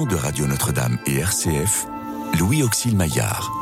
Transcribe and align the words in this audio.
de 0.00 0.16
Radio 0.16 0.46
Notre-Dame 0.46 0.96
et 1.06 1.18
RCF, 1.18 1.86
Louis 2.38 2.62
Auxil 2.62 2.96
Maillard. 2.96 3.52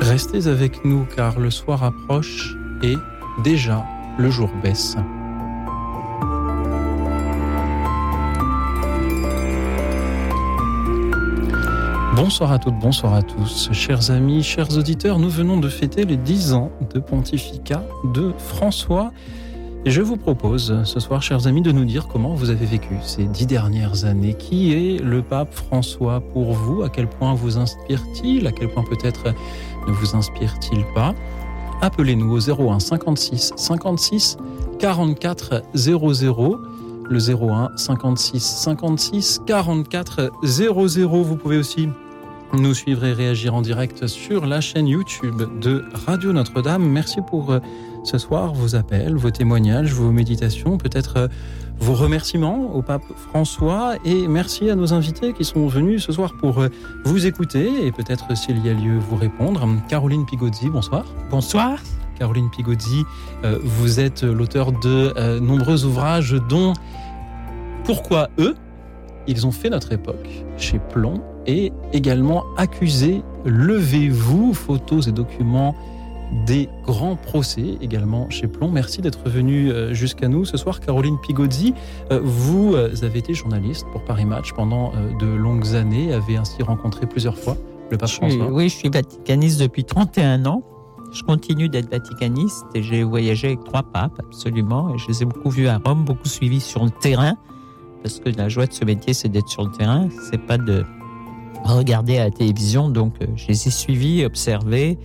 Restez 0.00 0.48
avec 0.48 0.84
nous 0.84 1.06
car 1.16 1.38
le 1.40 1.50
soir 1.50 1.82
approche 1.82 2.54
et 2.82 2.94
déjà 3.42 3.86
le 4.18 4.30
jour 4.30 4.50
baisse. 4.62 4.96
Bonsoir 12.16 12.52
à 12.52 12.58
toutes, 12.58 12.78
bonsoir 12.78 13.14
à 13.14 13.22
tous. 13.22 13.70
Chers 13.72 14.10
amis, 14.10 14.42
chers 14.42 14.76
auditeurs, 14.76 15.18
nous 15.18 15.30
venons 15.30 15.58
de 15.58 15.70
fêter 15.70 16.04
les 16.04 16.18
10 16.18 16.52
ans 16.52 16.70
de 16.92 17.00
pontificat 17.00 17.82
de 18.12 18.34
François. 18.36 19.10
Je 19.88 20.02
vous 20.02 20.18
propose 20.18 20.82
ce 20.84 21.00
soir, 21.00 21.22
chers 21.22 21.46
amis, 21.46 21.62
de 21.62 21.72
nous 21.72 21.86
dire 21.86 22.08
comment 22.08 22.34
vous 22.34 22.50
avez 22.50 22.66
vécu 22.66 22.96
ces 23.02 23.24
dix 23.24 23.46
dernières 23.46 24.04
années. 24.04 24.34
Qui 24.34 24.74
est 24.74 25.02
le 25.02 25.22
pape 25.22 25.54
François 25.54 26.20
pour 26.20 26.52
vous? 26.52 26.82
À 26.82 26.90
quel 26.90 27.08
point 27.08 27.32
vous 27.32 27.56
inspire-t-il? 27.56 28.46
À 28.46 28.52
quel 28.52 28.68
point 28.68 28.84
peut-être 28.84 29.32
ne 29.86 29.92
vous 29.92 30.14
inspire-t-il 30.14 30.84
pas? 30.94 31.14
Appelez-nous 31.80 32.30
au 32.30 32.70
01 32.70 32.80
56 32.80 33.54
56 33.56 34.36
44 34.78 35.62
00 35.74 36.60
le 37.08 37.18
01 37.18 37.70
56 37.74 38.40
56 38.40 39.40
44 39.46 40.32
00. 40.44 41.22
Vous 41.22 41.36
pouvez 41.36 41.56
aussi 41.56 41.88
nous 42.52 42.74
suivre 42.74 43.06
et 43.06 43.14
réagir 43.14 43.54
en 43.54 43.62
direct 43.62 44.06
sur 44.06 44.44
la 44.44 44.60
chaîne 44.60 44.86
YouTube 44.86 45.42
de 45.60 45.82
Radio 46.06 46.34
Notre-Dame. 46.34 46.86
Merci 46.86 47.20
pour 47.26 47.52
euh, 47.52 47.60
ce 48.08 48.16
soir 48.16 48.54
vos 48.54 48.74
appels, 48.74 49.16
vos 49.16 49.30
témoignages, 49.30 49.92
vos 49.92 50.10
méditations, 50.10 50.78
peut-être 50.78 51.16
euh, 51.18 51.28
vos 51.78 51.92
remerciements 51.92 52.74
au 52.74 52.80
pape 52.80 53.02
François 53.28 53.96
et 54.02 54.26
merci 54.26 54.70
à 54.70 54.76
nos 54.76 54.94
invités 54.94 55.34
qui 55.34 55.44
sont 55.44 55.66
venus 55.66 56.04
ce 56.06 56.12
soir 56.12 56.32
pour 56.40 56.58
euh, 56.58 56.68
vous 57.04 57.26
écouter 57.26 57.86
et 57.86 57.92
peut-être 57.92 58.34
s'il 58.34 58.64
y 58.64 58.70
a 58.70 58.72
lieu 58.72 58.98
vous 58.98 59.16
répondre. 59.16 59.68
Caroline 59.88 60.24
Pigozzi, 60.24 60.70
bonsoir. 60.70 61.04
Bonsoir. 61.30 61.78
Caroline 62.18 62.50
Pigozzi, 62.50 63.04
vous 63.62 64.00
êtes 64.00 64.24
l'auteur 64.24 64.72
de 64.72 65.38
nombreux 65.38 65.84
ouvrages 65.84 66.34
dont 66.48 66.72
Pourquoi 67.84 68.28
eux? 68.40 68.56
Ils 69.28 69.46
ont 69.46 69.52
fait 69.52 69.70
notre 69.70 69.92
époque 69.92 70.28
chez 70.56 70.80
Plomb 70.80 71.22
et 71.46 71.72
également 71.92 72.42
accusé 72.56 73.22
Levez-vous, 73.44 74.52
photos 74.52 75.06
et 75.06 75.12
documents 75.12 75.76
des 76.46 76.68
grands 76.84 77.16
procès 77.16 77.76
également 77.80 78.28
chez 78.30 78.46
Plomb. 78.46 78.70
Merci 78.70 79.00
d'être 79.00 79.28
venu 79.28 79.70
euh, 79.70 79.94
jusqu'à 79.94 80.28
nous 80.28 80.44
ce 80.44 80.56
soir, 80.56 80.80
Caroline 80.80 81.18
Pigozzi. 81.20 81.74
Euh, 82.10 82.20
vous 82.22 82.74
euh, 82.74 82.94
avez 83.02 83.20
été 83.20 83.34
journaliste 83.34 83.86
pour 83.92 84.04
Paris 84.04 84.24
Match 84.24 84.52
pendant 84.52 84.92
de 85.20 85.26
longues 85.26 85.74
années, 85.74 86.12
avez 86.12 86.36
ainsi 86.36 86.62
rencontré 86.62 87.06
plusieurs 87.06 87.36
fois 87.36 87.56
le 87.90 87.96
pape 87.96 88.10
François. 88.10 88.50
Oui, 88.50 88.68
je 88.68 88.76
suis 88.76 88.90
vaticaniste 88.90 89.60
depuis 89.60 89.84
31 89.84 90.44
ans. 90.46 90.62
Je 91.12 91.22
continue 91.22 91.70
d'être 91.70 91.90
vaticaniste 91.90 92.66
et 92.74 92.82
j'ai 92.82 93.02
voyagé 93.02 93.48
avec 93.48 93.64
trois 93.64 93.82
papes, 93.82 94.18
absolument. 94.18 94.94
Et 94.94 94.98
je 94.98 95.08
les 95.08 95.22
ai 95.22 95.24
beaucoup 95.24 95.48
vus 95.48 95.66
à 95.66 95.80
Rome, 95.82 96.04
beaucoup 96.04 96.28
suivis 96.28 96.60
sur 96.60 96.84
le 96.84 96.90
terrain. 96.90 97.34
Parce 98.02 98.20
que 98.20 98.28
la 98.28 98.50
joie 98.50 98.66
de 98.66 98.74
ce 98.74 98.84
métier, 98.84 99.14
c'est 99.14 99.30
d'être 99.30 99.48
sur 99.48 99.64
le 99.64 99.70
terrain. 99.70 100.08
C'est 100.30 100.44
pas 100.46 100.58
de 100.58 100.84
regarder 101.64 102.18
à 102.18 102.24
la 102.24 102.30
télévision. 102.30 102.90
Donc, 102.90 103.14
je 103.36 103.48
les 103.48 103.68
ai 103.68 103.70
suivis, 103.70 104.24
observés, 104.26 104.98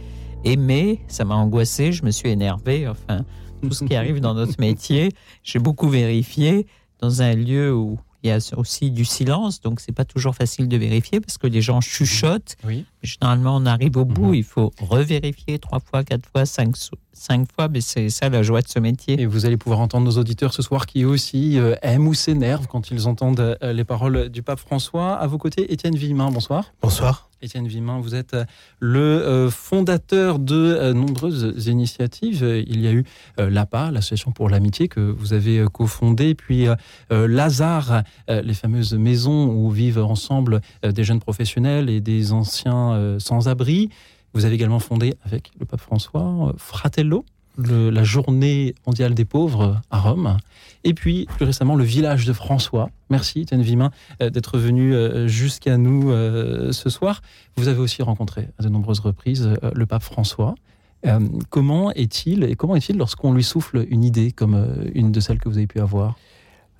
aimés. 0.43 1.01
Ça 1.07 1.25
m'a 1.25 1.35
angoissé, 1.35 1.91
je 1.91 2.03
me 2.05 2.11
suis 2.11 2.29
énervé. 2.29 2.87
Enfin, 2.87 3.25
tout 3.61 3.71
ce 3.71 3.83
qui 3.83 3.95
arrive 3.95 4.19
dans 4.19 4.33
notre 4.33 4.55
métier, 4.59 5.09
j'ai 5.43 5.59
beaucoup 5.59 5.89
vérifié 5.89 6.67
dans 6.99 7.21
un 7.21 7.33
lieu 7.35 7.73
où 7.73 7.99
il 8.23 8.29
y 8.29 8.31
a 8.31 8.39
aussi 8.55 8.89
du 8.89 9.03
silence, 9.03 9.59
donc 9.59 9.81
c'est 9.81 9.91
pas 9.91 10.05
toujours 10.05 10.33
facile 10.33 10.69
de 10.69 10.77
vérifier 10.77 11.19
parce 11.19 11.37
que 11.37 11.45
les 11.45 11.61
gens 11.61 11.81
chuchotent. 11.81 12.55
Oui. 12.65 12.85
Généralement, 13.01 13.57
on 13.57 13.65
arrive 13.65 13.97
au 13.97 14.05
bout, 14.05 14.29
mhm. 14.29 14.35
il 14.35 14.43
faut 14.45 14.71
revérifier 14.79 15.59
trois 15.59 15.81
fois, 15.81 16.05
quatre 16.05 16.29
fois, 16.29 16.45
cinq, 16.45 16.73
cinq 17.11 17.47
fois, 17.53 17.67
mais 17.67 17.81
c'est 17.81 18.09
ça 18.09 18.29
la 18.29 18.41
joie 18.41 18.61
de 18.61 18.69
ce 18.69 18.79
métier. 18.79 19.19
Et 19.19 19.25
vous 19.25 19.45
allez 19.45 19.57
pouvoir 19.57 19.81
entendre 19.81 20.05
nos 20.05 20.17
auditeurs 20.17 20.53
ce 20.53 20.61
soir 20.61 20.85
qui 20.85 21.03
aussi 21.03 21.59
euh, 21.59 21.75
aiment 21.81 22.07
ou 22.07 22.13
s'énervent 22.13 22.67
quand 22.67 22.91
ils 22.91 23.09
entendent 23.09 23.57
euh, 23.61 23.73
les 23.73 23.83
paroles 23.83 24.29
du 24.29 24.41
pape 24.41 24.59
François. 24.59 25.15
À 25.15 25.27
vos 25.27 25.37
côtés, 25.37 25.73
Étienne 25.73 25.95
Villemin, 25.95 26.31
bonsoir. 26.31 26.73
Bonsoir. 26.81 27.29
Étienne 27.43 27.67
Vimin, 27.67 27.99
vous 27.99 28.15
êtes 28.15 28.35
euh, 28.35 28.45
le 28.79 28.99
euh, 28.99 29.49
fondateur 29.49 30.39
de 30.39 30.55
euh, 30.55 30.93
nombreuses 30.93 31.67
initiatives. 31.67 32.41
Il 32.41 32.79
y 32.79 32.87
a 32.87 32.93
eu 32.93 33.03
l'APA, 33.37 33.91
l'Association 33.91 34.31
pour 34.31 34.49
l'amitié, 34.49 34.87
que 34.87 35.01
vous 35.01 35.33
avez 35.33 35.65
cofondée, 35.71 36.35
puis 36.35 36.67
Lazare, 37.09 38.03
les 38.27 38.53
fameuses 38.53 38.93
maisons 38.93 39.47
où 39.47 39.69
vivent 39.69 39.99
ensemble 39.99 40.61
des 40.83 41.03
jeunes 41.03 41.19
professionnels 41.19 41.89
et 41.89 41.99
des 41.99 42.31
anciens 42.31 43.17
sans-abri. 43.19 43.89
Vous 44.33 44.45
avez 44.45 44.55
également 44.55 44.79
fondé 44.79 45.15
avec 45.23 45.51
le 45.59 45.65
pape 45.65 45.81
François 45.81 46.53
Fratello, 46.57 47.25
la 47.57 48.03
journée 48.03 48.75
mondiale 48.85 49.13
des 49.13 49.25
pauvres 49.25 49.81
à 49.89 49.99
Rome. 49.99 50.37
Et 50.83 50.93
puis, 50.93 51.27
plus 51.37 51.45
récemment, 51.45 51.75
le 51.75 51.83
village 51.83 52.25
de 52.25 52.33
François. 52.33 52.89
Merci, 53.09 53.41
Étienne 53.41 53.61
Vimin, 53.61 53.91
euh, 54.21 54.29
d'être 54.29 54.57
venu 54.57 54.93
euh, 54.93 55.27
jusqu'à 55.27 55.77
nous 55.77 56.11
euh, 56.11 56.71
ce 56.71 56.89
soir. 56.89 57.21
Vous 57.55 57.67
avez 57.67 57.79
aussi 57.79 58.01
rencontré 58.01 58.49
à 58.59 58.63
de 58.63 58.69
nombreuses 58.69 58.99
reprises 58.99 59.49
le 59.61 59.85
pape 59.85 60.03
François. 60.03 60.55
comment 61.49 61.91
est-il 61.91 62.43
et 62.43 62.55
comment 62.55 62.75
est-il 62.75 62.97
lorsqu'on 62.97 63.33
lui 63.33 63.43
souffle 63.43 63.85
une 63.89 64.03
idée 64.03 64.31
comme 64.31 64.89
une 64.93 65.11
de 65.11 65.19
celles 65.19 65.39
que 65.39 65.49
vous 65.49 65.57
avez 65.57 65.67
pu 65.67 65.79
avoir? 65.79 66.15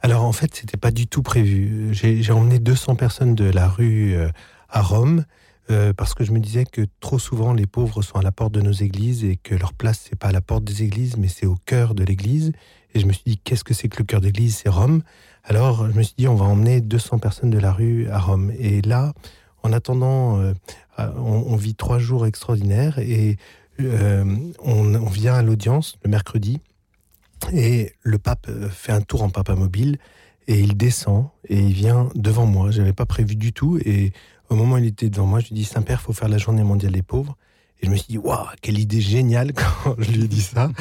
Alors, 0.02 0.24
en 0.24 0.32
fait, 0.32 0.54
c'était 0.56 0.78
pas 0.78 0.92
du 0.92 1.08
tout 1.08 1.22
prévu. 1.22 1.90
J'ai 1.94 2.32
emmené 2.32 2.60
200 2.60 2.96
personnes 2.96 3.36
de 3.36 3.46
la 3.46 3.68
rue 3.68 4.16
à 4.70 4.82
Rome. 4.82 5.24
parce 5.96 6.14
que 6.14 6.24
je 6.24 6.32
me 6.32 6.40
disais 6.40 6.66
que 6.66 6.82
trop 7.00 7.20
souvent 7.20 7.54
les 7.54 7.68
pauvres 7.68 8.02
sont 8.02 8.18
à 8.18 8.24
la 8.24 8.32
porte 8.32 8.54
de 8.54 8.62
nos 8.62 8.72
églises 8.72 9.24
et 9.24 9.38
que 9.38 9.56
leur 9.56 9.74
place 9.74 10.08
c'est 10.10 10.18
pas 10.18 10.30
à 10.30 10.32
la 10.32 10.42
porte 10.42 10.64
des 10.64 10.84
églises 10.84 11.16
mais 11.18 11.30
c'est 11.30 11.46
au 11.46 11.56
cœur 11.66 11.94
de 11.96 12.04
l'église 12.04 12.52
et 12.94 13.00
je 13.00 13.06
me 13.06 13.14
suis 13.14 13.24
dit, 13.26 13.38
qu'est-ce 13.38 13.64
que 13.64 13.74
c'est 13.74 13.90
que 13.90 13.98
le 14.00 14.06
cœur 14.06 14.22
d'église? 14.22 14.58
C'est 14.58 14.70
Rome. 14.70 15.02
Alors, 15.44 15.90
je 15.90 15.98
me 15.98 16.04
suis 16.04 16.16
dit, 16.18 16.28
on 16.28 16.36
va 16.36 16.46
emmener 16.46 16.82
200 16.82 17.20
personnes 17.20 17.50
de 17.50 17.60
la 17.60 17.72
rue 17.72 18.08
à 18.10 18.20
Rome. 18.20 18.52
Et 18.58 18.82
là, 18.82 19.14
en 19.64 19.72
attendant, 19.72 20.40
euh, 20.40 20.54
on, 20.98 21.56
vit 21.56 21.74
trois 21.74 21.98
jours 21.98 22.26
extraordinaires 22.26 23.00
et 23.00 23.38
euh, 23.80 24.26
on, 24.60 25.06
vient 25.08 25.34
à 25.34 25.42
l'audience 25.42 25.98
le 26.04 26.10
mercredi 26.10 26.60
et 27.52 27.94
le 28.04 28.20
pape 28.20 28.48
euh, 28.50 28.70
fait 28.70 28.92
un 28.92 29.02
tour 29.02 29.24
en 29.24 29.30
papa 29.30 29.56
mobile 29.56 29.98
et 30.48 30.60
il 30.60 30.78
descend 30.78 31.30
et 31.48 31.60
il 31.60 31.74
vient 31.74 32.10
devant 32.14 32.46
moi. 32.46 32.72
Je 32.72 32.80
n'avais 32.80 32.94
pas 32.94 33.06
prévu 33.06 33.36
du 33.36 33.54
tout 33.54 33.80
et 33.84 34.12
au 34.50 34.56
moment 34.56 34.76
où 34.76 34.78
il 34.78 34.86
était 34.86 35.10
devant 35.10 35.26
moi, 35.26 35.40
je 35.40 35.48
lui 35.48 35.56
dis 35.56 35.64
Saint-Père, 35.64 36.02
faut 36.02 36.14
faire 36.14 36.30
la 36.30 36.38
journée 36.38 36.64
mondiale 36.64 36.92
des 36.92 37.02
pauvres. 37.02 37.38
Et 37.84 37.88
je 37.88 37.92
me 37.92 37.98
suis 37.98 38.08
dit, 38.08 38.18
waouh, 38.18 38.48
quelle 38.62 38.80
idée 38.80 39.02
géniale 39.02 39.52
quand 39.84 39.96
je 40.00 40.12
lui 40.12 40.24
ai 40.24 40.28
dit 40.30 40.42
ça. 40.42 40.72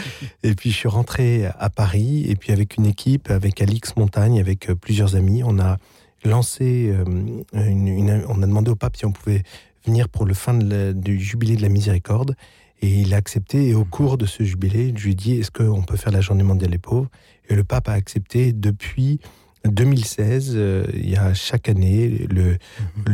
et 0.45 0.55
puis 0.55 0.71
je 0.71 0.77
suis 0.77 0.89
rentré 0.89 1.47
à 1.59 1.69
Paris, 1.69 2.25
et 2.29 2.37
puis 2.37 2.53
avec 2.53 2.77
une 2.77 2.87
équipe, 2.87 3.29
avec 3.29 3.61
Alix 3.61 3.97
Montagne, 3.97 4.39
avec 4.39 4.71
euh, 4.71 4.77
plusieurs 4.77 5.17
amis, 5.17 5.43
on 5.45 5.59
a 5.59 5.79
lancé, 6.25 6.93
euh, 6.93 7.05
on 7.53 8.43
a 8.43 8.47
demandé 8.47 8.71
au 8.71 8.77
pape 8.77 8.97
si 8.97 9.05
on 9.05 9.11
pouvait 9.11 9.43
venir 9.85 10.09
pour 10.09 10.27
le 10.27 10.35
fin 10.35 10.55
du 10.55 11.19
jubilé 11.19 11.57
de 11.57 11.63
la 11.63 11.69
miséricorde. 11.69 12.37
Et 12.83 13.01
il 13.01 13.15
a 13.15 13.17
accepté. 13.17 13.69
Et 13.69 13.75
au 13.75 13.85
cours 13.85 14.17
de 14.17 14.27
ce 14.27 14.45
jubilé, 14.45 14.95
je 14.97 15.05
lui 15.05 15.13
ai 15.13 15.15
dit, 15.17 15.39
est-ce 15.39 15.51
qu'on 15.51 15.83
peut 15.83 15.97
faire 15.97 16.13
la 16.13 16.21
journée 16.21 16.45
mondiale 16.45 16.71
des 16.71 16.79
pauvres? 16.79 17.09
Et 17.49 17.57
le 17.57 17.65
pape 17.65 17.89
a 17.89 17.93
accepté 17.93 18.53
depuis 18.53 19.19
2016, 19.65 20.53
euh, 20.55 20.85
il 20.95 21.11
y 21.11 21.17
a 21.17 21.35
chaque 21.35 21.69
année, 21.69 22.27
le, 22.31 22.59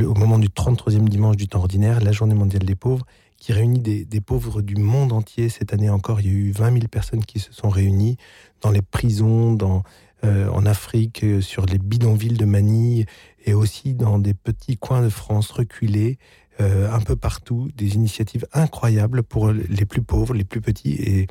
au 0.07 0.15
moment 0.15 0.39
du 0.39 0.49
33e 0.49 1.09
dimanche 1.09 1.37
du 1.37 1.49
temps 1.49 1.61
ordinaire, 1.61 2.01
la 2.01 2.13
journée 2.13 2.35
mondiale 2.35 2.65
des 2.65 2.75
pauvres 2.75 3.07
qui 3.39 3.53
réunit 3.53 3.79
des, 3.79 4.21
pauvres 4.21 4.63
du 4.63 4.77
monde 4.77 5.13
entier. 5.13 5.49
Cette 5.49 5.73
année 5.73 5.91
encore, 5.91 6.21
il 6.21 6.27
y 6.27 6.31
a 6.31 6.33
eu 6.33 6.51
20 6.51 6.73
000 6.73 6.89
personnes 6.89 7.25
qui 7.25 7.39
se 7.39 7.53
sont 7.53 7.69
réunies 7.69 8.17
dans 8.61 8.71
les 8.71 8.83
prisons, 8.83 9.53
dans, 9.53 9.85
euh, 10.25 10.49
en 10.51 10.67
Afrique, 10.67 11.23
euh, 11.23 11.41
sur 11.41 11.65
les 11.65 11.79
bidonvilles 11.79 12.37
de 12.37 12.45
Manille 12.45 13.07
et 13.47 13.55
aussi 13.55 13.95
dans 13.95 14.19
des 14.19 14.35
petits 14.35 14.77
coins 14.77 15.03
de 15.03 15.09
France 15.09 15.51
reculés, 15.53 16.19
euh, 16.61 16.93
un 16.93 17.01
peu 17.01 17.15
partout. 17.15 17.69
Des 17.77 17.95
initiatives 17.95 18.47
incroyables 18.53 19.23
pour 19.23 19.53
les 19.53 19.85
plus 19.85 20.03
pauvres, 20.03 20.35
les 20.35 20.45
plus 20.45 20.61
petits. 20.61 20.95
Et, 20.95 21.27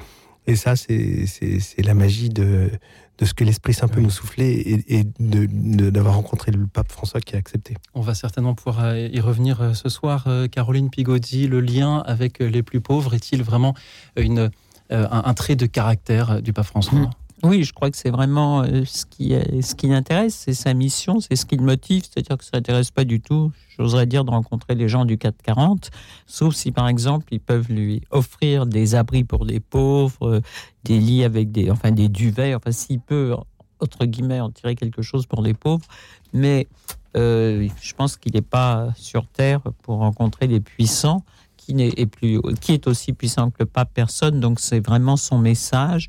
et 0.48 0.56
ça, 0.56 0.76
c'est 0.76 1.84
la 1.84 1.94
magie 1.94 2.30
de, 2.30 2.72
de 3.18 3.26
ce 3.26 3.34
que 3.34 3.44
l'Esprit 3.44 3.74
Saint 3.74 3.88
peut 3.88 4.00
nous 4.00 4.10
souffler 4.10 4.84
et, 4.88 5.04
d'avoir 5.20 6.16
rencontré 6.16 6.52
le 6.52 6.68
pape 6.68 6.92
François 6.92 7.20
qui 7.20 7.36
a 7.36 7.40
accepté. 7.40 7.76
On 7.94 8.02
va 8.02 8.16
certainement 8.16 8.54
pouvoir 8.54 8.86
euh, 8.86 9.08
y 9.12 9.20
revenir 9.20 9.62
euh, 9.62 9.74
ce 9.74 9.90
soir. 9.90 10.26
Euh, 10.28 10.48
Caroline 10.48 10.90
Pigodi, 10.90 11.48
le 11.48 11.62
lien 11.62 12.00
avec 12.06 12.40
les 12.40 12.64
plus 12.64 12.82
pauvres 12.82 13.14
est-il 13.14 13.44
vraiment 13.44 13.74
une, 14.16 14.52
un, 14.90 15.34
trait 15.34 15.56
de 15.56 15.66
caractère 15.66 16.42
du 16.42 16.54
pape 16.54 16.68
François? 16.68 17.00
Mmh. 17.00 17.10
Oui, 17.44 17.64
je 17.64 17.72
crois 17.72 17.92
que 17.92 17.98
c'est 17.98 18.10
vraiment 18.10 18.64
euh, 18.64 18.84
ce 18.86 19.06
qui, 19.06 19.36
ce 19.62 19.76
qui 19.76 19.88
l'intéresse, 19.88 20.34
c'est 20.46 20.56
sa 20.56 20.74
mission, 20.74 21.20
c'est 21.20 21.36
ce 21.36 21.46
qui 21.46 21.56
le 21.56 21.64
motive. 21.64 22.04
C'est-à-dire 22.04 22.38
que 22.38 22.44
ça 22.44 22.52
n'intéresse 22.54 22.90
pas 22.90 23.04
du 23.04 23.22
tout, 23.22 23.52
j'oserais 23.78 24.08
dire, 24.08 24.26
de 24.26 24.32
rencontrer 24.32 24.74
les 24.74 24.90
gens 24.90 25.06
du 25.06 25.20
440, 25.20 25.92
sauf 26.26 26.56
si, 26.56 26.72
par 26.72 26.88
exemple, 26.88 27.28
ils 27.32 27.40
peuvent 27.40 27.72
lui 27.72 28.02
offrir 28.10 28.66
des 28.66 28.96
abris 28.96 29.24
pour 29.24 29.46
des 29.46 29.60
pauvres, 29.60 30.42
des 30.84 31.00
lits 31.00 31.24
avec 31.24 31.52
des, 31.52 31.70
enfin, 31.70 31.92
des 31.92 32.10
duvets. 32.10 32.56
Enfin, 32.56 32.72
s'il 32.72 33.00
peut 33.00 33.36
entre 33.80 34.06
guillemets, 34.06 34.40
en 34.40 34.52
tirer 34.52 34.76
quelque 34.76 35.02
chose 35.02 35.26
pour 35.26 35.42
les 35.42 35.54
pauvres. 35.54 35.86
Mais 36.34 36.68
euh, 37.16 37.68
je 37.82 37.94
pense 37.94 38.18
qu'il 38.18 38.34
n'est 38.34 38.42
pas 38.42 38.90
sur 38.96 39.28
Terre 39.28 39.62
pour 39.84 39.98
rencontrer 39.98 40.48
les 40.48 40.60
puissants, 40.60 41.24
qui, 41.58 41.74
est, 41.82 42.06
plus, 42.06 42.40
qui 42.62 42.74
est 42.74 42.88
aussi 42.88 43.14
puissant 43.14 43.50
que 43.50 43.58
le 43.60 43.66
pape, 43.66 43.92
personne. 43.94 44.40
Donc 44.40 44.60
c'est 44.60 44.80
vraiment 44.80 45.18
son 45.18 45.38
message. 45.38 46.08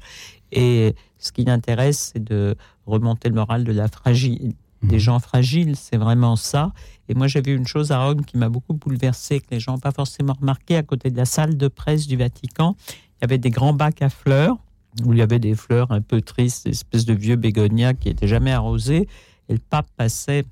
Et 0.53 0.95
ce 1.19 1.33
qui 1.33 1.45
l'intéresse, 1.45 2.13
c'est 2.13 2.23
de 2.23 2.57
remonter 2.87 3.29
le 3.29 3.35
moral 3.35 3.65
de 3.65 3.73
la 3.73 3.89
fragile, 3.89 4.55
des 4.83 4.97
mhm. 4.97 5.01
gens 5.01 5.19
fragiles. 5.19 5.77
C'est 5.77 5.97
vraiment 5.97 6.37
ça. 6.37 6.73
Et 7.09 7.15
moi, 7.15 7.27
j'ai 7.27 7.41
vu 7.41 7.55
une 7.57 7.67
chose 7.67 7.91
à 7.91 8.05
Rome 8.05 8.25
qui 8.25 8.37
m'a 8.37 8.49
beaucoup 8.49 8.75
bouleversé, 8.75 9.41
que 9.41 9.47
les 9.51 9.61
gens 9.61 9.73
n'ont 9.73 9.79
pas 9.79 9.93
forcément 9.93 10.35
remarqué. 10.39 10.77
À 10.77 10.83
côté 10.83 11.11
de 11.11 11.17
la 11.17 11.25
salle 11.25 11.57
de 11.57 11.69
presse 11.69 12.07
du 12.07 12.17
Vatican, 12.17 12.77
il 12.89 13.23
y 13.23 13.25
avait 13.25 13.39
des 13.39 13.51
grands 13.51 13.73
bacs 13.73 14.03
à 14.03 14.09
fleurs, 14.09 14.57
où 15.05 15.13
il 15.13 15.19
y 15.19 15.23
avait 15.23 15.39
des 15.39 15.55
fleurs 15.55 15.91
un 15.91 16.01
peu 16.01 16.21
tristes, 16.21 16.65
des 16.65 16.71
espèces 16.71 17.05
de 17.05 17.15
vieux 17.15 17.37
bégonias 17.37 17.95
qui 17.95 18.09
n'étaient 18.09 18.29
jamais 18.29 18.53
arrosés. 18.53 19.09
Et 19.49 19.53
le 19.55 19.59
pape 19.59 19.89
passait 19.97 20.45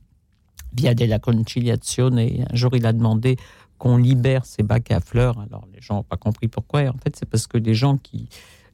via 0.75 0.95
la 0.95 1.19
conciliation 1.19 2.17
et 2.19 2.43
un 2.51 2.55
jour, 2.55 2.77
il 2.77 2.87
a 2.87 2.93
demandé 2.93 3.37
qu'on 3.79 3.97
libère 3.97 4.45
ces 4.45 4.63
bacs 4.63 4.91
à 4.91 5.01
fleurs. 5.01 5.39
Alors, 5.41 5.67
les 5.75 5.81
gens 5.81 5.97
n'ont 5.97 6.03
pas 6.03 6.17
compris 6.17 6.49
pourquoi. 6.49 6.83
Et 6.83 6.89
en 6.89 6.97
fait, 6.97 7.15
c'est 7.17 7.29
parce 7.29 7.47
que 7.47 7.59
les 7.59 7.75
gens 7.75 7.99
qui, 7.99 8.29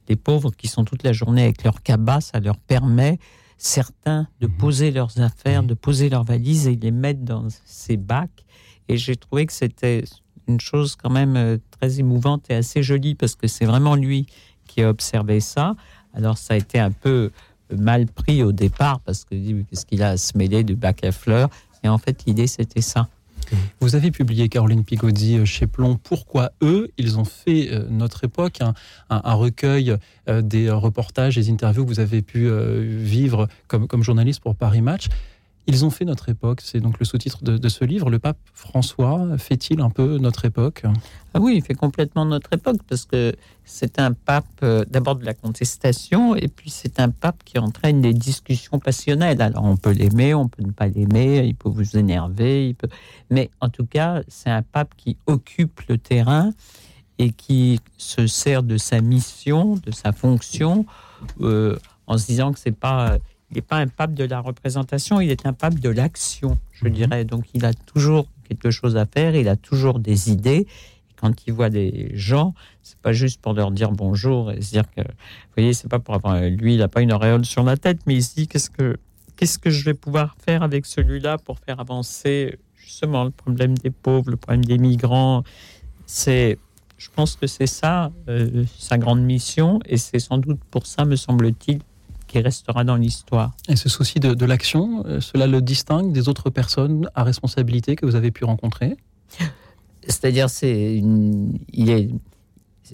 les 0.09 0.15
pauvres 0.15 0.51
qui 0.51 0.67
sont 0.67 0.83
toute 0.83 1.03
la 1.03 1.13
journée 1.13 1.43
avec 1.43 1.63
leur 1.63 1.81
cabas, 1.81 2.21
ça 2.21 2.39
leur 2.39 2.57
permet 2.57 3.19
certains 3.57 4.27
de 4.41 4.47
mhm. 4.47 4.57
poser 4.57 4.91
leurs 4.91 5.19
affaires, 5.21 5.63
mhm. 5.63 5.69
de 5.69 5.73
poser 5.73 6.09
leurs 6.09 6.23
valises 6.23 6.67
et 6.67 6.75
les 6.75 6.91
mettre 6.91 7.21
dans 7.21 7.47
ces 7.65 7.97
bacs. 7.97 8.45
Et 8.89 8.97
j'ai 8.97 9.15
trouvé 9.15 9.45
que 9.45 9.53
c'était 9.53 10.03
une 10.47 10.59
chose 10.59 10.95
quand 10.95 11.09
même 11.09 11.37
euh, 11.37 11.57
très 11.79 11.99
émouvante 11.99 12.49
et 12.49 12.55
assez 12.55 12.83
jolie 12.83 13.15
parce 13.15 13.35
que 13.35 13.47
c'est 13.47 13.65
vraiment 13.65 13.95
lui 13.95 14.27
qui 14.67 14.81
a 14.81 14.89
observé 14.89 15.39
ça. 15.39 15.75
Alors 16.13 16.37
ça 16.37 16.55
a 16.55 16.57
été 16.57 16.79
un 16.79 16.91
peu 16.91 17.31
mal 17.71 18.07
pris 18.07 18.43
au 18.43 18.51
départ 18.51 18.99
parce 18.99 19.23
que 19.23 19.35
qu'est-ce 19.63 19.85
qu'il 19.85 20.03
a 20.03 20.09
à 20.09 20.17
se 20.17 20.37
mêler 20.37 20.63
du 20.63 20.75
bac 20.75 21.03
à 21.03 21.11
fleurs. 21.11 21.49
Et 21.83 21.89
en 21.89 21.97
fait, 21.97 22.23
l'idée, 22.25 22.47
c'était 22.47 22.81
ça. 22.81 23.09
Vous 23.79 23.95
avez 23.95 24.11
publié, 24.11 24.49
Caroline 24.49 24.83
Pigodi, 24.83 25.37
euh, 25.37 25.45
chez 25.45 25.67
Plomb, 25.67 25.97
Pourquoi 26.01 26.51
eux 26.61 26.89
Ils 26.97 27.19
ont 27.19 27.25
fait 27.25 27.69
euh, 27.71 27.85
notre 27.89 28.23
époque, 28.23 28.59
un, 29.09 29.33
recueil 29.33 29.95
euh, 30.29 30.41
des 30.41 30.69
reportages, 30.69 31.35
des 31.35 31.49
interviews 31.49 31.83
que 31.83 31.89
vous 31.89 31.99
avez 31.99 32.21
pu 32.21 32.49
vivre 32.49 33.47
comme, 33.67 33.87
comme 33.87 34.03
journaliste 34.03 34.41
pour 34.41 34.55
Paris 34.55 34.81
Match. 34.81 35.07
Ils 35.65 35.85
ont 35.85 35.89
fait 35.89 36.03
notre 36.03 36.27
époque, 36.27 36.59
c'est 36.61 36.81
donc 36.81 36.99
le 36.99 37.05
sous-titre 37.05 37.41
de, 37.41 37.69
ce 37.69 37.85
livre. 37.85 38.09
Le 38.09 38.19
pape 38.19 38.37
François 38.53 39.37
fait-il 39.37 39.79
un 39.79 39.89
peu 39.89 40.17
notre 40.17 40.43
époque? 40.43 40.83
Ah 41.33 41.39
Oui, 41.39 41.55
il 41.55 41.63
fait 41.63 41.73
complètement 41.73 42.25
notre 42.25 42.51
époque 42.51 42.81
parce 42.89 43.05
que 43.05 43.33
c'est 43.63 43.97
un 43.97 44.11
pape 44.11 44.45
euh, 44.61 44.83
d'abord 44.89 45.15
de 45.15 45.25
la 45.25 45.33
contestation 45.33 46.35
et 46.35 46.49
puis 46.49 46.69
c'est 46.69 46.99
un 46.99 47.09
pape 47.09 47.43
qui 47.45 47.59
entraîne 47.59 48.01
des 48.01 48.13
discussions 48.13 48.77
passionnelles. 48.79 49.41
Alors 49.41 49.63
on 49.63 49.77
peut 49.77 49.91
l'aimer, 49.91 50.33
on 50.33 50.49
peut 50.49 50.63
ne 50.63 50.71
pas 50.71 50.87
l'aimer, 50.87 51.45
il 51.45 51.55
peut 51.55 51.69
vous 51.69 51.95
énerver, 51.97 52.67
il 52.67 52.75
peut... 52.75 52.89
mais 53.29 53.49
en 53.61 53.69
tout 53.69 53.85
cas 53.85 54.21
c'est 54.27 54.49
un 54.49 54.63
pape 54.63 54.93
qui 54.97 55.15
occupe 55.27 55.79
le 55.87 55.97
terrain 55.97 56.51
et 57.19 57.31
qui 57.31 57.79
se 57.97 58.27
sert 58.27 58.63
de 58.63 58.75
sa 58.75 58.99
mission, 58.99 59.75
de 59.75 59.91
sa 59.91 60.11
fonction, 60.11 60.85
euh, 61.39 61.77
en 62.05 62.17
se 62.17 62.25
disant 62.25 62.51
que 62.51 62.59
c'est 62.59 62.77
pas 62.77 63.17
il 63.53 63.57
n'est 63.57 63.61
pas 63.61 63.77
un 63.77 63.87
pape 63.87 64.15
de 64.15 64.23
la 64.23 64.39
représentation, 64.39 65.21
il 65.21 65.29
est 65.29 65.45
un 65.45 65.53
pape 65.53 65.79
de 65.79 65.89
l'action, 65.89 66.57
je 66.71 66.85
mhm. 66.85 66.91
dirais. 66.91 67.25
Donc 67.25 67.45
il 67.53 67.65
a 67.65 67.73
toujours 67.73 68.25
quelque 68.49 68.71
chose 68.71 68.97
à 68.97 69.05
faire, 69.05 69.35
il 69.35 69.47
a 69.47 69.55
toujours 69.55 69.99
des 69.99 70.31
idées. 70.31 70.65
Et 71.09 71.13
quand 71.15 71.31
il 71.45 71.53
voit 71.53 71.69
des 71.69 72.09
gens, 72.15 72.55
c'est 72.81 72.97
pas 72.97 73.13
juste 73.13 73.39
pour 73.41 73.53
leur 73.53 73.69
dire 73.69 73.91
bonjour 73.91 74.51
et 74.51 74.59
se 74.61 74.71
dire 74.71 74.89
que, 74.89 75.01
vous 75.01 75.53
voyez, 75.55 75.73
c'est 75.73 75.87
pas 75.87 75.99
pour 75.99 76.15
avoir, 76.15 76.41
lui, 76.41 76.73
il 76.73 76.79
n'a 76.79 76.87
pas 76.87 77.01
une 77.01 77.13
auréole 77.13 77.45
sur 77.45 77.63
la 77.63 77.77
tête, 77.77 77.99
mais 78.07 78.15
il 78.15 78.23
se 78.23 78.33
dit 78.33 78.47
qu'est-ce 78.47 78.71
que, 78.71 78.97
qu'est-ce 79.35 79.59
que 79.59 79.69
je 79.69 79.85
vais 79.85 79.93
pouvoir 79.93 80.35
faire 80.43 80.63
avec 80.63 80.87
celui-là 80.87 81.37
pour 81.37 81.59
faire 81.59 81.79
avancer 81.79 82.57
justement 82.75 83.23
le 83.23 83.31
problème 83.31 83.77
des 83.77 83.91
pauvres, 83.91 84.31
le 84.31 84.37
problème 84.37 84.65
des 84.65 84.79
migrants? 84.79 85.43
C'est, 86.07 86.57
je 86.97 87.09
pense 87.15 87.35
que 87.35 87.45
c'est 87.45 87.67
ça 87.67 88.11
euh, 88.29 88.63
sa 88.79 88.97
grande 88.97 89.21
mission, 89.21 89.79
et 89.85 89.97
c'est 89.97 90.17
sans 90.17 90.39
doute 90.39 90.59
pour 90.71 90.87
ça, 90.87 91.05
me 91.05 91.15
semble-t-il, 91.15 91.81
qui 92.33 92.39
restera 92.39 92.83
dans 92.83 92.95
l'histoire. 92.95 93.51
Et 93.69 93.75
ce 93.75 93.89
souci 93.89 94.19
de, 94.19 94.45
l'action, 94.45 95.03
euh, 95.05 95.21
cela 95.21 95.45
le 95.45 95.61
distingue 95.61 96.11
des 96.11 96.27
autres 96.29 96.49
personnes 96.49 97.07
à 97.13 97.23
responsabilité 97.23 97.95
que 97.95 98.07
vous 98.07 98.15
avez 98.15 98.31
pu 98.31 98.43
rencontrer? 98.43 98.97
C'est-à-dire, 100.07 100.49
c'est 100.49 101.01
il 101.71 101.89
est 101.89 102.09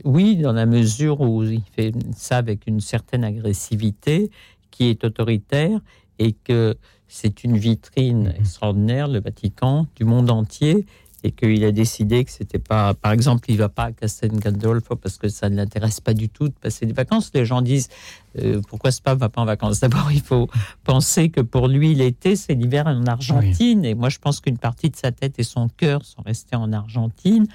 oui, 0.04 0.36
dans 0.36 0.52
la 0.52 0.66
mesure 0.66 1.22
où 1.22 1.44
il 1.44 1.64
fait 1.72 1.94
ça 2.16 2.38
avec 2.38 2.68
une 2.68 2.82
certaine 2.82 3.24
agressivité 3.24 4.30
qui 4.72 4.86
est 4.86 5.04
autoritaire 5.04 5.80
et 6.20 6.34
que 6.34 6.76
c'est 7.08 7.44
une 7.44 7.58
vitrine 7.58 8.26
mhm. 8.26 8.36
extraordinaire, 8.40 9.08
le 9.08 9.22
Vatican, 9.22 9.88
du 9.96 10.04
monde 10.04 10.30
entier, 10.30 10.86
et 11.24 11.32
qu'il 11.32 11.64
a 11.66 11.72
décidé 11.72 12.24
que 12.24 12.32
c'était 12.32 12.60
pas, 12.60 12.94
par 12.94 13.12
exemple, 13.12 13.50
il 13.52 13.58
va 13.58 13.70
pas 13.70 13.86
à 13.86 13.92
Castel 13.92 14.32
Gandolfo 14.32 14.96
parce 14.96 15.18
que 15.18 15.28
ça 15.28 15.50
ne 15.50 15.56
l'intéresse 15.56 16.00
pas 16.00 16.14
du 16.14 16.30
tout 16.30 16.48
de 16.48 16.54
passer 16.54 16.86
des 16.86 16.94
vacances. 16.94 17.32
Les 17.34 17.46
gens 17.46 17.62
disent 17.62 17.90
euh, 18.38 18.62
pourquoi 18.68 18.92
ce 18.92 19.02
pape 19.02 19.20
va 19.20 19.30
pas 19.30 19.42
en 19.42 19.46
vacances? 19.46 19.80
D'abord, 19.80 20.12
il 20.12 20.22
faut 20.22 20.50
penser 20.84 21.30
que 21.30 21.42
pour 21.42 21.68
lui, 21.68 21.94
l'été, 21.94 22.36
c'est 22.36 22.54
l'hiver 22.54 22.88
en 22.88 23.06
Argentine, 23.06 23.84
et 23.84 23.96
moi, 23.96 24.10
je 24.10 24.20
pense 24.20 24.40
qu'une 24.40 24.58
partie 24.58 24.90
de 24.90 24.96
sa 24.96 25.12
tête 25.12 25.40
et 25.40 25.44
son 25.44 25.68
cœur 25.68 26.06
sont 26.06 26.22
restés 26.22 26.56
en 26.56 26.72
Argentine. 26.72 27.48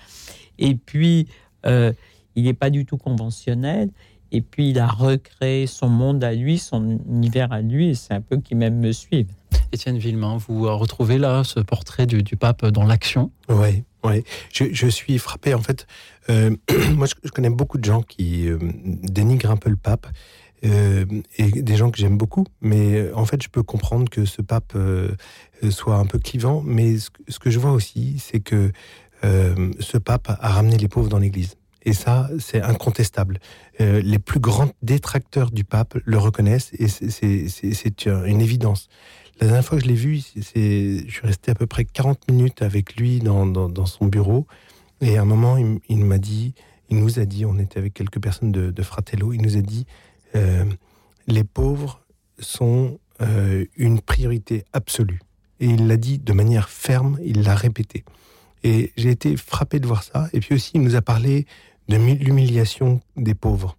Et 0.58 0.75
puis, 0.75 1.28
euh, 1.67 1.93
il 2.37 2.44
n'est 2.44 2.55
pas 2.55 2.70
du 2.70 2.84
tout 2.84 2.96
conventionnel. 2.96 3.90
Et 4.32 4.40
puis, 4.40 4.70
il 4.70 4.78
a 4.81 4.88
recréé 4.88 5.67
son 5.69 5.88
monde 5.88 6.25
à 6.25 6.34
lui, 6.34 6.58
son 6.58 6.99
univers 7.08 7.52
à 7.52 7.60
lui, 7.60 7.90
et 7.90 7.94
c'est 7.94 8.14
un 8.14 8.20
peu 8.20 8.38
qui 8.38 8.56
même 8.56 8.81
me 8.81 8.90
suivent. 8.90 9.32
Étienne 9.74 9.98
Villemain, 9.98 10.36
vous 10.36 10.62
retrouvez 10.78 11.18
là 11.18 11.42
ce 11.42 11.58
portrait 11.58 12.06
du, 12.06 12.22
pape 12.36 12.64
dans 12.66 12.84
l'action? 12.84 13.32
Oui, 13.48 13.82
oui. 14.04 14.22
Je, 14.52 14.86
suis 14.86 15.18
frappé. 15.18 15.52
En 15.52 15.62
fait, 15.62 15.88
euh, 16.30 16.54
moi, 16.94 17.08
je, 17.08 17.30
connais 17.30 17.50
beaucoup 17.50 17.76
de 17.78 17.84
gens 17.84 18.02
qui 18.02 18.48
euh, 18.48 18.58
dénigrent 19.02 19.50
un 19.50 19.56
peu 19.56 19.70
le 19.70 19.76
pape. 19.76 20.06
Euh, 20.64 21.04
et 21.36 21.50
des 21.50 21.76
gens 21.76 21.90
que 21.90 21.98
j'aime 21.98 22.16
beaucoup, 22.16 22.46
mais 22.62 23.12
en 23.12 23.26
fait, 23.26 23.42
je 23.42 23.48
peux 23.48 23.62
comprendre 23.64 24.08
que 24.08 24.24
ce 24.24 24.40
pape 24.40 24.78
soit 25.68 25.96
un 25.96 26.06
peu 26.06 26.18
clivant, 26.18 26.62
mais 26.64 26.96
ce, 26.98 27.38
que 27.38 27.50
je 27.50 27.58
vois 27.58 27.72
aussi, 27.72 28.18
c'est 28.18 28.40
que 28.40 28.70
ce 29.22 29.98
pape 29.98 30.28
a 30.28 30.48
ramené 30.48 30.78
les 30.78 30.88
pauvres 30.88 31.10
dans 31.10 31.19
l'Église. 31.19 31.56
Et 31.82 31.93
ça, 31.93 32.31
c'est 32.38 32.62
incontestable. 32.62 33.40
les 33.78 34.19
plus 34.19 34.40
grands 34.40 34.70
détracteurs 34.81 35.50
du 35.50 35.64
pape 35.64 35.98
le 36.02 36.16
reconnaissent 36.16 36.70
et 36.78 36.88
c'est 36.88 38.06
une 38.06 38.40
évidence. 38.40 38.88
La 39.41 39.48
dernière 39.48 39.64
fois 39.64 39.79
que 39.79 39.84
je 39.84 39.88
l'ai 39.88 39.94
vu, 39.94 40.22
je 40.36 40.41
suis 40.41 41.26
resté 41.26 41.50
à 41.50 41.55
peu 41.55 41.67
près 41.67 41.84
40 41.84 42.31
minutes 42.31 42.62
avec 42.62 42.96
lui 42.96 43.19
dans, 43.19 43.86
son 43.86 44.06
bureau. 44.06 44.46
Et 45.00 45.19
à 45.19 45.22
un 45.22 45.24
moment, 45.24 45.56
il, 45.88 46.05
m'a 46.05 46.19
dit, 46.19 46.55
il 46.88 46.98
nous 46.98 47.19
a 47.19 47.24
dit, 47.24 47.44
on 47.44 47.58
était 47.58 47.79
avec 47.79 47.94
quelques 47.94 48.20
personnes 48.20 48.53
de, 48.53 48.82
Fratello, 48.82 49.32
il 49.32 49.43
nous 49.43 49.56
a 49.56 49.60
dit, 49.60 49.86
euh, 50.36 50.64
les 51.26 51.44
pauvres 51.44 52.00
sont 52.38 52.98
euh, 53.22 53.64
une 53.76 54.00
priorité 54.00 54.64
absolue. 54.72 55.20
Et 55.60 55.67
il 55.67 55.86
l'a 55.86 55.96
dit 55.96 56.19
de 56.19 56.32
manière 56.32 56.69
ferme, 56.69 57.19
il 57.24 57.43
l'a 57.43 57.55
répété. 57.55 58.05
Et 58.62 58.93
j'ai 58.96 59.10
été 59.10 59.36
frappé 59.36 59.79
de 59.79 59.86
voir 59.86 60.03
ça. 60.03 60.29
Et 60.32 60.41
puis 60.41 60.55
aussi, 60.55 60.72
il 60.74 60.82
nous 60.82 60.96
a 60.96 61.03
parlé 61.03 61.46
de 61.88 61.96
l'humiliation 61.96 63.00
des 63.17 63.34
pauvres. 63.34 63.76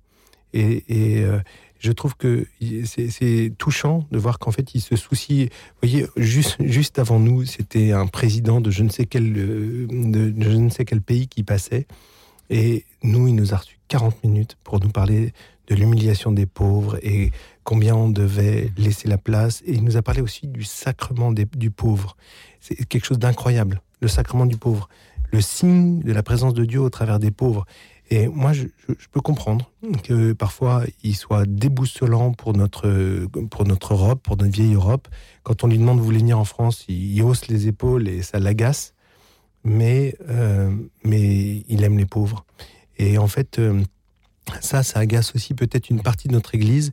Et, 0.54 0.84
et, 0.88 1.24
euh, 1.24 1.40
je 1.80 1.92
trouve 1.92 2.16
que 2.16 2.48
c'est 2.86 3.54
touchant 3.58 4.08
de 4.12 4.18
voir 4.18 4.40
qu'en 4.40 4.52
fait, 4.52 4.76
il 4.76 4.82
se 4.82 4.96
soucie. 4.96 5.46
Vous 5.46 5.88
voyez, 5.88 6.08
juste, 6.18 6.58
juste 6.60 7.00
avant 7.00 7.20
nous, 7.20 7.46
c'était 7.46 7.92
un 7.92 8.08
président 8.08 8.62
de 8.62 8.72
je 8.72 8.84
ne 8.84 8.90
sais 8.90 9.06
quel, 9.06 9.34
euh, 9.38 9.88
de, 9.90 10.34
je 10.38 10.58
ne 10.58 10.70
sais 10.70 10.86
quel 10.86 11.02
pays 11.02 11.28
qui 11.28 11.44
passait. 11.44 11.86
Et 12.50 12.86
nous, 13.04 13.28
il 13.28 13.36
nous 13.36 13.54
a 13.54 13.58
reçu 13.58 13.80
40 13.88 14.24
minutes 14.24 14.58
pour 14.64 14.80
nous 14.80 14.90
parler 14.90 15.34
de 15.68 15.76
l'humiliation 15.76 16.32
des 16.32 16.46
pauvres 16.46 16.98
et 17.02 17.32
combien 17.64 17.96
on 17.96 18.10
devait 18.10 18.72
laisser 18.78 19.08
la 19.08 19.18
place. 19.18 19.64
Et 19.66 19.74
il 19.74 19.84
nous 19.84 19.98
a 19.98 20.02
parlé 20.02 20.22
aussi 20.22 20.48
du 20.48 20.64
sacrement 20.64 21.32
du 21.32 21.72
pauvre. 21.72 22.16
C'est 22.60 22.76
quelque 22.86 23.06
chose 23.06 23.20
d'incroyable, 23.20 23.82
le 24.02 24.08
sacrement 24.08 24.46
du 24.46 24.58
pauvre. 24.58 24.90
Le 25.32 25.42
signe 25.42 26.02
de 26.02 26.14
la 26.14 26.24
présence 26.24 26.54
de 26.54 26.66
Dieu 26.66 26.80
au 26.80 26.90
travers 26.90 27.20
des 27.20 27.32
pauvres. 27.32 27.66
Et 28.10 28.28
moi, 28.28 28.54
je, 28.54 28.66
peux 29.12 29.22
comprendre 29.22 29.72
que 30.04 30.34
parfois 30.34 30.84
il 31.04 31.16
soit 31.16 31.46
déboussolant 31.46 32.34
pour 32.34 32.54
notre, 32.54 33.26
pour 33.50 33.66
notre 33.66 33.94
Europe, 33.94 34.22
pour 34.22 34.38
notre 34.38 34.52
vieille 34.52 34.76
Europe. 34.76 35.08
Quand 35.44 35.64
on 35.64 35.68
lui 35.68 35.78
demande 35.78 35.98
de 35.98 36.04
vous 36.04 36.10
venir 36.10 36.38
en 36.38 36.46
France, 36.46 36.86
il, 36.88 37.22
hausse 37.24 37.48
les 37.48 37.68
épaules 37.68 38.08
et 38.08 38.22
ça 38.22 38.40
l'agace. 38.40 38.94
Mais, 39.64 40.16
euh, 40.30 40.70
mais 41.04 41.64
il 41.68 41.84
aime 41.84 41.98
les 41.98 42.06
pauvres. 42.06 42.46
Et 42.98 43.18
en 43.18 43.28
fait, 43.28 43.58
euh, 43.58 43.82
ça, 44.62 44.84
ça 44.84 45.00
agace 45.00 45.34
aussi 45.34 45.56
peut-être 45.56 45.90
une 45.90 46.04
partie 46.04 46.28
de 46.28 46.34
notre 46.34 46.54
Église. 46.54 46.92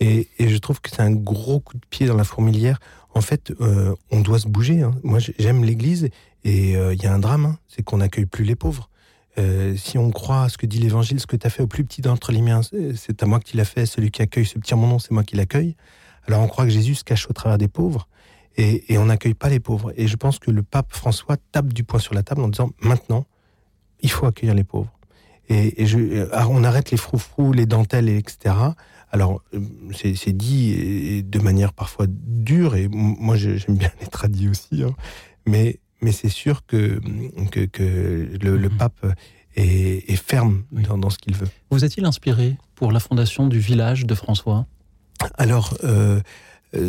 Et, 0.00 0.28
et 0.38 0.48
je 0.48 0.56
trouve 0.56 0.80
que 0.80 0.88
c'est 0.88 1.02
un 1.02 1.12
gros 1.12 1.60
coup 1.60 1.76
de 1.76 1.86
pied 1.90 2.06
dans 2.06 2.16
la 2.16 2.24
fourmilière. 2.24 2.80
En 3.12 3.20
fait, 3.20 3.52
euh, 3.60 3.94
on 4.10 4.22
doit 4.22 4.38
se 4.38 4.48
bouger. 4.48 4.80
Hein. 4.80 4.94
Moi, 5.02 5.18
j'aime 5.38 5.62
l'Église 5.62 6.08
et 6.44 6.72
il 6.72 7.02
y 7.02 7.06
a 7.06 7.14
un 7.14 7.18
drame, 7.18 7.46
hein. 7.46 7.58
c'est 7.68 7.82
qu'on 7.82 7.98
n'accueille 7.98 8.26
plus 8.26 8.44
les 8.44 8.54
pauvres. 8.54 8.90
Euh, 9.36 9.76
si 9.76 9.98
on 9.98 10.10
croit 10.10 10.44
à 10.44 10.48
ce 10.48 10.58
que 10.58 10.66
dit 10.66 10.78
l'Évangile, 10.78 11.18
ce 11.18 11.26
que 11.26 11.36
tu 11.36 11.46
as 11.46 11.50
fait 11.50 11.62
au 11.62 11.66
plus 11.66 11.84
petit 11.84 12.00
d'entre 12.00 12.32
les 12.32 12.40
miens, 12.40 12.60
c'est 12.94 13.22
à 13.22 13.26
moi 13.26 13.40
que 13.40 13.44
tu 13.44 13.56
l'as 13.56 13.64
fait. 13.64 13.86
Celui 13.86 14.10
qui 14.10 14.22
accueille 14.22 14.46
ce 14.46 14.58
petit 14.58 14.74
mon 14.74 14.86
nom, 14.86 14.98
c'est 14.98 15.10
moi 15.10 15.24
qui 15.24 15.36
l'accueille. 15.36 15.76
Alors 16.26 16.40
on 16.40 16.46
croit 16.46 16.64
que 16.64 16.70
Jésus 16.70 16.94
se 16.94 17.04
cache 17.04 17.28
au 17.28 17.32
travers 17.32 17.58
des 17.58 17.68
pauvres 17.68 18.08
et, 18.56 18.98
on 18.98 19.06
n'accueille 19.06 19.34
pas 19.34 19.48
les 19.48 19.60
pauvres. 19.60 19.92
Et 19.96 20.06
je 20.06 20.16
pense 20.16 20.38
que 20.38 20.50
le 20.50 20.62
pape 20.62 20.92
François 20.92 21.36
tape 21.52 21.72
du 21.72 21.84
poing 21.84 21.98
sur 21.98 22.14
la 22.14 22.22
table 22.22 22.42
en 22.42 22.48
disant 22.48 22.70
maintenant, 22.80 23.26
il 24.00 24.10
faut 24.10 24.26
accueillir 24.26 24.54
les 24.54 24.64
pauvres. 24.64 24.92
Et, 25.48 25.84
je, 25.84 26.26
on 26.48 26.64
arrête 26.64 26.90
les 26.90 26.96
froufrous, 26.96 27.52
les 27.52 27.66
dentelles, 27.66 28.08
etc. 28.08 28.54
Alors, 29.10 29.42
c'est 29.92 30.32
dit 30.32 31.22
de 31.22 31.38
manière 31.38 31.72
parfois 31.72 32.06
dure, 32.08 32.76
et 32.76 32.88
moi 32.88 33.36
j'aime 33.36 33.76
bien 33.76 33.90
les 34.00 34.06
tradis 34.06 34.48
aussi, 34.48 34.82
hein. 34.82 34.94
mais, 35.46 35.80
mais 36.04 36.12
c'est 36.12 36.28
sûr 36.28 36.66
que, 36.66 37.00
que, 37.50 38.28
le, 38.40 38.58
mhm. 38.58 38.76
pape 38.76 39.06
est, 39.56 40.16
ferme 40.16 40.64
dans, 40.70 41.10
ce 41.10 41.18
qu'il 41.18 41.34
veut. 41.34 41.48
Vous 41.70 41.84
est-il 41.84 42.04
inspiré 42.04 42.56
pour 42.74 42.92
la 42.92 43.00
fondation 43.00 43.46
du 43.46 43.58
village 43.58 44.04
de 44.04 44.14
François? 44.14 44.66
Alors, 45.38 45.76
euh, 45.82 46.20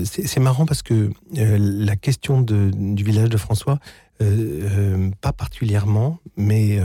c'est 0.06 0.40
marrant 0.40 0.66
parce 0.66 0.82
que 0.82 1.12
euh, 1.38 1.58
la 1.60 1.96
question 1.96 2.42
du 2.42 3.04
village 3.04 3.30
de 3.30 3.38
François, 3.38 3.80
euh, 4.22 5.12
pas 5.22 5.34
particulièrement, 5.34 6.20
mais, 6.38 6.80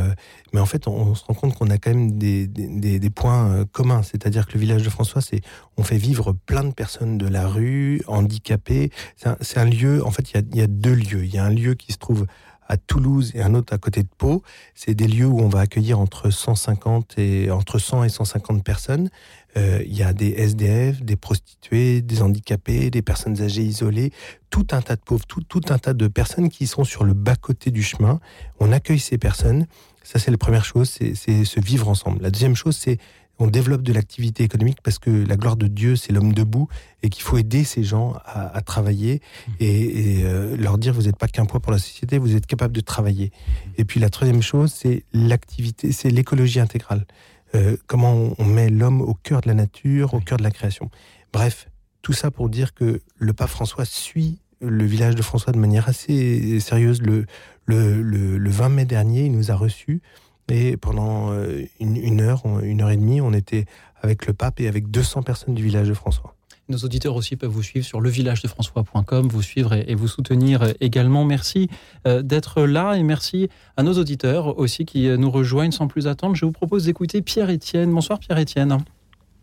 mais 0.53 0.61
en 0.61 0.67
fait, 0.67 0.89
on, 0.89 1.15
se 1.15 1.25
rend 1.25 1.35
compte 1.35 1.55
qu'on 1.55 1.71
a 1.71 1.79
quand 1.79 1.91
même 1.91 2.19
des, 2.19 2.47
des, 2.47 3.11
points 3.11 3.65
communs. 3.73 4.03
C'est-à-dire 4.03 4.47
que 4.47 4.55
le 4.55 4.61
village 4.61 4.83
de 4.83 4.91
François, 4.91 5.21
c'est 5.21 5.41
on 5.77 5.83
fait 5.83 5.97
vivre 5.97 6.33
plein 6.33 6.65
de 6.65 6.73
personnes 6.73 7.19
de 7.19 7.29
la 7.29 7.47
rue, 7.47 8.03
handicapées. 8.07 8.91
C'est 9.17 9.59
un, 9.59 9.65
lieu, 9.65 10.05
en 10.05 10.11
fait, 10.11 10.31
il 10.33 10.35
y 10.35 10.39
a, 10.39 10.43
il 10.51 10.59
y 10.59 10.63
a 10.63 10.67
deux 10.67 10.95
lieux. 10.95 11.25
Il 11.25 11.33
y 11.33 11.39
a 11.39 11.45
un 11.45 11.51
lieu 11.51 11.75
qui 11.75 11.93
se 11.93 11.99
trouve 11.99 12.27
à 12.71 12.77
Toulouse 12.77 13.33
et 13.35 13.43
un 13.43 13.55
autre 13.55 13.75
à 13.75 13.79
côté 13.79 14.05
de 14.05 14.09
Pau. 14.17 14.45
C'est 14.77 14.95
des 14.95 15.09
lieux 15.09 15.27
où 15.27 15.41
on 15.41 15.49
va 15.49 15.61
accueillir 15.61 15.99
entre 15.99 16.31
150 16.31 17.19
et 17.19 17.51
entre 17.51 17.79
100 17.81 18.05
et 18.05 18.09
150 18.09 18.63
personnes. 18.63 19.11
Euh, 19.57 19.83
il 19.85 19.97
y 19.97 20.05
a 20.05 20.13
des 20.13 20.31
SDF, 20.31 21.03
des 21.03 21.17
prostituées, 21.17 22.01
des 22.01 22.23
handicapés, 22.23 22.91
des 22.91 23.03
personnes 23.03 23.43
âgées 23.43 23.63
isolées, 23.63 24.13
tout 24.51 24.69
un 24.71 24.83
tas 24.83 24.95
de 24.95 25.01
pauvres, 25.01 25.27
tout, 25.27 25.61
un 25.69 25.79
tas 25.79 25.95
de 25.95 26.07
personnes 26.07 26.49
qui 26.49 26.69
sont 26.69 26.85
sur 26.85 27.03
le 27.03 27.13
bas-côté 27.13 27.73
du 27.73 27.83
chemin. 27.83 28.21
On 28.61 28.71
accueille 28.71 29.01
ces 29.01 29.19
personnes. 29.19 29.67
Ça, 30.05 30.21
c'est 30.21 30.31
la 30.31 30.39
première 30.39 30.65
chose, 30.65 30.89
c'est 30.91 31.45
se 31.45 31.61
vivre 31.61 31.89
ensemble. 31.89 32.23
La 32.23 32.31
deuxième 32.31 32.55
chose, 32.55 32.77
c'est 32.77 32.99
on 33.41 33.47
développe 33.47 33.83
de 33.83 33.93
l'activité 33.93 34.45
économique 34.45 34.79
parce 34.83 34.99
que 34.99 35.11
la 35.11 35.37
gloire 35.37 35.57
de 35.57 35.67
Dieu, 35.67 35.97
c'est 35.97 36.13
l'homme 36.13 36.35
debout 36.35 36.69
et 37.03 37.09
qu'il 37.09 37.23
faut 37.23 37.39
aider 37.39 37.65
ces 37.65 37.83
gens 37.83 38.15
à, 38.27 38.61
travailler 38.61 39.23
et, 39.59 40.21
euh, 40.25 40.57
leur 40.57 40.77
dire 40.77 40.93
vous 40.93 41.03
n'êtes 41.03 41.17
pas 41.17 41.27
qu'un 41.27 41.47
poids 41.47 41.59
pour 41.59 41.73
la 41.73 41.79
société, 41.79 42.19
vous 42.19 42.37
êtes 42.37 42.47
capable 42.47 42.75
de 42.75 42.83
travailler. 42.83 43.33
Et 43.79 43.87
puis 43.87 43.99
la 43.99 44.11
troisième 44.11 44.43
chose, 44.43 44.73
c'est 44.77 45.05
l'activité, 45.15 45.91
c'est 45.91 46.11
l'écologie 46.11 46.61
intégrale. 46.61 47.07
Euh, 47.55 47.77
comment 47.87 48.35
on, 48.39 48.45
met 48.45 48.69
l'homme 48.69 49.01
au 49.01 49.15
cœur 49.15 49.41
de 49.41 49.49
la 49.49 49.55
nature, 49.55 50.13
au 50.13 50.21
cœur 50.21 50.39
de 50.39 50.45
la 50.45 50.51
création. 50.51 50.91
Bref, 51.33 51.69
tout 52.03 52.13
ça 52.13 52.31
pour 52.31 52.51
dire 52.51 52.75
que 52.75 53.01
le 53.17 53.33
pape 53.33 53.49
François 53.49 53.87
suit 53.87 54.41
le 54.61 54.85
village 54.85 55.15
de 55.15 55.23
François 55.23 55.55
de 55.55 55.59
manière 55.59 55.89
assez 55.89 56.61
sérieuse. 56.61 57.01
Le, 57.01 57.25
le, 57.65 58.03
le 58.03 58.51
20 58.51 58.69
mai 58.69 58.85
dernier, 58.85 59.25
il 59.25 59.33
nous 59.33 59.51
a 59.51 59.55
reçus 59.55 60.03
et 60.51 60.77
pendant 60.77 61.33
euh, 61.33 61.65
une, 61.81 62.21
heure, 62.21 62.43
une 62.63 62.83
heure 62.83 62.91
et 62.91 62.97
demie, 62.97 63.21
on 63.21 63.33
était 63.33 63.65
avec 64.03 64.27
le 64.27 64.33
pape 64.33 64.61
et 64.61 64.69
avec 64.69 64.91
200 64.91 65.23
personnes 65.23 65.55
du 65.55 65.63
village 65.63 65.89
de 65.89 65.95
François. 65.95 66.35
Nos 66.69 66.79
auditeurs 66.79 67.17
aussi 67.17 67.35
peuvent 67.35 67.51
vous 67.51 67.65
suivre 67.65 67.85
sur 67.85 68.01
levillagedefrançois.com, 68.01 69.29
vous 69.29 69.43
suivre 69.43 69.75
et, 69.75 69.95
vous 69.95 70.07
soutenir 70.07 70.73
également. 70.81 71.25
Merci 71.25 71.69
euh, 72.07 72.23
d'être 72.23 72.63
là 72.63 72.95
et 72.95 73.03
merci 73.03 73.49
à 73.77 73.83
nos 73.83 73.95
auditeurs 73.95 74.57
aussi 74.59 74.85
qui 74.85 75.09
euh, 75.09 75.17
nous 75.17 75.31
rejoignent 75.31 75.73
sans 75.73 75.89
plus 75.89 76.07
attendre. 76.07 76.37
Je 76.37 76.45
vous 76.45 76.53
propose 76.53 76.85
d'écouter 76.85 77.23
Pierre-Étienne. 77.23 77.93
Bonsoir 77.93 78.21
Pierre-Étienne. 78.21 78.79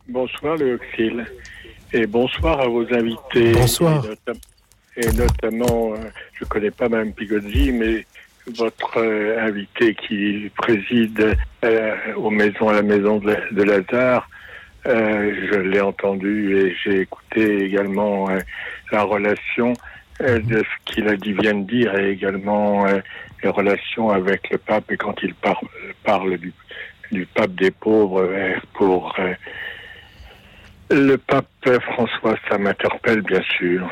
Bonsoir 0.08 0.56
Léoxyle 0.56 1.26
et 1.92 2.08
bonsoir 2.08 2.62
à 2.62 2.68
vos 2.68 2.86
invités. 2.94 3.52
Bonsoir. 3.52 4.06
Et, 4.96 5.12
notamment, 5.12 5.94
je 6.34 6.44
ne 6.44 6.50
connais 6.50 6.72
pas 6.72 6.90
Mme 6.90 7.14
Pigozzi, 7.14 7.72
mais 7.72 8.06
votre 8.56 8.98
euh, 8.98 9.39
invité 9.46 9.96
qui 9.96 10.50
préside 10.56 11.38
euh, 11.63 11.96
aux 12.16 12.30
maisons, 12.30 12.70
à 12.70 12.74
la 12.74 12.82
maison 12.82 13.18
de, 13.18 13.63
Lazare. 13.63 14.30
Euh, 14.86 15.34
je 15.51 15.60
l'ai 15.60 15.82
entendu 15.82 16.58
et 16.58 16.75
j'ai 16.84 17.01
écouté 17.01 17.66
également 17.66 18.30
la 18.92 19.04
relation 19.04 19.74
de 20.20 20.63
ce 20.63 20.94
qu'il 20.94 21.08
a 21.10 21.16
dit, 21.16 21.34
vient 21.34 21.54
de 21.54 21.68
dire 21.68 21.94
et 21.96 22.12
également 22.12 22.86
les 23.44 23.50
relations 23.50 24.10
avec 24.10 24.50
le 24.50 24.58
pape 24.58 24.89
et 24.92 24.98
quand 24.98 25.16
il 25.22 25.36
parle 26.04 26.38
du, 26.38 26.54
du, 27.12 27.25
pape 27.25 27.54
des 27.54 27.70
pauvres 27.70 28.27
pour 28.74 29.16
le 30.89 31.18
pape 31.18 31.48
François, 31.82 32.36
ça 32.50 32.58
m'interpelle 32.58 33.22
bien 33.22 33.44
sûr. 33.58 33.92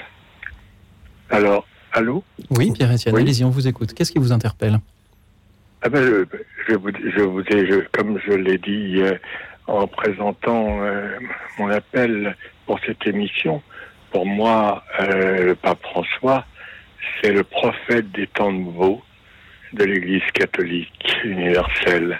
Alors, 1.30 1.68
Allô 1.96 2.26
Oui, 2.50 2.74
Pierre-Etienne, 2.74 3.16
allez-y, 3.16 3.46
on 3.46 3.50
vous 3.50 3.70
écoute. 3.70 3.94
Qu'est-ce 3.94 4.12
qui 4.12 4.20
vous 4.20 4.34
interpelle 4.34 4.80
ah 5.82 5.88
ben, 5.88 6.26
je, 6.68 6.76
vous, 6.76 6.90
je 6.92 7.22
vous 7.22 7.40
ai, 7.40 7.88
comme 7.94 8.20
je 8.28 8.34
l'ai 8.34 8.58
dit 8.58 9.02
euh, 9.02 9.18
en 9.68 9.88
présentant 9.88 10.82
euh, 10.82 11.18
mon 11.58 11.70
appel 11.70 12.36
pour 12.66 12.82
cette 12.86 13.08
émission, 13.08 13.62
pour 14.12 14.26
moi, 14.26 14.84
euh, 15.00 15.46
le 15.46 15.56
pape 15.56 15.82
François, 15.84 16.46
c'est 17.22 17.32
le 17.32 17.46
prophète 17.46 18.12
des 18.12 18.28
temps 18.28 18.52
nouveaux 18.52 19.02
de 19.72 19.86
l'Église 19.86 20.30
catholique 20.34 21.16
universelle, 21.24 22.20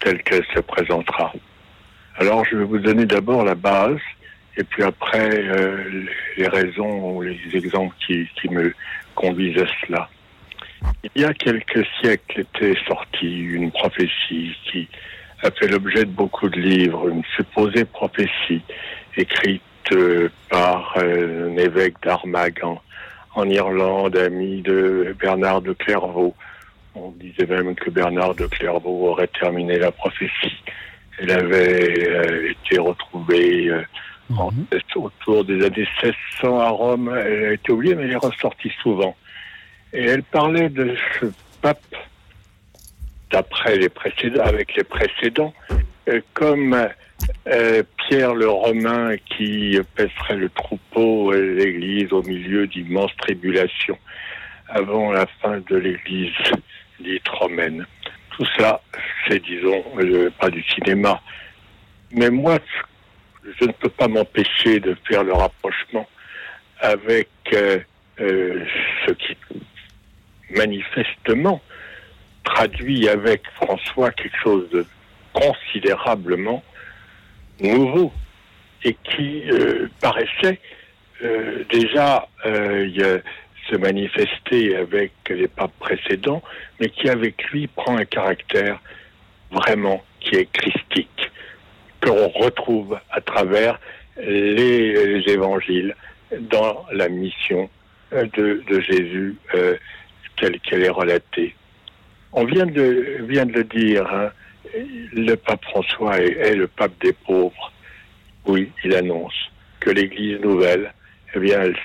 telle 0.00 0.22
qu'elle 0.22 0.46
se 0.54 0.60
présentera. 0.60 1.34
Alors, 2.16 2.46
je 2.46 2.56
vais 2.56 2.64
vous 2.64 2.78
donner 2.78 3.04
d'abord 3.04 3.44
la 3.44 3.56
base, 3.56 4.00
et 4.56 4.64
puis 4.64 4.82
après, 4.84 5.28
les 6.36 6.46
raisons 6.46 7.16
ou 7.16 7.22
les 7.22 7.38
exemples 7.52 7.94
qui, 8.06 8.28
qui 8.40 8.48
me 8.48 8.72
conduisent 9.14 9.62
à 9.62 9.66
cela. 9.86 10.08
Il 11.14 11.22
y 11.22 11.24
a 11.24 11.32
quelques 11.34 11.86
siècles 12.00 12.40
était 12.40 12.76
sortie 12.86 13.38
une 13.38 13.70
prophétie 13.70 14.56
qui 14.70 14.88
a 15.42 15.50
fait 15.50 15.68
l'objet 15.68 16.04
de 16.04 16.10
beaucoup 16.10 16.48
de 16.48 16.58
livres, 16.60 17.08
une 17.08 17.24
supposée 17.36 17.84
prophétie 17.84 18.62
écrite 19.16 19.62
euh, 19.92 20.28
par 20.48 20.94
euh, 20.96 21.50
un 21.50 21.56
évêque 21.56 21.94
d'Armagh 22.02 22.60
en, 23.34 23.48
Irlande, 23.48 24.16
ami 24.16 24.62
de 24.62 25.14
Bernard 25.18 25.62
de 25.62 25.72
Clairvaux. 25.72 26.34
On 26.94 27.10
disait 27.12 27.46
même 27.46 27.74
que 27.74 27.90
Bernard 27.90 28.34
de 28.34 28.46
Clairvaux 28.46 29.08
aurait 29.08 29.30
terminé 29.40 29.78
la 29.78 29.90
prophétie. 29.90 30.62
Elle 31.18 31.30
avait 31.30 32.08
euh, 32.08 32.50
été 32.50 32.78
retrouvée 32.78 33.70
Mhm. 34.32 34.66
autour 34.96 35.44
des 35.44 35.64
années 35.64 35.86
1600 36.02 36.58
à 36.58 36.68
Rome. 36.68 37.12
Elle 37.14 37.44
a 37.44 37.52
été 37.52 37.72
oubliée, 37.72 37.94
mais 37.94 38.04
elle 38.04 38.12
est 38.12 38.16
ressortie 38.16 38.72
souvent. 38.82 39.16
Et 39.92 40.04
elle 40.04 40.22
parlait 40.22 40.68
de 40.68 40.96
ce 41.20 41.26
pape, 41.60 41.94
d'après 43.30 43.76
les 43.76 43.88
précédents, 43.88 44.44
avec 44.44 44.74
les 44.74 44.84
précédents, 44.84 45.54
euh, 46.08 46.20
comme 46.34 46.88
euh, 47.46 47.82
Pierre 47.96 48.34
le 48.34 48.48
Romain 48.48 49.16
qui 49.36 49.78
pèserait 49.94 50.36
le 50.36 50.48
troupeau 50.50 51.32
et 51.32 51.54
l'Église 51.54 52.12
au 52.12 52.22
milieu 52.22 52.66
d'immenses 52.66 53.14
tribulations 53.18 53.98
avant 54.68 55.12
la 55.12 55.26
fin 55.40 55.60
de 55.68 55.76
l'Église 55.76 56.32
dite 57.00 57.28
romaine. 57.28 57.86
Tout 58.30 58.46
ça, 58.58 58.80
c'est, 59.26 59.42
disons, 59.42 59.84
pas 60.40 60.50
du 60.50 60.62
cinéma. 60.62 61.20
Mais 62.12 62.30
moi, 62.30 62.58
je 63.44 63.64
ne 63.64 63.72
peux 63.72 63.88
pas 63.88 64.08
m'empêcher 64.08 64.80
de 64.80 64.96
faire 65.08 65.24
le 65.24 65.32
rapprochement 65.32 66.08
avec 66.80 67.28
euh, 67.52 67.78
euh, 68.20 68.64
ce 69.06 69.12
qui 69.12 69.36
manifestement 70.50 71.60
traduit 72.44 73.08
avec 73.08 73.42
François 73.54 74.10
quelque 74.10 74.36
chose 74.42 74.68
de 74.70 74.84
considérablement 75.32 76.62
nouveau 77.60 78.12
et 78.84 78.96
qui 79.04 79.44
euh, 79.50 79.88
paraissait 80.00 80.60
déjà 81.70 82.26
se 83.70 83.76
manifester 83.76 84.74
avec 84.74 85.12
les 85.28 85.46
papes 85.46 85.78
précédents, 85.78 86.42
mais 86.80 86.88
qui 86.88 87.08
avec 87.08 87.44
lui 87.44 87.68
prend 87.68 87.96
un 87.96 88.04
caractère 88.04 88.80
vraiment 89.52 90.02
qui 90.18 90.34
est 90.34 90.50
christique 90.50 91.21
que 92.02 92.08
l'on 92.08 92.28
retrouve 92.28 92.98
à 93.10 93.20
travers 93.20 93.78
les 94.18 95.22
évangiles 95.26 95.94
dans 96.38 96.84
la 96.92 97.08
mission 97.08 97.70
de, 98.12 98.80
Jésus 98.80 99.36
euh, 99.54 99.76
qu'elle 100.36 100.82
est 100.82 100.90
relatée. 100.90 101.54
On 102.32 102.44
vient 102.44 102.66
de, 102.66 103.18
vient 103.28 103.46
de 103.46 103.52
le 103.52 103.64
dire, 103.64 104.06
hein, 104.12 104.30
le 105.12 105.34
pape 105.34 105.64
François 105.64 106.18
est, 106.18 106.54
le 106.54 106.66
pape 106.66 106.92
des 107.00 107.12
pauvres. 107.12 107.72
Oui, 108.46 108.70
il 108.84 108.94
annonce 108.94 109.50
que 109.80 109.90
l'Église 109.90 110.40
nouvelle, 110.40 110.92
eh 111.34 111.38
bien, 111.38 111.60
elle 111.60 111.76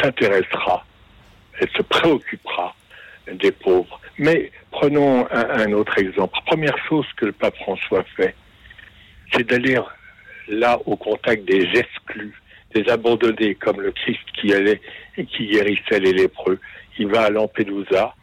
s'intéressera, 0.00 0.84
elle 1.60 1.68
se 1.76 1.82
préoccupera 1.82 2.74
des 3.30 3.52
pauvres. 3.52 4.00
Mais 4.18 4.50
prenons 4.70 5.26
un 5.30 5.72
autre 5.72 5.98
exemple. 5.98 6.38
Première 6.46 6.78
chose 6.88 7.06
que 7.16 7.26
le 7.26 7.32
pape 7.32 7.56
François 7.56 8.04
fait, 8.16 8.34
c'est 9.32 9.48
d'aller 9.48 9.78
là 10.48 10.78
au 10.86 10.96
contact 10.96 11.44
des 11.44 11.68
exclus, 11.74 12.34
des 12.74 12.88
abandonnés 12.88 13.54
comme 13.54 13.80
le 13.80 13.92
Christ 13.92 14.20
qui 14.40 14.52
allait 14.52 14.80
et 15.16 15.24
qui 15.24 15.46
guérissait 15.46 16.00
les 16.00 16.12
lépreux. 16.12 16.58
Il 16.98 17.08
va 17.08 17.22
à 17.22 17.30
Lampedusa, 17.30 18.14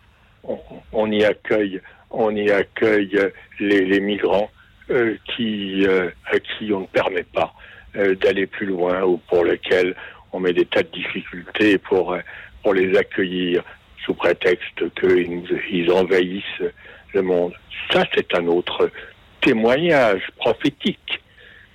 on, 0.94 1.12
y 1.12 1.24
accueille, 1.24 1.82
on 2.12 2.36
y 2.36 2.50
accueille 2.50 3.32
les, 3.60 4.00
migrants 4.00 4.50
euh, 4.89 5.16
qui, 5.25 5.86
euh, 5.86 6.10
à 6.25 6.39
qui 6.39 6.72
on 6.74 6.82
ne 6.82 6.86
permet 6.88 7.24
pas 7.24 7.54
euh, 7.96 8.16
d'aller 8.16 8.48
plus 8.48 8.68
loin 8.68 9.04
ou 9.04 9.18
pour 9.28 9.46
lesquels 9.46 9.96
on 10.32 10.39
met 10.39 10.54
des 10.54 10.66
tas 10.66 10.84
de 10.84 10.89
difficultés 10.89 11.78
pour, 11.78 12.16
pour 12.63 12.74
les 12.74 12.96
accueillir 12.98 13.63
sous 14.06 14.13
prétexte 14.13 14.94
qu'ils 15.00 15.44
ils 15.72 15.92
envahissent 15.92 16.44
le 17.13 17.22
monde. 17.22 17.54
Ça, 17.92 18.06
c'est 18.13 18.36
un 18.36 18.46
autre 18.48 18.92
témoignage 19.41 20.22
prophétique 20.38 21.22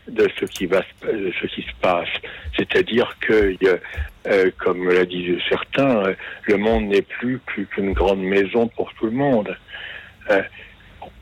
de 0.09 0.29
ce 0.39 0.45
qui 0.45 0.67
va 0.67 0.83
ce 1.03 1.47
qui 1.47 1.63
se 1.63 1.75
passe. 1.81 2.09
C'est-à-dire 2.57 3.17
que, 3.21 3.57
euh, 4.27 4.51
comme 4.59 4.91
l'a 4.91 5.05
dit 5.05 5.39
certains, 5.49 6.07
euh, 6.07 6.15
le 6.45 6.57
monde 6.57 6.87
n'est 6.87 7.03
plus 7.03 7.41
qu'une 7.47 7.93
grande 7.93 8.23
maison 8.23 8.69
pour 8.69 8.93
tout 8.95 9.07
le 9.07 9.13
monde. 9.13 9.57
Euh, 10.31 10.43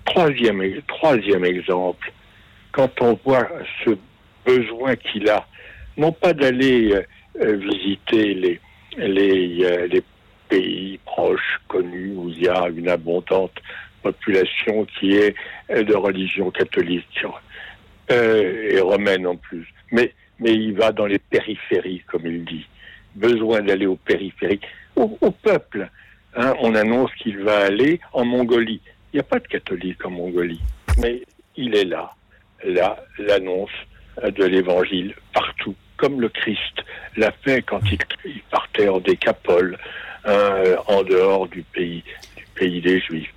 troisième, 0.05 0.63
troisième 0.89 1.45
exemple, 1.45 2.13
quand 2.73 3.01
on 3.01 3.19
voit 3.25 3.49
ce 3.85 3.91
besoin 4.45 4.97
qu'il 4.97 5.29
a, 5.29 5.47
non 5.97 6.13
pas 6.13 6.33
d'aller 6.33 6.95
visiter 7.35 8.35
les, 8.35 8.61
les 8.97 10.03
pays 10.49 10.99
proches, 11.05 11.61
connus, 11.69 12.13
où 12.17 12.29
il 12.29 12.43
y 12.43 12.49
a 12.49 12.69
une 12.69 12.89
abondante 12.89 13.55
population 14.03 14.87
qui 14.99 15.13
est 15.17 15.35
de 15.71 15.95
religion 15.95 16.51
catholique, 16.51 17.25
euh, 18.11 18.69
et 18.71 18.81
romaine 18.81 19.27
en 19.27 19.37
plus. 19.37 19.67
Mais, 19.91 20.13
mais 20.39 20.53
il 20.53 20.75
va 20.75 20.93
dans 20.93 21.07
les 21.07 21.19
périphéries, 21.19 22.03
comme 22.07 22.27
il 22.27 22.45
dit. 22.45 22.67
Besoin 23.15 23.61
d'aller 23.61 23.87
aux 23.87 23.97
périphéries, 23.97 24.61
au, 24.97 25.31
peuple. 25.31 25.89
Hein, 26.35 26.55
on 26.61 26.75
annonce 26.75 27.11
qu'il 27.15 27.39
va 27.39 27.59
aller 27.59 28.01
en 28.13 28.25
Mongolie. 28.25 28.81
Il 29.13 29.17
n'y 29.17 29.21
a 29.21 29.25
pas 29.25 29.39
de 29.39 29.47
catholiques 29.47 30.05
en 30.05 30.11
Mongolie, 30.11 30.61
mais 30.99 31.23
il 31.57 31.75
est 31.75 31.85
là. 31.85 32.13
Là, 32.65 32.97
l'annonce 33.19 33.71
de 34.23 34.45
l'évangile 34.45 35.15
partout, 35.33 35.75
comme 35.97 36.21
le 36.21 36.29
Christ 36.29 36.85
l'a 37.17 37.33
fait 37.45 37.63
quand 37.63 37.81
il, 37.91 38.41
partait 38.51 38.89
en 38.89 39.01
décapole, 39.01 39.79
hein, 40.25 40.63
en 40.87 41.03
dehors 41.03 41.49
du 41.49 41.63
pays, 41.63 42.03
du 42.37 42.47
pays 42.55 42.81
des 42.81 43.01
Juifs. 43.01 43.33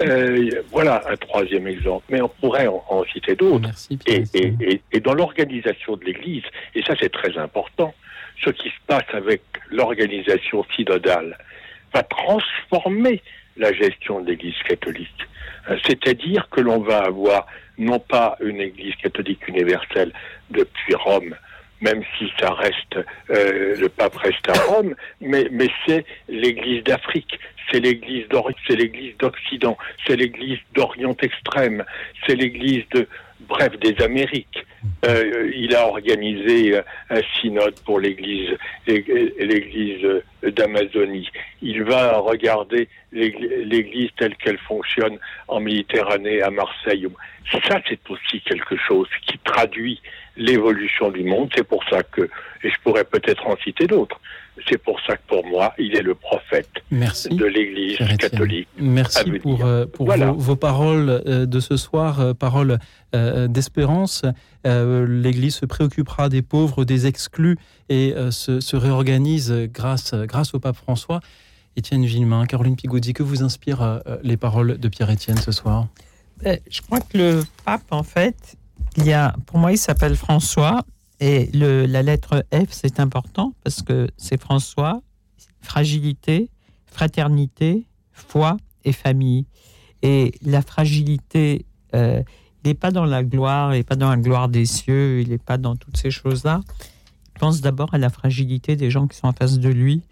Euh, 0.00 0.62
voilà 0.70 1.02
un 1.08 1.16
troisième 1.16 1.66
exemple, 1.66 2.04
mais 2.08 2.20
on 2.20 2.28
pourrait 2.28 2.68
en, 2.68 3.04
citer 3.12 3.34
d'autres. 3.34 3.70
Et, 4.06 4.22
et, 4.34 4.80
et, 4.92 5.00
dans 5.00 5.14
l'organisation 5.14 5.96
de 5.96 6.04
l'Église, 6.04 6.44
et 6.74 6.82
ça 6.82 6.94
c'est 7.00 7.10
très 7.10 7.36
important, 7.36 7.94
ce 8.44 8.50
qui 8.50 8.68
se 8.68 8.80
passe 8.86 9.06
avec 9.12 9.42
l'organisation 9.70 10.64
synodale 10.76 11.36
va 11.92 12.02
transformer 12.04 13.22
la 13.56 13.72
gestion 13.72 14.20
de 14.20 14.30
l'Église 14.30 14.58
catholique. 14.68 15.28
Euh, 15.68 15.76
c'est-à-dire 15.84 16.48
que 16.50 16.60
l'on 16.60 16.80
va 16.80 17.00
avoir 17.00 17.46
non 17.76 17.98
pas 17.98 18.36
une 18.40 18.60
Église 18.60 18.94
catholique 18.96 19.46
universelle 19.48 20.12
depuis 20.50 20.94
Rome, 20.94 21.34
même 21.80 22.02
si 22.18 22.30
ça 22.38 22.52
reste, 22.54 22.98
euh, 23.30 23.76
le 23.76 23.88
pape 23.88 24.16
reste 24.16 24.48
à 24.48 24.54
Rome, 24.64 24.94
mais, 25.20 25.48
c'est 25.86 26.04
l'Église 26.28 26.82
d'Afrique, 26.84 27.38
c'est 27.70 27.80
l'Église 27.80 28.26
c'est 28.66 28.76
l'Église 28.76 29.16
d'Occident, 29.18 29.76
c'est 30.06 30.16
l'Église 30.16 30.58
d'Orient 30.74 31.16
extrême, 31.22 31.84
c'est 32.26 32.34
l'Église 32.34 32.84
de, 32.92 33.06
bref, 33.40 33.78
des 33.78 34.00
Amériques. 34.02 34.64
Euh, 35.04 35.50
il 35.54 35.74
a 35.74 35.86
organisé 35.86 36.76
euh, 36.76 36.82
un 37.10 37.20
synode 37.40 37.78
pour 37.84 38.00
l'Église, 38.00 38.56
l'Église 38.86 40.22
d'Amazonie. 40.42 41.28
Il 41.62 41.84
va 41.84 42.18
regarder 42.18 42.88
l'Église 43.12 44.10
telle 44.16 44.36
qu'elle 44.36 44.58
fonctionne 44.58 45.18
en 45.48 45.60
Méditerranée, 45.60 46.42
à 46.42 46.50
Marseille. 46.50 47.06
Ça, 47.66 47.80
c'est 47.88 48.00
aussi 48.08 48.40
quelque 48.42 48.76
chose 48.76 49.08
qui 49.26 49.38
traduit 49.38 50.00
l'évolution 50.36 51.10
du 51.10 51.24
monde. 51.24 51.50
C'est 51.54 51.66
pour 51.66 51.82
ça 51.88 52.02
que, 52.02 52.22
et 52.62 52.70
je 52.70 52.76
pourrais 52.82 53.04
peut-être 53.04 53.46
en 53.46 53.56
citer 53.58 53.86
d'autres, 53.86 54.20
c'est 54.68 54.78
pour 54.78 54.98
ça 55.06 55.16
que 55.16 55.22
pour 55.28 55.46
moi, 55.46 55.74
il 55.78 55.94
est 55.94 56.02
le 56.02 56.14
prophète 56.14 56.70
de 56.90 57.44
l'Église 57.44 57.98
catholique. 58.18 58.68
Merci 58.78 59.30
pour, 59.40 59.64
euh, 59.64 59.86
pour 59.86 60.10
vos, 60.10 60.56
paroles 60.56 61.22
euh, 61.26 61.46
de 61.46 61.60
ce 61.60 61.76
soir, 61.76 62.20
euh, 62.20 62.34
paroles 62.34 62.78
d'espérance. 63.12 64.24
L'Église 64.64 65.54
se 65.54 65.66
préoccupera 65.66 66.28
des 66.28 66.42
pauvres, 66.42 66.84
des 66.84 67.06
exclus 67.06 67.56
et 67.88 68.14
se, 68.30 68.60
se, 68.60 68.76
réorganise 68.76 69.50
grâce, 69.72 70.12
grâce 70.14 70.52
au 70.52 70.60
pape 70.60 70.76
François. 70.76 71.20
Étienne 71.76 72.04
Villemain, 72.04 72.44
Caroline 72.44 72.76
Pigoudy, 72.76 73.14
que 73.14 73.22
vous 73.22 73.42
inspirent 73.42 74.02
les 74.22 74.36
paroles 74.36 74.76
de 74.76 74.88
Pierre-Étienne 74.88 75.38
ce 75.38 75.52
soir? 75.52 75.86
Je 76.44 76.82
crois 76.82 77.00
que 77.00 77.16
le 77.16 77.44
pape, 77.64 77.80
en 77.90 78.02
fait, 78.02 78.58
il 78.98 79.06
y 79.06 79.14
a, 79.14 79.34
pour 79.46 79.58
moi, 79.58 79.72
il 79.72 79.78
s'appelle 79.78 80.14
François 80.14 80.84
et 81.20 81.50
le, 81.52 81.86
la 81.86 82.02
lettre 82.02 82.44
F, 82.52 82.68
c'est 82.70 83.00
important 83.00 83.54
parce 83.64 83.82
que 83.82 84.08
c'est 84.16 84.40
François, 84.40 85.02
fragilité, 85.60 86.50
fraternité, 86.86 87.86
foi 88.12 88.56
et 88.84 88.92
famille. 88.92 89.46
Et 90.02 90.32
la 90.42 90.62
fragilité, 90.62 91.66
euh, 91.94 92.22
il 92.64 92.68
n'est 92.68 92.74
pas 92.74 92.90
dans 92.90 93.04
la 93.04 93.24
gloire, 93.24 93.74
il 93.74 93.78
n'est 93.78 93.84
pas 93.84 93.96
dans 93.96 94.10
la 94.10 94.16
gloire 94.16 94.48
des 94.48 94.64
cieux, 94.64 95.20
il 95.20 95.30
n'est 95.30 95.38
pas 95.38 95.58
dans 95.58 95.76
toutes 95.76 95.96
ces 95.96 96.10
choses-là. 96.10 96.60
Il 97.34 97.40
pense 97.40 97.60
d'abord 97.60 97.94
à 97.94 97.98
la 97.98 98.10
fragilité 98.10 98.76
des 98.76 98.90
gens 98.90 99.06
qui 99.08 99.16
sont 99.16 99.26
en 99.26 99.32
face 99.32 99.58
de 99.58 99.68
lui. 99.68 100.02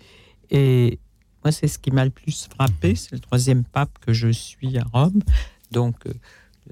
Et 0.50 0.98
moi, 1.44 1.52
c'est 1.52 1.68
ce 1.68 1.78
qui 1.78 1.92
m'a 1.92 2.04
le 2.04 2.10
plus 2.10 2.48
frappé. 2.52 2.96
C'est 2.96 3.12
le 3.12 3.20
troisième 3.20 3.64
pape 3.64 3.98
que 4.00 4.12
je 4.12 4.28
suis 4.28 4.78
à 4.78 4.84
Rome. 4.92 5.20
Donc, 5.70 5.94
euh, 6.06 6.12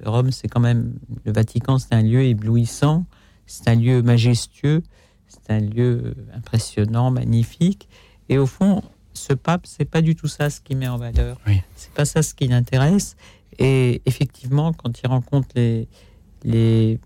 Rome, 0.05 0.33
c'est 0.33 0.49
quand 0.49 0.61
même, 0.61 0.94
le 1.25 1.33
Vatican, 1.33 1.79
c'est 1.79 1.92
un 1.92 2.03
lieu 2.03 2.23
éblouissant, 2.23 3.05
c'est 3.47 3.69
un 3.69 3.75
lieu 3.75 4.03
majestueux, 4.03 4.83
c'est 5.29 5.53
un 5.53 5.61
lieu 5.61 6.15
impressionnant, 6.33 7.11
magnifique. 7.11 7.89
Et 8.29 8.39
au 8.39 8.47
fond, 8.47 8.83
ce 9.13 9.33
pape, 9.33 9.67
c'est 9.67 9.85
pas 9.85 10.03
du 10.03 10.15
tout 10.15 10.29
ça 10.29 10.51
ce 10.51 10.61
qui 10.61 10.75
met 10.75 10.89
en 10.89 10.97
valeur. 10.97 11.39
Oui. 11.47 11.61
C'est 11.77 11.93
pas 11.93 12.05
ça 12.05 12.23
ce 12.23 12.35
qui 12.35 12.49
l'intéresse. 12.49 13.17
Et 13.59 14.03
effectivement, 14.07 14.73
quand 14.73 15.01
il 15.01 15.07
rencontre 15.07 15.49
les, 15.55 15.89
les 16.43 16.99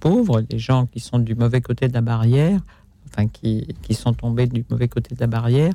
pauvres, 0.00 0.42
les 0.50 0.58
gens 0.58 0.86
qui 0.86 1.00
sont 1.00 1.18
du 1.18 1.34
mauvais 1.34 1.60
côté 1.60 1.88
de 1.88 1.92
la 1.92 2.00
barrière, 2.00 2.60
enfin 3.08 3.26
qui, 3.26 3.66
qui 3.82 3.94
sont 3.94 4.14
tombés 4.14 4.46
du 4.46 4.64
mauvais 4.70 4.88
côté 4.88 5.14
de 5.14 5.20
la 5.20 5.26
barrière, 5.26 5.72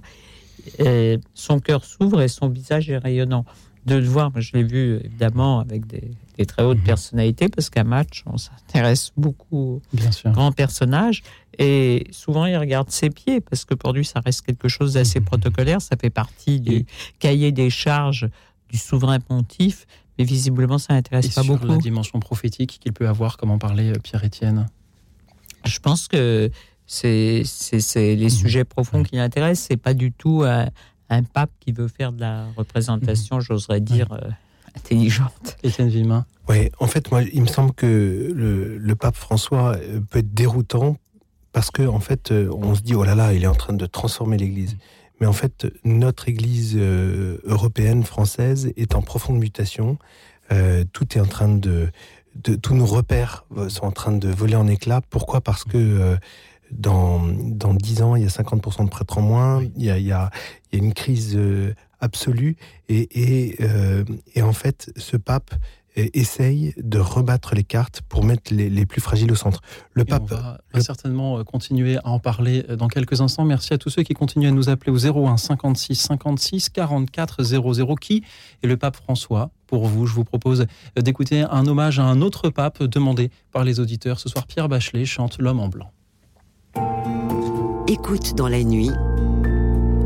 et 0.80 1.20
son 1.34 1.60
cœur 1.60 1.84
s'ouvre 1.84 2.22
et 2.22 2.28
son 2.28 2.48
visage 2.48 2.90
est 2.90 2.98
rayonnant 2.98 3.46
de 3.86 3.96
le 3.96 4.06
voir. 4.06 4.32
Je 4.40 4.54
l'ai 4.54 4.64
vu 4.64 5.00
évidemment 5.04 5.60
avec 5.60 5.86
des, 5.88 6.12
très 6.46 6.64
hautes 6.64 6.80
mhm. 6.80 6.84
personnalités 6.84 7.50
parce 7.50 7.70
qu'à 7.70 7.84
match, 7.84 8.24
on 8.26 8.38
s'intéresse 8.38 9.12
beaucoup 9.16 9.82
aux 9.94 10.30
grands 10.32 10.52
personnages. 10.52 11.24
Et 11.60 12.08
souvent, 12.12 12.46
il 12.46 12.58
regarde 12.58 12.90
ses 12.90 13.10
pieds 13.10 13.42
parce 13.42 13.66
que 13.66 13.76
pour 13.76 13.94
lui, 13.94 14.06
ça 14.06 14.20
reste 14.20 14.42
quelque 14.42 14.68
chose 14.68 14.94
d'assez 14.94 15.20
mhm. 15.20 15.26
protocolaire. 15.26 15.82
Ça 15.82 15.96
fait 16.00 16.10
partie 16.10 16.60
du 16.60 16.86
cahier 17.20 17.52
des 17.52 17.70
charges 17.70 18.28
du 18.70 18.78
souverain 18.78 19.20
pontife. 19.20 19.86
Mais 20.18 20.26
visiblement, 20.26 20.78
ça 20.78 20.94
n'intéresse 20.94 21.30
pas 21.30 21.44
beaucoup. 21.44 21.66
la 21.66 21.78
dimension 21.78 22.20
prophétique 22.20 22.80
qu'il 22.80 22.94
peut 22.94 23.08
avoir, 23.08 23.38
comme 23.38 23.50
en 23.50 23.58
parlait 23.58 23.90
euh, 23.90 24.00
Pierre-Étienne 24.04 24.68
Je 25.66 25.80
pense 25.80 26.08
que 26.08 26.52
c'est 26.86 27.44
les 27.96 28.24
mhm. 28.24 28.30
sujets 28.30 28.64
profonds 28.64 29.04
qui 29.04 29.16
l'intéressent. 29.16 29.68
C'est 29.70 29.78
pas 29.78 29.94
du 29.94 30.12
tout 30.12 30.44
un 31.14 31.24
pape 31.24 31.52
qui 31.60 31.72
veut 31.72 31.88
faire 31.88 32.12
de 32.12 32.22
la 32.22 32.48
représentation, 32.56 33.38
mhm. 33.38 33.42
j'oserais 33.42 33.82
dire, 33.82 34.12
euh, 34.12 34.30
intelligente. 34.76 35.58
Étienne 35.64 35.90
Villemin. 35.90 36.26
Oui, 36.50 36.70
en 36.80 36.88
fait, 36.88 37.12
moi, 37.12 37.22
il 37.24 37.42
me 37.42 37.48
semble 37.48 37.74
que 37.74 38.34
le, 38.36 38.96
pape 38.96 39.16
François 39.16 39.76
euh, 39.76 40.00
peut 40.10 40.20
être 40.20 40.34
déroutant 40.34 40.98
parce 41.52 41.72
que, 41.72 41.84
en 41.84 42.00
fait, 42.00 42.32
euh, 42.32 42.50
on 42.52 42.76
se 42.76 42.82
dit, 42.82 42.96
oh 42.96 43.04
là 43.04 43.16
là, 43.16 43.34
il 43.34 43.44
est 43.44 43.48
en 43.48 43.56
train 43.56 43.74
de 43.74 43.86
transformer 43.86 44.38
l'Église. 44.38 44.78
Mais 45.20 45.28
en 45.28 45.34
fait, 45.34 45.68
notre 45.86 46.28
Église 46.28 46.76
européenne, 46.76 48.04
française, 48.04 48.74
est 48.76 48.96
en 48.96 49.02
profonde 49.02 49.38
mutation. 49.38 49.98
tout 50.92 51.18
est 51.18 51.22
en 51.22 51.26
train 51.26 51.48
de, 51.48 51.92
de, 52.36 52.56
tous 52.56 52.74
nos 52.74 52.88
repères 52.88 53.46
sont 53.70 53.86
en 53.86 53.92
train 53.92 54.12
de 54.12 54.28
voler 54.28 54.56
en 54.56 54.68
éclats. 54.68 55.02
Pourquoi? 55.10 55.40
Parce 55.40 55.64
que 55.64 56.18
dans, 56.78 57.22
dans 57.24 57.74
10 57.74 58.02
ans, 58.02 58.16
il 58.16 58.24
y 58.24 58.26
a 58.26 58.30
50% 58.30 58.86
de 58.86 58.90
prêtres 58.90 59.18
en 59.18 59.22
moins, 59.22 59.64
il, 59.64 59.84
y 59.84 59.90
a, 59.90 59.98
il, 59.98 60.06
y 60.06 60.12
a, 60.12 60.30
il 60.72 60.80
y 60.80 60.82
a 60.82 60.86
une 60.86 60.94
crise 60.94 61.36
euh, 61.36 61.74
absolue, 62.04 62.56
et, 62.90 63.08
et, 63.14 63.56
euh, 63.62 64.04
et, 64.36 64.42
en 64.42 64.54
fait, 64.54 64.92
ce 64.98 65.18
pape 65.18 65.56
euh, 65.98 66.06
essaye 66.14 66.74
de 66.78 67.00
rebattre 67.00 67.56
les 67.56 67.64
cartes 67.64 68.02
pour 68.10 68.24
mettre 68.24 68.54
les, 68.54 68.70
les 68.70 68.86
plus 68.86 69.00
fragiles 69.00 69.32
au 69.32 69.36
centre. 69.36 69.62
Le 69.94 70.04
pape 70.04 70.24
on 70.32 70.36
va, 70.36 70.60
certainement 70.82 71.44
continuer 71.44 71.98
à 71.98 72.10
en 72.10 72.20
parler 72.20 72.64
dans 72.64 72.88
quelques 72.88 73.22
instants. 73.22 73.46
Merci 73.46 73.74
à 73.74 73.78
tous 73.78 73.90
ceux 73.90 74.04
qui 74.04 74.14
continuent 74.14 74.50
à 74.50 74.52
nous 74.52 74.70
appeler 74.70 74.92
au 74.92 75.28
01 75.28 75.38
56 75.38 75.96
56 75.96 76.70
44 76.70 77.44
00. 77.44 77.96
Qui 77.96 78.24
est 78.62 78.68
le 78.68 78.76
pape 78.76 78.98
François 78.98 79.52
Pour 79.68 79.88
vous, 79.88 80.06
je 80.06 80.14
vous 80.14 80.26
propose 80.26 80.66
d'écouter 80.98 81.42
un 81.42 81.66
hommage 81.68 82.00
à 82.00 82.04
un 82.04 82.22
autre 82.22 82.50
pape 82.50 82.84
demandé 82.84 83.32
par 83.52 83.64
les 83.64 83.80
auditeurs. 83.80 84.20
Ce 84.20 84.30
soir, 84.30 84.46
Pierre 84.46 84.68
Bachelet 84.68 85.06
chante 85.06 85.38
L'homme 85.40 85.60
en 85.60 85.70
blanc. 85.70 85.92
Écoute 87.88 88.36
dans 88.36 88.48
la 88.48 88.64
nuit, 88.64 88.90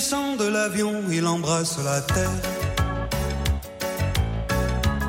Descend 0.00 0.38
de 0.38 0.48
l'avion, 0.48 0.94
il 1.10 1.26
embrasse 1.26 1.76
la 1.84 2.00
terre. 2.00 2.40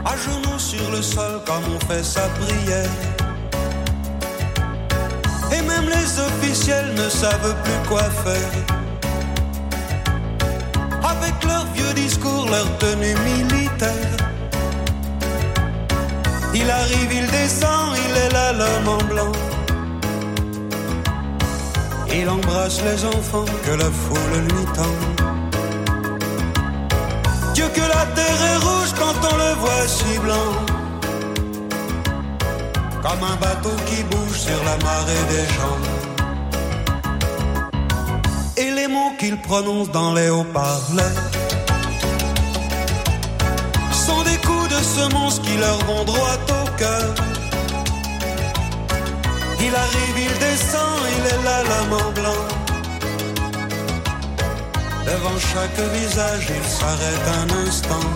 À 0.03 0.17
genoux 0.17 0.59
sur 0.59 0.91
le 0.91 1.01
sol, 1.01 1.33
comme 1.45 1.63
on 1.75 1.79
fait 1.87 2.03
sa 2.03 2.25
prière. 2.41 2.97
Et 5.55 5.61
même 5.61 5.87
les 5.87 6.09
officiels 6.29 6.93
ne 6.93 7.07
savent 7.07 7.55
plus 7.63 7.81
quoi 7.87 8.03
faire. 8.25 8.53
Avec 11.13 11.35
leurs 11.45 11.67
vieux 11.73 11.93
discours, 11.93 12.49
leur 12.49 12.69
tenue 12.79 13.15
militaire. 13.31 14.17
Il 16.53 16.69
arrive, 16.69 17.11
il 17.13 17.27
descend, 17.31 17.95
il 18.05 18.17
est 18.23 18.33
là 18.33 18.51
l'homme 18.51 18.89
en 18.89 19.03
blanc. 19.05 19.60
Il 22.13 22.27
embrasse 22.29 22.81
les 22.83 23.05
enfants 23.05 23.45
que 23.65 23.71
la 23.71 23.89
foule 23.89 24.37
lui 24.49 24.65
tend. 24.75 24.97
Dieu 27.53 27.65
que 27.73 27.81
la 27.81 28.05
terre 28.15 28.41
est 28.51 28.57
rouge 28.57 28.93
quand 28.99 29.15
on 29.31 29.37
le 29.37 29.53
voit 29.61 29.87
si 29.87 30.19
blanc. 30.19 30.51
Comme 33.01 33.23
un 33.23 33.35
bateau 33.37 33.75
qui 33.85 34.03
bouge 34.03 34.39
sur 34.39 34.63
la 34.65 34.77
marée 34.83 35.25
des 35.29 35.45
gens. 35.55 35.79
Et 38.57 38.71
les 38.71 38.87
mots 38.87 39.13
qu'il 39.17 39.37
prononce 39.41 39.89
dans 39.91 40.13
les 40.13 40.29
haut-parleurs 40.29 41.21
sont 43.91 44.21
des 44.23 44.37
coups 44.45 44.69
de 44.69 44.83
semonce 44.83 45.39
qui 45.39 45.55
leur 45.57 45.77
vont 45.85 46.03
droit 46.03 46.37
au 46.49 46.77
cœur. 46.77 47.30
Il 49.63 49.75
arrive, 49.75 50.17
il 50.27 50.39
descend, 50.39 50.99
il 51.17 51.25
est 51.33 51.43
là 51.43 51.57
l'homme 51.69 52.13
blanc. 52.13 52.43
Devant 55.05 55.39
chaque 55.39 55.79
visage, 55.93 56.47
il 56.57 56.65
s'arrête 56.77 57.27
un 57.41 57.67
instant. 57.67 58.07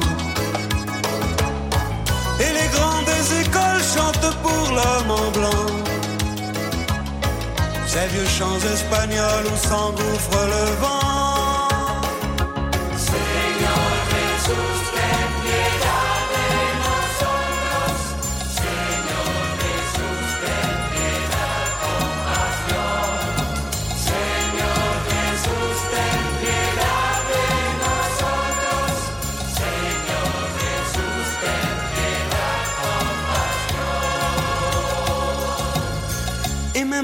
Et 2.40 2.52
les 2.58 2.68
grands 2.76 3.04
des 3.12 3.26
écoles 3.42 3.84
chantent 3.94 4.36
pour 4.42 4.64
l'homme 4.78 5.12
en 5.12 5.32
blanc. 5.38 5.66
Ces 7.86 8.08
vieux 8.14 8.30
chants 8.38 8.62
espagnols 8.74 9.48
où 9.54 9.68
s'engouffre 9.68 10.40
le 10.54 10.66
vent. 10.82 11.45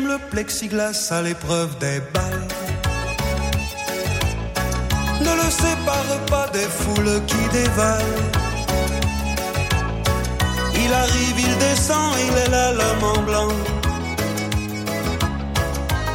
Le 0.08 0.18
plexiglas 0.30 1.12
à 1.12 1.22
l'épreuve 1.22 1.78
des 1.80 2.00
balles 2.14 2.48
ne 5.22 5.34
le 5.42 5.50
sépare 5.50 6.18
pas 6.30 6.48
des 6.52 6.70
foules 6.80 7.22
qui 7.28 7.42
dévalent. 7.52 8.22
Il 10.84 10.94
arrive, 10.94 11.40
il 11.48 11.58
descend, 11.58 12.14
il 12.28 12.38
est 12.44 12.50
là 12.50 12.74
l'homme 12.74 13.04
en 13.16 13.22
blanc. 13.22 13.54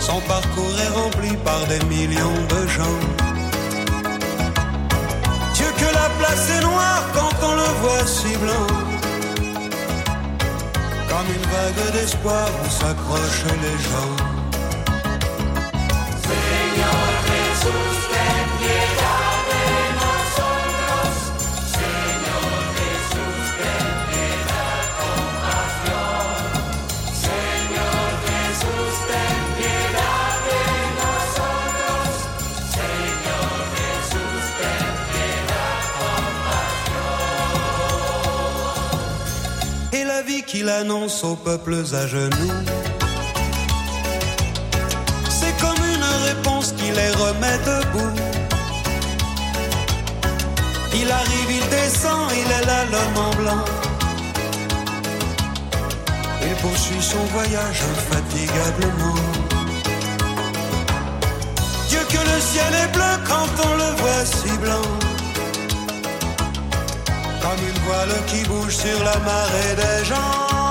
Son 0.00 0.20
parcours 0.22 0.76
est 0.84 0.92
rempli 1.00 1.36
par 1.44 1.60
des 1.66 1.84
millions 1.86 2.40
de 2.54 2.66
gens. 2.66 3.00
Dieu 5.54 5.70
que 5.80 5.94
la 6.00 6.08
place 6.18 6.50
est 6.56 6.62
noire 6.62 7.04
quand 7.14 7.34
on 7.48 7.54
le 7.54 7.70
voit 7.82 8.06
si 8.06 8.36
blanc. 8.36 8.85
Vague 11.56 11.92
d'espoir 11.92 12.48
où 12.62 12.68
s'accrochent 12.68 13.44
les 13.62 13.78
gens. 13.88 14.25
Vie 40.26 40.42
qu'il 40.42 40.68
annonce 40.68 41.22
aux 41.22 41.36
peuples 41.36 41.82
à 41.92 42.06
genoux. 42.06 42.52
C'est 45.28 45.56
comme 45.60 45.82
une 45.94 46.08
réponse 46.28 46.72
qui 46.72 46.90
les 46.90 47.10
remet 47.22 47.58
debout. 47.70 48.14
Il 50.94 51.10
arrive, 51.10 51.50
il 51.60 51.68
descend, 51.68 52.30
il 52.32 52.50
est 52.58 52.66
là 52.66 52.84
l'homme 52.92 53.24
en 53.26 53.34
blanc. 53.40 53.64
Il 56.42 56.54
poursuit 56.62 57.02
son 57.02 57.24
voyage 57.36 57.80
infatigablement. 57.94 59.14
Dieu 61.88 62.00
que 62.08 62.22
le 62.32 62.40
ciel 62.40 62.72
est 62.82 62.92
bleu 62.92 63.12
quand 63.28 63.50
on 63.68 63.74
le 63.76 63.90
voit 64.00 64.24
si 64.24 64.58
blanc. 64.58 65.05
Une 67.58 67.78
voile 67.84 68.24
qui 68.26 68.44
bouge 68.44 68.76
sur 68.76 69.02
la 69.04 69.18
marée 69.18 69.74
des 69.76 70.04
gens. 70.04 70.65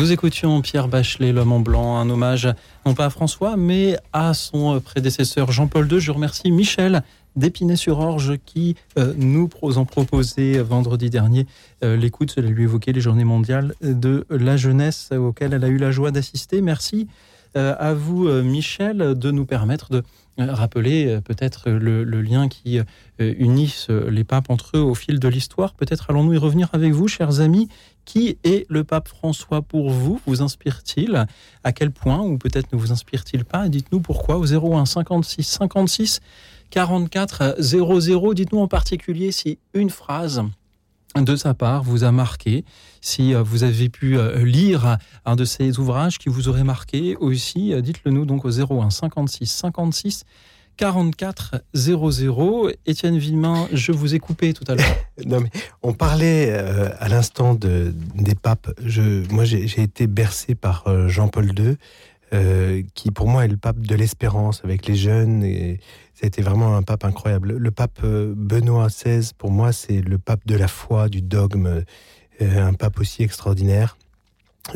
Nous 0.00 0.12
écoutions 0.12 0.62
Pierre 0.62 0.88
Bachelet, 0.88 1.30
l'homme 1.30 1.52
en 1.52 1.60
blanc, 1.60 1.98
un 1.98 2.08
hommage 2.08 2.48
non 2.86 2.94
pas 2.94 3.04
à 3.04 3.10
François, 3.10 3.58
mais 3.58 3.98
à 4.14 4.32
son 4.32 4.80
prédécesseur 4.80 5.52
Jean-Paul 5.52 5.92
II. 5.92 6.00
Je 6.00 6.10
remercie 6.10 6.50
Michel 6.50 7.02
d'Épinay-sur-Orge 7.36 8.38
qui 8.46 8.76
euh, 8.98 9.12
nous 9.18 9.50
en 9.76 9.84
proposait 9.84 10.58
vendredi 10.62 11.10
dernier 11.10 11.46
euh, 11.84 11.98
l'écoute, 11.98 12.30
cela 12.30 12.48
lui 12.48 12.62
évoquait 12.62 12.92
les 12.92 13.02
journées 13.02 13.24
mondiales 13.24 13.74
de 13.82 14.24
la 14.30 14.56
jeunesse 14.56 15.10
auxquelles 15.12 15.52
elle 15.52 15.64
a 15.64 15.68
eu 15.68 15.76
la 15.76 15.90
joie 15.90 16.10
d'assister. 16.10 16.62
Merci 16.62 17.06
Euh, 17.56 17.74
à 17.80 17.94
vous, 17.94 18.28
euh, 18.28 18.44
Michel, 18.44 19.18
de 19.18 19.30
nous 19.32 19.44
permettre 19.44 19.90
de 19.90 20.04
euh, 20.38 20.52
rappeler 20.52 21.06
euh, 21.06 21.20
peut-être 21.20 21.68
le, 21.68 22.04
le 22.04 22.22
lien 22.22 22.48
qui 22.48 22.78
euh, 22.78 22.84
euh, 23.20 24.10
les 24.10 24.22
papes 24.22 24.50
entre 24.50 24.76
eux 24.76 24.80
au 24.80 24.94
fil 24.94 25.18
de 25.18 25.26
l'histoire. 25.26 25.74
Peut-être 25.74 26.10
allons-nous 26.10 26.34
y 26.34 26.38
revenir 26.38 26.68
avec 26.72 26.92
vous, 26.92 27.08
chers 27.08 27.40
amis. 27.40 27.68
Qui 28.04 28.38
est 28.44 28.66
le 28.68 28.84
pape 28.84 29.08
François 29.08 29.62
pour 29.62 29.90
vous 29.90 30.20
Vous 30.26 30.42
inspire-t-il 30.42 31.26
À 31.64 31.72
quel 31.72 31.90
point 31.90 32.20
Ou 32.20 32.38
peut-être 32.38 32.72
ne 32.72 32.78
vous 32.78 32.92
inspire-t-il 32.92 33.44
pas 33.44 33.68
Dites-nous 33.68 34.00
pourquoi 34.00 34.38
au 34.38 34.44
01 34.44 34.86
56 34.86 35.42
56 35.42 36.20
44 36.70 37.56
00. 37.58 38.34
Dites-nous 38.34 38.60
en 38.60 38.68
particulier 38.68 39.32
si 39.32 39.58
une 39.74 39.90
phrase 39.90 40.42
de 41.16 41.34
sa 41.34 41.54
part 41.54 41.82
vous 41.82 42.04
a 42.04 42.12
marqué, 42.12 42.64
si 43.00 43.34
euh, 43.34 43.42
vous 43.42 43.64
avez 43.64 43.88
pu 43.88 44.16
euh, 44.16 44.44
lire 44.44 44.96
un 45.24 45.34
de 45.34 45.44
ces 45.44 45.80
ouvrages 45.80 46.18
qui 46.18 46.28
vous 46.28 46.48
aurait 46.48 46.62
marqué 46.62 47.16
aussi, 47.16 47.74
euh, 47.74 47.80
dites-le 47.80 48.12
nous 48.12 48.24
donc 48.24 48.44
au 48.44 48.50
01 48.50 48.90
56 48.90 49.46
56 49.46 50.24
44 50.80 51.56
00. 51.74 52.70
Étienne 52.86 53.18
Villemain, 53.18 53.68
je 53.70 53.92
vous 53.92 54.14
ai 54.14 54.18
coupé 54.18 54.54
tout 54.54 54.64
à 54.66 54.74
l'heure. 54.74 54.86
Non, 55.26 55.38
mais 55.40 55.50
on 55.82 55.92
parlait 55.92 56.48
euh, 56.52 56.88
à 56.98 57.08
l'instant 57.08 57.52
de, 57.54 57.92
des 58.14 58.34
papes. 58.34 58.70
Moi, 59.30 59.44
j'ai 59.44 59.82
été 59.82 60.06
bercé 60.06 60.54
par 60.54 60.84
euh, 60.86 61.06
Jean-Paul 61.08 61.52
II, 61.58 61.76
euh, 62.32 62.82
qui 62.94 63.10
pour 63.10 63.28
moi 63.28 63.44
est 63.44 63.48
le 63.48 63.58
pape 63.58 63.80
de 63.80 63.94
l'espérance 63.94 64.62
avec 64.64 64.86
les 64.86 64.96
jeunes. 64.96 65.44
Et 65.44 65.80
ça 66.14 66.20
a 66.22 66.26
été 66.28 66.40
vraiment 66.40 66.74
un 66.74 66.82
pape 66.82 67.04
incroyable. 67.04 67.58
Le 67.58 67.70
pape 67.70 68.00
euh, 68.02 68.32
Benoît 68.34 68.86
XVI, 68.86 69.32
pour 69.36 69.50
moi, 69.50 69.72
c'est 69.72 70.00
le 70.00 70.16
pape 70.16 70.46
de 70.46 70.54
la 70.54 70.68
foi, 70.68 71.10
du 71.10 71.20
dogme, 71.20 71.84
euh, 72.40 72.66
un 72.66 72.72
pape 72.72 73.00
aussi 73.00 73.22
extraordinaire. 73.22 73.98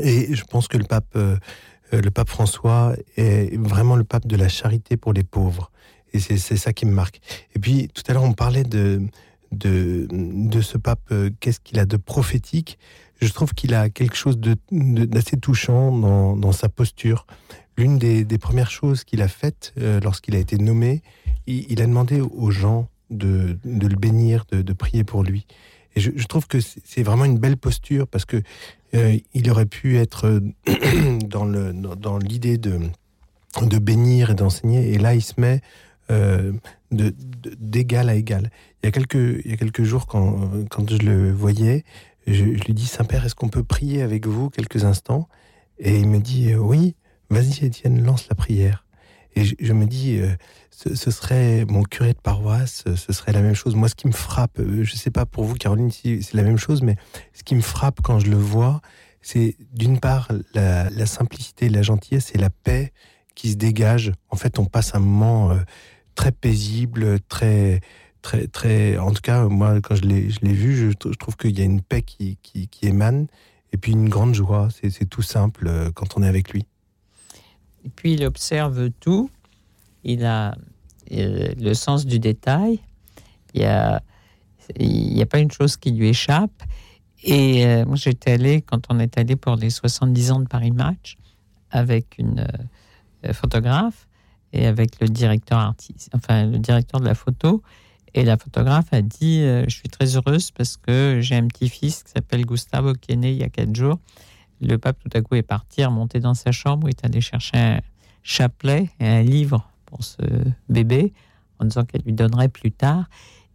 Et 0.02 0.34
je 0.34 0.44
pense 0.44 0.68
que 0.68 0.76
le 0.76 0.84
pape, 0.84 1.16
euh, 1.16 1.38
euh, 1.94 2.02
le 2.02 2.10
pape 2.10 2.28
François 2.28 2.94
est 3.16 3.56
vraiment 3.58 3.96
le 3.96 4.04
pape 4.04 4.26
de 4.26 4.36
la 4.36 4.48
charité 4.48 4.98
pour 4.98 5.12
les 5.12 5.24
pauvres. 5.24 5.70
Et 6.14 6.20
c'est 6.20 6.56
ça 6.56 6.72
qui 6.72 6.86
me 6.86 6.92
marque. 6.92 7.20
Et 7.56 7.58
puis, 7.58 7.88
tout 7.92 8.02
à 8.06 8.12
l'heure, 8.12 8.22
on 8.22 8.32
parlait 8.32 8.62
de, 8.62 9.02
de, 9.50 10.06
de 10.10 10.60
ce 10.60 10.78
pape, 10.78 11.00
euh, 11.10 11.30
qu'est-ce 11.40 11.58
qu'il 11.58 11.78
a 11.80 11.86
de 11.86 11.96
prophétique 11.96 12.78
Je 13.20 13.32
trouve 13.32 13.52
qu'il 13.52 13.74
a 13.74 13.90
quelque 13.90 14.16
chose 14.16 14.38
d'assez 14.70 15.36
touchant 15.36 15.90
dans, 15.90 16.36
dans 16.36 16.52
sa 16.52 16.68
posture. 16.68 17.26
L'une 17.76 17.98
des, 17.98 18.24
des 18.24 18.38
premières 18.38 18.70
choses 18.70 19.02
qu'il 19.02 19.22
a 19.22 19.28
faites 19.28 19.72
euh, 19.78 19.98
lorsqu'il 20.00 20.36
a 20.36 20.38
été 20.38 20.56
nommé, 20.56 21.02
il, 21.46 21.82
a 21.82 21.86
demandé 21.86 22.20
aux 22.20 22.50
gens 22.52 22.88
de, 23.10 23.58
le 23.64 23.96
bénir, 23.96 24.44
de, 24.50 24.72
prier 24.72 25.02
pour 25.02 25.24
lui. 25.24 25.46
Et 25.96 26.00
je, 26.00 26.26
trouve 26.26 26.46
que 26.46 26.58
c'est 26.60 27.02
vraiment 27.02 27.24
une 27.24 27.38
belle 27.38 27.56
posture 27.56 28.06
parce 28.06 28.24
que 28.24 28.40
euh, 28.94 29.18
il 29.34 29.50
aurait 29.50 29.66
pu 29.66 29.98
être 29.98 30.40
dans 31.26 31.44
le 31.44 31.72
dans, 31.72 31.94
dans 31.94 32.18
l'idée 32.18 32.58
de 32.58 32.80
de 33.62 33.78
bénir 33.78 34.30
et 34.30 34.34
d'enseigner, 34.34 34.92
et 34.92 34.98
là 34.98 35.14
il 35.14 35.22
se 35.22 35.34
met 35.38 35.60
euh, 36.10 36.52
d'égal 36.90 38.08
à 38.08 38.14
égal. 38.14 38.50
Il 38.82 38.86
y 38.86 38.88
a 38.88 38.92
quelques, 38.92 39.14
il 39.44 39.50
y 39.50 39.54
a 39.54 39.56
quelques 39.56 39.82
jours, 39.82 40.06
quand, 40.06 40.50
quand 40.70 40.90
je 40.90 40.98
le 40.98 41.32
voyais, 41.32 41.84
je, 42.26 42.44
lui 42.44 42.74
dis 42.74 42.86
Saint-Père, 42.86 43.24
est-ce 43.24 43.34
qu'on 43.34 43.48
peut 43.48 43.64
prier 43.64 44.02
avec 44.02 44.26
vous 44.26 44.50
quelques 44.50 44.84
instants? 44.84 45.28
Et 45.78 45.98
il 45.98 46.08
me 46.08 46.20
dit 46.20 46.52
euh, 46.52 46.58
Oui, 46.58 46.96
vas-y, 47.30 47.64
Étienne, 47.64 48.02
lance 48.04 48.28
la 48.28 48.34
prière. 48.34 48.86
Et 49.36 49.44
je, 49.44 49.72
me 49.72 49.84
dis 49.84 50.18
euh, 50.20 50.28
ce, 50.70 51.10
serait 51.10 51.64
mon 51.64 51.82
curé 51.82 52.12
de 52.12 52.18
paroisse, 52.18 52.84
ce 52.94 53.12
serait 53.12 53.32
la 53.32 53.42
même 53.42 53.54
chose. 53.54 53.74
Moi, 53.74 53.88
ce 53.88 53.96
qui 53.96 54.06
me 54.06 54.12
frappe, 54.12 54.60
euh, 54.60 54.84
je 54.84 54.92
ne 54.92 54.96
sais 54.96 55.10
pas 55.10 55.26
pour 55.26 55.44
vous, 55.44 55.54
Caroline, 55.54 55.90
si 55.90 56.22
c'est 56.22 56.36
la 56.36 56.44
même 56.44 56.56
chose, 56.56 56.82
mais 56.82 56.96
ce 57.32 57.42
qui 57.42 57.56
me 57.56 57.60
frappe 57.60 58.00
quand 58.00 58.20
je 58.20 58.30
le 58.30 58.36
vois, 58.36 58.80
c'est 59.22 59.56
d'une 59.72 59.98
part 59.98 60.28
la, 60.54 61.06
simplicité, 61.06 61.68
la 61.68 61.82
gentillesse 61.82 62.30
et 62.34 62.38
la 62.38 62.50
paix 62.50 62.92
qui 63.34 63.50
se 63.50 63.56
dégage. 63.56 64.12
En 64.30 64.36
fait, 64.36 64.60
on 64.60 64.66
passe 64.66 64.94
un 64.94 65.00
moment 65.00 65.58
très 66.14 66.32
paisible, 66.32 67.20
très, 67.28 67.80
très, 68.22 68.46
très. 68.46 68.98
En 68.98 69.12
tout 69.12 69.22
cas, 69.22 69.44
moi, 69.44 69.80
quand 69.80 69.94
je 69.94 70.02
l'ai, 70.02 70.22
vu, 70.52 70.76
je, 70.76 70.90
je 70.90 71.16
trouve 71.16 71.36
qu'il 71.36 71.56
y 71.58 71.62
a 71.62 71.64
une 71.64 71.82
paix 71.82 72.02
qui, 72.02 72.38
qui, 72.42 72.68
émane 72.82 73.26
et 73.72 73.76
puis 73.76 73.92
une 73.92 74.08
grande 74.08 74.34
joie. 74.34 74.68
C'est, 74.70 75.08
tout 75.08 75.22
simple 75.22 75.66
euh, 75.68 75.90
quand 75.92 76.16
on 76.16 76.22
est 76.22 76.28
avec 76.28 76.52
lui. 76.52 76.66
Et 77.84 77.90
puis 77.90 78.14
il 78.14 78.24
observe 78.24 78.90
tout. 79.00 79.30
Il 80.04 80.24
a 80.24 80.56
euh, 81.12 81.52
le 81.58 81.74
sens 81.74 82.06
du 82.06 82.18
détail. 82.18 82.80
Il 83.52 83.60
y 83.60 83.66
a, 83.66 84.02
il 84.76 85.14
n'y 85.14 85.22
a 85.22 85.26
pas 85.26 85.38
une 85.38 85.50
chose 85.50 85.76
qui 85.76 85.90
lui 85.90 86.08
échappe. 86.08 86.62
Et 87.22 87.66
euh, 87.66 87.86
moi, 87.86 87.96
j'étais 87.96 88.32
allé, 88.32 88.62
quand 88.62 88.86
on 88.90 88.98
est 88.98 89.16
allé 89.18 89.36
pour 89.36 89.56
les 89.56 89.70
70 89.70 90.30
ans 90.32 90.40
de 90.40 90.48
Paris 90.48 90.72
Match, 90.72 91.16
avec 91.70 92.16
une 92.18 92.46
photographe 93.32 94.06
et 94.54 94.66
avec 94.66 95.00
le 95.00 95.08
directeur 95.08 95.58
artiste, 95.58 96.10
enfin 96.14 96.46
le 96.46 96.58
directeur 96.58 97.00
de 97.00 97.06
la 97.06 97.14
photo. 97.14 97.62
Et 98.14 98.24
la 98.24 98.36
photographe 98.36 98.92
a 98.92 99.02
dit 99.02 99.40
euh, 99.40 99.64
Je 99.66 99.74
suis 99.74 99.88
très 99.88 100.16
heureuse 100.16 100.52
parce 100.52 100.76
que 100.76 101.18
j'ai 101.20 101.34
un 101.34 101.48
petit-fils 101.48 102.04
qui 102.04 102.12
s'appelle 102.12 102.46
Gustavo 102.46 102.94
qui 102.94 103.12
est 103.12 103.16
né 103.16 103.32
il 103.32 103.38
y 103.38 103.42
a 103.42 103.48
quatre 103.48 103.74
jours. 103.74 103.98
Le 104.60 104.78
pape, 104.78 104.98
tout 105.00 105.18
à 105.18 105.20
coup, 105.20 105.34
est 105.34 105.42
parti, 105.42 105.80
est 105.80 105.86
remonté 105.86 106.20
dans 106.20 106.34
sa 106.34 106.52
chambre, 106.52 106.88
est 106.88 107.04
allé 107.04 107.20
chercher 107.20 107.58
un 107.58 107.80
chapelet 108.22 108.88
et 109.00 109.06
un 109.06 109.22
livre 109.22 109.68
pour 109.86 110.04
ce 110.04 110.22
bébé 110.68 111.12
en 111.58 111.64
disant 111.64 111.84
qu'elle 111.84 112.02
lui 112.02 112.12
donnerait 112.12 112.48
plus 112.48 112.70
tard. 112.70 113.06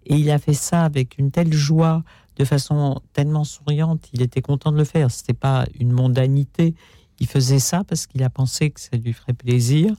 Et 0.06 0.16
il 0.16 0.30
a 0.30 0.40
fait 0.40 0.54
ça 0.54 0.84
avec 0.84 1.18
une 1.18 1.32
telle 1.32 1.54
joie, 1.54 2.04
de 2.36 2.44
façon 2.44 3.02
tellement 3.14 3.46
souriante. 3.46 4.10
Il 4.12 4.22
était 4.22 4.42
content 4.42 4.74
de 4.74 4.78
le 4.78 4.84
faire. 4.84 5.10
C'était 5.10 5.34
pas 5.34 5.66
une 5.80 5.92
mondanité. 5.92 6.76
Il 7.20 7.28
faisait 7.28 7.60
ça 7.60 7.84
parce 7.86 8.08
qu'il 8.08 8.24
a 8.24 8.30
pensé 8.30 8.72
que 8.72 8.80
ça 8.82 8.98
lui 8.98 9.14
ferait 9.14 9.34
plaisir. 9.34 9.94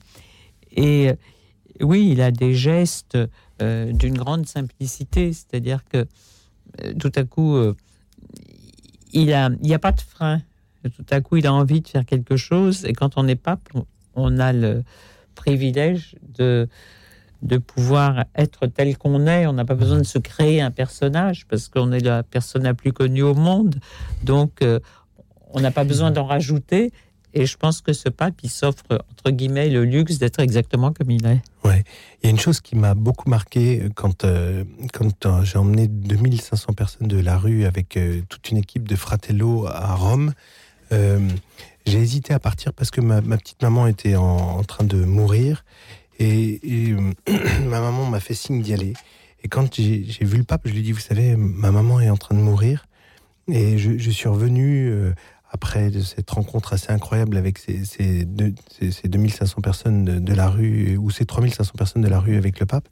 Et 0.72 1.10
euh, 1.10 1.14
oui, 1.80 2.10
il 2.12 2.20
a 2.20 2.30
des 2.30 2.54
gestes 2.54 3.18
euh, 3.62 3.92
d'une 3.92 4.16
grande 4.16 4.46
simplicité. 4.46 5.32
C'est-à-dire 5.32 5.84
que 5.84 6.06
euh, 6.82 6.94
tout 6.98 7.12
à 7.16 7.24
coup, 7.24 7.56
il 9.12 9.32
a, 9.32 9.50
il 9.62 9.66
n'y 9.66 9.74
a 9.74 9.78
pas 9.78 9.92
de 9.92 10.00
frein. 10.00 10.40
Tout 10.84 11.04
à 11.10 11.20
coup, 11.20 11.36
il 11.36 11.46
a 11.46 11.52
envie 11.52 11.80
de 11.80 11.88
faire 11.88 12.06
quelque 12.06 12.36
chose. 12.36 12.84
Et 12.84 12.92
quand 12.92 13.16
on 13.16 13.24
n'est 13.24 13.36
pas, 13.36 13.58
on- 14.14 14.38
a 14.38 14.52
le 14.52 14.82
privilège 15.34 16.16
de 16.36 16.68
de 17.42 17.56
pouvoir 17.56 18.26
être 18.34 18.66
tel 18.66 18.98
qu'on 18.98 19.26
est. 19.26 19.46
On 19.46 19.54
n'a 19.54 19.64
pas 19.64 19.74
besoin 19.74 19.96
de 19.96 20.02
se 20.04 20.18
créer 20.18 20.60
un 20.60 20.70
personnage 20.70 21.46
parce 21.46 21.70
qu'on 21.70 21.90
est 21.90 22.00
la 22.00 22.22
personne 22.22 22.64
la 22.64 22.74
plus 22.74 22.92
connue 22.92 23.22
au 23.22 23.32
monde. 23.32 23.76
Donc, 24.22 24.62
on 25.54 25.60
n'a 25.60 25.70
pas 25.70 25.84
besoin 25.84 26.10
d'en 26.10 26.26
rajouter. 26.26 26.92
Et 27.34 27.46
je 27.46 27.56
pense 27.56 27.80
que 27.80 27.92
ce 27.92 28.08
pape, 28.08 28.34
il 28.42 28.50
s'offre, 28.50 29.04
entre 29.12 29.30
guillemets, 29.30 29.68
le 29.68 29.84
luxe 29.84 30.18
d'être 30.18 30.40
exactement 30.40 30.92
comme 30.92 31.10
il 31.10 31.24
est. 31.26 31.42
Ouais. 31.64 31.84
Il 32.22 32.26
y 32.26 32.28
a 32.28 32.30
une 32.30 32.38
chose 32.38 32.60
qui 32.60 32.76
m'a 32.76 32.94
beaucoup 32.94 33.28
marqué 33.28 33.88
quand, 33.94 34.24
euh, 34.24 34.64
quand 34.92 35.26
euh, 35.26 35.44
j'ai 35.44 35.58
emmené 35.58 35.86
2500 35.86 36.72
personnes 36.72 37.08
de 37.08 37.20
la 37.20 37.38
rue 37.38 37.64
avec 37.64 37.96
euh, 37.96 38.22
toute 38.28 38.50
une 38.50 38.56
équipe 38.56 38.88
de 38.88 38.96
Fratello 38.96 39.66
à 39.66 39.94
Rome. 39.94 40.32
Euh, 40.92 41.20
j'ai 41.86 41.98
hésité 41.98 42.34
à 42.34 42.38
partir 42.38 42.72
parce 42.72 42.90
que 42.90 43.00
ma, 43.00 43.20
petite 43.22 43.62
maman 43.62 43.86
était 43.86 44.16
en, 44.16 44.62
train 44.64 44.84
de 44.84 45.04
mourir 45.04 45.64
et, 46.18 46.60
euh, 46.66 47.12
ma 47.64 47.80
maman 47.80 48.06
m'a 48.06 48.20
fait 48.20 48.34
signe 48.34 48.62
d'y 48.62 48.74
aller. 48.74 48.94
Et 49.42 49.48
quand 49.48 49.74
j'ai 49.74 50.04
vu 50.20 50.36
le 50.36 50.44
pape, 50.44 50.62
je 50.66 50.72
lui 50.72 50.80
ai 50.80 50.82
dit, 50.82 50.92
vous 50.92 51.00
savez, 51.00 51.34
ma 51.36 51.70
maman 51.70 52.00
est 52.00 52.10
en 52.10 52.16
train 52.16 52.34
de 52.34 52.40
mourir. 52.40 52.86
Et 53.48 53.78
je, 53.78 53.96
je 53.96 54.10
suis 54.10 54.28
revenu 54.28 54.90
euh, 54.90 55.12
après 55.50 55.90
cette 56.02 56.30
rencontre 56.30 56.72
assez 56.72 56.92
incroyable 56.92 57.36
avec 57.36 57.58
ces, 57.58 57.84
ces, 57.84 58.24
deux- 58.24 58.54
ces- 58.78 58.92
ces 58.92 59.08
2500 59.08 59.60
personnes 59.60 60.04
de, 60.04 60.34
la 60.34 60.48
rue, 60.48 60.96
ou 60.96 61.10
ces 61.10 61.26
3500 61.26 61.72
personnes 61.76 62.02
de 62.02 62.08
la 62.08 62.20
rue 62.20 62.36
avec 62.36 62.60
le 62.60 62.66
pape. 62.66 62.88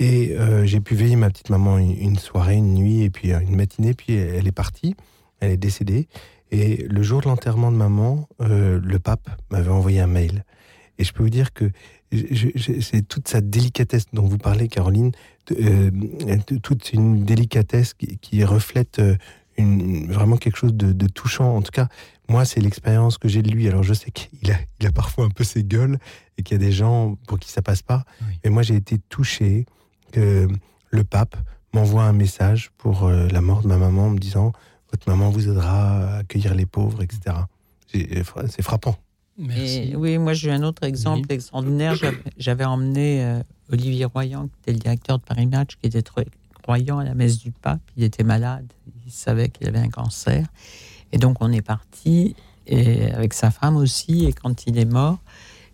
Et 0.00 0.32
euh, 0.36 0.64
j'ai 0.66 0.80
pu 0.80 0.96
veiller 0.96 1.14
ma 1.16 1.30
petite 1.30 1.50
maman 1.50 1.78
une, 1.78 2.18
soirée, 2.18 2.56
une 2.56 2.74
nuit, 2.74 3.02
et 3.02 3.10
puis 3.10 3.32
euh, 3.32 3.38
une 3.40 3.54
matinée, 3.54 3.94
puis 3.94 4.14
elle 4.14 4.46
est 4.48 4.52
partie, 4.52 4.96
elle 5.40 5.52
est 5.52 5.56
décédée. 5.56 6.08
Et 6.50 6.84
le 6.88 7.02
jour 7.02 7.20
de 7.20 7.28
l'enterrement 7.28 7.70
de 7.70 7.76
maman, 7.76 8.28
euh, 8.40 8.80
le 8.82 8.98
pape 8.98 9.28
m'avait 9.50 9.70
envoyé 9.70 10.00
un 10.00 10.06
mail. 10.08 10.44
Et 10.98 11.04
je 11.04 11.12
peux 11.12 11.22
vous 11.22 11.30
dire 11.30 11.52
que 11.52 11.70
c'est 12.12 13.06
toute 13.08 13.26
sa 13.28 13.40
délicatesse 13.40 14.04
dont 14.12 14.26
vous 14.26 14.38
parlez, 14.38 14.68
Caroline, 14.68 15.10
toute 16.62 16.92
une 16.92 17.24
délicatesse 17.24 17.94
qui, 17.94 18.44
reflète 18.44 19.00
une, 19.62 20.10
vraiment 20.10 20.36
quelque 20.36 20.56
chose 20.56 20.74
de, 20.74 20.92
de 20.92 21.06
touchant. 21.06 21.56
En 21.56 21.62
tout 21.62 21.70
cas, 21.72 21.88
moi, 22.28 22.44
c'est 22.44 22.60
l'expérience 22.60 23.18
que 23.18 23.28
j'ai 23.28 23.42
de 23.42 23.50
lui. 23.50 23.68
Alors, 23.68 23.82
je 23.82 23.94
sais 23.94 24.10
qu'il 24.10 24.50
a, 24.50 24.56
il 24.80 24.86
a 24.86 24.92
parfois 24.92 25.24
un 25.26 25.30
peu 25.30 25.44
ses 25.44 25.62
gueules 25.64 25.98
et 26.38 26.42
qu'il 26.42 26.54
y 26.60 26.60
a 26.62 26.64
des 26.66 26.72
gens 26.72 27.16
pour 27.26 27.38
qui 27.38 27.50
ça 27.50 27.62
passe 27.62 27.82
pas. 27.82 28.04
Oui. 28.22 28.38
Mais 28.44 28.50
moi, 28.50 28.62
j'ai 28.62 28.76
été 28.76 28.98
touché 29.08 29.66
que 30.12 30.48
le 30.90 31.04
pape 31.04 31.36
m'envoie 31.72 32.04
un 32.04 32.12
message 32.12 32.70
pour 32.78 33.04
euh, 33.04 33.28
la 33.28 33.40
mort 33.40 33.62
de 33.62 33.68
ma 33.68 33.76
maman 33.78 34.06
en 34.06 34.10
me 34.10 34.18
disant 34.18 34.52
Votre 34.92 35.08
maman 35.08 35.30
vous 35.30 35.48
aidera 35.48 35.98
à 35.98 36.16
accueillir 36.18 36.54
les 36.54 36.66
pauvres, 36.66 37.02
etc. 37.02 37.36
C'est 37.88 38.08
c'est 38.48 38.62
frappant. 38.62 38.96
Merci. 39.36 39.90
Et 39.92 39.96
oui, 39.96 40.16
moi 40.18 40.32
j'ai 40.32 40.48
eu 40.48 40.52
un 40.52 40.62
autre 40.62 40.84
exemple 40.84 41.32
extraordinaire. 41.32 41.96
J'avais- 41.96 42.16
J'avais 42.38 42.64
emmené 42.64 43.24
euh, 43.24 43.42
Olivier 43.72 44.04
Royan, 44.04 44.46
qui 44.46 44.54
était 44.62 44.72
le 44.72 44.78
directeur 44.78 45.18
de 45.18 45.24
Paris 45.24 45.46
Match, 45.46 45.70
qui 45.80 45.88
était 45.88 46.02
très 46.02 46.26
croyant 46.62 46.98
à 47.00 47.04
la 47.04 47.14
messe 47.14 47.38
du 47.40 47.50
pape. 47.50 47.80
Il 47.96 48.04
était 48.04 48.22
malade, 48.22 48.72
il 49.06 49.12
savait 49.12 49.48
qu'il 49.48 49.68
avait 49.68 49.78
un 49.78 49.90
cancer. 49.90 50.46
Et 51.12 51.18
donc 51.18 51.38
on 51.40 51.52
est 51.52 51.62
parti, 51.62 52.34
et 52.66 53.10
avec 53.12 53.34
sa 53.34 53.50
femme 53.50 53.76
aussi, 53.76 54.24
et 54.24 54.32
quand 54.32 54.66
il 54.66 54.78
est 54.78 54.84
mort, 54.84 55.18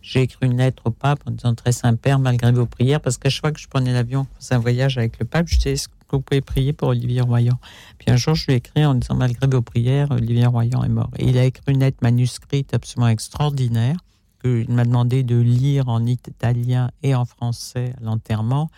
j'ai 0.03 0.23
écrit 0.23 0.47
une 0.47 0.57
lettre 0.57 0.83
au 0.87 0.91
pape 0.91 1.21
en 1.27 1.31
disant 1.31 1.55
très 1.55 1.73
Saint-Père, 1.73 2.19
malgré 2.19 2.53
vos 2.53 2.67
prières, 2.67 3.01
parce 3.01 3.19
qu'à 3.19 3.29
chaque 3.29 3.41
fois 3.41 3.53
que 3.53 3.61
je 3.61 3.69
prenais 3.69 3.93
l'avion, 3.93 4.27
c'est 4.39 4.55
un 4.55 4.59
voyage 4.59 4.99
avec 4.99 5.19
le 5.19 5.27
pape, 5.27 5.47
je 5.49 5.57
disais 5.57 5.73
est-ce 5.73 5.89
que 5.89 5.95
vous 6.13 6.21
pouvez 6.21 6.41
prier 6.41 6.73
pour 6.73 6.89
Olivier 6.89 7.21
Royan? 7.21 7.59
Puis 7.99 8.11
un 8.11 8.17
jour, 8.17 8.35
je 8.35 8.47
lui 8.47 8.55
ai 8.55 8.57
écrit 8.57 8.85
en 8.85 8.95
disant 8.95 9.15
malgré 9.15 9.47
vos 9.47 9.63
prières, 9.63 10.11
Olivier 10.11 10.47
Royan 10.47 10.83
est 10.83 10.89
mort. 10.89 11.11
Et 11.19 11.29
il 11.29 11.39
a 11.39 11.45
écrit 11.45 11.73
une 11.73 11.81
lettre 11.81 11.99
manuscrite 12.03 12.75
absolument 12.75 13.09
extraordinaire 13.09 13.97
qu'il 14.43 14.71
m'a 14.71 14.85
demandé 14.85 15.23
de 15.23 15.37
lire 15.37 15.89
en 15.89 16.05
italien 16.07 16.91
et 17.03 17.15
en 17.15 17.27
français 17.27 17.93
à 18.01 18.05
l'enterrement. 18.05 18.71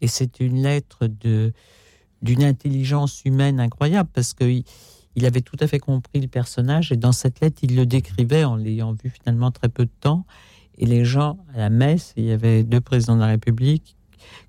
Et 0.00 0.08
c'est 0.08 0.40
une 0.40 0.62
lettre 0.62 1.06
de 1.06 1.52
d'une 2.22 2.42
intelligence 2.42 3.22
humaine 3.24 3.60
incroyable 3.60 4.08
parce 4.12 4.34
qu'il 4.34 4.64
il 5.16 5.24
avait 5.24 5.40
tout 5.40 5.56
à 5.60 5.66
fait 5.66 5.78
compris 5.78 6.20
le 6.20 6.28
personnage 6.28 6.92
et 6.92 6.96
dans 6.96 7.12
cette 7.12 7.40
lettre, 7.40 7.60
il 7.62 7.74
le 7.74 7.86
décrivait 7.86 8.44
en 8.44 8.56
l'ayant 8.56 8.92
vu 8.92 9.10
finalement 9.10 9.50
très 9.50 9.68
peu 9.68 9.84
de 9.86 9.90
temps. 10.00 10.26
Et 10.78 10.84
les 10.84 11.06
gens 11.06 11.38
à 11.54 11.58
la 11.58 11.70
messe, 11.70 12.12
il 12.16 12.24
y 12.24 12.32
avait 12.32 12.62
deux 12.62 12.82
présidents 12.82 13.16
de 13.16 13.20
la 13.20 13.28
République 13.28 13.96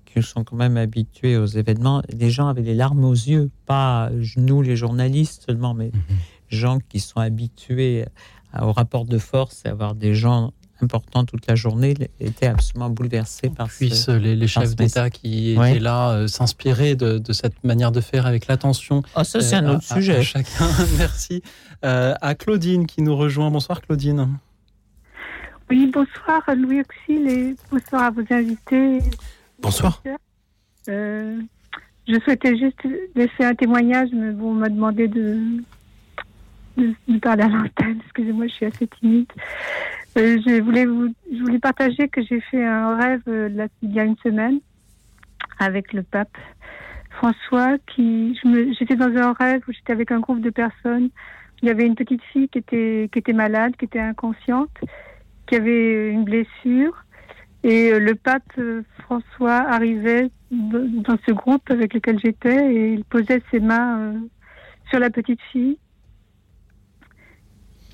qui 0.04 0.22
sont 0.22 0.44
quand 0.44 0.56
même 0.56 0.76
habitués 0.76 1.38
aux 1.38 1.46
événements. 1.46 2.02
Les 2.10 2.28
gens 2.28 2.48
avaient 2.48 2.62
les 2.62 2.74
larmes 2.74 3.04
aux 3.04 3.14
yeux, 3.14 3.50
pas 3.64 4.10
nous 4.36 4.60
les 4.60 4.76
journalistes 4.76 5.44
seulement, 5.46 5.72
mais 5.72 5.88
mm 5.88 6.14
gens 6.48 6.78
qui 6.78 7.00
sont 7.00 7.20
habitués 7.20 8.06
au 8.60 8.72
rapport 8.72 9.04
de 9.04 9.18
force 9.18 9.62
et 9.64 9.68
avoir 9.68 9.94
des 9.94 10.14
gens 10.14 10.52
importants 10.82 11.24
toute 11.24 11.46
la 11.46 11.54
journée 11.54 11.94
étaient 12.20 12.46
absolument 12.46 12.90
bouleversés 12.90 13.50
par 13.50 13.68
Puissent 13.68 14.04
ce, 14.04 14.10
les, 14.10 14.36
les 14.36 14.46
chefs 14.46 14.76
d'État 14.76 15.10
qui 15.10 15.52
étaient 15.52 15.78
là 15.78 16.10
euh, 16.10 16.26
s'inspirer 16.26 16.94
de, 16.94 17.18
de, 17.18 17.32
cette 17.32 17.62
manière 17.64 17.92
de 17.92 18.00
faire 18.00 18.26
avec 18.26 18.46
l'attention. 18.46 19.02
Oh, 19.16 19.24
ça, 19.24 19.40
c'est 19.40 19.56
un 19.56 19.66
euh, 19.66 19.76
autre 19.76 19.90
à, 19.90 19.94
sujet. 19.94 20.16
À 20.16 20.22
chacun. 20.22 20.68
Merci. 20.98 21.42
Euh, 21.84 22.14
à 22.20 22.34
Claudine 22.34 22.86
qui 22.86 23.02
nous 23.02 23.16
rejoint. 23.16 23.50
Bonsoir, 23.50 23.80
Claudine. 23.80 24.38
Oui, 25.70 25.90
bonsoir, 25.92 26.42
Louis 26.56 26.80
Auxil, 26.80 27.28
et 27.28 27.56
bonsoir 27.70 28.04
à 28.04 28.10
vos 28.10 28.24
invités. 28.30 29.00
Bonsoir. 29.60 30.02
Euh, 30.88 31.40
je 32.06 32.18
souhaitais 32.20 32.56
juste 32.56 32.78
laisser 33.14 33.44
un 33.44 33.54
témoignage, 33.54 34.08
mais 34.12 34.32
bon, 34.32 34.52
on 34.52 34.54
m'a 34.54 34.70
demandé 34.70 35.08
de, 35.08 35.62
de, 36.78 37.18
parler 37.18 37.44
à 37.44 37.48
l'antenne. 37.48 38.00
Excusez-moi, 38.04 38.46
je 38.46 38.52
suis 38.52 38.66
assez 38.66 38.86
timide. 38.86 39.30
Euh, 40.16 40.38
je, 40.46 40.60
voulais 40.62 40.86
vous, 40.86 41.12
je 41.32 41.38
voulais 41.38 41.58
partager 41.58 42.08
que 42.08 42.22
j'ai 42.22 42.40
fait 42.40 42.64
un 42.64 42.96
rêve 42.96 43.22
euh, 43.28 43.68
il 43.82 43.92
y 43.92 44.00
a 44.00 44.04
une 44.04 44.16
semaine 44.18 44.60
avec 45.58 45.92
le 45.92 46.02
pape 46.02 46.36
François. 47.10 47.76
qui 47.86 48.38
J'étais 48.78 48.96
dans 48.96 49.14
un 49.16 49.32
rêve 49.32 49.62
où 49.68 49.72
j'étais 49.72 49.92
avec 49.92 50.10
un 50.10 50.20
groupe 50.20 50.40
de 50.40 50.50
personnes. 50.50 51.10
Il 51.62 51.68
y 51.68 51.70
avait 51.70 51.86
une 51.86 51.96
petite 51.96 52.22
fille 52.32 52.48
qui 52.48 52.58
était, 52.58 53.08
qui 53.12 53.18
était 53.18 53.32
malade, 53.32 53.76
qui 53.76 53.84
était 53.84 54.00
inconsciente, 54.00 54.70
qui 55.46 55.56
avait 55.56 56.10
une 56.10 56.24
blessure. 56.24 57.04
Et 57.64 57.92
euh, 57.92 57.98
le 57.98 58.14
pape 58.14 58.52
François 59.02 59.68
arrivait 59.68 60.30
dans 60.50 61.18
ce 61.26 61.32
groupe 61.32 61.70
avec 61.70 61.92
lequel 61.92 62.18
j'étais 62.20 62.74
et 62.74 62.92
il 62.94 63.04
posait 63.04 63.42
ses 63.50 63.60
mains 63.60 64.14
sur 64.88 64.98
la 64.98 65.10
petite 65.10 65.40
fille. 65.52 65.78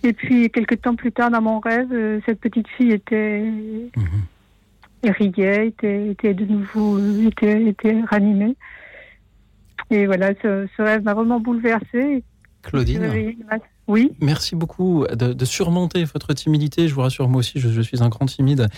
Et 0.04 0.12
puis, 0.12 0.50
quelques 0.50 0.82
temps 0.82 0.94
plus 0.94 1.12
tard, 1.12 1.30
dans 1.30 1.40
mon 1.40 1.60
rêve, 1.60 1.88
cette 2.26 2.40
petite 2.40 2.68
fille 2.68 2.92
était 2.92 3.40
mmh. 3.40 5.08
riait, 5.08 5.68
était, 5.68 6.10
était, 6.10 6.34
de 6.34 6.44
nouveau 6.44 6.98
était, 7.26 7.62
était 7.62 8.00
ranimée. 8.10 8.54
Et 9.90 10.06
voilà, 10.06 10.30
ce, 10.42 10.66
ce 10.76 10.82
rêve 10.82 11.02
m'a 11.02 11.14
vraiment 11.14 11.40
bouleversée. 11.40 12.22
Claudine. 12.62 13.34
Oui. 13.86 14.12
Merci 14.20 14.56
beaucoup 14.56 15.04
de, 15.12 15.34
de, 15.34 15.44
surmonter 15.44 16.04
votre 16.04 16.32
timidité. 16.32 16.88
Je 16.88 16.94
vous 16.94 17.02
rassure, 17.02 17.28
moi 17.28 17.40
aussi, 17.40 17.60
je, 17.60 17.68
je 17.68 17.80
suis 17.82 18.02
un 18.02 18.08
grand 18.08 18.24
timide. 18.24 18.68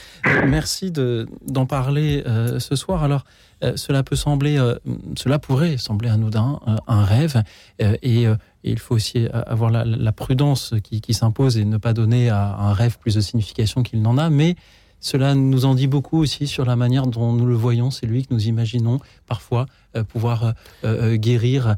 Merci 0.49 0.91
d'en 0.91 1.67
parler 1.67 2.25
euh, 2.27 2.59
ce 2.59 2.75
soir. 2.75 3.05
Alors, 3.05 3.25
euh, 3.63 3.75
cela 3.77 4.03
peut 4.03 4.17
sembler, 4.17 4.59
euh, 4.59 4.75
cela 5.17 5.39
pourrait 5.39 5.77
sembler 5.77 6.09
anodin, 6.09 6.59
un 6.89 7.05
rêve, 7.05 7.43
et, 7.79 8.27
il 8.71 8.79
faut 8.79 8.95
aussi 8.95 9.27
avoir 9.29 9.71
la, 9.71 10.13
prudence 10.13 10.75
qui 10.83 11.15
s'impose 11.15 11.57
et 11.57 11.65
ne 11.65 11.77
pas 11.77 11.93
donner 11.93 12.31
à 12.31 12.57
un 12.59 12.73
rêve 12.73 12.99
plus 12.99 13.15
de 13.15 13.21
signification 13.21 13.83
qu'il 13.83 14.03
n'en 14.03 14.19
a. 14.19 14.31
Mais 14.31 14.57
cela 15.01 15.35
nous 15.35 15.67
en 15.67 15.75
dit 15.75 15.87
beaucoup 15.87 16.19
aussi 16.19 16.47
sur 16.47 16.65
la 16.65 16.75
manière 16.75 17.07
dont 17.07 17.33
nous 17.33 17.47
le 17.47 17.55
voyons, 17.55 17.91
c'est 17.91 18.07
lui 18.07 18.27
que 18.27 18.33
nous 18.33 18.49
imaginons 18.49 18.99
parfois 19.27 19.67
euh, 19.97 20.05
pouvoir 20.05 20.45
euh, 20.45 20.53
euh, 20.85 21.17
guérir. 21.17 21.77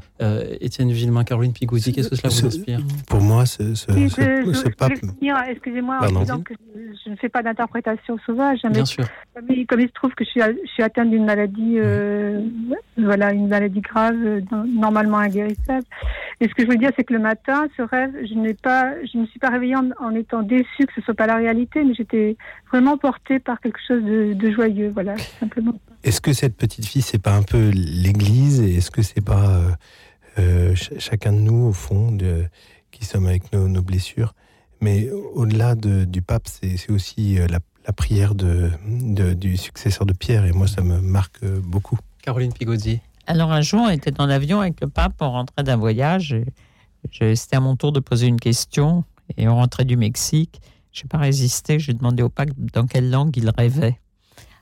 Étienne 0.61 0.91
Villemain, 0.91 1.23
Caroline 1.23 1.53
Pigouzi, 1.53 1.93
qu'est-ce 1.93 2.09
que 2.09 2.15
cela 2.15 2.29
vous 2.29 2.45
inspire 2.45 2.79
Pour 3.07 3.21
moi, 3.21 3.45
ce, 3.45 3.73
ce, 3.75 3.91
oui, 3.91 4.09
ce, 4.09 4.21
je, 4.21 4.53
ce 4.53 4.65
je, 4.65 4.75
pape... 4.75 4.93
Excusez-moi 5.49 5.99
en 6.01 6.19
disant 6.19 6.41
que 6.41 6.53
je 7.05 7.09
ne 7.09 7.15
fais 7.15 7.29
pas 7.29 7.41
d'interprétation 7.41 8.17
sauvage. 8.25 8.59
Bien 8.69 8.85
sûr. 8.85 9.05
Comme 9.33 9.45
il, 9.49 9.65
comme 9.65 9.79
il, 9.79 9.87
se 9.87 9.93
trouve 9.93 10.13
que 10.15 10.25
je 10.25 10.29
suis, 10.29 10.41
je 10.41 10.71
suis 10.71 10.83
atteinte 10.83 11.09
d'une 11.09 11.25
maladie, 11.25 11.75
euh, 11.77 12.41
mmh. 12.41 13.05
voilà, 13.05 13.31
une 13.31 13.47
maladie 13.47 13.81
grave, 13.81 14.15
normalement 14.67 15.17
inguérissable. 15.17 15.85
Et 16.41 16.47
ce 16.47 16.53
que 16.53 16.63
je 16.63 16.67
veux 16.67 16.77
dire, 16.77 16.91
c'est 16.97 17.03
que 17.03 17.13
le 17.13 17.19
matin, 17.19 17.67
ce 17.77 17.81
rêve, 17.81 18.13
je 18.27 18.33
n'ai 18.33 18.53
pas, 18.53 18.93
je 19.05 19.17
ne 19.17 19.23
me 19.23 19.27
suis 19.27 19.39
pas 19.39 19.49
réveillée 19.49 19.75
en, 19.75 19.89
en, 19.99 20.13
étant 20.15 20.41
déçue 20.41 20.85
que 20.85 20.93
ce 20.95 21.01
soit 21.01 21.13
pas 21.13 21.27
la 21.27 21.37
réalité, 21.37 21.83
mais 21.83 21.93
j'étais 21.93 22.35
vraiment 22.69 22.97
portée 22.97 23.39
par 23.39 23.59
quelque 23.61 23.79
chose 23.87 24.03
de, 24.03 24.33
de 24.33 24.51
joyeux, 24.51 24.91
voilà, 24.93 25.17
simplement. 25.39 25.75
Est-ce 26.03 26.21
que 26.21 26.31
cette 26.31 26.55
petite 26.55 26.85
fille, 26.85 27.01
c'est 27.01 27.19
pas 27.21 27.35
un 27.35 27.43
peu 27.43 27.69
l'Église 27.69 28.61
et 28.61 28.75
est-ce 28.75 28.89
que 28.89 29.01
c'est 29.01 29.21
pas 29.21 29.49
euh, 29.49 29.71
euh, 30.39 30.75
ch 30.75 30.93
chacun 30.99 31.33
de 31.33 31.39
nous 31.39 31.65
au 31.65 31.73
fond 31.73 32.11
de, 32.11 32.45
qui 32.91 33.03
sommes 33.03 33.25
avec 33.25 33.51
nos, 33.51 33.67
nos 33.67 33.81
blessures 33.81 34.33
Mais 34.79 35.09
au-delà 35.09 35.75
de, 35.75 36.05
du 36.05 36.21
pape, 36.21 36.47
c'est 36.47 36.89
aussi 36.89 37.37
euh, 37.37 37.47
la, 37.47 37.59
la, 37.85 37.91
prière 37.91 38.33
de, 38.33 38.71
de, 38.87 39.33
du 39.33 39.57
successeur 39.57 40.05
de 40.05 40.13
Pierre 40.13 40.45
et 40.45 40.53
moi, 40.53 40.67
ça 40.67 40.81
me 40.81 41.01
marque 41.01 41.43
beaucoup. 41.45 41.97
Caroline 42.21 42.53
Pigozzi. 42.53 43.01
Alors 43.27 43.51
un 43.51 43.61
jour, 43.61 43.81
on 43.81 43.89
était 43.89 44.11
dans 44.11 44.25
l'avion 44.25 44.61
avec 44.61 44.79
le 44.79 44.87
pape, 44.87 45.15
on 45.19 45.31
rentrait 45.31 45.63
d'un 45.63 45.77
voyage. 45.77 46.35
C'était 47.11 47.57
à 47.57 47.59
mon 47.59 47.75
tour 47.75 47.91
de 47.91 47.99
poser 47.99 48.27
une 48.27 48.39
question 48.39 49.03
et 49.37 49.49
on 49.49 49.55
rentrait 49.55 49.85
du 49.85 49.97
Mexique. 49.97 50.61
Je 50.93 51.03
n'ai 51.03 51.07
pas 51.09 51.17
résisté, 51.17 51.77
j'ai 51.77 51.93
demandé 51.93 52.23
au 52.23 52.29
pape 52.29 52.49
dans 52.73 52.87
quelle 52.87 53.11
langue 53.11 53.35
il 53.35 53.49
rêvait. 53.49 53.99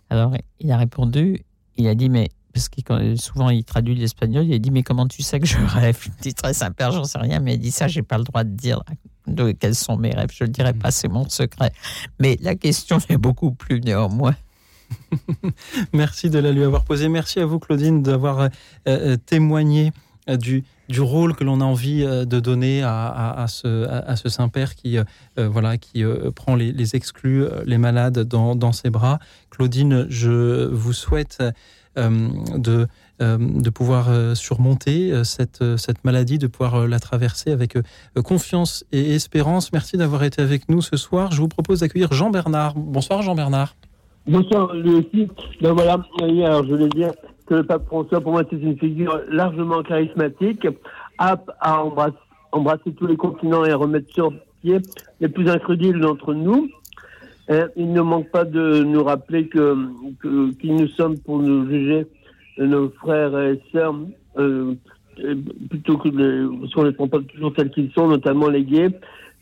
Alors 0.10 0.34
il 0.60 0.72
a 0.72 0.78
répondu, 0.78 1.44
il 1.76 1.88
a 1.88 1.96
dit 1.96 2.10
mais 2.10 2.30
parce 2.54 2.70
que 2.70 3.16
souvent 3.16 3.50
il 3.50 3.64
traduit 3.64 3.96
l'espagnol, 3.96 4.46
il 4.46 4.54
a 4.54 4.60
dit 4.60 4.72
mais 4.72 4.84
comment 4.84 5.08
tu 5.08 5.22
sais 5.22 5.40
que 5.40 5.46
je 5.46 5.58
rêve? 5.58 6.00
Je 6.04 6.10
dis 6.22 6.34
très 6.34 6.54
sympa, 6.54 6.92
j'en 6.92 7.04
sais 7.04 7.20
rien, 7.20 7.40
mais 7.40 7.56
il 7.56 7.60
dit 7.60 7.72
ça, 7.72 7.88
j'ai 7.88 8.02
pas 8.02 8.18
le 8.18 8.24
droit 8.24 8.44
de 8.44 8.50
dire 8.50 8.84
de 9.28 9.52
quels 9.52 9.76
sont 9.76 9.98
mes 9.98 10.12
rêves. 10.12 10.32
Je 10.34 10.46
le 10.46 10.50
dirai 10.50 10.74
pas, 10.74 10.92
c'est 10.92 11.08
mon 11.08 11.28
secret. 11.30 11.72
Mais 12.20 12.38
la 12.42 12.56
question 12.56 12.98
est 13.10 13.18
beaucoup 13.18 13.52
plus 13.52 13.82
néanmoins. 13.82 14.36
Merci 15.94 16.30
de 16.30 16.40
la 16.40 16.52
lui 16.52 16.64
avoir 16.64 16.84
posée. 16.84 17.10
Merci 17.10 17.40
à 17.40 17.46
vous, 17.46 17.60
Claudine, 17.60 18.02
d'avoir 18.02 18.50
euh, 18.88 19.18
témoigné 19.18 19.92
du, 20.28 20.64
du, 20.90 21.02
rôle 21.02 21.36
que 21.36 21.44
l'on 21.44 21.62
a 21.62 21.64
envie 21.64 22.04
de 22.04 22.40
donner 22.40 22.84
à, 22.84 23.46
ce, 23.48 24.30
Saint-Père 24.30 24.76
qui, 24.76 24.98
euh, 24.98 25.04
voilà, 25.48 25.78
qui 25.78 26.04
euh, 26.04 26.32
prend 26.32 26.56
les, 26.56 26.96
exclus, 26.96 27.46
les 27.66 27.78
malades 27.78 28.20
dans, 28.20 28.72
ses 28.72 28.90
bras. 28.90 29.20
Claudine, 29.50 30.08
je 30.10 30.66
vous 30.68 30.94
souhaite 30.94 31.44
euh, 31.98 32.30
de, 32.58 33.70
pouvoir 33.70 34.36
surmonter 34.36 35.24
cette, 35.24 35.62
maladie, 36.04 36.38
de 36.38 36.48
pouvoir 36.48 36.88
la 36.88 37.00
traverser 37.00 37.52
avec 37.52 37.78
confiance 38.24 38.86
et 38.92 39.16
espérance. 39.16 39.74
Merci 39.74 39.98
d'avoir 39.98 40.24
été 40.24 40.42
avec 40.42 40.70
nous 40.70 40.82
ce 40.82 40.98
soir. 40.98 41.32
Je 41.32 41.42
vous 41.42 41.48
propose 41.48 41.82
d'accueillir 41.82 42.14
Jean-Bernard. 42.14 42.74
Bonsoir 42.76 43.22
Jean-Bernard. 43.22 43.76
Bonsoir, 44.28 44.74
lui 44.74 44.96
aussi. 44.96 45.28
Alors 45.64 46.64
je 46.64 46.70
voulais 46.70 46.90
dire 46.90 47.14
que 47.48 47.56
le 47.56 47.64
pape 47.64 47.86
François, 47.88 48.22
pour 48.22 48.34
moi, 48.34 48.44
c'est 48.50 48.62
une 48.62 48.78
figure 48.78 49.22
largement 49.30 49.82
charismatique, 49.82 50.68
apte 51.18 51.50
à 51.60 51.84
embrasser, 51.84 52.92
tous 52.98 53.08
les 53.08 53.18
continents 53.18 53.66
et 53.66 53.72
à 53.72 53.76
remettre 53.78 54.12
sur 54.14 54.34
pied 54.62 54.78
les 55.20 55.30
plus 55.30 55.50
incrédules 55.50 56.00
d'entre 56.00 56.34
nous. 56.34 56.70
Et 57.50 57.62
il 57.78 57.94
ne 57.94 58.02
manque 58.02 58.30
pas 58.30 58.44
de 58.44 58.84
nous 58.84 59.04
rappeler 59.04 59.48
que, 59.48 59.76
que 60.20 60.52
qui 60.56 60.72
nous 60.72 60.88
sommes 60.90 61.18
pour 61.18 61.40
nous 61.40 61.70
juger 61.70 62.06
nos 62.58 62.90
frères 62.90 63.40
et 63.40 63.62
sœurs, 63.72 63.96
euh, 64.38 64.74
plutôt 65.70 65.98
que 65.98 66.10
les, 66.10 66.68
si 66.68 66.78
on 66.78 66.84
les 66.84 66.92
prend 66.92 67.08
pas 67.08 67.20
toujours 67.20 67.54
tels 67.54 67.70
qu'ils 67.70 67.92
sont, 67.92 68.08
notamment 68.08 68.50
les 68.50 68.64
gays, 68.64 68.90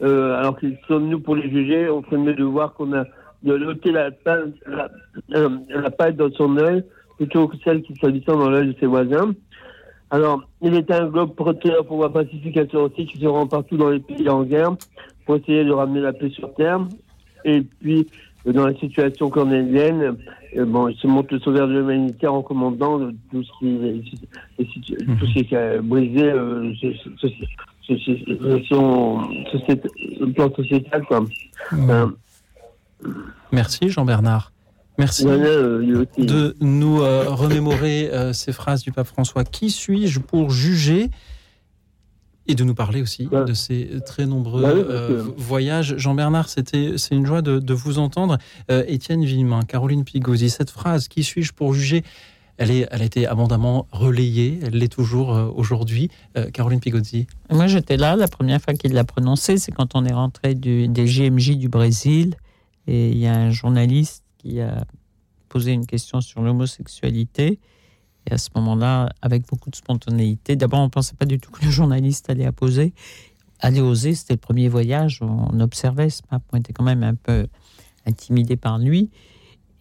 euh, 0.04 0.38
alors 0.38 0.60
qu'ils 0.60 0.78
sommes 0.88 1.10
nous 1.10 1.20
pour 1.20 1.36
les 1.36 1.50
juger, 1.50 1.90
on 1.90 2.04
ferait 2.04 2.18
mieux 2.18 2.34
de 2.36 2.44
voir 2.44 2.74
qu'on 2.74 2.94
a 2.94 3.06
de 3.44 3.54
l'ôter 3.54 3.92
la, 3.92 4.10
la, 4.26 4.90
la, 5.30 5.50
la 5.70 5.90
paille 5.92 6.14
dans 6.14 6.32
son 6.32 6.58
œil 6.58 6.84
plutôt 7.18 7.48
que 7.48 7.58
celle 7.64 7.82
qui 7.82 7.96
s'habitant 7.96 8.38
dans 8.38 8.50
l'œil 8.50 8.74
de 8.74 8.80
ses 8.80 8.86
voisins. 8.86 9.34
Alors, 10.12 10.48
il 10.62 10.76
était 10.76 10.94
un 10.94 11.08
globe 11.08 11.36
protecteur 11.36 11.86
pour 11.86 12.04
la 12.04 12.10
pacification 12.10 12.84
aussi 12.84 13.06
qui 13.08 13.20
se 13.20 13.26
rend 13.26 13.48
partout 13.48 13.78
dans 13.78 13.90
les 13.90 14.00
pays 14.00 14.30
en 14.30 14.44
guerre 14.44 14.76
pour 15.26 15.38
essayer 15.38 15.64
de 15.64 15.72
ramener 15.72 16.02
la 16.02 16.14
paix 16.14 16.30
sur 16.30 16.54
Terre. 16.54 16.80
Et 17.44 17.62
puis, 17.62 18.08
dans 18.46 18.68
la 18.68 18.76
situation 18.76 19.30
cornélienne, 19.30 20.16
bon, 20.56 20.88
il 20.88 20.96
se 20.98 21.08
montre 21.08 21.34
le 21.34 21.40
sauveur 21.40 21.68
de 21.68 21.74
l'humanité 21.74 22.28
en 22.28 22.44
commandant 22.44 23.00
tout 23.32 23.44
ce 23.44 23.52
qui, 23.60 24.14
tout 24.58 25.26
ce 25.26 25.40
qui 25.40 25.56
a 25.56 25.82
brisé 25.82 26.24
euh, 26.24 26.72
son, 26.82 27.30
son, 28.70 29.22
son, 30.20 30.32
plan 30.34 30.54
sociétal. 30.56 31.04
Quoi. 31.06 31.26
Euh, 31.74 32.08
Merci 33.52 33.90
Jean-Bernard. 33.90 34.52
Merci 34.98 35.26
euh, 35.28 36.06
de 36.18 36.56
nous 36.62 37.02
euh, 37.02 37.26
remémorer 37.30 38.10
euh, 38.14 38.32
ces 38.34 38.52
phrases 38.52 38.82
du 38.84 38.92
pape 38.92 39.08
François. 39.08 39.44
Qui 39.44 39.70
suis-je 39.70 40.20
pour 40.20 40.52
juger 40.52 41.10
et 42.48 42.56
de 42.56 42.64
nous 42.64 42.76
parler 42.76 43.02
aussi 43.02 43.28
Ouais. 43.32 43.44
de 43.46 43.54
ces 43.54 43.90
très 44.06 44.26
nombreux 44.26 44.64
euh, 44.64 45.08
que- 45.24 45.34
voyages. 45.38 45.96
Jean-Bernard, 45.98 46.48
c'était 46.48 46.94
c'est 46.98 47.16
une 47.16 47.26
joie 47.26 47.42
de, 47.42 47.60
de 47.60 47.74
vous 47.74 47.98
entendre. 47.98 48.38
Euh, 48.72 48.84
Étienne 48.88 49.26
Villemain, 49.26 49.62
Caroline 49.64 50.04
Pigozzi, 50.04 50.50
cette 50.50 50.70
phrase 50.70 51.08
"Qui 51.08 51.24
suis-je 51.24 51.54
pour 51.54 51.74
juger" 51.74 52.04
Elle, 52.58 52.72
est, 52.72 52.88
elle 52.92 53.02
a 53.02 53.06
été 53.06 53.26
abondamment 53.28 53.88
relayée, 53.92 54.60
elle 54.64 54.76
l'est 54.78 54.88
toujours 54.94 55.36
euh, 55.36 55.48
aujourd'hui. 55.56 56.10
Euh, 56.38 56.50
Caroline 56.52 56.80
Pigozzi. 56.80 57.26
Moi, 57.52 57.68
j'étais 57.68 57.98
là 57.98 58.16
la 58.16 58.28
première 58.30 58.62
fois 58.62 58.76
qu'il 58.76 58.94
l'a 58.94 59.04
prononcé, 59.04 59.58
c'est 59.58 59.72
quand 59.74 59.96
on 59.96 60.06
est 60.06 60.14
rentré 60.14 60.54
du, 60.56 60.88
des 60.88 61.06
JMJ 61.08 61.58
du 61.58 61.68
Brésil. 61.68 62.36
Et 62.88 63.10
il 63.10 63.18
y 63.18 63.26
a 63.26 63.34
un 63.36 63.50
journaliste 63.50 64.24
qui 64.46 64.62
a 64.62 64.86
posé 65.50 65.72
une 65.72 65.86
question 65.86 66.22
sur 66.22 66.42
l'homosexualité. 66.42 67.60
Et 68.28 68.34
à 68.34 68.38
ce 68.38 68.50
moment-là, 68.56 69.10
avec 69.22 69.46
beaucoup 69.48 69.70
de 69.70 69.76
spontanéité, 69.76 70.56
d'abord, 70.56 70.80
on 70.80 70.86
ne 70.86 70.90
pensait 70.90 71.16
pas 71.16 71.26
du 71.26 71.40
tout 71.40 71.52
que 71.52 71.64
le 71.64 71.72
journaliste 71.72 72.30
allait, 72.30 72.52
poser, 72.52 72.94
allait 73.60 73.82
oser. 73.82 74.16
C'était 74.16 74.34
le 74.34 74.40
premier 74.40 74.68
voyage, 74.68 75.20
on 75.22 75.60
observait 75.60 76.10
ce 76.10 76.22
pape. 76.24 76.44
On 76.52 76.58
était 76.58 76.74
quand 76.74 76.84
même 76.84 77.04
un 77.04 77.16
peu 77.16 77.48
intimidé 78.06 78.56
par 78.56 78.80
lui. 78.80 79.12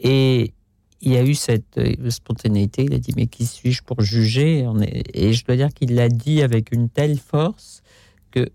Et 0.00 0.52
il 1.00 1.12
y 1.12 1.16
a 1.16 1.24
eu 1.24 1.34
cette 1.34 1.78
euh, 1.78 2.10
spontanéité. 2.10 2.84
Il 2.84 2.94
a 2.94 2.98
dit 2.98 3.12
Mais 3.16 3.26
qui 3.26 3.46
suis-je 3.46 3.82
pour 3.82 4.00
juger? 4.00 4.66
Et 5.12 5.32
je 5.32 5.44
dois 5.44 5.56
dire 5.56 5.68
qu'il 5.68 5.94
l'a 5.94 6.08
dit 6.08 6.42
avec 6.42 6.72
une 6.72 6.88
telle 6.88 7.18
force 7.18 7.82
que 8.30 8.48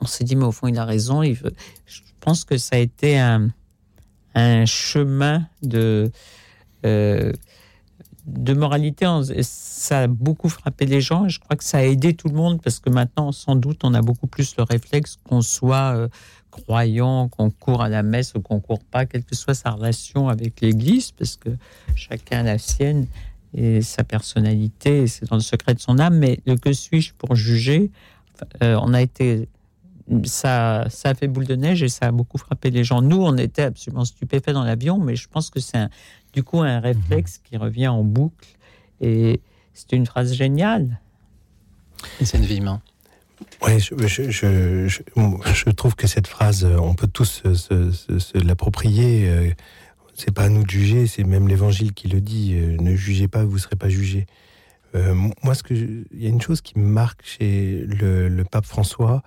on 0.00 0.06
s'est 0.06 0.24
dit 0.24 0.36
Mais 0.36 0.44
au 0.44 0.52
fond, 0.52 0.68
il 0.68 0.78
a 0.78 0.84
raison. 0.84 1.22
Je 1.22 2.00
pense 2.20 2.44
que 2.44 2.56
ça 2.56 2.76
a 2.76 2.78
été 2.78 3.18
un, 3.18 3.50
un 4.34 4.66
chemin 4.66 5.46
de. 5.62 6.10
euh, 6.84 7.32
de 8.26 8.54
moralité, 8.54 9.06
ça 9.42 10.00
a 10.00 10.06
beaucoup 10.06 10.48
frappé 10.48 10.86
les 10.86 11.02
gens 11.02 11.26
et 11.26 11.28
je 11.28 11.38
crois 11.40 11.56
que 11.56 11.64
ça 11.64 11.78
a 11.78 11.82
aidé 11.82 12.14
tout 12.14 12.28
le 12.28 12.34
monde 12.34 12.60
parce 12.62 12.80
que 12.80 12.88
maintenant, 12.88 13.32
sans 13.32 13.54
doute, 13.54 13.80
on 13.84 13.92
a 13.92 14.00
beaucoup 14.00 14.26
plus 14.26 14.56
le 14.56 14.62
réflexe 14.62 15.18
qu'on 15.28 15.42
soit 15.42 15.94
euh, 15.94 16.08
croyant, 16.50 17.28
qu'on 17.28 17.50
court 17.50 17.82
à 17.82 17.90
la 17.90 18.02
messe 18.02 18.34
ou 18.34 18.40
qu'on 18.40 18.60
court 18.60 18.82
pas, 18.82 19.04
quelle 19.04 19.24
que 19.24 19.36
soit 19.36 19.54
sa 19.54 19.72
relation 19.72 20.28
avec 20.30 20.62
l'Église, 20.62 21.12
parce 21.12 21.36
que 21.36 21.50
chacun 21.94 22.40
a 22.40 22.42
la 22.44 22.58
sienne 22.58 23.06
et 23.52 23.82
sa 23.82 24.04
personnalité, 24.04 25.06
c'est 25.06 25.28
dans 25.28 25.36
le 25.36 25.42
secret 25.42 25.74
de 25.74 25.80
son 25.80 25.98
âme. 25.98 26.16
Mais 26.16 26.40
le 26.46 26.56
que 26.56 26.72
suis-je 26.72 27.12
pour 27.14 27.36
juger? 27.36 27.90
Euh, 28.62 28.78
On 28.80 28.94
a 28.94 29.02
été 29.02 29.48
ça, 30.24 30.86
ça 30.90 31.10
a 31.10 31.14
fait 31.14 31.28
boule 31.28 31.46
de 31.46 31.56
neige 31.56 31.82
et 31.82 31.88
ça 31.88 32.06
a 32.06 32.12
beaucoup 32.12 32.38
frappé 32.38 32.70
les 32.70 32.84
gens. 32.84 33.00
Nous, 33.02 33.16
on 33.22 33.36
était 33.36 33.62
absolument 33.62 34.04
stupéfaits 34.04 34.50
dans 34.52 34.64
l'avion, 34.64 34.98
mais 34.98 35.16
je 35.16 35.28
pense 35.28 35.50
que 35.50 35.60
c'est 35.60 35.86
du 36.32 36.42
coup 36.42 36.60
un 36.60 36.80
réflexe 36.80 37.38
qui 37.38 37.56
revient 37.56 37.88
en 37.88 38.04
boucle. 38.04 38.48
Et 39.00 39.40
c'est 39.72 39.92
une 39.92 40.06
phrase 40.06 40.34
géniale. 40.34 41.00
Étienne 42.20 42.42
Villemain. 42.44 42.82
Ouais, 43.62 43.78
je, 43.80 43.94
je, 44.06 44.30
je, 44.30 44.88
je- 44.88 45.02
je 45.54 45.70
trouve 45.70 45.96
que 45.96 46.06
cette 46.06 46.26
phrase, 46.26 46.64
euh, 46.64 46.76
on 46.78 46.94
peut 46.94 47.08
tous 47.08 47.24
se, 47.42 47.54
se- 47.54 47.90
se- 47.90 48.18
se 48.18 48.38
l'approprier. 48.38 49.28
euh, 49.28 49.50
C'est 50.14 50.30
pas 50.32 50.44
à 50.44 50.48
nous 50.48 50.62
de 50.64 50.70
juger, 50.70 51.06
c'est 51.08 51.24
même 51.24 51.48
l'Évangile 51.48 51.92
qui 51.92 52.08
le 52.08 52.20
dit. 52.20 52.52
euh, 52.54 52.76
Ne 52.80 52.94
jugez 52.94 53.26
pas, 53.26 53.44
vous 53.44 53.54
ne 53.54 53.58
serez 53.58 53.76
pas 53.76 53.88
jugés. 53.88 54.26
Euh, 54.94 55.14
moi, 55.42 55.54
ce 55.56 55.62
que 55.64 55.74
il 55.74 56.22
y 56.22 56.26
a 56.26 56.28
une 56.28 56.40
chose 56.40 56.60
qui 56.60 56.78
me 56.78 56.86
marque 56.86 57.24
chez 57.26 57.84
le, 57.86 58.28
le 58.28 58.44
pape 58.44 58.64
François, 58.66 59.22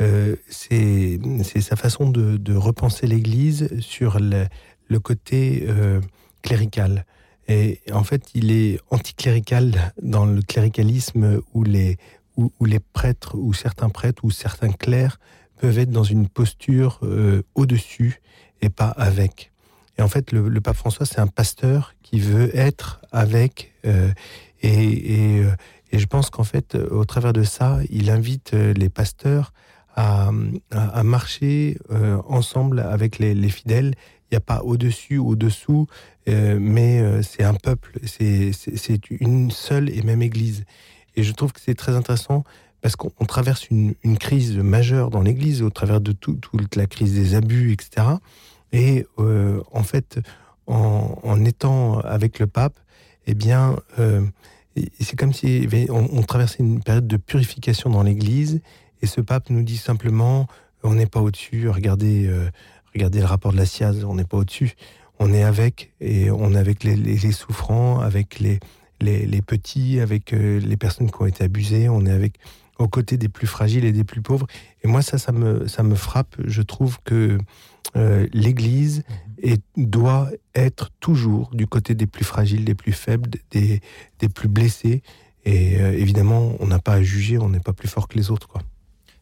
euh, 0.00 0.36
c'est 0.48 1.18
sa 1.60 1.76
façon 1.76 2.10
de, 2.10 2.54
repenser 2.54 3.06
l'Église 3.06 3.68
sur 3.80 4.18
le, 4.20 4.98
côté 4.98 5.64
euh, 5.68 6.00
clérical. 6.42 7.06
Et 7.48 7.80
en 7.92 8.04
fait, 8.04 8.22
il 8.34 8.50
est 8.50 8.78
anticlérical 8.90 9.92
dans 10.02 10.26
le 10.26 10.42
cléricalisme 10.42 11.40
où 11.54 11.62
les, 11.62 11.96
où, 12.36 12.50
les 12.64 12.80
prêtres 12.80 13.36
ou 13.36 13.54
certains 13.54 13.88
prêtres 13.88 14.24
ou 14.24 14.30
certains 14.30 14.72
clercs 14.72 15.18
peuvent 15.60 15.78
être 15.78 15.90
dans 15.90 16.04
une 16.04 16.28
posture 16.28 16.98
euh, 17.02 17.42
au-dessus 17.54 18.20
et 18.60 18.68
pas 18.68 18.88
avec. 18.88 19.52
Et 19.96 20.02
en 20.02 20.08
fait, 20.08 20.32
le, 20.32 20.60
pape 20.60 20.76
François, 20.76 21.06
c'est 21.06 21.20
un 21.20 21.26
pasteur 21.26 21.94
qui 22.02 22.20
veut 22.20 22.54
être 22.54 23.00
avec. 23.12 23.72
et, 24.62 25.40
et, 25.40 25.98
je 25.98 26.04
pense 26.04 26.28
qu'en 26.28 26.44
fait, 26.44 26.74
au 26.74 27.06
travers 27.06 27.32
de 27.32 27.44
ça, 27.44 27.78
il 27.88 28.10
invite 28.10 28.52
les 28.52 28.90
pasteurs 28.90 29.54
à, 29.96 30.30
marcher 31.02 31.78
euh, 31.90 32.18
ensemble 32.28 32.80
avec 32.80 33.18
les, 33.18 33.34
les 33.34 33.48
fidèles. 33.48 33.94
Il 34.30 34.34
n'y 34.34 34.36
a 34.36 34.40
pas 34.40 34.62
au-dessus, 34.62 35.18
au-dessous, 35.18 35.86
euh, 36.28 36.58
mais 36.60 37.00
euh, 37.00 37.22
c'est 37.22 37.44
un 37.44 37.54
peuple, 37.54 37.98
c'est 38.04 39.10
une 39.10 39.50
seule 39.50 39.88
et 39.88 40.02
même 40.02 40.22
Église. 40.22 40.64
Et 41.14 41.22
je 41.22 41.32
trouve 41.32 41.52
que 41.52 41.60
c'est 41.60 41.74
très 41.74 41.94
intéressant 41.94 42.44
parce 42.82 42.94
qu'on 42.96 43.10
on 43.20 43.24
traverse 43.24 43.70
une, 43.70 43.94
crise 44.18 44.56
majeure 44.58 45.10
dans 45.10 45.22
l'Église 45.22 45.62
au 45.62 45.70
travers 45.70 46.00
de 46.00 46.12
tout- 46.12 46.34
toute 46.34 46.76
la 46.76 46.86
crise 46.86 47.14
des 47.14 47.34
abus, 47.34 47.72
etc. 47.72 48.06
Et 48.72 49.06
en 49.16 49.82
fait, 49.82 50.18
en, 50.66 51.44
étant 51.44 52.00
avec 52.00 52.38
le 52.38 52.46
pape, 52.46 52.78
eh 53.26 53.34
bien, 53.34 53.76
c'est 55.00 55.16
comme 55.16 55.32
si 55.32 55.66
on, 55.88 56.08
on 56.12 56.22
traversait 56.22 56.58
une 56.58 56.82
période 56.82 57.06
de 57.06 57.16
purification 57.16 57.88
dans 57.90 58.02
l'Église. 58.02 58.60
Et 59.02 59.06
ce 59.06 59.20
pape 59.20 59.50
nous 59.50 59.62
dit 59.62 59.76
simplement, 59.76 60.46
on 60.82 60.94
n'est 60.94 61.06
pas 61.06 61.20
au-dessus. 61.20 61.68
Regardez, 61.68 62.26
euh, 62.26 62.50
regardez 62.94 63.18
le 63.20 63.26
rapport 63.26 63.52
de 63.52 63.56
la 63.56 63.66
SIAZ, 63.66 64.04
on 64.04 64.14
n'est 64.14 64.24
pas 64.24 64.38
au-dessus. 64.38 64.72
On 65.18 65.32
est 65.32 65.42
avec, 65.42 65.92
et 66.00 66.30
on 66.30 66.52
est 66.54 66.58
avec 66.58 66.84
les, 66.84 66.96
les- 66.96 67.16
les 67.16 67.32
souffrants, 67.32 68.00
avec 68.00 68.38
les, 68.38 68.60
les, 69.00 69.26
les 69.26 69.42
petits, 69.42 70.00
avec 70.00 70.32
euh, 70.32 70.60
les 70.60 70.76
personnes 70.76 71.10
qui 71.10 71.22
ont 71.22 71.26
été 71.26 71.44
abusées. 71.44 71.88
On 71.88 72.04
est 72.06 72.10
avec 72.12 72.34
aux 72.78 72.88
côtés 72.88 73.16
des 73.16 73.28
plus 73.30 73.46
fragiles 73.46 73.84
et 73.86 73.92
des 73.92 74.04
plus 74.04 74.20
pauvres. 74.20 74.46
Et 74.84 74.88
moi, 74.88 75.00
ça, 75.02 75.16
ça 75.16 75.32
me, 75.32 75.66
ça 75.66 75.82
me 75.82 75.94
frappe. 75.94 76.36
Je 76.44 76.60
trouve 76.60 76.98
que 77.04 77.38
euh, 77.96 78.26
l'Église 78.34 79.02
est- 79.42 79.62
doit 79.78 80.28
être 80.54 80.90
toujours 81.00 81.50
du 81.54 81.66
côté 81.66 81.94
des 81.94 82.06
plus 82.06 82.24
fragiles, 82.24 82.64
des 82.66 82.74
plus 82.74 82.92
faibles, 82.92 83.30
des, 83.50 83.80
des 84.18 84.28
plus 84.28 84.48
blessés. 84.48 85.02
Et 85.46 85.74
évidemment, 85.76 86.54
on 86.58 86.66
n'a 86.66 86.80
pas 86.80 86.94
à 86.94 87.02
juger, 87.02 87.38
on 87.38 87.48
n'est 87.48 87.60
pas 87.60 87.72
plus 87.72 87.86
fort 87.88 88.08
que 88.08 88.16
les 88.18 88.30
autres. 88.32 88.48
Quoi. 88.48 88.62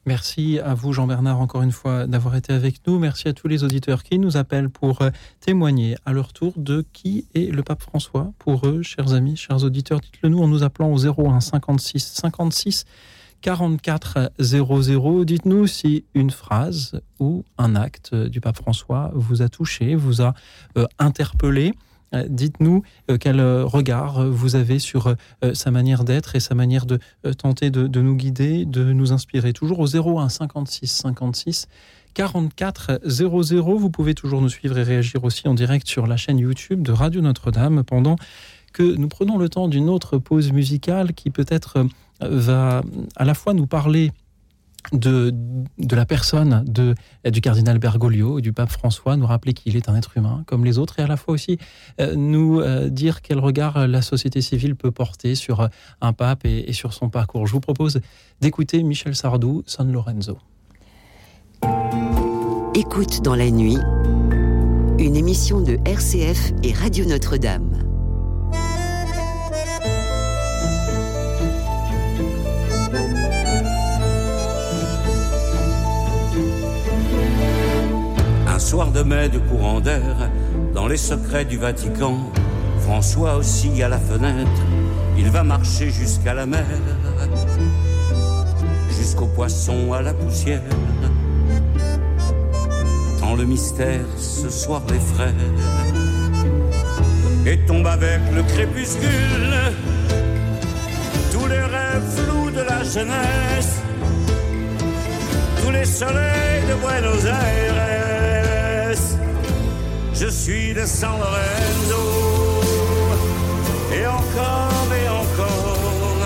Merci 0.06 0.58
à 0.58 0.74
vous, 0.74 0.92
Jean-Bernard, 0.92 1.40
encore 1.40 1.62
une 1.62 1.72
fois, 1.72 2.06
d'avoir 2.06 2.36
été 2.36 2.52
avec 2.52 2.86
nous. 2.86 2.98
Merci 2.98 3.28
à 3.28 3.32
tous 3.32 3.48
les 3.48 3.64
auditeurs 3.64 4.02
qui 4.02 4.18
nous 4.18 4.36
appellent 4.36 4.68
pour 4.68 5.00
euh, 5.00 5.08
témoigner 5.40 5.96
à 6.04 6.12
leur 6.12 6.34
tour 6.34 6.52
de 6.56 6.84
qui 6.92 7.26
est 7.34 7.50
le 7.50 7.62
pape 7.62 7.82
François 7.82 8.30
pour 8.38 8.66
eux, 8.66 8.82
chers 8.82 9.14
amis, 9.14 9.36
chers 9.36 9.64
auditeurs. 9.64 10.00
Dites-le 10.00 10.28
nous 10.28 10.42
en 10.42 10.48
nous 10.48 10.62
appelant 10.62 10.92
au 10.92 10.98
01 10.98 11.40
56 11.40 12.20
56 12.20 12.84
44 13.40 14.32
00. 14.38 15.24
Dites-nous 15.24 15.66
si 15.66 16.04
une 16.14 16.30
phrase 16.30 17.00
ou 17.18 17.44
un 17.56 17.74
acte 17.74 18.14
du 18.14 18.42
pape 18.42 18.56
François 18.56 19.10
vous 19.14 19.40
a 19.40 19.48
touché, 19.48 19.94
vous 19.94 20.20
a 20.20 20.34
euh, 20.76 20.86
interpellé. 20.98 21.72
Euh, 22.14 22.24
Dites-nous 22.28 22.82
euh, 23.10 23.18
quel 23.18 23.40
euh, 23.40 23.64
regard 23.64 24.26
vous 24.26 24.56
avez 24.56 24.78
sur 24.78 25.14
sa 25.52 25.70
manière 25.70 26.04
d'être 26.04 26.36
et 26.36 26.40
sa 26.40 26.54
manière 26.54 26.86
de 26.86 26.98
tenter 27.38 27.70
de, 27.70 28.00
nous 28.00 28.14
guider, 28.14 28.64
de 28.64 28.92
nous 28.92 29.12
inspirer. 29.12 29.52
Toujours 29.52 29.80
au 29.80 29.86
01 29.86 30.28
56 30.28 30.86
56 30.86 31.68
44 32.14 33.00
00. 33.04 33.76
Vous 33.76 33.90
pouvez 33.90 34.14
toujours 34.14 34.40
nous 34.40 34.48
suivre 34.48 34.78
et 34.78 34.82
réagir 34.82 35.24
aussi 35.24 35.48
en 35.48 35.54
direct 35.54 35.86
sur 35.86 36.06
la 36.06 36.16
chaîne 36.16 36.38
YouTube 36.38 36.82
de 36.82 36.92
Radio 36.92 37.20
Notre-Dame 37.20 37.82
pendant 37.84 38.16
que 38.72 38.82
nous 38.82 39.08
prenons 39.08 39.38
le 39.38 39.48
temps 39.48 39.68
d'une 39.68 39.88
autre 39.88 40.18
pause 40.18 40.52
musicale 40.52 41.12
qui 41.12 41.30
peut-être 41.30 41.86
va 42.20 42.82
à 43.16 43.24
la 43.24 43.34
fois 43.34 43.54
nous 43.54 43.66
parler 43.66 44.12
de, 44.92 45.34
la 45.90 46.06
personne 46.06 46.64
du 46.66 47.40
cardinal 47.40 47.78
Bergoglio 47.78 48.38
et 48.38 48.42
du 48.42 48.52
pape 48.52 48.70
François, 48.70 49.16
nous 49.16 49.26
rappeler 49.26 49.52
qu'il 49.52 49.76
est 49.76 49.88
un 49.88 49.96
être 49.96 50.16
humain 50.16 50.42
comme 50.46 50.64
les 50.64 50.78
autres, 50.78 50.98
et 50.98 51.02
à 51.02 51.06
la 51.06 51.16
fois 51.16 51.34
aussi 51.34 51.58
euh, 52.00 52.14
nous 52.14 52.60
euh, 52.60 52.88
dire 52.88 53.22
quel 53.22 53.38
regard 53.38 53.86
la 53.86 54.02
société 54.02 54.40
civile 54.40 54.76
peut 54.76 54.90
porter 54.90 55.34
sur 55.34 55.60
euh, 55.60 55.68
un 56.00 56.12
pape 56.12 56.44
et, 56.44 56.68
et 56.68 56.72
sur 56.72 56.92
son 56.92 57.08
parcours. 57.08 57.46
Je 57.46 57.52
vous 57.52 57.60
propose 57.60 58.00
d'écouter 58.40 58.82
Michel 58.82 59.14
Sardou, 59.14 59.62
San 59.66 59.90
Lorenzo. 59.90 60.38
Écoute 62.74 63.22
dans 63.22 63.36
la 63.36 63.50
nuit, 63.50 63.78
une 64.98 65.16
émission 65.16 65.60
de 65.60 65.78
RCF 65.84 66.52
et 66.62 66.72
Radio 66.72 67.04
Notre-Dame. 67.06 67.93
Un 78.54 78.60
soir 78.60 78.92
de 78.92 79.02
mai 79.02 79.28
de 79.28 79.38
courant 79.38 79.80
d'air, 79.80 80.30
dans 80.74 80.86
les 80.86 80.96
secrets 80.96 81.44
du 81.44 81.58
Vatican, 81.58 82.30
François 82.82 83.34
aussi 83.34 83.82
à 83.82 83.88
la 83.88 83.98
fenêtre, 83.98 84.62
il 85.18 85.28
va 85.28 85.42
marcher 85.42 85.90
jusqu'à 85.90 86.34
la 86.34 86.46
mer, 86.46 86.64
jusqu'aux 88.96 89.26
poissons 89.26 89.92
à 89.92 90.02
la 90.02 90.14
poussière. 90.14 90.62
Tant 93.18 93.34
le 93.34 93.44
mystère 93.44 94.06
ce 94.18 94.48
soir 94.48 94.82
les 94.88 95.00
frères. 95.00 95.34
Et 97.46 97.58
tombe 97.66 97.88
avec 97.88 98.20
le 98.32 98.44
crépuscule 98.44 99.52
tous 101.32 101.48
les 101.48 101.64
rêves 101.76 102.08
flous 102.14 102.50
de 102.52 102.60
la 102.60 102.84
jeunesse, 102.84 103.80
tous 105.60 105.72
les 105.72 105.84
soleils 105.84 106.62
de 106.68 106.74
Buenos 106.76 107.24
Aires. 107.24 107.83
Je 110.26 110.30
suis 110.30 110.72
de 110.72 110.86
San 110.86 111.18
Lorenzo, 111.18 112.02
et 113.92 114.06
encore 114.06 114.88
et 114.90 115.06
encore, 115.06 116.18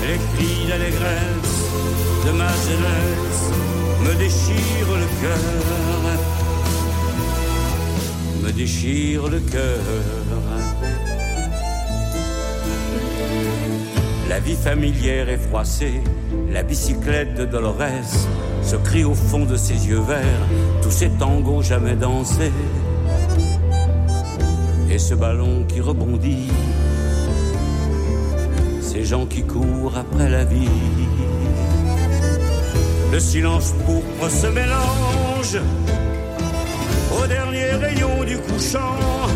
les 0.00 0.16
cris 0.16 0.68
d'allégresse 0.70 1.58
de 2.24 2.30
ma 2.32 2.48
jeunesse 2.48 3.50
me 4.06 4.14
déchirent 4.14 4.96
le 5.02 5.06
cœur, 5.20 6.16
me 8.42 8.50
déchirent 8.52 9.28
le 9.28 9.40
cœur. 9.40 9.84
La 14.30 14.40
vie 14.40 14.56
familière 14.56 15.28
est 15.28 15.36
froissée, 15.48 16.00
la 16.50 16.62
bicyclette 16.62 17.34
de 17.34 17.44
Dolores 17.44 18.30
se 18.62 18.76
crie 18.76 19.04
au 19.04 19.14
fond 19.14 19.44
de 19.44 19.56
ses 19.56 19.88
yeux 19.88 20.00
verts, 20.00 20.46
tous 20.86 20.92
ces 20.92 21.08
tangos 21.08 21.62
jamais 21.62 21.96
dansés. 21.96 22.52
Et 24.88 24.98
ce 25.00 25.14
ballon 25.14 25.64
qui 25.68 25.80
rebondit, 25.80 26.52
ces 28.80 29.04
gens 29.04 29.26
qui 29.26 29.42
courent 29.42 29.96
après 29.98 30.30
la 30.30 30.44
vie. 30.44 30.78
Le 33.12 33.18
silence 33.18 33.74
pourpre 33.84 34.30
se 34.30 34.46
mélange 34.46 35.58
au 37.18 37.26
dernier 37.26 37.70
rayon 37.86 38.22
du 38.24 38.38
couchant, 38.38 39.26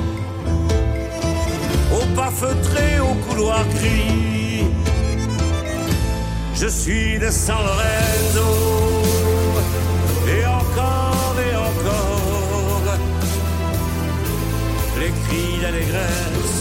au 1.93 2.15
pas 2.15 2.31
feutré, 2.31 3.01
au 3.01 3.15
couloir 3.27 3.65
gris. 3.75 4.67
Je 6.55 6.69
suis 6.69 7.19
de 7.19 7.29
San 7.29 7.57
Lorenzo, 7.57 8.51
et 10.29 10.45
et 11.49 11.55
encore, 11.69 12.87
les 15.01 15.13
cris 15.23 15.59
d'allégresse 15.63 16.59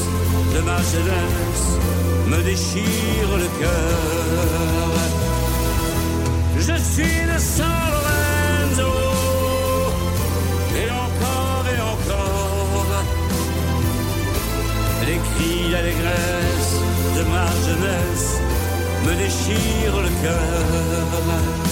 de 0.55 0.61
ma 0.61 0.77
jeunesse 0.93 1.67
me 2.27 2.39
déchirent 2.43 3.37
le 3.43 3.49
cœur. 3.61 4.91
Je 6.57 6.75
suis 6.91 7.21
de 7.31 7.37
San 7.39 7.81
Lorenzo, 7.93 8.91
et 10.81 10.89
encore 11.05 11.65
et 11.75 11.81
encore, 11.93 12.91
les 15.07 15.19
cris 15.29 15.71
d'allégresse 15.71 16.73
de 17.17 17.23
ma 17.33 17.47
jeunesse 17.65 18.29
me 19.05 19.13
déchirent 19.23 20.01
le 20.07 20.11
cœur, 20.23 21.68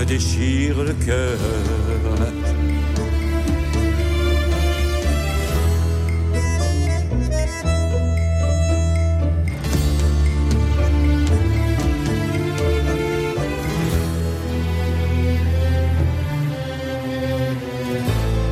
me 0.00 0.06
déchirent 0.06 0.82
le 0.82 0.94
cœur. 0.94 1.38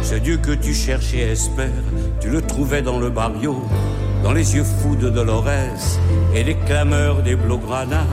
Ce 0.02 0.14
Dieu 0.16 0.36
que 0.36 0.52
tu 0.52 0.74
cherches 0.74 1.14
et 1.14 1.20
espères, 1.20 1.68
tu 2.20 2.28
le 2.28 2.42
trouvais 2.42 2.82
dans 2.82 2.98
le 2.98 3.08
barrio, 3.08 3.64
dans 4.22 4.32
les 4.32 4.54
yeux 4.54 4.64
fous 4.64 4.96
de 4.96 5.08
Dolores 5.08 5.48
et 6.34 6.44
les 6.44 6.56
clameurs 6.66 7.22
des 7.22 7.36
Blaugrana. 7.36 8.04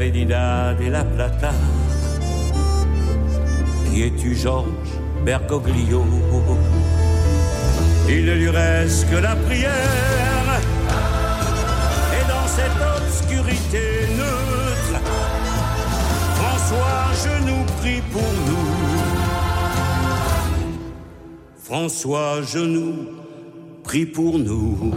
La 0.00 0.06
Venidad 0.06 0.80
et 0.80 0.88
la 0.88 1.04
Plata. 1.04 1.50
Qui 3.84 4.02
es-tu, 4.04 4.34
Georges 4.34 4.66
Bergoglio? 5.26 6.02
Il 8.08 8.24
ne 8.24 8.32
lui 8.32 8.48
reste 8.48 9.10
que 9.10 9.16
la 9.16 9.36
prière. 9.36 10.60
Et 12.16 12.24
dans 12.32 12.48
cette 12.48 12.80
obscurité 12.96 14.08
neutre, 14.16 15.02
François, 16.36 17.02
je 17.22 17.34
nous 17.46 17.64
prie 17.80 18.02
pour 18.10 18.32
nous. 18.48 18.70
François, 21.62 22.40
je 22.42 22.58
nous 22.58 22.94
prie 23.84 24.06
pour 24.06 24.38
nous. 24.38 24.94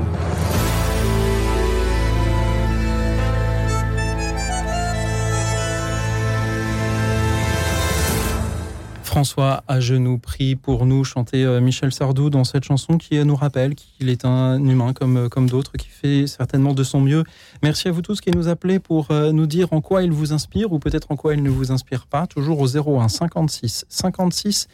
François 9.14 9.64
à 9.68 9.80
genoux 9.80 10.18
prie 10.18 10.56
pour 10.56 10.88
nous 10.88 11.04
chanter 11.04 11.46
euh, 11.46 11.62
Michel 11.62 11.94
Sardou 11.94 12.32
dans 12.32 12.44
cette 12.44 12.64
chanson 12.64 12.98
qui 12.98 13.20
euh, 13.20 13.24
nous 13.24 13.36
rappelle 13.36 13.76
qu'il 13.76 14.10
est 14.10 14.26
un 14.26 14.58
humain 14.58 14.92
comme, 14.92 15.18
euh, 15.18 15.30
comme 15.30 15.48
d'autres, 15.48 15.74
qui 15.74 15.88
fait 15.88 16.26
certainement 16.26 16.74
de 16.74 16.84
son 16.84 17.00
mieux. 17.00 17.24
Merci 17.62 17.90
à 17.90 17.92
vous 17.92 18.02
tous 18.02 18.22
qui 18.22 18.32
nous 18.32 18.48
appelez 18.48 18.80
pour 18.80 19.10
nous 19.12 19.46
dire 19.46 19.72
en 19.72 19.82
quoi 19.82 20.02
il 20.02 20.12
vous 20.12 20.34
inspire 20.34 20.74
ou 20.74 20.80
peut-être 20.80 21.12
en 21.12 21.16
quoi 21.16 21.36
il 21.36 21.44
ne 21.44 21.52
vous 21.52 21.72
inspire 21.72 22.08
pas. 22.08 22.26
Toujours 22.26 22.60
au 22.60 22.66
01 22.66 23.08
56 23.08 23.86
56 23.88 24.68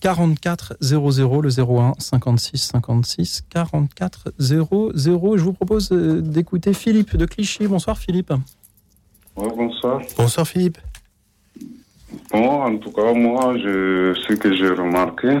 44 0.00 0.78
00, 0.80 1.42
le 1.42 1.50
01 1.50 1.92
56 1.98 2.56
56 2.56 3.42
44 3.50 4.32
00. 4.38 4.92
Je 4.96 5.42
vous 5.42 5.52
propose 5.52 5.90
d'écouter 5.90 6.72
Philippe 6.72 7.18
de 7.18 7.26
Clichy. 7.26 7.66
Bonsoir 7.66 7.98
Philippe. 7.98 8.32
Ouais, 9.36 9.52
bonsoir. 9.54 10.00
Bonsoir 10.16 10.48
Philippe. 10.48 10.78
Bon, 12.30 12.62
en 12.62 12.76
tout 12.78 12.92
cas, 12.92 13.12
moi, 13.12 13.56
je, 13.58 14.14
ce 14.14 14.34
que 14.34 14.54
j'ai 14.54 14.68
remarqué, 14.68 15.38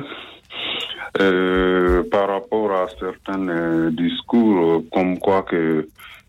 euh, 1.20 2.02
par 2.10 2.28
rapport 2.28 2.72
à 2.72 2.86
certains 2.98 3.48
euh, 3.48 3.90
discours, 3.90 4.58
euh, 4.58 4.84
comme 4.92 5.18
quoi 5.18 5.42
que 5.42 5.86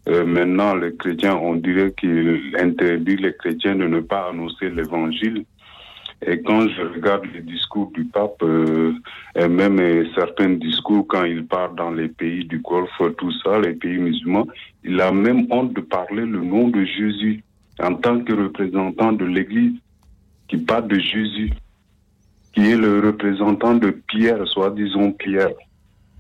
euh, 0.08 0.26
maintenant 0.26 0.76
les 0.76 0.96
chrétiens, 0.96 1.36
on 1.36 1.56
dirait 1.56 1.94
qu'il 1.98 2.56
interdit 2.60 3.18
les 3.18 3.34
chrétiens 3.34 3.76
de 3.76 3.88
ne 3.88 4.02
pas 4.02 4.30
annoncer 4.30 4.70
l'évangile. 4.70 5.46
Et 6.26 6.42
quand 6.42 6.68
je 6.70 6.82
regarde 6.82 7.26
les 7.34 7.42
discours 7.42 7.92
du 7.94 8.06
pape, 8.06 8.44
et 9.36 9.48
même 9.48 10.08
certains 10.16 10.50
discours 10.50 11.06
quand 11.08 11.26
il 11.26 11.46
part 11.46 11.74
dans 11.74 11.92
les 11.92 12.08
pays 12.08 12.46
du 12.46 12.60
Golfe, 12.60 13.02
tout 13.18 13.32
ça, 13.44 13.60
les 13.60 13.74
pays 13.74 13.98
musulmans, 13.98 14.48
il 14.84 15.02
a 15.02 15.12
même 15.12 15.46
honte 15.52 15.74
de 15.74 15.82
parler 15.82 16.26
le 16.26 16.40
nom 16.40 16.70
de 16.70 16.86
Jésus 16.86 17.44
en 17.80 17.96
tant 17.96 18.22
que 18.22 18.34
représentant 18.34 19.12
de 19.12 19.26
l'Église 19.26 19.74
qui 20.48 20.58
parle 20.58 20.88
de 20.88 21.00
Jésus, 21.00 21.52
qui 22.54 22.72
est 22.72 22.78
le 22.78 23.00
représentant 23.00 23.76
de 23.76 23.92
Pierre, 23.92 24.48
soit 24.48 24.72
disons 24.72 25.12
Pierre, 25.12 25.50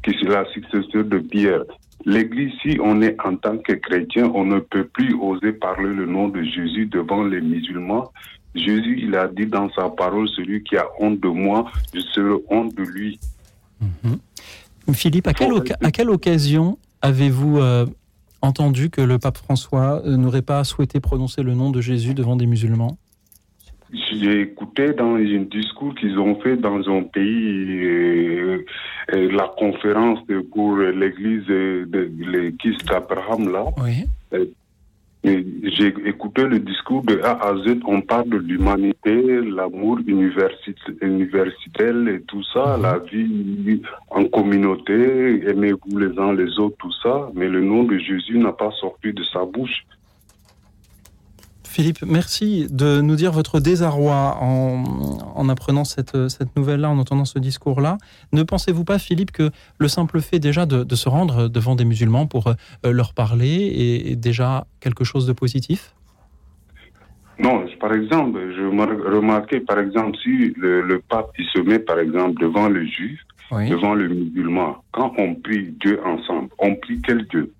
qui 0.04 0.12
est 0.12 0.24
la 0.24 0.46
successeur 0.52 1.06
de 1.06 1.20
Pierre. 1.20 1.64
L'Église, 2.06 2.52
si 2.62 2.78
on 2.82 3.02
est 3.02 3.16
en 3.26 3.36
tant 3.36 3.58
que 3.58 3.74
chrétien, 3.74 4.32
on 4.34 4.46
ne 4.46 4.60
peut 4.60 4.86
plus 4.86 5.16
oser 5.16 5.54
parler 5.54 5.94
le 5.94 6.06
nom 6.06 6.28
de 6.28 6.44
Jésus 6.44 6.86
devant 6.86 7.24
les 7.24 7.42
musulmans. 7.42 8.12
Jésus, 8.54 9.00
il 9.02 9.16
a 9.16 9.28
dit 9.28 9.48
dans 9.48 9.70
sa 9.72 9.90
parole, 9.90 10.30
celui 10.30 10.64
qui 10.64 10.78
a 10.78 10.86
honte 11.00 11.20
de 11.20 11.28
moi, 11.28 11.72
je 11.94 12.00
serai 12.00 12.42
honte 12.50 12.76
de 12.76 12.84
lui. 12.84 13.20
Mmh. 13.82 14.94
Philippe, 14.94 15.28
à 15.28 15.34
quelle, 15.34 15.52
à 15.82 15.92
quelle 15.92 16.10
occasion 16.10 16.78
avez-vous 17.02 17.58
euh, 17.58 17.86
entendu 18.42 18.90
que 18.90 19.02
le 19.02 19.20
pape 19.20 19.38
François 19.38 20.02
euh, 20.06 20.16
n'aurait 20.16 20.42
pas 20.42 20.64
souhaité 20.64 21.00
prononcer 21.00 21.44
le 21.44 21.54
nom 21.54 21.72
de 21.72 21.82
Jésus 21.82 22.14
devant 22.14 22.36
des 22.36 22.46
musulmans? 22.46 22.98
J'ai 23.94 24.42
écouté 24.42 24.94
dans 24.94 25.16
un 25.16 25.44
discours 25.44 25.96
qu'ils 25.96 26.20
ont 26.20 26.36
fait 26.42 26.58
dans 26.58 26.90
un 26.90 27.04
pays 27.04 27.84
euh, 27.84 28.66
euh, 29.14 29.32
la 29.32 29.48
conférence 29.58 30.20
pour 30.52 30.78
l'église 30.78 31.46
de, 31.46 32.12
l'église 32.20 32.78
d'Abraham 32.86 33.52
là. 33.52 33.66
Oui. 33.78 34.06
Euh, 34.34 34.46
j'ai 35.26 35.92
écouté 36.06 36.44
le 36.44 36.60
discours 36.60 37.02
de 37.04 37.20
A 37.22 37.48
à 37.48 37.56
Z. 37.58 37.80
On 37.88 38.02
parle 38.02 38.30
de 38.30 38.38
l'humanité, 38.38 39.42
l'amour 39.42 39.98
universitaire 40.06 42.08
et 42.08 42.22
tout 42.28 42.44
ça, 42.54 42.78
la 42.78 43.00
vie 43.00 43.82
en 44.12 44.26
communauté, 44.26 45.42
aimez-vous 45.48 45.98
les 45.98 46.20
uns 46.20 46.34
les 46.34 46.60
autres, 46.60 46.76
tout 46.78 46.94
ça. 47.02 47.32
Mais 47.34 47.48
le 47.48 47.62
nom 47.62 47.86
de 47.86 47.98
Jésus 47.98 48.38
n'a 48.38 48.52
pas 48.52 48.70
sorti 48.80 49.14
de 49.14 49.24
sa 49.24 49.46
bouche. 49.46 49.88
Philippe, 51.76 52.06
merci 52.08 52.68
de 52.72 53.02
nous 53.02 53.18
dire 53.18 53.34
votre 53.34 53.60
désarroi 53.60 54.38
en, 54.40 54.86
en 55.36 55.50
apprenant 55.50 55.84
cette, 55.84 56.30
cette 56.30 56.56
nouvelle-là, 56.56 56.90
en 56.90 56.98
entendant 56.98 57.26
ce 57.26 57.38
discours-là. 57.38 57.98
Ne 58.32 58.44
pensez-vous 58.44 58.86
pas, 58.86 58.98
Philippe, 58.98 59.32
que 59.32 59.52
le 59.78 59.90
simple 59.90 60.22
fait 60.22 60.40
déjà 60.40 60.66
de, 60.66 60.86
de 60.86 60.96
se 60.96 61.10
rendre 61.10 61.50
devant 61.50 61.76
des 61.76 61.84
musulmans 61.84 62.28
pour 62.28 62.48
euh, 62.48 62.54
leur 62.94 63.14
parler 63.14 64.06
est, 64.06 64.16
déjà 64.16 64.68
quelque 64.80 65.04
chose 65.04 65.28
de 65.28 65.34
positif? 65.34 65.94
Non, 67.40 67.66
par 67.82 67.92
exemple, 67.92 68.40
je 68.56 68.64
remarquais, 69.14 69.60
par 69.60 69.80
exemple, 69.80 70.18
si 70.24 70.54
le, 70.56 70.80
le, 70.80 71.00
pape 71.00 71.32
il 71.38 71.46
se 71.48 71.60
met, 71.60 71.80
par 71.80 72.00
exemple, 72.00 72.40
devant 72.42 72.70
le 72.70 72.86
juif, 72.86 73.20
devant 73.52 73.96
le 73.96 74.08
musulman, 74.08 74.78
quand 74.94 75.12
on 75.18 75.36
prie 75.36 75.76
Dieu 75.82 76.00
ensemble, 76.06 76.48
on 76.58 76.74
prie 76.76 77.02
quel 77.06 77.28
Dieu? 77.28 77.52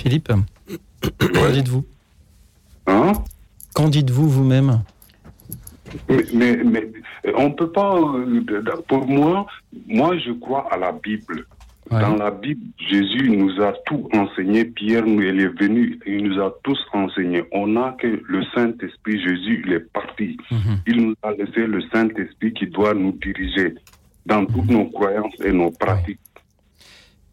Philippe, 0.00 0.32
qu'en 1.34 1.50
dites-vous? 1.52 1.84
Hein? 2.86 3.12
Qu'en 3.74 3.88
dites-vous 3.88 4.30
vous-même? 4.30 4.82
Mais, 6.08 6.56
mais, 6.64 6.90
on 7.36 7.50
ne 7.50 7.54
peut 7.54 7.70
pas. 7.70 8.00
Pour 8.88 9.06
moi, 9.06 9.46
moi, 9.86 10.16
je 10.16 10.32
crois 10.32 10.66
à 10.72 10.78
la 10.78 10.92
Bible. 10.92 11.46
Dans 11.90 12.16
la 12.16 12.30
Bible, 12.30 12.64
Jésus 12.78 13.28
nous 13.30 13.60
a 13.60 13.74
tout 13.84 14.08
enseigné. 14.14 14.64
Pierre, 14.64 15.04
nous, 15.04 15.20
il 15.20 15.38
est 15.38 15.60
venu, 15.60 15.98
il 16.06 16.28
nous 16.28 16.40
a 16.40 16.54
tous 16.62 16.78
enseigné. 16.94 17.42
On 17.52 17.76
a 17.76 17.92
que 17.92 18.22
le 18.26 18.44
Saint-Esprit, 18.54 19.20
Jésus, 19.20 19.64
il 19.66 19.72
est 19.74 19.92
parti. 19.92 20.38
Il 20.86 21.08
nous 21.08 21.14
a 21.22 21.32
laissé 21.32 21.66
le 21.66 21.82
Saint-Esprit 21.92 22.54
qui 22.54 22.68
doit 22.68 22.94
nous 22.94 23.12
diriger 23.20 23.74
dans 24.24 24.46
toutes 24.46 24.70
nos 24.70 24.86
croyances 24.86 25.34
et 25.44 25.52
nos 25.52 25.72
pratiques. 25.72 26.20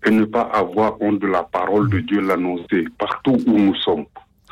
Et 0.08 0.12
ne 0.12 0.24
pas 0.24 0.43
avoir 0.53 1.01
honte 1.01 1.20
de 1.20 1.28
la 1.28 1.43
parole 1.43 1.89
de 1.89 1.99
Dieu, 1.99 2.22
l'annoncer 2.22 2.86
partout 2.97 3.38
où 3.45 3.58
nous 3.58 3.76
sommes. 3.76 4.05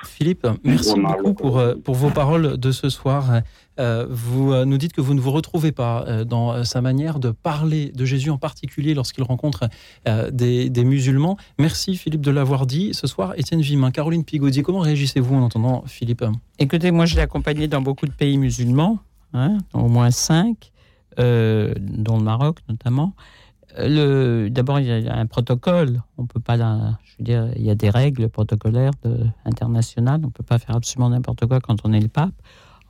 Philippe, 0.03 0.45
merci 0.63 0.99
beaucoup 0.99 1.33
pour, 1.33 1.57
euh, 1.57 1.75
pour 1.75 1.95
vos 1.95 2.09
paroles 2.09 2.57
de 2.57 2.71
ce 2.71 2.89
soir. 2.89 3.41
Euh, 3.79 4.05
vous 4.09 4.51
euh, 4.51 4.65
nous 4.65 4.77
dites 4.77 4.91
que 4.91 4.99
vous 4.99 5.13
ne 5.13 5.21
vous 5.21 5.31
retrouvez 5.31 5.71
pas 5.71 6.03
euh, 6.07 6.25
dans 6.25 6.51
euh, 6.51 6.63
sa 6.63 6.81
manière 6.81 7.19
de 7.19 7.31
parler 7.31 7.91
de 7.95 8.03
Jésus, 8.03 8.29
en 8.29 8.37
particulier 8.37 8.93
lorsqu'il 8.93 9.23
rencontre 9.23 9.69
euh, 10.07 10.29
des, 10.29 10.69
des 10.69 10.83
musulmans. 10.83 11.37
Merci 11.57 11.95
Philippe 11.95 12.21
de 12.21 12.31
l'avoir 12.31 12.65
dit. 12.65 12.93
Ce 12.93 13.07
soir, 13.07 13.33
Étienne 13.37 13.61
Vimin, 13.61 13.91
Caroline 13.91 14.25
Pigaudier, 14.25 14.61
comment 14.61 14.79
réagissez-vous 14.79 15.35
en 15.35 15.41
entendant 15.41 15.83
Philippe? 15.87 16.25
Écoutez, 16.59 16.91
moi 16.91 17.05
je 17.05 17.15
l'ai 17.15 17.21
accompagné 17.21 17.67
dans 17.69 17.81
beaucoup 17.81 18.05
de 18.05 18.11
pays 18.11 18.37
musulmans, 18.37 18.99
hein, 19.33 19.57
au 19.73 19.87
moins 19.87 20.11
cinq, 20.11 20.71
euh, 21.17 21.73
dont 21.79 22.17
le 22.17 22.23
Maroc 22.23 22.59
notamment. 22.67 23.13
D'abord, 23.77 24.79
il 24.79 24.85
y 24.87 25.07
a 25.07 25.15
un 25.15 25.25
protocole. 25.25 26.01
On 26.17 26.25
peut 26.25 26.39
pas 26.39 26.57
je 26.57 27.17
veux 27.19 27.23
dire, 27.23 27.49
il 27.55 27.63
y 27.63 27.69
a 27.69 27.75
des 27.75 27.89
règles 27.89 28.29
protocolaires 28.29 28.91
internationales. 29.45 30.21
On 30.23 30.29
peut 30.29 30.43
pas 30.43 30.59
faire 30.59 30.75
absolument 30.75 31.09
n'importe 31.09 31.45
quoi 31.45 31.59
quand 31.59 31.77
on 31.85 31.93
est 31.93 31.99
le 31.99 32.07
pape. 32.07 32.33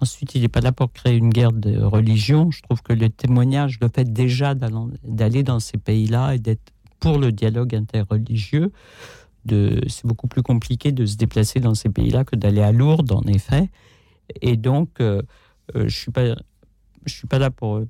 Ensuite, 0.01 0.35
il 0.35 0.41
n'est 0.41 0.49
pas 0.49 0.61
là 0.61 0.71
pour 0.71 0.91
créer 0.91 1.15
une 1.15 1.29
guerre 1.29 1.53
de 1.53 1.81
religion. 1.81 2.51
Je 2.51 2.61
trouve 2.61 2.81
que 2.81 2.93
le 2.93 3.09
témoignage, 3.09 3.79
le 3.81 3.87
fait 3.87 4.11
déjà 4.11 4.53
d'aller 4.53 5.43
dans 5.43 5.59
ces 5.59 5.77
pays-là 5.77 6.35
et 6.35 6.39
d'être 6.39 6.73
pour 6.99 7.17
le 7.17 7.31
dialogue 7.31 7.75
interreligieux, 7.75 8.71
c'est 9.47 10.05
beaucoup 10.05 10.27
plus 10.27 10.41
compliqué 10.41 10.91
de 10.91 11.05
se 11.05 11.17
déplacer 11.17 11.59
dans 11.59 11.75
ces 11.75 11.89
pays-là 11.89 12.23
que 12.23 12.35
d'aller 12.35 12.61
à 12.61 12.71
Lourdes, 12.71 13.11
en 13.11 13.21
effet. 13.23 13.69
Et 14.41 14.57
donc, 14.57 14.89
euh, 14.99 15.21
euh, 15.75 15.87
je 15.87 15.95
suis 15.95 16.11
pas, 16.11 16.35
je 17.05 17.13
suis 17.13 17.27
pas 17.27 17.39
là 17.39 17.51
pour 17.51 17.81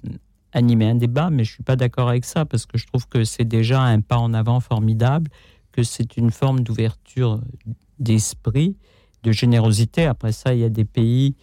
animer 0.56 0.89
un 0.89 0.95
débat, 0.95 1.30
mais 1.30 1.43
je 1.43 1.51
suis 1.51 1.64
pas 1.64 1.76
d'accord 1.76 2.10
avec 2.10 2.26
ça 2.26 2.45
parce 2.45 2.66
que 2.66 2.78
je 2.78 2.88
trouve 2.88 3.08
que 3.08 3.24
c'est 3.26 3.45
déjà 3.45 3.82
un 3.82 3.99
pas 3.99 4.18
en 4.18 4.34
avant 4.34 4.62
formidable, 4.62 5.30
que 5.72 5.84
c'est 5.84 6.18
une 6.18 6.32
forme 6.32 6.62
d'ouverture 6.62 7.41
d'esprit, 7.99 8.78
de 9.24 9.32
générosité. 9.32 10.06
Après 10.06 10.32
ça, 10.32 10.53
il 10.53 10.62
y 10.62 10.64
a 10.64 10.70
des 10.70 10.86
pays 10.86 11.36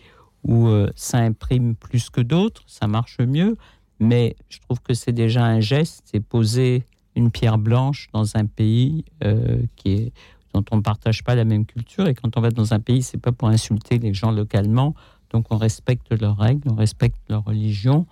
où 0.45 0.67
euh, 0.67 0.91
ça 0.97 1.19
imprime 1.19 1.77
plus 1.77 2.09
que 2.09 2.23
d'autres, 2.23 2.63
ça 2.67 2.87
marche 2.87 3.19
mieux, 3.21 3.57
mais 4.01 4.35
je 4.49 4.59
trouve 4.61 4.81
que 4.81 4.95
c'est 4.95 5.13
déjà 5.13 5.45
un 5.45 5.61
geste, 5.61 6.03
c'est 6.07 6.21
poser 6.21 6.85
une 7.15 7.31
pierre 7.31 7.59
blanche 7.59 8.09
dans 8.15 8.37
un 8.37 8.47
pays 8.47 9.05
euh, 9.23 9.63
qui 9.77 9.93
est 9.93 10.13
dont 10.55 10.65
on 10.71 10.77
ne 10.77 10.83
partage 10.83 11.25
pas 11.25 11.35
la 11.35 11.45
même 11.45 11.65
culture. 11.65 12.07
Et 12.09 12.15
quand 12.15 12.37
on 12.37 12.41
va 12.41 12.51
dans 12.51 12.75
un 12.75 12.81
pays, 12.81 13.03
c'est 13.03 13.19
pas 13.19 13.33
pour 13.33 13.49
insulter 13.49 13.99
les 13.99 14.13
gens 14.13 14.31
localement. 14.31 14.95
Donc 15.31 15.47
on 15.51 15.57
respecte 15.57 16.13
leurs 16.21 16.37
règles, 16.37 16.69
on 16.71 16.75
respecte 16.75 17.17
leur 17.31 17.45
religion, 17.45 18.07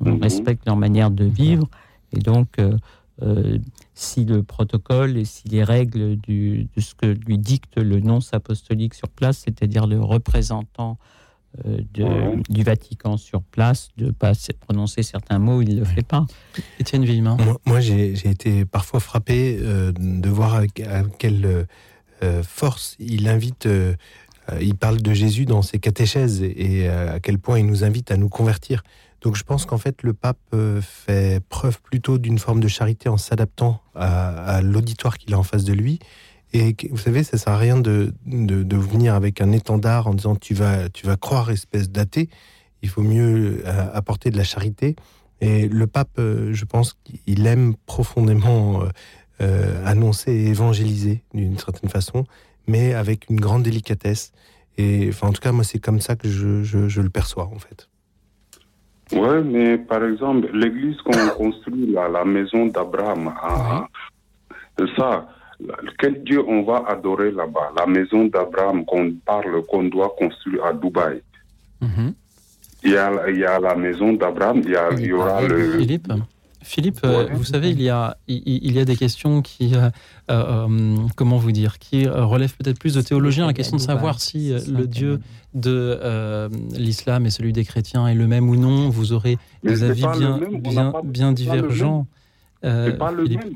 on 0.00 0.18
respecte 0.18 0.66
leur 0.66 0.76
manière 0.76 1.10
de 1.10 1.24
vivre. 1.24 1.68
Et 2.12 2.20
donc, 2.20 2.58
euh, 2.58 2.76
euh, 3.22 3.58
si 3.94 4.24
le 4.24 4.42
protocole 4.42 5.16
et 5.16 5.24
si 5.24 5.48
les 5.48 5.64
règles 5.64 6.16
du, 6.16 6.68
de 6.76 6.80
ce 6.80 6.94
que 6.94 7.06
lui 7.06 7.38
dicte 7.38 7.78
le 7.78 8.00
nonce 8.00 8.34
apostolique 8.34 8.94
sur 8.94 9.08
place, 9.08 9.38
c'est-à-dire 9.44 9.86
le 9.86 10.00
représentant 10.00 10.98
euh, 11.64 11.78
de- 11.94 12.42
du 12.52 12.62
Vatican 12.62 13.16
sur 13.16 13.42
place, 13.42 13.88
de 13.96 14.06
ne 14.06 14.10
pas 14.10 14.32
prononcer 14.60 15.02
certains 15.02 15.38
mots, 15.38 15.62
il 15.62 15.74
ne 15.74 15.78
le 15.80 15.84
fait 15.86 16.06
pas. 16.06 16.26
Étienne 16.78 17.04
Villemin. 17.06 17.36
Moi, 17.38 17.58
moi, 17.64 17.80
j'ai 17.80 18.12
été 18.28 18.66
parfois 18.66 19.00
frappé 19.00 19.58
euh, 19.62 19.90
de 19.98 20.28
voir 20.28 20.54
à, 20.56 20.60
à 20.60 21.02
quelle 21.18 21.66
euh, 22.22 22.42
force 22.42 22.96
il 22.98 23.26
invite. 23.28 23.66
il 24.60 24.74
parle 24.76 25.00
de 25.00 25.12
Jésus 25.14 25.46
dans 25.46 25.62
ses 25.62 25.78
catéchèses 25.78 26.42
et, 26.42 26.88
à 26.88 27.18
quel 27.20 27.38
point 27.38 27.58
il 27.58 27.66
nous 27.66 27.82
invite 27.84 28.10
à 28.10 28.16
nous 28.18 28.28
convertir. 28.28 28.82
Donc 29.20 29.36
je 29.36 29.44
pense 29.44 29.64
qu'en 29.64 29.78
fait 29.78 30.02
le 30.02 30.12
pape 30.12 30.38
euh, 30.54 30.80
fait 30.80 31.40
preuve 31.48 31.80
plutôt 31.80 32.18
d'une 32.18 32.38
forme 32.38 32.60
de 32.60 32.68
charité 32.68 33.08
en 33.08 33.16
s'adaptant 33.16 33.80
à, 33.94 34.60
l'auditoire 34.62 35.18
qu'il 35.18 35.34
a 35.34 35.38
en 35.38 35.42
face 35.42 35.64
de 35.64 35.72
lui. 35.72 35.98
Et 36.52 36.76
vous 36.90 36.98
savez, 36.98 37.24
ça 37.24 37.38
sert 37.38 37.52
à 37.52 37.58
rien 37.58 37.76
de, 37.76 38.14
de, 38.24 38.76
venir 38.76 39.14
avec 39.14 39.40
un 39.40 39.52
étendard 39.52 40.06
en 40.06 40.14
disant 40.14 40.36
tu 40.36 40.54
vas, 40.54 40.88
tu 40.88 41.06
vas 41.06 41.16
croire 41.16 41.50
espèce 41.50 41.90
d'athée. 41.90 42.28
Il 42.82 42.88
faut 42.88 43.02
mieux 43.02 43.62
euh, 43.66 43.90
apporter 43.92 44.30
de 44.30 44.36
la 44.36 44.44
charité. 44.44 44.96
Et 45.40 45.68
le 45.68 45.86
pape, 45.86 46.18
euh, 46.18 46.52
je 46.54 46.64
pense 46.64 46.96
qu'il 47.04 47.46
aime 47.46 47.74
profondément 47.86 48.82
annoncer 49.84 50.32
et 50.32 50.46
évangéliser 50.46 51.22
d'une 51.34 51.58
certaine 51.58 51.90
façon, 51.90 52.24
mais 52.66 52.94
avec 52.94 53.28
une 53.28 53.38
grande 53.38 53.64
délicatesse. 53.64 54.32
Et 54.78 55.08
enfin, 55.10 55.28
en 55.28 55.32
tout 55.32 55.42
cas, 55.42 55.52
moi, 55.52 55.62
c'est 55.62 55.78
comme 55.78 56.00
ça 56.00 56.16
que 56.16 56.30
je- 56.30 56.62
je 56.62 57.00
le 57.02 57.10
perçois, 57.10 57.50
en 57.54 57.58
fait. 57.58 57.90
Ouais, 59.12 59.40
mais 59.42 59.78
par 59.78 60.04
exemple, 60.04 60.48
l'église 60.52 60.96
qu'on 61.02 61.28
construit 61.36 61.92
là, 61.92 62.08
la 62.08 62.24
maison 62.24 62.66
d'Abraham, 62.66 63.32
ah, 63.40 63.86
ça, 64.96 65.28
quel 65.98 66.22
Dieu 66.24 66.42
on 66.46 66.62
va 66.62 66.84
adorer 66.88 67.30
là-bas? 67.30 67.72
La 67.76 67.86
maison 67.86 68.24
d'Abraham 68.26 68.84
qu'on 68.84 69.12
parle, 69.24 69.62
qu'on 69.66 69.84
doit 69.84 70.14
construire 70.18 70.64
à 70.66 70.72
Dubaï. 70.72 71.22
Il 72.82 72.90
y 72.92 72.96
a, 72.96 73.10
il 73.30 73.38
y 73.38 73.44
a 73.44 73.58
la 73.58 73.74
maison 73.74 74.12
d'Abraham, 74.12 74.60
il 74.64 74.70
y, 74.70 74.76
a- 74.76 74.90
il 74.92 75.06
y 75.06 75.12
aura 75.12 75.40
le. 75.42 75.78
Philippe, 75.78 76.08
Philippe 76.66 76.98
euh, 77.04 77.28
vous 77.32 77.44
savez, 77.44 77.70
il 77.70 77.80
y, 77.80 77.90
a, 77.90 78.18
il, 78.26 78.42
il 78.44 78.72
y 78.72 78.80
a 78.80 78.84
des 78.84 78.96
questions 78.96 79.40
qui, 79.40 79.76
euh, 79.76 79.88
euh, 80.32 80.96
comment 81.14 81.36
vous 81.36 81.52
dire, 81.52 81.78
qui 81.78 82.08
relèvent 82.08 82.56
peut-être 82.56 82.80
plus 82.80 82.94
de 82.94 83.00
théologiens. 83.00 83.46
La 83.46 83.52
question 83.52 83.76
de 83.76 83.82
savoir 83.82 84.20
si 84.20 84.52
le 84.68 84.86
Dieu 84.88 85.20
de 85.54 85.70
euh, 86.02 86.48
l'islam 86.72 87.24
et 87.24 87.30
celui 87.30 87.52
des 87.52 87.64
chrétiens 87.64 88.08
est 88.08 88.16
le 88.16 88.26
même 88.26 88.48
ou 88.50 88.56
non? 88.56 88.90
Vous 88.90 89.12
aurez 89.12 89.38
Mais 89.62 89.74
des 89.74 89.84
avis 89.84 90.06
bien, 90.18 90.40
bien, 90.58 90.90
pas- 90.90 91.02
bien 91.04 91.32
divergents. 91.32 92.08
C'est 92.62 92.98
pas 92.98 93.12
le 93.12 93.22
Philippe. 93.22 93.44
même. 93.44 93.54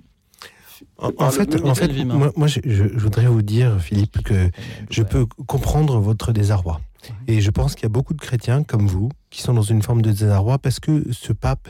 En, 0.98 1.30
fait, 1.30 1.62
en 1.64 1.74
fait 1.74 1.92
moi, 2.04 2.30
moi, 2.36 2.46
je, 2.46 2.84
voudrais 2.96 3.26
vous 3.26 3.42
dire, 3.42 3.80
Philippe, 3.80 4.22
que 4.22 4.50
je 4.88 5.02
peux 5.02 5.26
comprendre 5.46 5.98
votre 5.98 6.32
désarroi. 6.32 6.80
Et 7.26 7.40
je 7.40 7.50
pense 7.50 7.74
qu'il 7.74 7.82
y 7.82 7.86
a 7.86 7.90
beaucoup 7.90 8.14
de 8.14 8.20
chrétiens 8.20 8.62
comme 8.62 8.86
vous 8.86 9.08
qui 9.30 9.42
sont 9.42 9.52
dans 9.52 9.62
une 9.62 9.82
forme 9.82 10.00
de 10.00 10.10
désarroi 10.10 10.58
parce 10.58 10.78
que 10.78 11.04
ce 11.12 11.32
pape 11.32 11.68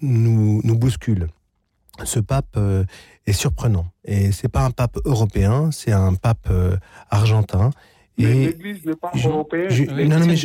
nous, 0.00 0.60
nous 0.64 0.78
bouscule. 0.78 1.28
Ce 2.04 2.20
pape 2.20 2.54
euh, 2.56 2.84
est 3.26 3.32
surprenant. 3.32 3.86
Et 4.04 4.32
c'est 4.32 4.48
pas 4.48 4.64
un 4.64 4.70
pape 4.70 4.98
européen, 5.04 5.70
c'est 5.72 5.92
un 5.92 6.14
pape 6.14 6.48
euh, 6.50 6.76
argentin. 7.10 7.70
Mais 8.18 8.24
Et 8.24 8.46
l'église 8.46 8.84
n'est 8.86 8.94
pas 8.96 9.10
européenne. 9.28 10.08
non, 10.08 10.18
non, 10.20 10.26
mais 10.26 10.36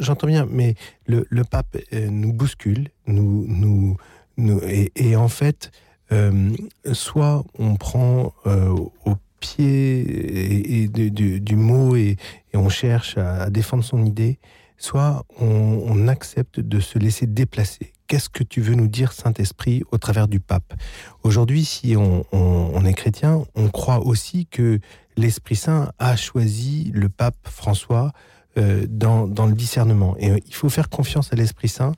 j'entends 0.00 0.26
bien, 0.26 0.46
mais 0.50 0.74
le, 1.06 1.26
le 1.30 1.44
pape 1.44 1.76
euh, 1.92 2.08
nous 2.10 2.32
bouscule, 2.32 2.88
nous, 3.06 3.44
nous, 3.48 3.96
nous- 4.36 4.60
et, 4.64 4.92
et 4.96 5.16
en 5.16 5.28
fait, 5.28 5.70
euh, 6.10 6.50
soit 6.92 7.44
on 7.58 7.76
prend 7.76 8.32
euh, 8.46 8.68
au 9.04 9.14
pied 9.40 10.00
et, 10.00 10.82
et 10.82 10.88
du, 10.88 11.10
du- 11.10 11.40
du 11.40 11.56
mot 11.56 11.96
et, 11.96 12.16
et 12.52 12.56
on 12.56 12.68
cherche 12.68 13.16
à, 13.18 13.42
à 13.44 13.50
défendre 13.50 13.82
son 13.84 14.04
idée, 14.04 14.38
soit 14.78 15.24
on, 15.40 15.46
on 15.86 16.08
accepte 16.08 16.60
de 16.60 16.80
se 16.80 16.98
laisser 16.98 17.26
déplacer. 17.26 17.92
Qu'est-ce 18.12 18.28
que 18.28 18.44
tu 18.44 18.60
veux 18.60 18.74
nous 18.74 18.88
dire, 18.88 19.10
Saint-Esprit, 19.10 19.84
au 19.90 19.96
travers 19.96 20.28
du 20.28 20.38
pape? 20.38 20.74
Aujourd'hui, 21.22 21.64
si 21.64 21.96
on, 21.96 22.84
est 22.84 22.92
chrétien, 22.92 23.42
on 23.54 23.70
croit 23.70 24.00
aussi 24.00 24.44
que 24.44 24.80
l'Esprit 25.16 25.56
Saint 25.56 25.92
a 25.98 26.14
choisi 26.14 26.90
le 26.92 27.08
pape 27.08 27.38
François 27.44 28.12
euh, 28.58 28.84
dans, 28.86 29.24
le 29.46 29.54
discernement. 29.54 30.14
Et 30.18 30.30
euh, 30.30 30.36
il 30.46 30.54
faut 30.54 30.68
faire 30.68 30.90
confiance 30.90 31.32
à 31.32 31.36
l'Esprit 31.36 31.68
Saint 31.68 31.92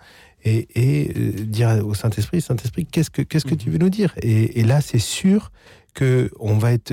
et, 0.45 0.69
euh, 1.17 1.33
dire 1.47 1.85
au 1.85 1.95
Saint-Esprit, 1.95 2.41
Saint-Esprit, 2.41 2.87
qu'est-ce 2.87 3.11
que, 3.11 3.55
tu 3.57 3.71
veux 3.71 3.79
nous 3.79 3.91
dire? 3.91 4.15
Et, 4.23 4.63
là, 4.63 4.81
c'est 4.81 5.01
sûr 5.01 5.51
que 5.95 6.31
on 6.39 6.57
va 6.59 6.75
être, 6.75 6.93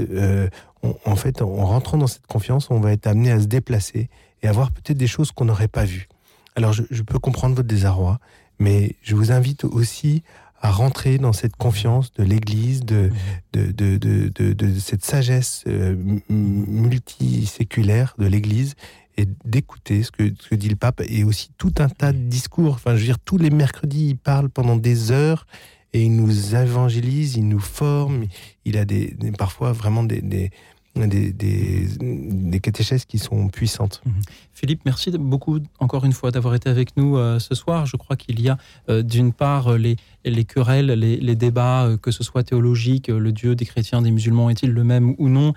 en 1.06 1.16
fait, 1.16 1.44
en 1.44 1.68
rentrant 1.68 2.00
dans 2.00 2.08
cette 2.08 2.26
confiance, 2.26 2.72
on 2.72 2.80
va 2.80 2.92
être 2.92 3.06
amené 3.06 3.32
à 3.32 3.40
se 3.40 3.46
déplacer 3.46 4.10
et 4.42 4.48
à 4.48 4.52
voir 4.52 4.72
peut-être 4.72 4.98
des 4.98 5.06
choses 5.06 5.32
qu'on 5.32 5.46
n'aurait 5.46 5.68
pas 5.68 5.86
vues. 5.86 6.08
Alors, 6.56 6.74
je 6.74 7.04
peux 7.04 7.20
comprendre 7.20 7.56
votre 7.56 7.68
désarroi, 7.68 8.20
mais 8.62 8.96
je 9.02 9.16
vous 9.16 9.32
invite 9.32 9.64
aussi 9.64 10.22
à 10.62 10.70
rentrer 10.70 11.18
dans 11.18 11.34
cette 11.34 11.56
confiance 11.56 12.14
de 12.14 12.24
l'Église, 12.24 12.82
de, 12.86 13.10
de, 13.54 13.72
de, 13.72 13.98
de, 13.98 14.54
de, 14.54 14.80
cette 14.80 15.04
sagesse 15.04 15.64
euh, 15.68 15.96
multiséculaire 16.30 18.14
de 18.20 18.28
l'Église 18.28 18.76
et 19.18 19.26
d'écouter 19.44 20.04
ce 20.04 20.12
que, 20.12 20.32
ce 20.40 20.50
que 20.50 20.56
dit 20.56 20.70
le 20.70 20.76
pape 20.76 21.02
et 21.08 21.24
aussi 21.24 21.50
tout 21.58 21.74
un 21.80 21.90
tas 21.90 22.14
de 22.14 22.20
discours. 22.20 22.76
Enfin, 22.76 22.92
je 22.92 23.00
veux 23.00 23.06
dire, 23.06 23.18
tous 23.18 23.40
les 23.40 23.50
mercredis, 23.50 24.10
il 24.10 24.18
parle 24.18 24.50
pendant 24.50 24.76
des 24.76 25.12
heures 25.12 25.48
et 25.94 26.04
il 26.04 26.16
nous 26.16 26.56
évangélise, 26.56 27.36
il 27.36 27.48
nous 27.48 27.60
forme. 27.60 28.26
Il 28.64 28.78
a 28.78 28.86
des, 28.86 29.16
parfois 29.40 29.72
vraiment 29.72 30.04
des, 30.04 30.22
des 30.22 30.52
des, 30.96 31.32
des, 31.32 32.60
qui 33.08 33.18
sont 33.18 33.48
puissantes. 33.48 34.02
Mhm. 34.06 34.14
Philippe, 34.54 34.82
merci 34.86 35.12
beaucoup 35.12 35.60
encore 35.80 36.06
une 36.06 36.12
fois 36.12 36.32
d'avoir 36.32 36.54
été 36.54 36.70
avec 36.70 36.96
nous 36.98 37.18
euh, 37.18 37.40
ce 37.40 37.56
soir. 37.56 37.86
Je 37.86 37.98
crois 37.98 38.16
qu'il 38.16 38.42
y 38.42 38.50
a 38.50 38.58
euh, 38.90 39.02
d'une 39.02 39.34
part 39.34 39.78
les, 39.78 39.96
les 40.26 40.44
querelles, 40.44 40.88
les, 40.92 41.36
débats, 41.36 41.86
euh, 41.86 41.98
que 41.98 42.12
ce 42.12 42.24
soit 42.24 42.44
théologiques, 42.44 43.08
le 43.08 43.32
Dieu 43.32 43.56
des 43.56 43.66
chrétiens, 43.66 44.02
des 44.02 44.12
musulmans 44.12 44.50
est-il 44.50 44.72
le 44.72 44.84
même 44.84 45.16
ou 45.18 45.30
non, 45.30 45.54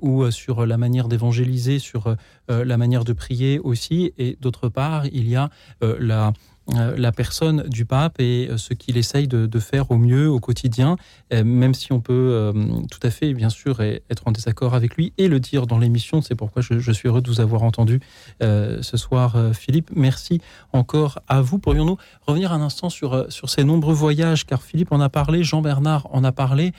ou 0.00 0.30
sur 0.30 0.66
la 0.66 0.76
manière 0.76 1.08
d'évangéliser, 1.08 1.78
sur 1.78 2.16
la 2.48 2.76
manière 2.76 3.04
de 3.04 3.12
prier 3.12 3.58
aussi. 3.58 4.12
Et 4.18 4.36
d'autre 4.40 4.68
part, 4.68 5.06
il 5.06 5.28
y 5.28 5.36
a 5.36 5.50
la 5.80 6.28
euh, 6.28 6.32
la 6.74 7.12
personne 7.12 7.62
du 7.68 7.84
pape 7.84 8.16
et 8.18 8.48
euh, 8.50 8.56
ce 8.56 8.74
qu'il 8.74 8.96
essaye 8.96 9.28
de, 9.28 9.58
faire 9.58 9.90
au 9.90 9.96
mieux 9.96 10.28
au 10.28 10.40
quotidien, 10.40 10.96
euh, 11.32 11.42
même 11.42 11.74
si 11.74 11.92
on 11.92 12.00
peut 12.00 12.52
tout 12.90 13.00
à 13.02 13.10
fait, 13.10 13.32
bien 13.32 13.48
sûr, 13.48 13.80
être 13.80 14.22
en 14.26 14.32
désaccord 14.32 14.74
avec 14.74 14.96
lui 14.96 15.12
et 15.16 15.28
le 15.28 15.40
dire 15.40 15.66
dans 15.66 15.78
l'émission. 15.78 16.20
C'est 16.20 16.34
pourquoi 16.34 16.62
je, 16.62 16.92
suis 16.92 17.08
heureux 17.08 17.22
de 17.22 17.28
vous 17.28 17.40
avoir 17.40 17.62
entendu 17.62 18.00
ce 18.40 18.96
soir, 18.96 19.36
Philippe. 19.54 19.90
Merci 19.94 20.40
encore 20.72 21.20
à 21.28 21.40
vous. 21.40 21.58
Pourrions-nous 21.58 21.96
revenir 22.26 22.52
un 22.52 22.60
instant 22.60 22.90
sur, 22.90 23.26
sur 23.30 23.48
ces 23.48 23.64
nombreux 23.64 23.94
voyages, 23.94 24.44
car 24.44 24.62
Philippe 24.62 24.92
en 24.92 25.00
a 25.00 25.08
parlé, 25.08 25.42
Jean-Bernard 25.42 26.06
en 26.12 26.22
a 26.24 26.32
parlé, 26.32 26.72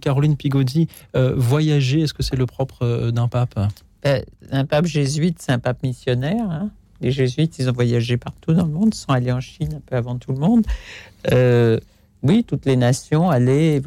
Caroline 0.00 0.36
Pigodi, 0.36 0.88
voyager, 1.14 2.02
est-ce 2.02 2.14
que 2.14 2.22
c'est 2.22 2.36
le 2.36 2.46
propre 2.46 3.10
d'un 3.10 3.28
pape? 3.28 3.58
Un 4.50 4.64
pape 4.64 4.86
jésuite, 4.86 5.40
c'est 5.40 5.52
un 5.52 5.58
pape 5.58 5.82
missionnaire. 5.82 6.48
Hein 6.48 6.70
les 7.02 7.10
jésuites, 7.10 7.58
ils 7.58 7.68
ont 7.68 7.72
voyagé 7.72 8.16
partout 8.16 8.52
dans 8.52 8.64
le 8.64 8.72
monde, 8.72 8.90
ils 8.94 8.98
sont 8.98 9.12
allés 9.12 9.32
en 9.32 9.40
Chine 9.40 9.74
un 9.74 9.80
peu 9.80 9.96
avant 9.96 10.16
tout 10.16 10.32
le 10.32 10.38
monde. 10.38 10.64
Euh, 11.32 11.78
oui, 12.22 12.44
toutes 12.44 12.66
les 12.66 12.76
nations, 12.76 13.30
aller 13.30 13.82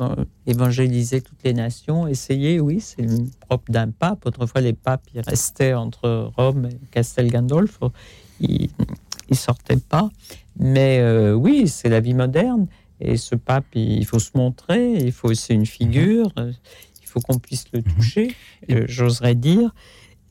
évangéliser 0.45 1.21
toutes 1.21 1.41
les 1.45 1.53
nations, 1.53 2.05
essayer, 2.05 2.59
oui, 2.59 2.81
c'est 2.81 3.01
le 3.01 3.25
propre 3.39 3.71
d'un 3.71 3.89
pape. 3.89 4.25
Autrefois, 4.25 4.59
les 4.59 4.73
papes, 4.73 5.03
ils 5.13 5.21
restaient 5.21 5.73
entre 5.73 6.31
Rome 6.35 6.67
et 6.69 6.87
Castel 6.91 7.31
Gandolfo. 7.31 7.93
Ils 8.41 8.69
ne 9.29 9.35
sortaient 9.35 9.77
pas. 9.77 10.09
Mais 10.59 10.99
euh, 10.99 11.33
oui, 11.33 11.69
c'est 11.69 11.87
la 11.87 12.01
vie 12.01 12.13
moderne. 12.13 12.67
Et 12.99 13.15
ce 13.15 13.35
pape, 13.35 13.73
il 13.73 14.05
faut 14.05 14.19
se 14.19 14.31
montrer, 14.35 14.93
il 14.93 15.13
faut 15.13 15.29
aussi 15.29 15.53
une 15.53 15.65
figure, 15.65 16.31
il 16.37 17.07
faut 17.07 17.19
qu'on 17.19 17.39
puisse 17.39 17.65
le 17.73 17.83
toucher, 17.83 18.35
euh, 18.69 18.85
j'oserais 18.87 19.35
dire. 19.35 19.73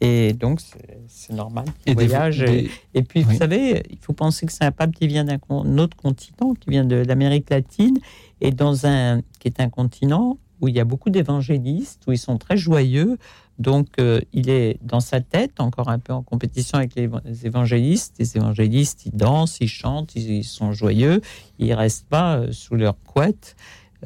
Et 0.01 0.33
donc, 0.33 0.61
c'est 1.07 1.33
normal 1.33 1.65
qu'il 1.85 1.95
voyage. 1.95 2.43
Et, 2.43 3.03
puis, 3.03 3.23
vous 3.23 3.37
savez, 3.37 3.83
il 3.91 3.99
faut 3.99 4.13
penser 4.13 4.45
que 4.47 4.53
c'est 4.53 4.65
un 4.65 4.73
pape 4.73 4.93
qui 4.93 5.07
vient 5.07 5.25
d'un 5.25 5.39
autre 5.79 5.97
continent, 5.97 6.55
qui 6.55 6.71
vient 6.71 6.85
de 6.85 6.97
l'Amérique 6.97 7.51
latine, 7.51 7.99
et 8.41 8.51
dans 8.51 8.87
un, 8.87 9.23
qui 9.39 9.49
est 9.49 9.61
un 9.61 9.69
continent 9.69 10.39
où 10.61 10.69
il 10.69 10.75
y 10.75 10.81
a 10.81 10.85
beaucoup 10.85 11.11
d'évangélistes, 11.11 12.03
où 12.07 12.13
ils 12.13 12.19
sont 12.19 12.39
très 12.39 12.57
joyeux. 12.57 13.19
Donc, 13.59 13.87
euh, 14.01 14.21
il 14.33 14.51
est 14.51 14.79
dans 14.83 15.01
sa 15.01 15.21
tête, 15.21 15.61
encore 15.61 15.89
un 15.89 15.99
peu 15.99 16.13
en 16.13 16.23
compétition 16.23 16.79
avec 16.79 16.95
les 16.97 17.09
évangélistes. 17.45 18.17
Les 18.19 18.37
évangélistes, 18.37 19.07
ils 19.07 19.17
dansent, 19.17 19.59
ils 19.61 19.69
chantent, 19.69 20.17
ils, 20.17 20.45
sont 20.45 20.73
joyeux. 20.73 21.21
Ils 21.59 21.71
ne 21.71 21.75
restent 21.75 22.09
pas 22.09 22.37
euh, 22.37 22.53
sous 22.53 22.75
leur 22.75 22.97
couette 23.05 23.57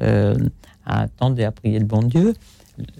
euh, 0.01 0.35
à 0.85 1.01
attendre 1.01 1.39
et 1.39 1.45
à 1.45 1.51
prier 1.51 1.79
le 1.79 1.85
bon 1.85 2.03
Dieu, 2.03 2.35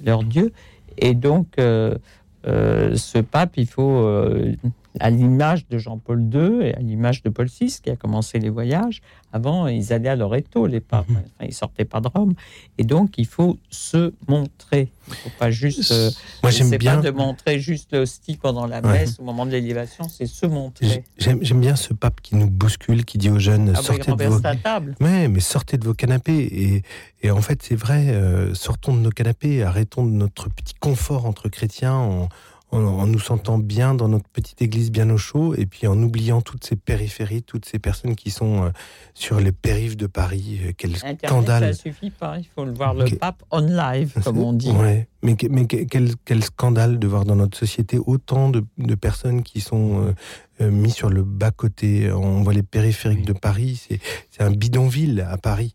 leur 0.04 0.24
Dieu. 0.24 0.52
Et 0.98 1.14
donc, 1.14 1.48
euh, 1.60 1.98
ce 2.46 3.20
pape, 3.20 3.58
il 3.58 3.68
faut, 3.68 4.06
euh, 4.06 4.54
à 5.00 5.10
l'image 5.10 5.68
de 5.68 5.78
Jean-Paul 5.78 6.22
II 6.34 6.66
et 6.68 6.76
à 6.76 6.80
l'image 6.80 7.22
de 7.24 7.30
Paul 7.30 7.48
VI, 7.48 7.80
qui 7.84 7.90
a 7.90 7.96
commencé 7.96 8.40
les 8.40 8.50
voyages, 8.50 9.02
avant, 9.32 9.68
ils 9.68 9.94
allaient 9.94 10.10
à 10.10 10.16
Loreto, 10.16 10.66
les 10.66 10.80
papes. 10.80 11.08
Mhm. 11.10 11.18
Enfin, 11.18 11.46
ils 11.48 11.54
sortaient 11.54 11.86
pas 11.86 12.02
de 12.02 12.08
Rome. 12.08 12.34
Et 12.80 12.84
donc, 12.84 13.18
il 13.18 13.28
faut 13.28 13.58
se 13.70 14.14
montrer. 14.28 14.90
Il 15.08 15.12
ne 15.12 15.16
faut 15.16 15.30
pas 15.38 15.52
juste. 15.52 15.92
Euh, 15.92 16.10
Moi, 16.42 16.52
j'aime 16.52 16.72
bien. 16.72 16.96
pas 16.96 17.02
de 17.04 17.12
montrer 17.12 17.60
juste 17.60 17.94
l'hostie 17.94 18.38
pendant 18.38 18.66
la 18.66 18.82
messe 18.82 19.20
au 19.20 19.24
moment 19.24 19.46
de 19.46 19.52
l'élévation, 19.52 20.06
c'est 20.10 20.26
se 20.26 20.46
montrer. 20.48 21.04
J'aime 21.18 21.60
bien 21.60 21.76
ce 21.76 21.94
pape 21.94 22.22
qui 22.22 22.36
nous 22.36 22.50
bouscule, 22.50 23.06
qui 23.06 23.18
dit 23.20 23.30
aux 23.30 23.40
jeunes 23.40 23.74
ah 23.76 23.82
sortez 23.82 24.12
de 24.12 24.24
vos. 24.26 24.40
table. 24.40 24.96
Ouais, 25.00 25.28
mais 25.28 25.40
sortez 25.40 25.78
de 25.78 25.86
vos 25.86 25.94
canapés. 25.94 26.40
Et, 26.52 26.84
et 27.22 27.32
en 27.32 27.42
fait, 27.42 27.62
c'est 27.62 27.76
vrai, 27.76 28.16
sortons 28.54 28.96
de 28.96 29.00
nos 29.02 29.12
canapés, 29.12 29.64
arrêtons 29.64 30.06
de 30.06 30.12
notre 30.12 30.50
petit 30.50 30.74
confort 30.80 31.26
entre 31.28 31.50
chrétiens. 31.50 32.28
En, 32.72 32.78
en, 32.78 33.08
nous 33.08 33.20
sentant 33.20 33.58
bien 33.58 33.96
dans 33.96 34.08
notre 34.08 34.30
petite 34.30 34.62
église 34.62 34.92
bien 34.92 35.10
au 35.10 35.18
chaud, 35.18 35.56
et 35.56 35.66
puis 35.66 35.88
en 35.88 36.00
oubliant 36.02 36.42
toutes 36.42 36.64
ces 36.64 36.76
périphéries, 36.76 37.42
toutes 37.42 37.66
ces 37.66 37.80
personnes 37.80 38.16
qui 38.16 38.30
sont 38.30 38.64
euh, 38.64 38.70
sur 39.16 39.40
les 39.40 39.52
périphes 39.52 39.98
de 39.98 40.06
Paris. 40.06 40.60
Euh, 40.64 40.72
quel 40.78 40.92
Internet, 40.96 41.26
scandale 41.26 41.76
Ça 41.76 41.82
suffit 41.82 42.12
pas, 42.12 42.38
il 42.38 42.46
faut 42.46 42.66
le 42.66 42.74
voir 42.74 42.94
le 42.94 43.06
pape 43.18 43.44
on 43.50 43.62
live, 43.62 44.14
comme 44.24 44.38
on 44.38 44.54
dit. 44.54 44.70
Ouais. 44.70 45.08
Mais, 45.24 45.36
mais 45.50 45.66
quel, 45.66 46.16
quel, 46.24 46.44
scandale 46.44 47.00
de 47.00 47.08
voir 47.08 47.26
dans 47.26 47.36
notre 47.36 47.58
société 47.58 47.98
autant 47.98 48.50
de, 48.50 48.64
de 48.78 48.96
personnes 48.96 49.42
qui 49.42 49.62
sont 49.62 50.14
euh, 50.62 50.72
mis 50.72 50.92
sur 50.92 51.10
le 51.10 51.24
bas-côté. 51.24 52.12
On 52.12 52.44
voit 52.44 52.54
les 52.54 52.64
périphériques 52.64 53.26
de 53.26 53.34
Paris, 53.34 53.88
c'est 54.30 54.44
un 54.44 54.52
bidonville 54.52 55.26
à 55.28 55.38
Paris. 55.38 55.74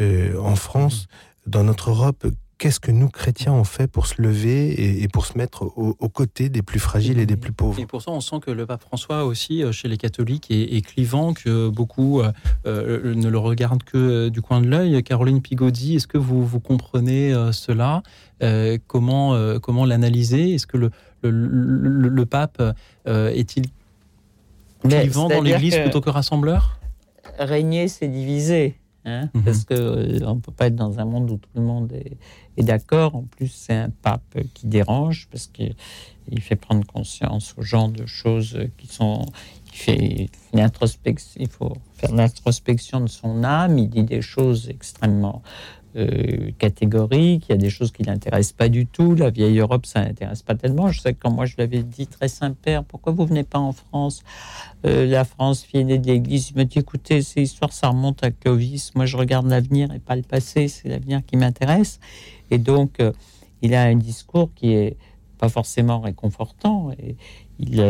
en 0.00 0.56
France, 0.56 1.08
dans 1.46 1.64
notre 1.64 1.90
Europe, 1.90 2.26
qu'est-ce 2.58 2.80
que 2.80 2.90
nous, 2.90 3.08
chrétiens, 3.08 3.52
on 3.52 3.64
fait 3.64 3.86
pour 3.86 4.06
se 4.06 4.20
lever 4.20 5.02
et, 5.02 5.08
pour 5.08 5.26
se 5.26 5.36
mettre 5.36 5.62
aux 5.62 6.08
côtés 6.08 6.48
des 6.48 6.62
plus 6.62 6.78
fragiles 6.78 7.18
et 7.18 7.26
des 7.26 7.36
plus 7.36 7.52
pauvres? 7.52 7.78
Et 7.78 7.86
pour 7.86 8.02
ça, 8.02 8.10
on 8.10 8.20
sent 8.20 8.36
que 8.40 8.50
le 8.50 8.66
pape 8.66 8.82
François 8.82 9.24
aussi, 9.24 9.62
euh, 9.62 9.72
chez 9.72 9.88
les 9.88 9.96
catholiques, 9.96 10.50
est, 10.50 10.84
clivant, 10.84 11.34
que 11.34 11.68
beaucoup 11.68 12.20
euh, 12.20 12.32
euh, 12.66 13.14
ne 13.14 13.28
le 13.28 13.38
regardent 13.38 13.82
que 13.82 14.28
du 14.28 14.40
coin 14.40 14.60
de 14.60 14.68
l'œil. 14.68 15.02
Caroline 15.02 15.42
Pigodi, 15.42 15.96
est-ce 15.96 16.06
que 16.06 16.18
vous, 16.18 16.44
vous 16.44 16.60
comprenez 16.60 17.32
cela? 17.52 18.02
Comment, 18.86 19.58
comment 19.60 19.84
l'analyser? 19.84 20.54
Est-ce 20.54 20.66
que 20.66 20.76
le, 20.76 20.90
le, 21.22 22.26
pape 22.26 22.62
est-il 23.06 23.66
clivant 24.88 25.28
dans 25.28 25.42
l'Église 25.42 25.76
plutôt 25.76 26.00
que 26.00 26.10
rassembleur? 26.10 26.78
Régner, 27.38 27.88
c'est 27.88 28.08
diviser. 28.08 28.78
Hein, 29.06 29.30
mhm. 29.32 29.44
Parce 29.44 29.64
qu'on 29.64 29.74
ne 29.74 30.40
peut 30.40 30.52
pas 30.52 30.66
être 30.66 30.74
dans 30.74 30.98
un 30.98 31.04
monde 31.04 31.30
où 31.30 31.36
tout 31.36 31.48
le 31.54 31.62
monde 31.62 31.92
est, 31.92 32.62
d'accord, 32.62 33.14
en 33.14 33.22
plus, 33.22 33.48
c'est 33.48 33.74
un 33.74 33.90
pape 33.90 34.36
qui 34.52 34.66
dérange 34.66 35.28
parce 35.30 35.46
qu'il 35.46 35.74
fait 36.40 36.56
prendre 36.56 36.84
conscience 36.84 37.54
aux 37.56 37.62
gens 37.62 37.88
de 37.88 38.04
choses 38.04 38.58
qui 38.76 38.88
sont. 38.88 39.24
Il 39.66 39.78
fait 39.78 40.30
une 40.54 40.60
introspection, 40.60 41.38
il 41.38 41.48
faut 41.48 41.76
faire 41.94 42.12
l'introspection 42.12 43.00
de 43.00 43.08
son 43.08 43.44
âme. 43.44 43.78
Il 43.78 43.90
dit 43.90 44.04
des 44.04 44.22
choses 44.22 44.68
extrêmement 44.70 45.42
euh, 45.96 46.50
catégoriques. 46.58 47.46
Il 47.48 47.52
y 47.52 47.54
a 47.54 47.58
des 47.58 47.70
choses 47.70 47.90
qui 47.90 48.02
l'intéressent 48.02 48.52
pas 48.52 48.68
du 48.68 48.86
tout. 48.86 49.14
La 49.14 49.30
vieille 49.30 49.58
Europe, 49.58 49.86
ça 49.86 50.02
l'intéresse 50.02 50.42
pas 50.42 50.54
tellement. 50.54 50.88
Je 50.88 51.00
sais 51.00 51.14
que 51.14 51.20
quand 51.22 51.30
moi 51.30 51.46
je 51.46 51.54
l'avais 51.56 51.82
dit 51.82 52.06
très 52.06 52.28
Saint-Père, 52.28 52.84
pourquoi 52.84 53.12
vous 53.12 53.24
venez 53.24 53.44
pas 53.44 53.58
en 53.58 53.72
France? 53.72 54.22
Euh, 54.84 55.06
La 55.06 55.24
France, 55.24 55.62
fille 55.62 55.80
aînée 55.80 55.98
de 55.98 56.06
l'Église. 56.06 56.50
Il 56.50 56.56
m'a 56.56 56.64
dit 56.64 56.80
écoutez, 56.80 57.22
ces 57.22 57.40
histoires, 57.40 57.72
ça 57.72 57.88
remonte 57.88 58.22
à 58.22 58.30
Clovis. 58.30 58.94
Moi, 58.94 59.06
je 59.06 59.16
regarde 59.16 59.48
l'avenir 59.48 59.90
et 59.94 59.98
pas 59.98 60.16
le 60.16 60.22
passé. 60.22 60.68
C'est 60.68 60.88
l'avenir 60.88 61.22
qui 61.24 61.36
m'intéresse. 61.36 61.98
Et 62.50 62.58
donc, 62.58 63.00
euh, 63.00 63.12
il 63.62 63.74
a 63.74 63.82
un 63.84 63.96
discours 63.96 64.50
qui 64.54 64.72
est 64.72 64.96
pas 65.38 65.48
forcément 65.48 66.00
réconfortant. 66.00 66.90
Il, 67.58 67.80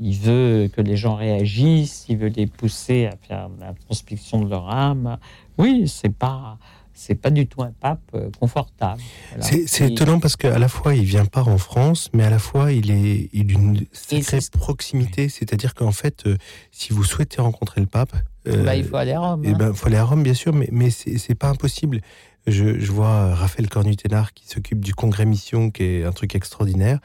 veut 0.00 0.70
que 0.72 0.80
les 0.80 0.96
gens 0.96 1.14
réagissent, 1.14 2.06
il 2.08 2.16
veut 2.16 2.28
les 2.28 2.46
pousser 2.46 3.06
à 3.06 3.16
faire 3.16 3.48
l'introspection 3.60 4.40
de 4.42 4.50
leur 4.50 4.68
âme. 4.70 5.18
Oui, 5.56 5.88
c'est 5.88 6.14
pas 6.14 6.58
c'est 6.98 7.14
pas 7.14 7.30
du 7.30 7.46
tout 7.46 7.62
un 7.62 7.72
pape 7.80 8.00
euh, 8.14 8.28
confortable. 8.38 9.00
C'est 9.40 9.92
étonnant 9.92 10.18
parce 10.20 10.36
qu'à 10.36 10.58
la 10.58 10.68
fois 10.68 10.94
il 10.94 11.04
vient 11.04 11.24
pas 11.24 11.42
en 11.42 11.58
France, 11.58 12.10
mais 12.12 12.24
à 12.24 12.30
la 12.30 12.38
fois 12.38 12.72
il 12.72 12.90
est 12.90 13.28
d'une 13.32 13.86
sacrée 13.92 14.40
proximité. 14.52 15.28
C'est-à-dire 15.28 15.74
qu'en 15.74 15.92
fait, 15.92 16.24
si 16.72 16.92
vous 16.92 17.04
souhaitez 17.04 17.40
rencontrer 17.40 17.80
le 17.80 17.86
pape, 17.86 18.14
bah, 18.44 18.76
il 18.76 18.84
faut 18.84 18.96
aller 18.96 19.12
à 19.12 19.20
Rome. 19.20 19.42
Il 19.44 19.50
hein. 19.50 19.56
ben, 19.58 19.72
faut 19.72 19.86
aller 19.86 19.96
à 19.96 20.04
Rome, 20.04 20.22
bien 20.22 20.34
sûr, 20.34 20.52
mais, 20.54 20.68
mais 20.72 20.90
c'est 20.90 21.34
pas 21.34 21.48
impossible. 21.48 22.00
Je, 22.46 22.90
vois 22.90 23.34
Raphaël 23.34 23.68
Cornuténard 23.68 24.32
qui 24.32 24.48
s'occupe 24.48 24.80
du 24.80 24.94
congrès 24.94 25.26
mission, 25.26 25.70
qui 25.70 25.82
est 25.82 26.04
un 26.04 26.12
truc 26.12 26.34
extraordinaire. 26.34 26.98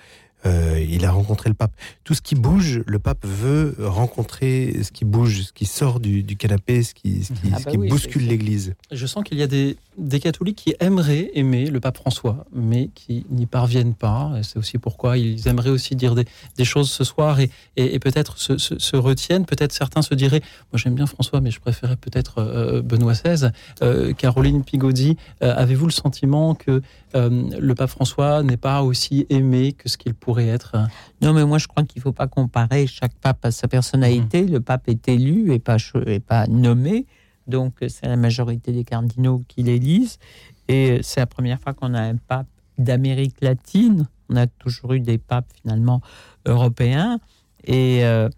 Euh, 0.46 0.86
il 0.88 1.06
a 1.06 1.12
rencontré 1.12 1.50
le 1.50 1.56
pape. 1.56 1.74
Tout 2.04 2.14
ce 2.14 2.22
qui 2.22 2.36
bouge, 2.36 2.82
le 2.86 3.00
pape 3.00 3.26
veut 3.26 3.76
rencontrer 3.80 4.84
ce 4.84 4.92
qui 4.92 5.06
bouge, 5.06 5.44
ce 5.44 5.54
qui 5.54 5.66
sort 5.66 6.00
du, 6.00 6.24
canapé, 6.36 6.84
ce 6.84 6.94
qui, 6.94 7.24
ce 7.24 7.34
qui, 7.34 7.52
ah 7.54 7.60
bah 7.64 7.72
bouscule 7.90 8.28
l'Église. 8.28 8.76
Je 8.92 9.06
sens 9.06 9.24
qu'il 9.24 9.38
y 9.38 9.44
a 9.44 9.48
des, 9.48 9.78
des 9.98 10.20
catholiques 10.20 10.58
qui 10.58 10.76
aimeraient 10.80 11.30
aimer 11.36 11.68
le 11.70 11.80
pape 11.80 11.98
François, 11.98 12.46
mais 12.54 12.90
qui 12.96 13.26
n'y 13.30 13.46
parviennent 13.46 13.94
pas. 13.94 14.32
C'est 14.42 14.58
aussi 14.58 14.78
pourquoi 14.78 15.18
ils 15.18 15.48
aimeraient 15.48 15.70
aussi 15.70 15.96
dire 15.96 16.16
des, 16.16 16.26
des 16.58 16.66
choses 16.66 16.90
ce 16.90 17.04
soir 17.04 17.40
et, 17.40 17.50
et- 17.78 17.96
et 17.96 18.00
peut-être 18.00 18.38
se, 18.38 18.58
se- 18.58 18.80
se 18.80 18.96
retiennent. 18.96 19.46
Peut-être 19.46 19.72
certains 19.72 20.02
se 20.02 20.14
diraient, 20.16 20.42
moi 20.72 20.80
j'aime 20.80 20.96
bien 20.96 21.06
François, 21.06 21.42
mais 21.42 21.52
je 21.52 21.60
préférais 21.60 21.96
peut-être 21.96 22.40
euh, 22.40 22.82
Benoît 22.82 23.14
XVI. 23.14 23.50
Euh, 23.82 24.14
Caroline 24.14 24.64
Pigodi, 24.64 25.18
euh, 25.44 25.54
avez-vous 25.56 25.86
le 25.86 25.92
sentiment 25.92 26.56
que 26.56 26.82
euh, 27.16 27.30
le 27.60 27.76
pape 27.76 27.90
François 27.90 28.42
n'est 28.44 28.58
pas 28.58 28.82
aussi 28.82 29.26
aimé 29.30 29.74
que 29.74 29.90
ce 29.90 29.98
qu'il 29.98 30.14
pourrait 30.16 30.48
être? 30.48 30.76
Non, 31.22 31.34
mais 31.34 31.46
moi 31.46 31.58
je 31.58 31.68
crois 31.68 31.84
qu'il 31.84 32.00
ne 32.00 32.04
faut 32.04 32.12
pas 32.12 32.28
comparer 32.28 32.88
chaque 32.88 33.14
pape 33.22 33.46
à 33.46 33.52
sa 33.52 33.68
personnalité. 33.68 34.44
Le 34.46 34.60
pape 34.60 34.90
est 34.90 35.08
élu 35.08 35.54
et 35.54 35.60
pas, 35.60 35.78
et 36.08 36.20
pas 36.20 36.48
nommé. 36.48 37.06
Donc 37.48 37.74
euh, 37.82 37.90
c'est 37.90 38.08
la 38.08 38.16
majorité 38.16 38.72
des 38.72 38.84
cardinaux 38.84 39.44
qui 39.48 39.64
l'élisent. 39.64 40.18
Et 40.68 40.92
euh, 40.92 41.00
c'est 41.02 41.20
la 41.20 41.26
première 41.26 41.60
fois 41.60 41.74
qu'on 41.74 41.94
a 41.94 42.02
un 42.02 42.16
pape 42.16 42.48
d'Amérique 42.78 43.36
latine. 43.42 44.08
On 44.30 44.36
a 44.36 44.48
toujours 44.48 44.94
eu 44.94 45.00
des 45.00 45.18
papes 45.18 45.52
finalement 45.62 46.02
européens. 46.46 47.20
Et 47.66 48.06
euh, 48.06 48.30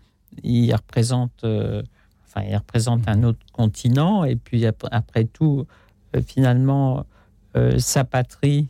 il 0.43 0.73
représente, 0.73 1.43
euh, 1.43 1.83
enfin, 2.25 2.45
il 2.47 2.55
représente 2.55 3.07
un 3.07 3.23
autre 3.23 3.45
continent. 3.53 4.23
Et 4.23 4.35
puis 4.35 4.65
ap- 4.65 4.87
après 4.91 5.25
tout, 5.25 5.65
euh, 6.15 6.21
finalement, 6.21 7.05
sa 7.77 8.03
patrie, 8.03 8.67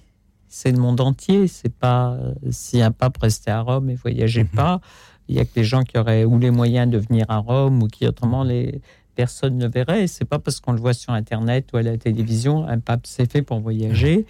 c'est 0.48 0.72
le 0.72 0.78
monde 0.78 1.02
entier. 1.02 1.48
C'est 1.48 1.74
pas 1.74 2.20
si 2.52 2.84
un 2.84 2.92
pape 2.92 3.18
restait 3.18 3.50
à 3.50 3.62
Rome 3.62 3.90
et 3.90 3.96
voyageait 3.96 4.44
pas, 4.46 4.80
il 5.28 5.36
y 5.36 5.40
a 5.40 5.46
que 5.46 5.50
les 5.56 5.64
gens 5.64 5.82
qui 5.82 5.98
auraient 5.98 6.24
ou 6.24 6.38
les 6.38 6.52
moyens 6.52 6.88
de 6.88 7.00
venir 7.00 7.26
à 7.30 7.38
Rome 7.40 7.82
ou 7.82 7.88
qui 7.88 8.06
autrement 8.06 8.44
les 8.44 8.80
personnes 9.16 9.58
ne 9.58 9.68
verraient. 9.68 10.08
C'est 10.08 10.26
pas 10.26 10.40
parce 10.40 10.60
qu'on 10.60 10.74
le 10.74 10.80
voit 10.80 10.94
sur 10.94 11.14
Internet 11.14 11.70
ou 11.74 11.78
à 11.78 11.82
la 11.82 11.98
télévision, 11.98 12.68
un 12.68 12.80
pape 12.80 13.02
c'est 13.08 13.32
fait 13.32 13.42
pour 13.42 13.60
voyager 13.60 14.26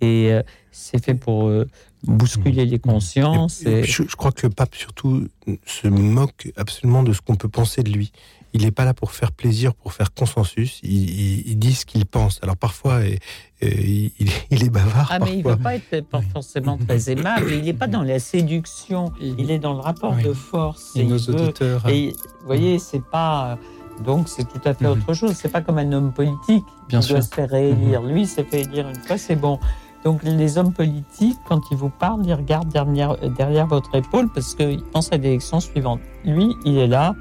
et 0.00 0.32
euh, 0.32 0.42
c'est 0.70 1.04
fait 1.04 1.14
pour 1.14 1.48
euh, 1.48 1.66
bousculer 2.04 2.64
les 2.66 2.78
consciences. 2.78 3.64
Et 3.66 3.78
et- 3.78 3.80
puis, 3.82 3.90
je, 3.92 4.02
je 4.08 4.16
crois 4.16 4.30
que 4.32 4.46
le 4.46 4.52
pape 4.52 4.74
surtout 4.76 5.26
se 5.66 5.88
moque 5.88 6.52
absolument 6.56 7.02
de 7.02 7.12
ce 7.12 7.20
qu'on 7.20 7.34
peut 7.36 7.48
penser 7.48 7.82
de 7.82 7.90
lui. 7.90 8.12
Il 8.54 8.62
n'est 8.62 8.70
pas 8.70 8.86
là 8.86 8.94
pour 8.94 9.12
faire 9.12 9.30
plaisir, 9.32 9.74
pour 9.74 9.92
faire 9.92 10.14
consensus. 10.14 10.80
Il, 10.82 11.10
il- 11.10 11.48
il 11.50 11.58
dit 11.58 11.74
ce 11.74 11.84
qu'il 11.84 12.06
pense. 12.06 12.38
Alors 12.42 12.56
parfois, 12.56 13.04
et- 13.04 13.18
et 13.60 14.12
il, 14.20 14.30
il 14.50 14.64
est 14.64 14.70
bavard. 14.70 15.08
Ah, 15.10 15.18
mais 15.18 15.34
il 15.38 15.44
ne 15.44 15.50
veut 15.50 15.56
pas 15.56 15.74
être 15.74 16.00
pas 16.08 16.22
forcément 16.22 16.78
très 16.78 17.10
aimable. 17.10 17.50
Il 17.52 17.62
n'est 17.64 17.74
pas 17.74 17.88
dans 17.88 18.02
la 18.04 18.18
séduction. 18.20 19.12
Il 19.20 19.50
est 19.50 19.58
dans 19.58 19.74
le 19.74 19.80
rapport 19.80 20.14
Oui. 20.16 20.22
de 20.22 20.32
force. 20.32 20.92
Et 20.96 21.04
nos 21.04 21.18
veut- 21.18 21.34
auditeurs, 21.34 21.86
Et 21.88 22.10
vous 22.40 22.46
voyez, 22.46 22.78
c'est 22.78 23.02
pas. 23.04 23.58
Donc 24.04 24.28
c'est 24.28 24.44
tout 24.44 24.60
à 24.64 24.74
fait 24.74 24.86
autre 24.86 25.12
chose. 25.14 25.32
C'est 25.32 25.48
pas 25.48 25.60
comme 25.60 25.78
un 25.78 25.92
homme 25.92 26.12
politique 26.12 26.64
Bien 26.88 27.00
qui 27.00 27.08
doit 27.10 27.22
se 27.22 27.34
faire 27.34 27.48
réélire. 27.50 28.02
Lui, 28.02 28.22
il 28.22 28.26
s'est 28.26 28.44
fait 28.44 28.62
élire 28.62 28.88
une 28.88 29.00
fois, 29.00 29.18
c'est 29.18 29.36
bon. 29.36 29.58
Donc 30.04 30.22
les 30.22 30.58
hommes 30.58 30.72
politiques, 30.72 31.38
quand 31.48 31.60
ils 31.70 31.76
vous 31.76 31.90
parlent, 31.90 32.24
ils 32.24 32.34
regardent 32.34 32.68
derrière, 32.68 33.16
derrière 33.36 33.66
votre 33.66 33.94
épaule 33.94 34.28
parce 34.32 34.54
qu'ils 34.54 34.82
pensent 34.84 35.12
à 35.12 35.16
l'élection 35.16 35.60
suivante. 35.60 36.00
Lui, 36.24 36.54
il 36.64 36.78
est 36.78 36.86
là, 36.86 37.14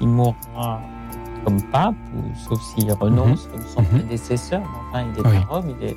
il 0.00 0.08
mourra 0.08 0.80
comme 1.44 1.62
pape, 1.70 1.94
ou, 2.16 2.22
sauf 2.48 2.60
s'il 2.60 2.90
renonce 2.92 3.46
comme 3.52 3.62
son 3.72 3.82
prédécesseur. 3.84 4.62
Enfin, 4.90 5.04
il 5.14 5.20
est 5.20 5.26
Oui. 5.28 5.36
à 5.36 5.54
Rome. 5.54 5.74
Il 5.80 5.86
est... 5.86 5.96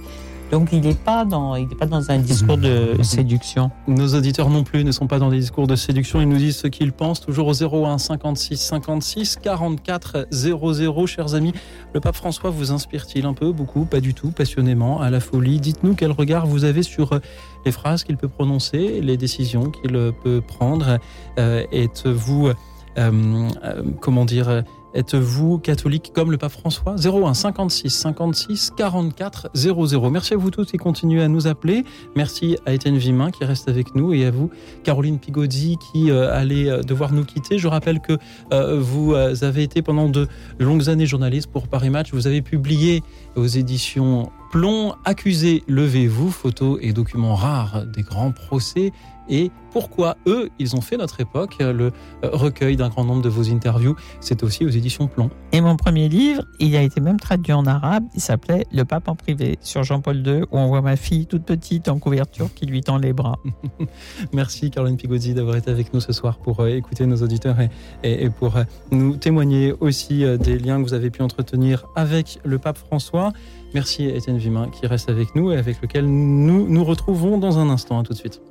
Donc 0.52 0.70
il 0.72 0.82
n'est 0.82 0.96
pas 0.96 1.26
dans, 1.26 1.56
il 1.56 1.68
pas 1.68 1.86
dans 1.86 2.10
un 2.10 2.18
discours 2.18 2.58
de 2.58 2.96
séduction. 3.04 3.70
Nos 3.88 4.16
auditeurs 4.16 4.50
non 4.50 4.64
plus 4.64 4.84
ne 4.84 4.92
sont 4.92 5.08
pas 5.08 5.20
dans 5.20 5.30
des 5.30 5.40
discours 5.40 5.68
de 5.68 5.76
séduction. 5.76 6.22
Ils 6.22 6.28
nous 6.28 6.38
disent 6.38 6.58
ce 6.58 6.68
qu'ils 6.68 6.92
pensent. 6.92 7.22
Toujours 7.22 7.48
au 7.48 7.86
01 7.86 7.98
56 7.98 8.58
56 8.58 9.38
44 9.38 10.28
00. 10.32 11.06
Chers 11.08 11.36
amis, 11.36 11.54
le 11.94 12.00
pape 12.00 12.16
François 12.16 12.50
vous 12.50 12.72
inspire-t-il 12.72 13.26
un 13.26 13.34
peu, 13.34 13.52
beaucoup, 13.52 13.86
pas 13.86 14.00
du 14.00 14.14
tout, 14.14 14.32
passionnément, 14.32 15.02
à 15.02 15.10
la 15.10 15.20
folie 15.20 15.60
Dites-nous 15.60 15.94
quel 15.94 16.12
regard 16.12 16.48
vous 16.48 16.64
avez 16.64 16.84
sur 16.84 17.14
euh, 17.14 17.20
les 17.66 17.72
phrases 17.72 18.04
qu'il 18.04 18.18
peut 18.18 18.28
prononcer, 18.28 19.02
les 19.02 19.18
décisions 19.18 19.70
qu'il 19.70 19.92
peut 20.24 20.42
prendre. 20.42 20.98
Euh, 21.38 21.64
Êtes-vous, 21.72 22.48
euh, 22.48 22.54
euh, 22.98 23.84
comment 24.02 24.26
dire, 24.26 24.64
Êtes-vous 24.94 25.60
catholique 25.60 26.12
comme 26.14 26.32
le 26.32 26.38
pape 26.38 26.52
François? 26.52 26.96
01 26.96 27.34
56 27.34 27.90
56 27.90 28.72
44 28.76 29.52
00. 29.54 30.10
Merci 30.10 30.34
à 30.34 30.38
vous 30.38 30.50
tous 30.52 30.66
qui 30.66 30.78
continuez 30.78 31.22
à 31.22 31.28
nous 31.28 31.48
appeler. 31.48 31.84
Merci 32.16 32.58
à 32.66 32.74
Étienne 32.74 32.98
Vimin 32.98 33.32
qui 33.32 33.46
reste 33.46 33.70
avec 33.70 33.94
nous 33.96 34.14
et 34.14 34.26
à 34.26 34.32
vous, 34.32 34.50
Caroline 34.84 35.20
Pigodi, 35.20 35.78
qui 35.92 36.10
euh, 36.10 36.30
euh, 36.50 36.82
devoir 36.82 37.14
nous 37.14 37.26
quitter. 37.26 37.58
Je 37.58 37.68
rappelle 37.68 38.00
que 38.00 38.18
euh, 38.52 38.80
vous 38.80 39.14
euh, 39.14 39.36
avez 39.42 39.64
été 39.64 39.82
pendant 39.82 40.10
de 40.10 40.28
longues 40.58 40.90
années 40.90 41.06
journaliste 41.06 41.52
pour 41.52 41.68
Paris 41.68 41.90
Match. 41.90 42.12
Vous 42.14 42.28
avez 42.28 42.42
publié 42.42 43.04
aux 43.36 43.46
éditions 43.46 44.32
Plomb, 44.52 44.96
Accusé, 45.06 45.64
levez-vous, 45.68 46.32
photos 46.32 46.80
et 46.82 46.92
documents 46.92 47.36
rares 47.36 47.86
des 47.86 48.02
grands 48.02 48.32
procès. 48.32 48.92
Et 49.30 49.52
pourquoi 49.72 50.18
eux, 50.26 50.50
ils 50.58 50.76
ont 50.76 50.82
fait 50.82 50.98
notre 50.98 51.22
époque, 51.22 51.58
le 51.60 51.92
euh, 52.24 52.30
recueil 52.34 52.76
d'un 52.76 52.90
grand 52.90 53.04
nombre 53.04 53.22
de 53.22 53.30
vos 53.30 53.52
interviews. 53.52 53.96
C'est 54.20 54.44
aussi 54.44 54.66
aux 54.66 54.70
éditions 54.70 55.08
Plomb. 55.08 55.30
Et 55.52 55.62
mon 55.62 55.76
premier 55.76 56.10
livre, 56.10 56.44
il 56.60 56.76
a 56.76 56.82
été 56.82 57.00
même 57.02 57.20
traduit 57.20 57.54
en 57.54 57.66
arabe. 57.66 58.04
Il 58.16 58.22
s'appelait 58.22 58.66
Le 58.72 58.86
pape 58.86 59.08
en 59.08 59.16
privé 59.16 59.58
sur 59.62 59.84
Jean-Paul 59.84 60.26
II, 60.26 60.42
où 60.52 60.58
on 60.58 60.68
voit 60.68 60.82
ma 60.82 60.96
fille 60.96 61.26
toute 61.26 61.44
petite 61.44 61.88
en 61.88 62.00
couverture 62.00 62.54
qui 62.54 62.66
lui 62.66 62.82
tend 62.82 62.98
les 62.98 63.14
bras. 63.14 63.38
Merci 64.34 64.72
Caroline 64.72 64.98
Pigozzi 64.98 65.34
d'avoir 65.34 65.56
été 65.56 65.72
avec 65.72 65.94
nous 65.94 66.00
ce 66.00 66.14
soir 66.14 66.38
pour 66.38 66.60
euh, 66.62 66.68
écouter 66.68 67.06
nos 67.06 67.18
auditeurs 67.18 67.58
et, 68.04 68.30
pour 68.30 68.58
euh, 68.58 68.64
nous 68.92 69.16
témoigner 69.16 69.74
aussi 69.80 70.24
euh, 70.24 70.38
des 70.38 70.58
liens 70.58 70.78
que 70.78 70.84
vous 70.84 70.94
avez 70.94 71.10
pu 71.10 71.22
entretenir 71.22 71.86
avec 71.96 72.40
le 72.44 72.58
pape 72.58 72.78
François. 72.78 73.32
Merci 73.74 74.06
Étienne 74.06 74.38
Vimin 74.38 74.70
qui 74.70 74.88
reste 74.88 75.10
avec 75.10 75.36
nous 75.36 75.52
et 75.52 75.58
avec 75.58 75.82
lequel 75.82 76.06
nous 76.06 76.68
nous 76.68 76.84
retrouvons 76.84 77.38
dans 77.38 77.60
un 77.60 77.70
instant. 77.70 78.00
À 78.00 78.04
tout 78.04 78.14
de 78.14 78.18
suite. 78.18 78.42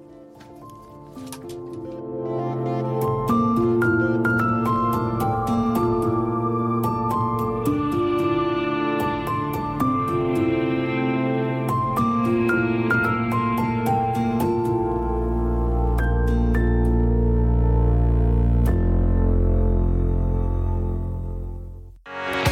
Música 2.39 2.98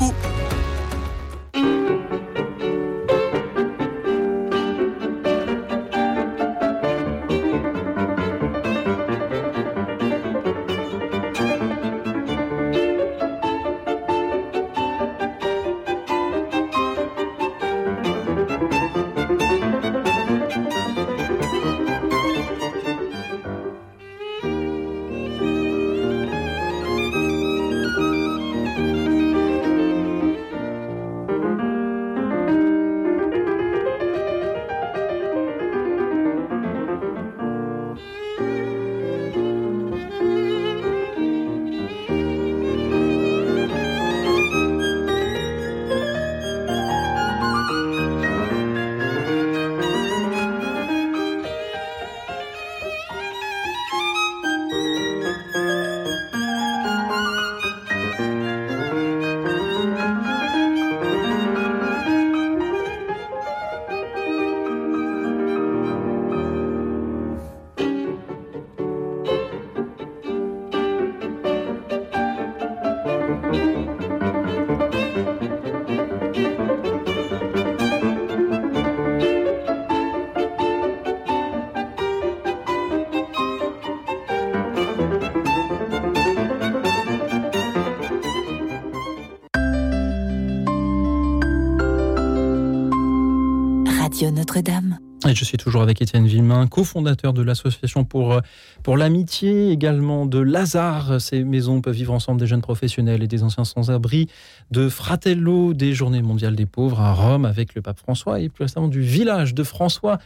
Radio 0.00 0.47
suis 95.48 95.58
toujours 95.58 95.82
avec 95.82 96.02
Étienne 96.02 96.26
Villemin, 96.26 96.66
cofondateur 96.66 97.32
de 97.32 97.42
l'association 97.42 98.04
pour, 98.04 98.32
euh, 98.34 98.40
pour 98.82 98.96
l'amitié, 98.96 99.70
également 99.70 100.26
de 100.26 100.38
Lazare. 100.38 101.20
Ces 101.20 101.42
maisons 101.42 101.80
peuvent 101.80 101.94
vivre 101.94 102.12
ensemble 102.12 102.38
des 102.38 102.46
jeunes 102.46 102.60
professionnels 102.60 103.22
et 103.22 103.26
des 103.26 103.42
anciens 103.42 103.64
sans-abri, 103.64 104.28
de 104.70 104.88
Fratello, 104.88 105.72
des 105.72 105.94
Journées 105.94 106.22
mondiales 106.22 106.54
des 106.54 106.66
pauvres 106.66 107.00
à 107.00 107.14
Rome 107.14 107.46
avec 107.46 107.74
le 107.74 107.82
pape 107.82 107.98
François 107.98 108.40
et 108.40 108.48
plus 108.48 108.64
récemment 108.64 108.88
du 108.88 109.00
village 109.00 109.54
de 109.54 109.62
François. 109.62 110.18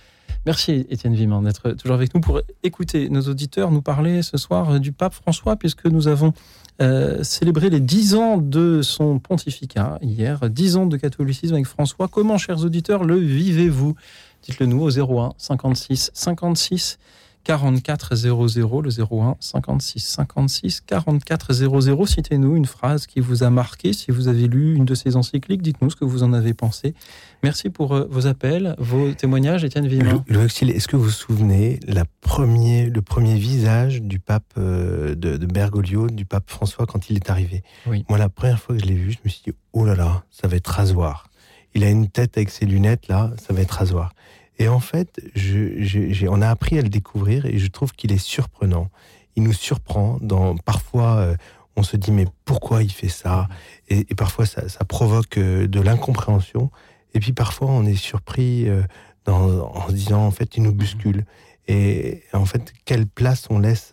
Merci 0.44 0.86
Étienne 0.90 1.14
Villemin 1.14 1.42
d'être 1.42 1.70
toujours 1.72 1.94
avec 1.94 2.14
nous 2.14 2.20
pour 2.20 2.40
écouter 2.62 3.08
nos 3.08 3.22
auditeurs 3.22 3.70
nous 3.70 3.82
parler 3.82 4.22
ce 4.22 4.36
soir 4.36 4.80
du 4.80 4.90
pape 4.90 5.14
François 5.14 5.56
puisque 5.56 5.86
nous 5.86 6.08
avons 6.08 6.32
euh, 6.80 7.22
célébré 7.22 7.70
les 7.70 7.80
10 7.80 8.14
ans 8.14 8.38
de 8.38 8.80
son 8.82 9.18
pontificat 9.18 9.98
hier, 10.02 10.48
10 10.48 10.76
ans 10.76 10.86
de 10.86 10.96
catholicisme 10.96 11.54
avec 11.54 11.66
François. 11.66 12.08
Comment, 12.08 12.38
chers 12.38 12.64
auditeurs, 12.64 13.04
le 13.04 13.16
vivez-vous? 13.16 13.94
Dites-le 14.42 14.66
nous 14.66 14.82
au 14.82 14.90
01 14.90 15.34
56 15.38 16.10
56 16.14 16.98
44 17.44 18.14
00, 18.14 18.82
le 18.82 18.90
01 18.90 19.36
56 19.40 20.00
56 20.00 20.80
44 20.82 21.52
00. 21.52 22.06
Citez-nous 22.06 22.56
une 22.56 22.66
phrase 22.66 23.06
qui 23.06 23.20
vous 23.20 23.42
a 23.42 23.50
marqué. 23.50 23.92
Si 23.92 24.10
vous 24.10 24.28
avez 24.28 24.46
lu 24.46 24.74
une 24.76 24.84
de 24.84 24.94
ces 24.94 25.16
encycliques, 25.16 25.62
dites-nous 25.62 25.90
ce 25.90 25.96
que 25.96 26.04
vous 26.04 26.22
en 26.22 26.32
avez 26.32 26.54
pensé. 26.54 26.94
Merci 27.42 27.70
pour 27.70 27.94
euh, 27.94 28.06
vos 28.08 28.26
appels, 28.26 28.76
vos 28.78 29.12
témoignages, 29.12 29.64
Étienne 29.64 29.88
Villemin. 29.88 30.24
Le, 30.28 30.44
est-ce 30.44 30.86
que 30.86 30.96
vous 30.96 31.04
vous 31.04 31.10
souvenez 31.10 31.80
la 31.86 32.04
premier, 32.20 32.88
le 32.88 33.02
premier 33.02 33.34
visage 33.34 34.02
du 34.02 34.20
pape 34.20 34.44
euh, 34.56 35.14
de, 35.16 35.36
de, 35.36 35.46
Bergoglio, 35.46 36.08
du 36.08 36.24
pape 36.24 36.48
François, 36.48 36.86
quand 36.86 37.10
il 37.10 37.16
est 37.16 37.30
arrivé? 37.30 37.64
Oui. 37.86 38.04
Moi, 38.08 38.18
la 38.18 38.28
première 38.28 38.60
fois 38.60 38.76
que 38.76 38.82
je 38.82 38.86
l'ai 38.86 38.94
vu, 38.94 39.10
je 39.10 39.18
me 39.24 39.28
suis 39.28 39.42
dit, 39.44 39.52
oh 39.72 39.84
là 39.84 39.96
là, 39.96 40.22
ça 40.30 40.46
va 40.46 40.56
être 40.56 40.68
rasoir. 40.68 41.28
Il 41.74 41.84
a 41.84 41.90
une 41.90 42.08
tête 42.08 42.36
avec 42.36 42.50
ses 42.50 42.66
lunettes, 42.66 43.08
là, 43.08 43.30
ça 43.40 43.52
va 43.52 43.62
être 43.62 43.70
rasoir. 43.70 44.12
Et 44.58 44.68
en 44.68 44.80
fait, 44.80 45.20
je, 45.34 45.82
je, 45.82 46.26
on 46.28 46.40
a 46.42 46.48
appris 46.48 46.78
à 46.78 46.82
le 46.82 46.88
découvrir 46.88 47.46
et 47.46 47.58
je 47.58 47.66
trouve 47.68 47.92
qu'il 47.92 48.12
est 48.12 48.18
surprenant. 48.18 48.90
Il 49.34 49.42
nous 49.42 49.52
surprend. 49.52 50.18
Dans, 50.20 50.56
parfois, 50.56 51.16
euh, 51.16 51.36
on 51.76 51.82
se 51.82 51.96
dit 51.96 52.12
mais 52.12 52.26
pourquoi 52.44 52.82
il 52.82 52.92
fait 52.92 53.08
ça? 53.08 53.48
Et, 53.88 54.04
parfois, 54.14 54.46
ça, 54.46 54.68
ça 54.68 54.84
provoque 54.84 55.38
euh, 55.38 55.66
de 55.66 55.80
l'incompréhension. 55.80 56.70
Et 57.14 57.20
puis 57.20 57.32
parfois, 57.32 57.68
on 57.70 57.84
est 57.86 57.96
surpris 57.96 58.68
euh, 58.68 58.82
dans, 59.24 59.66
en 59.74 59.88
se 59.88 59.94
disant 59.94 60.24
en 60.24 60.30
fait, 60.30 60.56
il 60.56 60.62
nous 60.62 60.72
bouscule. 60.72 61.24
Et 61.66 62.22
en 62.32 62.44
fait, 62.44 62.72
quelle 62.84 63.06
place 63.06 63.46
on 63.48 63.58
laisse 63.58 63.92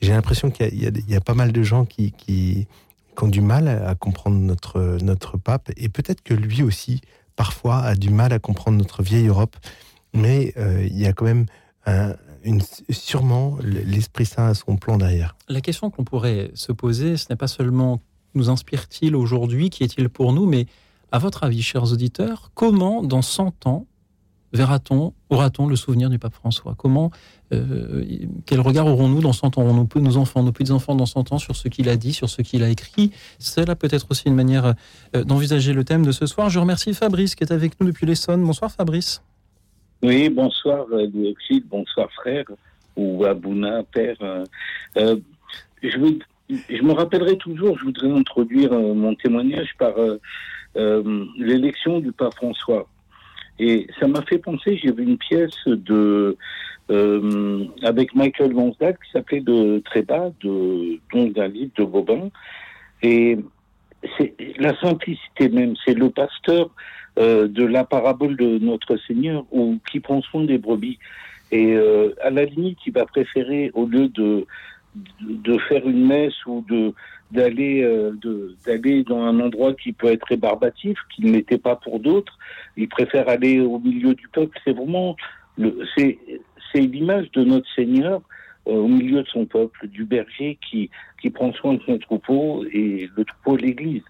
J'ai 0.00 0.12
l'impression 0.12 0.50
qu'il 0.50 0.74
y, 0.74 0.86
y, 0.86 1.12
y, 1.12 1.16
a 1.16 1.20
pas 1.20 1.34
mal 1.34 1.52
de 1.52 1.62
gens 1.62 1.84
qui, 1.84 2.12
qui, 2.12 2.68
qui 3.16 3.24
ont 3.24 3.28
du 3.28 3.40
mal 3.40 3.68
à 3.68 3.94
comprendre 3.94 4.36
notre, 4.36 4.98
notre 5.02 5.36
pape 5.36 5.70
et 5.76 5.88
peut-être 5.88 6.22
que 6.22 6.34
lui 6.34 6.62
aussi 6.62 7.00
parfois 7.36 7.78
a 7.78 7.94
du 7.94 8.10
mal 8.10 8.32
à 8.32 8.38
comprendre 8.38 8.78
notre 8.78 9.02
vieille 9.02 9.26
Europe, 9.26 9.56
mais 10.12 10.52
euh, 10.56 10.86
il 10.88 10.98
y 10.98 11.06
a 11.06 11.12
quand 11.12 11.24
même 11.24 11.46
un, 11.86 12.14
une, 12.44 12.62
sûrement 12.90 13.58
l'Esprit 13.62 14.26
Saint 14.26 14.48
à 14.48 14.54
son 14.54 14.76
plan 14.76 14.98
derrière. 14.98 15.36
La 15.48 15.60
question 15.60 15.90
qu'on 15.90 16.04
pourrait 16.04 16.50
se 16.54 16.72
poser, 16.72 17.16
ce 17.16 17.26
n'est 17.30 17.36
pas 17.36 17.48
seulement 17.48 18.00
nous 18.34 18.50
inspire-t-il 18.50 19.14
aujourd'hui, 19.14 19.70
qui 19.70 19.84
est-il 19.84 20.08
pour 20.08 20.32
nous, 20.32 20.46
mais 20.46 20.66
à 21.12 21.18
votre 21.18 21.44
avis, 21.44 21.62
chers 21.62 21.92
auditeurs, 21.92 22.50
comment 22.54 23.02
dans 23.02 23.22
100 23.22 23.66
ans 23.66 23.86
verra-t-on, 24.54 25.12
aura-t-on 25.30 25.66
le 25.66 25.76
souvenir 25.76 26.08
du 26.08 26.18
pape 26.18 26.34
François? 26.34 26.74
Comment, 26.78 27.10
euh, 27.52 28.04
quel 28.46 28.60
regard 28.60 28.86
aurons-nous 28.86 29.20
dans 29.20 29.32
100 29.32 29.58
ans? 29.58 29.86
Nos, 29.96 30.16
enfants, 30.16 30.42
nos 30.42 30.52
petits-enfants 30.52 30.94
dans 30.94 31.06
100 31.06 31.32
ans 31.32 31.38
sur 31.38 31.56
ce 31.56 31.68
qu'il 31.68 31.88
a 31.88 31.96
dit, 31.96 32.12
sur 32.12 32.28
ce 32.28 32.42
qu'il 32.42 32.62
a 32.62 32.70
écrit? 32.70 33.10
C'est 33.38 33.64
peut 33.74 33.88
être 33.90 34.06
aussi 34.10 34.28
une 34.28 34.34
manière 34.34 34.74
euh, 35.16 35.24
d'envisager 35.24 35.72
le 35.72 35.84
thème 35.84 36.06
de 36.06 36.12
ce 36.12 36.26
soir. 36.26 36.50
Je 36.50 36.58
remercie 36.58 36.94
Fabrice 36.94 37.34
qui 37.34 37.44
est 37.44 37.52
avec 37.52 37.80
nous 37.80 37.86
depuis 37.86 38.06
l'Essonne. 38.06 38.44
Bonsoir 38.44 38.70
Fabrice. 38.70 39.22
Oui, 40.02 40.28
bonsoir 40.28 40.86
Louis 40.88 41.34
bonsoir 41.64 42.10
frère, 42.12 42.44
ou 42.96 43.24
Abouna, 43.24 43.82
père. 43.84 44.16
Euh, 44.96 45.16
je, 45.82 45.98
veux, 45.98 46.18
je 46.48 46.82
me 46.82 46.92
rappellerai 46.92 47.38
toujours, 47.38 47.78
je 47.78 47.84
voudrais 47.84 48.10
introduire 48.10 48.72
mon 48.72 49.14
témoignage 49.14 49.74
par 49.78 49.94
l'élection 51.38 52.00
du 52.00 52.12
pape 52.12 52.34
François. 52.34 52.86
Et 53.58 53.86
ça 54.00 54.08
m'a 54.08 54.22
fait 54.22 54.38
penser, 54.38 54.76
j'ai 54.82 54.92
vu 54.92 55.04
une 55.04 55.18
pièce 55.18 55.66
de 55.66 56.36
euh, 56.90 57.64
avec 57.82 58.14
Michael 58.14 58.52
Lonsdale 58.52 58.96
qui 59.02 59.10
s'appelait 59.12 59.40
de 59.40 59.80
Trébat, 59.84 60.32
de 60.42 60.98
donc 61.12 61.32
d'un 61.32 61.48
de 61.48 61.84
Bobin. 61.84 62.30
Et 63.02 63.38
c'est 64.18 64.34
la 64.58 64.78
simplicité 64.80 65.48
même, 65.48 65.74
c'est 65.84 65.94
le 65.94 66.10
pasteur 66.10 66.70
euh, 67.18 67.48
de 67.48 67.64
la 67.64 67.84
parabole 67.84 68.36
de 68.36 68.58
notre 68.58 68.96
Seigneur 69.06 69.44
ou 69.52 69.78
qui 69.90 70.00
prend 70.00 70.20
soin 70.22 70.44
des 70.44 70.58
brebis. 70.58 70.98
Et 71.52 71.74
euh, 71.74 72.12
à 72.22 72.30
la 72.30 72.44
limite, 72.44 72.78
il 72.86 72.92
va 72.92 73.06
préférer, 73.06 73.70
au 73.74 73.86
lieu 73.86 74.08
de, 74.08 74.46
de 75.20 75.58
faire 75.68 75.86
une 75.86 76.06
messe 76.06 76.34
ou 76.46 76.64
de 76.68 76.92
d'aller 77.34 77.82
euh, 77.82 78.12
d'aller 78.64 79.02
dans 79.02 79.20
un 79.20 79.40
endroit 79.40 79.74
qui 79.74 79.92
peut 79.92 80.06
être 80.06 80.26
rébarbatif, 80.26 80.96
qui 81.14 81.24
ne 81.24 81.32
l'était 81.32 81.58
pas 81.58 81.76
pour 81.76 81.98
d'autres. 81.98 82.38
Il 82.76 82.88
préfère 82.88 83.28
aller 83.28 83.60
au 83.60 83.78
milieu 83.78 84.14
du 84.14 84.28
peuple. 84.28 84.58
C'est 84.64 84.72
vraiment 84.72 85.16
c'est 85.96 86.18
l'image 86.74 87.30
de 87.32 87.44
notre 87.44 87.68
Seigneur 87.74 88.22
euh, 88.66 88.72
au 88.72 88.88
milieu 88.88 89.22
de 89.22 89.28
son 89.28 89.46
peuple, 89.46 89.88
du 89.88 90.04
berger 90.04 90.58
qui 90.68 90.90
qui 91.20 91.30
prend 91.30 91.52
soin 91.52 91.74
de 91.74 91.82
son 91.86 91.98
troupeau 91.98 92.64
et 92.72 93.08
le 93.16 93.24
troupeau 93.24 93.56
de 93.56 93.62
l'Église. 93.62 94.02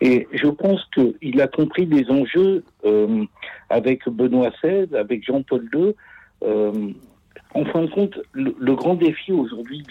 Et 0.00 0.28
je 0.32 0.48
pense 0.48 0.84
qu'il 0.94 1.40
a 1.40 1.48
compris 1.48 1.86
les 1.86 2.08
enjeux 2.10 2.64
euh, 2.84 3.24
avec 3.70 4.08
Benoît 4.08 4.50
XVI, 4.62 4.94
avec 4.94 5.24
Jean-Paul 5.24 5.68
II. 5.74 5.94
En 7.54 7.64
fin 7.64 7.82
de 7.82 7.90
compte, 7.90 8.20
le 8.34 8.74
grand 8.74 8.94
défi 8.94 9.32
aujourd'hui 9.32 9.82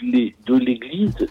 de 0.46 0.54
l'Église, 0.56 1.26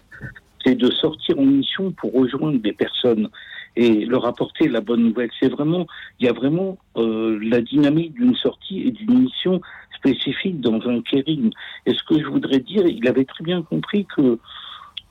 c'est 0.64 0.76
de 0.76 0.92
sortir 0.92 1.40
en 1.40 1.46
mission 1.46 1.92
pour 1.92 2.14
rejoindre 2.14 2.60
des 2.60 2.74
personnes 2.74 3.30
et 3.76 4.06
leur 4.06 4.26
apporter 4.26 4.68
la 4.68 4.82
bonne 4.82 5.04
nouvelle. 5.04 5.30
C'est 5.40 5.50
vraiment, 5.50 5.86
il 6.20 6.26
y 6.26 6.30
a 6.30 6.34
vraiment 6.34 6.78
euh, 6.98 7.40
la 7.42 7.62
dynamique 7.62 8.14
d'une 8.14 8.36
sortie 8.36 8.82
et 8.88 8.92
d'une 8.92 9.20
mission 9.20 9.62
spécifique 9.96 10.60
dans 10.62 10.82
un 10.88 11.02
caring. 11.02 11.52
Et 11.86 11.94
ce 11.94 12.04
que 12.04 12.20
je 12.20 12.28
voudrais 12.28 12.60
dire, 12.60 12.86
il 12.88 13.08
avait 13.08 13.26
très 13.26 13.44
bien 13.44 13.62
compris 13.62 14.06
que 14.06 14.40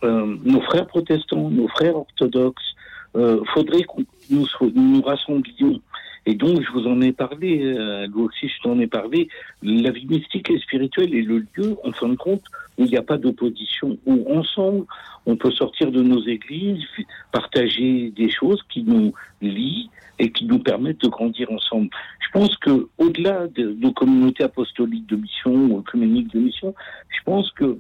euh, 0.04 0.36
nos 0.44 0.60
frères 0.62 0.86
protestants, 0.86 1.48
nos 1.48 1.68
frères 1.68 1.96
orthodoxes, 1.96 2.74
euh, 3.16 3.40
faudrait 3.54 3.82
que 3.82 4.02
nous, 4.30 4.46
nous 4.74 5.02
rassemblions 5.02 5.80
et 6.28 6.34
donc, 6.34 6.60
je 6.60 6.72
vous 6.72 6.88
en 6.88 7.00
ai 7.00 7.12
parlé, 7.12 7.62
euh, 7.62 8.08
aussi 8.16 8.48
je 8.48 8.60
t'en 8.60 8.78
ai 8.80 8.88
parlé, 8.88 9.28
la 9.62 9.92
vie 9.92 10.06
mystique 10.06 10.50
et 10.50 10.58
spirituelle 10.58 11.14
est 11.14 11.22
le 11.22 11.46
lieu, 11.54 11.76
en 11.84 11.92
fin 11.92 12.08
de 12.08 12.16
compte, 12.16 12.42
où 12.76 12.84
il 12.84 12.90
n'y 12.90 12.96
a 12.96 13.02
pas 13.02 13.16
d'opposition, 13.16 13.96
où 14.06 14.36
ensemble, 14.36 14.86
on 15.24 15.36
peut 15.36 15.52
sortir 15.52 15.92
de 15.92 16.02
nos 16.02 16.20
églises, 16.26 16.84
partager 17.30 18.10
des 18.10 18.28
choses 18.28 18.60
qui 18.68 18.82
nous 18.82 19.12
lient 19.40 19.88
et 20.18 20.32
qui 20.32 20.46
nous 20.46 20.58
permettent 20.58 21.02
de 21.02 21.08
grandir 21.08 21.50
ensemble. 21.52 21.90
Je 22.18 22.30
pense 22.32 22.56
que 22.56 22.88
au-delà 22.98 23.46
de 23.46 23.76
nos 23.78 23.92
communautés 23.92 24.42
apostoliques 24.42 25.06
de 25.06 25.16
mission 25.16 25.54
ou 25.54 25.78
œcuméniques 25.78 26.32
de 26.32 26.40
mission, 26.40 26.74
je 27.08 27.22
pense 27.24 27.52
que 27.52 27.78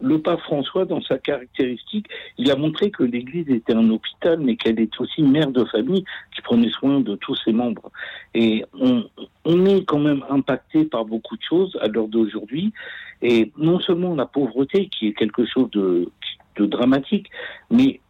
le 0.00 0.20
pape 0.20 0.40
François, 0.40 0.84
dans 0.84 1.00
sa 1.02 1.18
caractéristique, 1.18 2.06
il 2.38 2.50
a 2.50 2.56
montré 2.56 2.90
que 2.90 3.02
l'Église 3.02 3.48
était 3.48 3.74
un 3.74 3.88
hôpital, 3.90 4.40
mais 4.40 4.56
qu'elle 4.56 4.80
est 4.80 5.00
aussi 5.00 5.22
mère 5.22 5.50
de 5.50 5.64
famille 5.64 6.04
qui 6.34 6.42
prenait 6.42 6.70
soin 6.70 7.00
de 7.00 7.16
tous 7.16 7.36
ses 7.44 7.52
membres. 7.52 7.90
Et 8.34 8.64
on, 8.78 9.04
on 9.44 9.66
est 9.66 9.84
quand 9.84 9.98
même 9.98 10.24
impacté 10.28 10.84
par 10.84 11.04
beaucoup 11.04 11.36
de 11.36 11.42
choses 11.42 11.78
à 11.80 11.88
l'heure 11.88 12.08
d'aujourd'hui. 12.08 12.72
Et 13.22 13.52
non 13.58 13.80
seulement 13.80 14.14
la 14.14 14.26
pauvreté, 14.26 14.88
qui 14.88 15.08
est 15.08 15.12
quelque 15.12 15.44
chose 15.44 15.70
de, 15.70 16.10
de 16.56 16.66
dramatique, 16.66 17.30
mais 17.70 18.00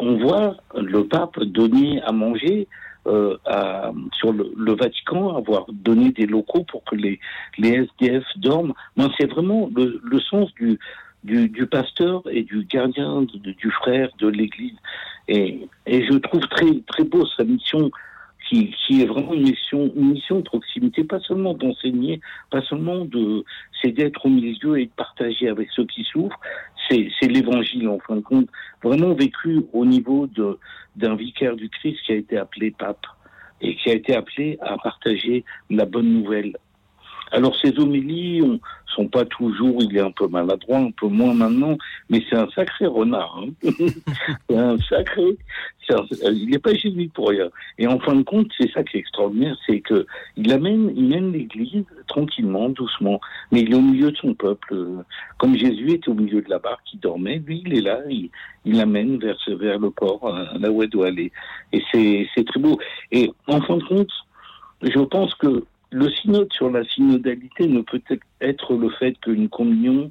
on 0.00 0.16
voit 0.16 0.56
le 0.76 1.04
pape 1.04 1.40
donner 1.40 2.00
à 2.02 2.12
manger 2.12 2.68
euh, 3.06 3.38
à, 3.46 3.92
sur 4.12 4.32
le, 4.32 4.52
le, 4.56 4.74
Vatican, 4.74 5.36
avoir 5.36 5.66
donné 5.72 6.10
des 6.12 6.26
locaux 6.26 6.64
pour 6.64 6.84
que 6.84 6.94
les, 6.94 7.18
les 7.56 7.88
SDF 8.00 8.24
dorment. 8.36 8.74
Moi, 8.96 9.08
c'est 9.18 9.30
vraiment 9.30 9.70
le, 9.74 10.00
le 10.02 10.20
sens 10.20 10.52
du, 10.54 10.78
du, 11.24 11.48
du, 11.48 11.66
pasteur 11.66 12.22
et 12.30 12.42
du 12.42 12.64
gardien, 12.64 13.22
du 13.22 13.70
frère 13.70 14.10
de 14.18 14.28
l'Église. 14.28 14.76
Et, 15.28 15.68
et, 15.86 16.06
je 16.06 16.14
trouve 16.14 16.46
très 16.48 16.80
très 16.86 17.04
beau 17.04 17.26
sa 17.36 17.44
mission, 17.44 17.90
qui, 18.48 18.74
qui 18.86 19.02
est 19.02 19.06
vraiment 19.06 19.34
une 19.34 19.42
mission, 19.42 19.92
une 19.94 20.12
mission 20.12 20.38
de 20.38 20.42
proximité, 20.42 21.04
pas 21.04 21.20
seulement 21.20 21.54
d'enseigner, 21.54 22.20
pas 22.50 22.62
seulement 22.62 23.04
de, 23.04 23.44
c'est 23.80 23.90
d'être 23.90 24.24
au 24.24 24.30
milieu 24.30 24.78
et 24.78 24.86
de 24.86 24.90
partager 24.96 25.48
avec 25.48 25.68
ceux 25.74 25.84
qui 25.84 26.04
souffrent. 26.04 26.40
C'est, 26.88 27.10
c'est 27.20 27.28
l'Évangile 27.28 27.88
en 27.88 27.98
fin 27.98 28.16
de 28.16 28.20
compte, 28.20 28.48
vraiment 28.82 29.12
vécu 29.12 29.62
au 29.72 29.84
niveau 29.84 30.26
de 30.26 30.58
d'un 30.96 31.14
vicaire 31.14 31.54
du 31.54 31.68
Christ 31.68 31.98
qui 32.04 32.12
a 32.12 32.16
été 32.16 32.36
appelé 32.36 32.72
pape 32.72 33.06
et 33.60 33.76
qui 33.76 33.90
a 33.90 33.94
été 33.94 34.16
appelé 34.16 34.58
à 34.60 34.76
partager 34.78 35.44
la 35.70 35.84
bonne 35.84 36.12
nouvelle. 36.12 36.56
Alors 37.32 37.54
ces 37.60 37.78
homélies 37.78 38.42
on, 38.42 38.58
sont 38.94 39.06
pas 39.06 39.24
toujours, 39.26 39.76
il 39.82 39.96
est 39.96 40.00
un 40.00 40.10
peu 40.10 40.26
maladroit, 40.28 40.78
un 40.78 40.90
peu 40.90 41.06
moins 41.06 41.34
maintenant, 41.34 41.76
mais 42.10 42.22
c'est 42.28 42.36
un 42.36 42.48
sacré 42.50 42.86
renard. 42.86 43.38
Hein. 43.40 43.70
c'est 44.48 44.56
un 44.56 44.78
sacré, 44.78 45.36
un- 45.90 46.32
il 46.32 46.48
n'est 46.50 46.58
pas 46.58 46.74
jésuite 46.74 47.12
pour 47.12 47.28
rien. 47.28 47.48
Et 47.78 47.86
en 47.86 47.98
fin 48.00 48.14
de 48.16 48.22
compte, 48.22 48.48
c'est 48.58 48.70
ça 48.72 48.82
qui 48.82 48.96
est 48.96 49.00
extraordinaire, 49.00 49.56
c'est 49.66 49.80
que 49.80 50.06
il 50.36 50.50
amène, 50.52 50.92
il 50.96 51.04
mène 51.04 51.32
l'Église 51.32 51.84
tranquillement, 52.08 52.70
doucement, 52.70 53.20
mais 53.52 53.60
il 53.60 53.72
est 53.72 53.76
au 53.76 53.80
milieu 53.82 54.10
de 54.10 54.16
son 54.16 54.34
peuple. 54.34 54.72
euh, 54.74 55.02
Comme 55.38 55.56
Jésus 55.56 55.92
était 55.92 56.08
au 56.08 56.14
milieu 56.14 56.40
de 56.42 56.50
la 56.50 56.58
barque, 56.58 56.82
qui 56.86 56.96
dormait, 56.96 57.40
lui, 57.46 57.62
il 57.66 57.76
est 57.78 57.82
là, 57.82 58.00
il, 58.08 58.30
il 58.64 58.76
l'amène 58.78 59.18
vers, 59.18 59.36
vers 59.46 59.78
le 59.78 59.90
port, 59.90 60.26
euh, 60.34 60.44
là 60.58 60.70
où 60.70 60.82
elle 60.82 60.90
doit 60.90 61.08
aller. 61.08 61.30
Et 61.72 61.82
c'est 61.92 62.44
très 62.46 62.58
beau. 62.60 62.78
Et 63.12 63.30
en 63.46 63.60
fin 63.60 63.76
de 63.76 63.84
compte, 63.84 64.10
je 64.82 64.98
pense 65.00 65.34
que 65.36 65.64
le 65.90 66.10
synode 66.10 66.52
sur 66.52 66.70
la 66.70 66.84
synodalité 66.84 67.66
ne 67.66 67.80
peut 67.80 68.02
être 68.40 68.74
le 68.74 68.90
fait 68.90 69.14
qu'une 69.20 69.48
communion, 69.48 70.10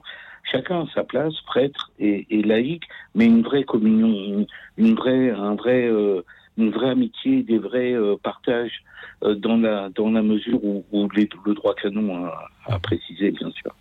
chacun 0.51 0.81
à 0.81 0.85
sa 0.93 1.03
place, 1.03 1.33
prêtre 1.45 1.91
et, 1.99 2.25
et 2.29 2.41
laïque, 2.41 2.85
mais 3.15 3.25
une 3.25 3.41
vraie 3.43 3.63
communion, 3.63 4.07
une, 4.07 4.47
une 4.77 4.95
vraie, 4.95 5.29
un 5.31 5.55
vrai, 5.55 5.87
euh, 5.87 6.21
une 6.57 6.71
vraie 6.71 6.89
amitié, 6.89 7.43
des 7.43 7.59
vrais 7.59 7.93
euh, 7.93 8.15
partages 8.21 8.83
euh, 9.23 9.35
dans 9.35 9.57
la 9.57 9.89
dans 9.89 10.09
la 10.09 10.23
mesure 10.23 10.63
où, 10.63 10.83
où 10.91 11.07
les- 11.15 11.29
le 11.45 11.53
droit 11.53 11.75
canon 11.75 12.25
a, 12.25 12.49
a 12.65 12.79
précisé, 12.79 13.29
bien 13.31 13.51
sûr. 13.51 13.71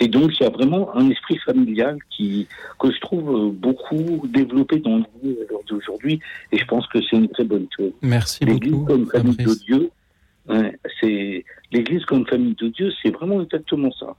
Et 0.00 0.08
donc 0.08 0.32
il 0.38 0.42
y 0.42 0.46
a 0.46 0.50
vraiment 0.50 0.94
un 0.96 1.08
esprit 1.10 1.38
familial 1.38 1.98
qui 2.10 2.48
que 2.80 2.90
je 2.90 2.98
trouve 3.00 3.30
euh, 3.30 3.50
beaucoup 3.52 4.22
développé 4.28 4.78
dans 4.80 4.96
le 4.96 5.04
monde 5.22 5.36
d'aujourd'hui, 5.68 6.18
et 6.50 6.58
je 6.58 6.64
pense 6.64 6.86
que 6.88 6.98
c'est 7.02 7.16
une 7.16 7.28
très 7.28 7.44
bonne 7.44 7.66
chose. 7.76 7.92
Merci 8.02 8.44
L'Église 8.44 8.72
beaucoup, 8.72 8.84
comme 8.86 9.06
famille 9.06 9.36
de. 9.36 9.54
Dieu, 9.64 9.90
ouais, 10.48 10.78
c'est 11.00 11.44
l'Église 11.72 12.04
comme 12.04 12.26
famille 12.26 12.54
de 12.54 12.68
Dieu, 12.68 12.92
c'est 13.02 13.10
vraiment 13.10 13.42
exactement 13.42 13.90
ça. 13.92 14.14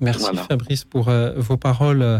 Merci 0.00 0.22
Voilà. 0.22 0.42
Fabrice 0.42 0.84
pour 0.84 1.08
euh, 1.08 1.34
vos 1.36 1.56
paroles 1.56 2.02
euh, 2.02 2.18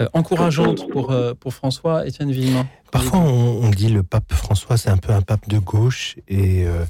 euh, 0.00 0.06
encourageantes 0.12 0.88
pour, 0.88 1.10
euh, 1.10 1.34
pour 1.34 1.52
François. 1.52 2.06
Étienne 2.06 2.30
Villemin. 2.30 2.66
Parfois, 2.92 3.18
on, 3.18 3.64
on 3.64 3.70
dit 3.70 3.88
le 3.88 4.02
pape 4.02 4.32
François, 4.32 4.76
c'est 4.76 4.90
un 4.90 4.96
peu 4.96 5.12
un 5.12 5.22
pape 5.22 5.48
de 5.48 5.58
gauche, 5.58 6.16
et, 6.28 6.64
euh, 6.66 6.84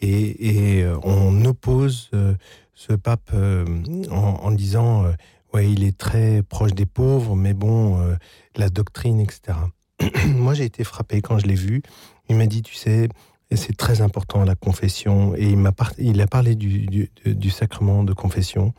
et, 0.00 0.78
et, 0.78 0.86
on 1.02 1.44
oppose 1.44 2.10
euh, 2.14 2.34
ce 2.74 2.92
pape 2.92 3.30
euh, 3.34 3.64
en, 4.10 4.14
en 4.14 4.50
disant, 4.52 5.04
euh, 5.04 5.12
ouais, 5.52 5.70
il 5.70 5.84
est 5.84 5.96
très 5.96 6.42
proche 6.42 6.72
des 6.74 6.86
pauvres, 6.86 7.34
mais 7.34 7.54
bon, 7.54 8.00
euh, 8.00 8.14
la 8.56 8.68
doctrine, 8.68 9.20
etc. 9.20 9.58
Moi, 10.28 10.54
j'ai 10.54 10.64
été 10.64 10.84
frappé 10.84 11.20
quand 11.20 11.38
je 11.38 11.46
l'ai 11.46 11.56
vu. 11.56 11.82
Il 12.28 12.36
m'a 12.36 12.46
dit, 12.46 12.62
tu 12.62 12.74
sais, 12.74 13.08
c'est 13.56 13.76
très 13.76 14.02
important 14.02 14.44
la 14.44 14.54
confession, 14.54 15.34
et 15.34 15.50
il 15.50 15.62
par- 15.72 15.92
il 15.98 16.20
a 16.20 16.26
parlé 16.26 16.54
du, 16.54 16.86
du, 16.86 17.50
sacrement 17.50 18.04
de 18.04 18.12
confession, 18.12 18.74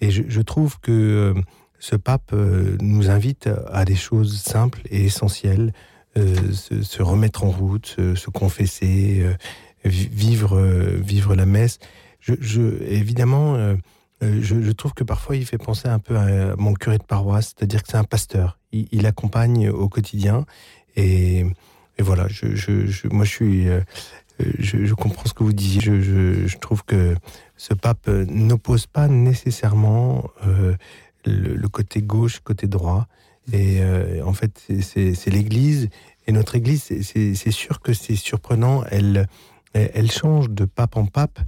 et 0.00 0.10
je, 0.10 0.40
trouve 0.40 0.80
que 0.80 0.92
euh, 0.92 1.34
ce 1.78 1.96
pape 1.96 2.32
euh, 2.32 2.76
nous 2.80 3.10
invite 3.10 3.48
à 3.70 3.84
des 3.84 3.94
choses 3.94 4.40
simples 4.40 4.80
et 4.90 5.04
essentielles 5.04 5.72
euh, 6.16 6.52
se, 6.52 7.02
remettre 7.02 7.44
en 7.44 7.50
route, 7.50 7.86
se, 7.86 8.14
se 8.14 8.30
confesser, 8.30 9.26
vi- 9.84 10.08
vivre, 10.10 10.58
vivre 10.60 11.34
la 11.34 11.46
messe. 11.46 11.78
Je, 12.20 12.82
évidemment, 12.84 13.76
je, 14.22 14.62
je 14.62 14.72
trouve 14.72 14.94
que 14.94 15.04
parfois 15.04 15.36
il 15.36 15.44
fait 15.44 15.58
penser 15.58 15.88
un 15.88 15.98
peu 15.98 16.16
à 16.16 16.56
mon 16.56 16.72
curé 16.72 16.96
de 16.98 17.02
paroisse, 17.02 17.54
c'est-à-dire 17.54 17.82
que 17.82 17.88
c'est 17.90 17.98
un 17.98 18.04
pasteur. 18.04 18.58
Il, 18.72 18.86
il 18.92 19.06
accompagne 19.06 19.68
au 19.68 19.88
quotidien 19.88 20.46
et, 20.96 21.44
et 21.98 22.02
voilà. 22.02 22.26
Je, 22.28 22.54
je, 22.56 23.08
moi, 23.08 23.24
je 23.24 23.30
suis, 23.30 23.68
euh, 23.68 23.80
je, 24.58 24.84
je 24.84 24.94
comprends 24.94 25.26
ce 25.26 25.34
que 25.34 25.44
vous 25.44 25.52
disiez. 25.52 25.80
Je, 25.80 26.56
trouve 26.58 26.84
que 26.84 27.14
ce 27.56 27.74
pape 27.74 28.08
euh, 28.08 28.24
n'oppose 28.28 28.86
pas 28.86 29.08
nécessairement 29.08 30.28
euh, 30.46 30.74
le, 31.24 31.68
côté 31.68 32.02
gauche, 32.02 32.40
côté 32.40 32.66
droit. 32.66 33.06
Et 33.52 33.80
euh, 33.80 34.24
en 34.24 34.32
fait, 34.32 34.60
c'est- 34.80 35.26
l'Église. 35.30 35.88
Et 36.26 36.32
notre 36.32 36.54
Église, 36.56 36.82
c'est- 36.84 37.50
sûr 37.50 37.80
que 37.80 37.92
c'est 37.92 38.16
surprenant. 38.16 38.82
Elle, 38.90 39.28
elle 39.74 40.10
change 40.10 40.50
de 40.50 40.64
pape 40.64 40.96
en 40.96 41.06
pape. 41.06 41.38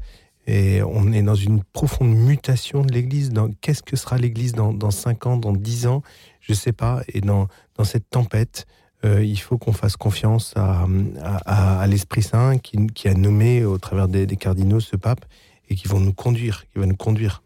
Et 0.48 0.80
on 0.82 1.12
est 1.12 1.22
dans 1.22 1.34
une 1.34 1.64
profonde 1.64 2.14
mutation 2.14 2.82
de 2.82 2.92
l'Église. 2.92 3.32
Qu'est-ce 3.60 3.82
que 3.82 3.96
sera 3.96 4.16
l'Église 4.16 4.52
dans, 4.52 4.72
dans 4.72 4.92
5 4.92 5.26
ans, 5.26 5.36
dans 5.36 5.52
10 5.52 5.86
ans? 5.88 6.02
Je 6.40 6.52
ne 6.52 6.56
sais 6.56 6.72
pas. 6.72 7.02
Et 7.08 7.20
dans, 7.20 7.48
dans 7.76 7.82
cette 7.84 8.08
tempête, 8.10 8.66
euh, 9.04 9.22
il 9.22 9.38
faut 9.38 9.58
qu'on 9.58 9.72
fasse 9.72 9.96
confiance 9.96 10.52
à, 10.56 10.86
à, 11.22 11.36
à- 11.44 11.80
à 11.80 11.86
l'Esprit 11.86 12.22
Saint 12.22 12.58
qui, 12.58 12.86
qui 12.88 13.08
a 13.08 13.14
nommé 13.14 13.64
au 13.64 13.78
travers 13.78 14.08
des, 14.08 14.26
des 14.26 14.36
cardinaux 14.36 14.80
ce 14.80 14.96
pape 14.96 15.24
et 15.68 15.74
qui 15.74 15.86
vont 15.88 16.00
nous 16.00 16.12
conduire, 16.14 16.64
qui 16.72 16.78
va 16.78 16.86
nous 16.86 16.96
conduire. 16.96 17.42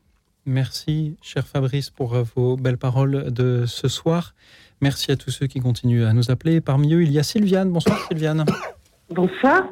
Merci, 0.46 1.16
cher 1.22 1.46
Fabrice, 1.46 1.90
pour 1.90 2.14
euh, 2.14 2.22
vos 2.34 2.56
belles 2.56 2.78
paroles 2.78 3.30
de 3.32 3.64
ce 3.66 3.88
soir. 3.88 4.34
Merci 4.80 5.10
à 5.12 5.16
tous 5.16 5.30
ceux 5.30 5.46
qui 5.46 5.60
continuent 5.60 6.04
à 6.04 6.12
nous 6.14 6.30
appeler. 6.30 6.60
Parmi 6.62 6.94
eux, 6.94 7.02
il 7.02 7.12
y 7.12 7.18
a 7.18 7.22
Sylviane. 7.22 7.70
Bonsoir, 7.70 7.98
Sylviane. 8.08 8.44
Bonsoir. 9.10 9.64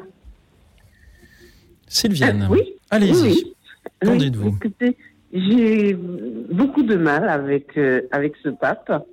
Sylviane. 1.87 2.49
Oui. 2.51 2.75
Allez-y. 2.91 3.23
Oui, 3.23 3.55
Qu'en 4.03 4.13
oui. 4.13 4.19
dites-vous 4.19 4.49
Écoutez, 4.57 4.97
j'ai 5.33 5.95
beaucoup 5.95 6.83
de 6.83 6.97
mal 6.97 7.29
avec, 7.29 7.77
euh, 7.77 8.03
avec 8.11 8.35
ce 8.43 8.51
pape. 8.51 9.07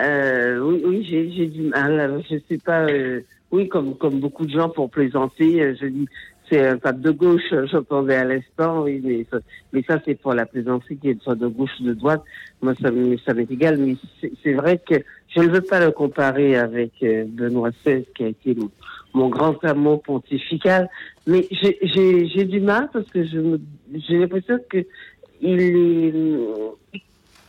Euh, 0.00 0.58
oui, 0.60 0.82
oui 0.84 1.04
j'ai 1.08 1.46
du 1.46 1.62
mal. 1.62 2.22
Je 2.30 2.36
sais 2.48 2.58
pas. 2.58 2.86
euh, 2.88 3.20
oui, 3.52 3.68
comme, 3.68 3.96
comme 3.96 4.20
beaucoup 4.20 4.46
de 4.46 4.50
gens 4.52 4.68
pour 4.68 4.90
plaisanter, 4.90 5.60
euh, 5.60 5.74
je 5.80 5.86
dis 5.86 6.06
c'est 6.48 6.66
un 6.66 6.78
pape 6.78 7.00
de 7.00 7.10
gauche, 7.10 7.42
j'entendais 7.70 8.16
à 8.16 8.24
l'instant, 8.24 8.82
oui, 8.82 9.00
mais 9.02 9.26
ça, 9.30 9.38
mais 9.72 9.82
ça 9.86 10.00
c'est 10.04 10.14
pour 10.16 10.34
la 10.34 10.46
plaisanterie 10.46 10.96
qui 10.98 11.10
est 11.10 11.22
soit 11.22 11.34
de 11.36 11.46
gauche 11.46 11.70
ou 11.80 11.84
de 11.84 11.94
droite. 11.94 12.22
Moi, 12.62 12.74
ça, 12.80 12.90
ça 13.24 13.34
m'est 13.34 13.50
égal, 13.50 13.76
mais 13.78 13.96
c'est- 14.42 14.52
vrai 14.54 14.78
que 14.78 14.96
je 15.34 15.40
ne 15.42 15.48
veux 15.48 15.60
pas 15.60 15.84
le 15.84 15.90
comparer 15.92 16.56
avec 16.56 16.92
euh, 17.02 17.24
Benoît 17.26 17.70
XVI, 17.84 18.04
qui 18.16 18.24
a 18.24 18.28
été 18.28 18.56
mon, 19.14 19.28
grand 19.28 19.62
amour 19.64 20.02
pontifical, 20.02 20.88
mais 21.26 21.46
j'ai- 21.50 22.44
du 22.44 22.60
mal 22.60 22.88
parce 22.92 23.08
que 23.10 23.24
je 23.24 23.58
j'ai 24.08 24.18
l'impression 24.18 24.58
que 24.68 24.78
il 25.40 25.60
est, 25.60 26.12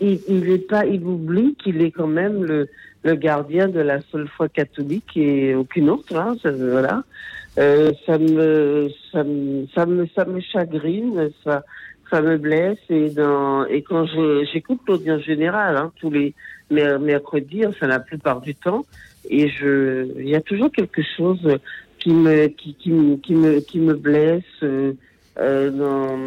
il, 0.02 0.20
il 0.28 0.49
est 0.49 0.68
pas, 0.68 0.86
il 0.86 1.04
oublie 1.04 1.56
qu'il 1.56 1.82
est 1.82 1.91
quand 1.91 2.08
même 2.08 2.43
le, 2.43 2.68
le 3.04 3.16
gardien 3.16 3.68
de 3.68 3.80
la 3.80 4.02
seule 4.12 4.28
foi 4.28 4.49
catholique 4.49 5.16
et 5.16 5.56
aucune 5.56 5.89
autre. 5.89 6.16
Hein, 6.16 6.36
ça, 6.41 6.52
voilà. 6.52 7.04
Euh, 7.60 7.92
ça 8.05 8.17
me, 8.17 8.89
ça 9.12 9.24
me, 9.24 9.67
ça 9.75 9.86
me, 9.86 10.08
ça 10.16 10.25
me 10.25 10.39
chagrine, 10.39 11.30
ça, 11.43 11.63
ça 12.09 12.21
me 12.21 12.38
blesse 12.38 12.80
et 12.89 13.09
dans, 13.09 13.66
et 13.66 13.82
quand 13.82 14.05
j'écoute 14.51 14.80
l'audience 14.88 15.21
générale, 15.24 15.75
hein, 15.78 15.92
tous 16.00 16.09
les 16.09 16.34
mer- 16.70 17.00
mercredis, 17.00 17.66
enfin 17.66 17.88
la 17.88 18.00
plupart 18.00 18.42
du 18.42 18.55
temps, 18.55 18.86
et 19.30 19.50
je, 19.50 20.08
il 20.17 20.30
y 20.30 20.36
a 20.36 20.42
toujours 20.42 20.71
quelque 20.71 21.01
chose 21.17 21.46
qui 22.00 22.13
me, 22.13 22.47
qui, 22.47 22.74
qui, 22.75 23.20
qui 23.21 23.36
me, 23.36 23.59
qui 23.59 23.80
me 23.80 23.93
blesse. 23.96 24.43
euh, 24.63 24.93
euh, 25.39 25.71
dans, 25.71 26.17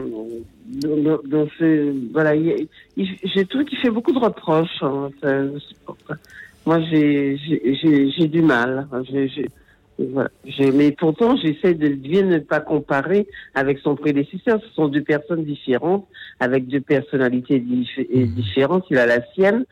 dans, 0.66 1.20
dans- 1.24 1.48
ce 1.58 1.94
voilà 2.12 2.34
il, 2.34 2.68
il- 2.96 3.18
j'ai 3.22 3.44
trouvé 3.44 3.64
qu'il 3.66 3.78
fait 3.78 3.90
beaucoup 3.90 4.12
de 4.12 4.18
reproches 4.18 4.82
hein, 4.82 5.10
ça, 5.22 5.42
moi 6.66 6.80
j'ai 6.90 7.36
j'ai- 7.36 7.74
j'ai 7.74 8.10
j'ai 8.10 8.28
du 8.28 8.40
mal. 8.42 8.88
Hein, 8.92 9.02
voilà. 9.98 10.30
Mais 10.72 10.90
pourtant 10.92 11.36
j'essaie 11.36 11.74
de 11.74 11.88
bien 11.88 12.22
ne 12.22 12.38
pas 12.38 12.60
comparer 12.60 13.28
avec 13.54 13.78
son 13.78 13.94
prédécesseur. 13.94 14.60
Ce 14.62 14.68
sont 14.74 14.88
deux 14.88 15.02
personnes 15.04 15.44
différentes 15.44 16.08
avec 16.40 16.66
deux 16.66 16.80
personnalités 16.80 17.60
dif- 17.60 18.06
et 18.10 18.24
différentes. 18.24 18.86
Il 18.90 18.98
a 18.98 19.06
la 19.06 19.20
sienne 19.34 19.64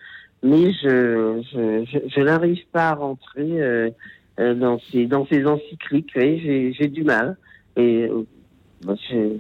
mais 0.45 0.73
je 0.75 1.41
je, 1.53 1.85
je, 1.91 1.99
je 2.15 2.21
n'arrive 2.21 2.63
pas 2.73 2.91
à 2.91 2.95
rentrer 2.95 3.63
euh, 3.63 3.91
euh, 4.41 4.55
dans 4.55 4.79
ces 4.91 5.07
dans 5.07 5.27
ces 5.27 5.47
encycliques. 5.47 6.13
Oui, 6.17 6.41
j'ai 6.45 6.73
j'ai 6.75 6.89
du 6.89 7.03
mal. 7.05 7.37
Et 7.77 8.05
euh, 8.05 8.25
je, 8.87 9.37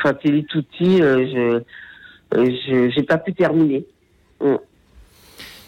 Fratelli 0.00 0.44
Tutti, 0.46 1.02
euh, 1.02 1.26
je, 1.26 2.38
euh, 2.38 2.56
je, 2.66 2.90
j'ai 2.90 3.02
pas 3.02 3.18
pu 3.18 3.32
terminer. 3.34 3.86
Mm. 4.40 4.56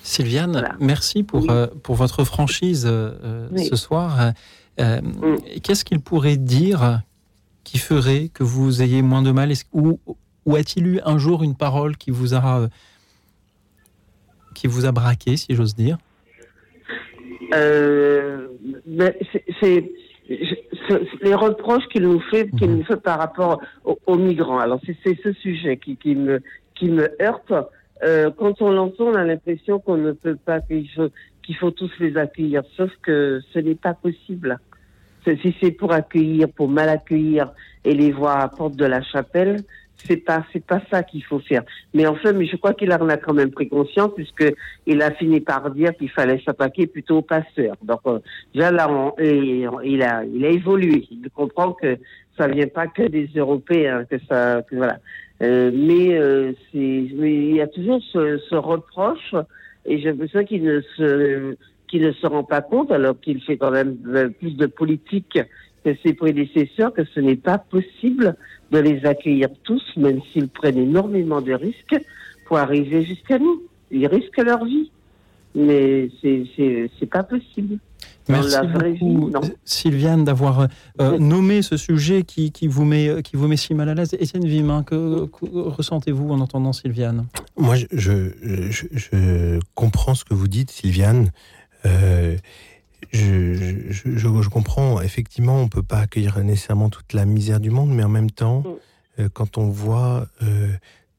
Sylviane, 0.03 0.77
merci 0.81 1.23
pour, 1.23 1.51
euh, 1.51 1.67
pour 1.83 1.95
votre 1.95 2.25
franchise 2.25 2.87
euh, 2.91 3.49
Oui. 3.53 3.65
ce 3.65 3.77
soir. 3.77 4.33
Euh, 4.81 5.01
Qu'est-ce 5.63 5.85
qu'il 5.85 6.01
pourrait 6.01 6.37
dire 6.37 7.01
qui 7.63 7.79
ferait 7.79 8.29
que 8.29 8.43
vous 8.43 8.83
ayez 8.83 9.01
moins 9.01 9.23
de 9.23 9.31
mal? 9.31 9.51
Ou, 9.73 9.99
ou 10.45 10.57
a-t-il 10.57 10.87
eu 10.87 11.01
un 11.07 11.17
jour 11.17 11.43
une 11.43 11.55
parole 11.55 11.97
qui 11.97 12.11
vous 12.11 12.35
a, 12.35 12.69
qui 14.55 14.67
vous 14.67 14.85
a 14.85 14.93
braqué, 14.93 15.39
si 15.39 15.55
j'ose 15.55 15.75
dire? 15.75 15.97
C'est, 19.61 19.91
les 21.23 21.35
reproches 21.35 21.87
qu'il 21.89 22.03
nous 22.03 22.21
fait, 22.21 22.51
qu'il 22.57 22.75
nous 22.77 22.85
fait 22.85 23.01
par 23.01 23.19
rapport 23.19 23.61
aux, 23.85 23.99
aux 24.07 24.17
migrants. 24.17 24.59
Alors 24.59 24.81
c'est, 24.85 25.19
ce 25.23 25.33
sujet 25.33 25.77
qui, 25.77 25.97
qui 25.97 26.15
me, 26.15 26.41
qui 26.75 26.89
me 26.89 27.11
heurte. 27.23 27.53
Euh, 28.03 28.31
quand 28.37 28.61
on 28.61 28.71
l'entend, 28.71 29.05
on 29.05 29.15
a 29.15 29.25
l'impression 29.25 29.79
qu'on 29.79 29.97
ne 29.97 30.13
peut 30.13 30.37
pas, 30.37 30.61
qu'il 30.61 30.89
faut, 30.91 31.09
qu'il 31.43 31.57
faut 31.57 31.71
tous 31.71 31.91
les 32.01 32.17
accueillir. 32.17 32.63
Sauf 32.77 32.91
que 33.03 33.41
ce 33.53 33.59
n'est 33.59 33.77
pas 33.77 33.95
possible. 33.95 34.59
Si 35.25 35.55
c'est 35.63 35.71
pour 35.71 35.93
accueillir, 35.93 36.49
pour 36.51 36.69
mal 36.69 36.91
accueillir 36.91 37.53
et 37.85 37.95
les 37.95 38.13
voir 38.13 38.37
à 38.37 38.41
la 38.41 38.49
porte 38.49 38.77
de 38.77 38.85
la 38.85 39.01
chapelle, 39.03 39.57
c'est 39.97 40.17
pas 40.17 40.45
c'est 40.53 40.65
pas 40.65 40.81
ça 40.91 41.03
qu'il 41.03 41.25
faut 41.25 41.39
faire. 41.39 41.63
Mais 41.95 42.07
enfin, 42.07 42.33
mais 42.33 42.47
je 42.47 42.57
crois 42.57 42.75
qu'il 42.75 42.93
en 42.93 43.09
a 43.09 43.17
quand 43.17 43.35
même 43.35 43.51
pris 43.51 43.69
conscience 43.69 44.11
puisque 44.15 44.53
il 44.87 45.01
a 45.03 45.11
fini 45.13 45.41
par 45.41 45.71
dire 45.71 45.97
qu'il 45.97 46.11
fallait 46.11 46.43
s'attaquer 46.45 46.87
plutôt 46.87 47.19
aux 47.19 47.23
passeurs. 47.23 47.77
Donc 47.83 48.01
euh, 48.07 48.19
déjà 48.55 48.71
là, 48.71 48.91
on, 48.91 49.15
il 49.19 50.03
a 50.03 50.25
il 50.25 50.45
a 50.45 50.51
évolué. 50.51 51.07
Il 51.11 51.31
comprend 51.31 51.73
que 51.73 51.99
ça 52.37 52.49
vient 52.49 52.67
pas 52.67 52.87
que 52.87 53.03
des 53.03 53.29
Européens, 53.35 54.05
que 54.05 54.17
ça 54.29 54.63
que 54.69 54.77
voilà. 54.77 54.99
Euh, 55.43 55.71
mais 55.75 56.17
euh, 56.17 56.53
c'est 56.71 56.79
il 56.79 57.57
y 57.57 57.61
a 57.61 57.67
toujours 57.67 58.01
ce, 58.13 58.39
ce 58.39 58.55
reproche 58.55 59.35
et 59.85 59.99
j'ai 59.99 60.11
l'impression 60.11 60.45
qu'il 60.45 60.63
ne 60.63 60.81
se 60.97 61.57
qu'il 61.89 62.03
ne 62.03 62.13
se 62.13 62.27
rend 62.27 62.45
pas 62.45 62.63
compte 62.63 62.91
alors 62.93 63.19
qu'il 63.21 63.43
fait 63.43 63.57
quand 63.57 63.73
même 63.73 63.97
euh, 64.07 64.29
plus 64.29 64.57
de 64.57 64.67
politique 64.67 65.39
que 65.85 65.95
ses 66.03 66.15
prédécesseurs 66.15 66.93
que 66.93 67.05
ce 67.15 67.21
n'est 67.21 67.37
pas 67.37 67.59
possible 67.59 68.37
de 68.71 68.79
les 68.79 69.05
accueillir 69.05 69.49
tous, 69.63 69.83
même 69.97 70.21
s'ils 70.33 70.49
prennent 70.49 70.79
énormément 70.79 71.41
de 71.41 71.53
risques 71.53 71.97
pour 72.47 72.59
arriver 72.59 73.05
jusqu'à 73.05 73.39
nous. 73.39 73.63
Ils 73.91 74.07
risquent 74.07 74.39
leur 74.39 74.65
vie, 74.65 74.91
mais 75.55 76.09
c'est 76.23 76.45
c'est 76.99 77.07
pas 77.07 77.23
possible. 77.23 77.79
Merci 78.29 78.57
beaucoup, 78.67 79.41
Sylviane, 79.65 80.25
d'avoir 80.25 80.69
euh, 81.01 81.19
nommé 81.19 81.61
ce 81.61 81.77
sujet 81.77 82.23
qui, 82.23 82.53
qui, 82.53 82.69
vous 82.69 82.85
met, 82.85 83.23
qui 83.23 83.37
vous 83.37 83.49
met 83.49 83.59
si 83.59 83.75
mal 83.75 83.91
à 83.91 83.95
l'aise. 83.95 84.15
Étienne 84.19 84.47
Vimin, 84.47 84.83
que, 84.83 85.27
que 85.27 85.45
ressentez-vous 85.45 86.31
en 86.31 86.41
entendant 86.41 86.73
Sylviane? 86.73 87.27
Moi, 87.59 87.77
je, 87.77 87.87
je, 87.93 88.31
je, 88.71 88.87
je, 88.93 89.61
comprends 89.75 90.15
ce 90.15 90.25
que 90.25 90.33
vous 90.33 90.49
dites, 90.49 90.71
Sylviane. 90.71 91.31
Euh, 91.85 92.37
je, 93.13 93.91
je, 93.91 94.17
je, 94.17 94.49
comprends, 94.49 95.01
effectivement, 95.01 95.57
on 95.61 95.65
ne 95.65 95.69
peut 95.69 95.83
pas 95.83 95.99
accueillir 95.99 96.39
nécessairement 96.43 96.91
toute 96.91 97.13
la 97.13 97.25
misère 97.25 97.61
du 97.61 97.71
monde, 97.71 97.91
mais 97.91 98.05
en 98.05 98.09
même 98.09 98.31
temps, 98.31 98.61
mm. 98.61 99.21
euh, 99.21 99.29
quand 99.33 99.59
on 99.59 99.69
voit 99.69 100.27
euh, 100.43 100.69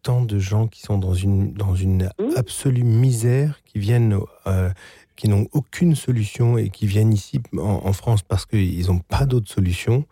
tant 0.04 0.22
de 0.22 0.40
gens 0.40 0.68
qui 0.68 0.82
sont 0.82 0.98
dans 0.98 1.14
une, 1.14 1.54
dans 1.54 1.76
une 1.76 2.10
mm. 2.20 2.36
absolue 2.36 2.84
misère, 2.84 3.62
qui 3.66 3.80
viennent, 3.80 4.18
euh, 4.48 4.70
qui 5.16 5.28
n'ont 5.28 5.48
aucune 5.54 5.96
solution 5.96 6.58
et 6.58 6.70
qui 6.70 6.88
viennent 6.88 7.14
ici 7.14 7.42
en, 7.58 7.82
en 7.84 7.94
France 7.94 8.22
parce 8.22 8.46
qu'ils 8.46 8.88
n'ont 8.88 9.00
pas 9.00 9.26
d'autre 9.26 9.52
solution, 9.52 10.06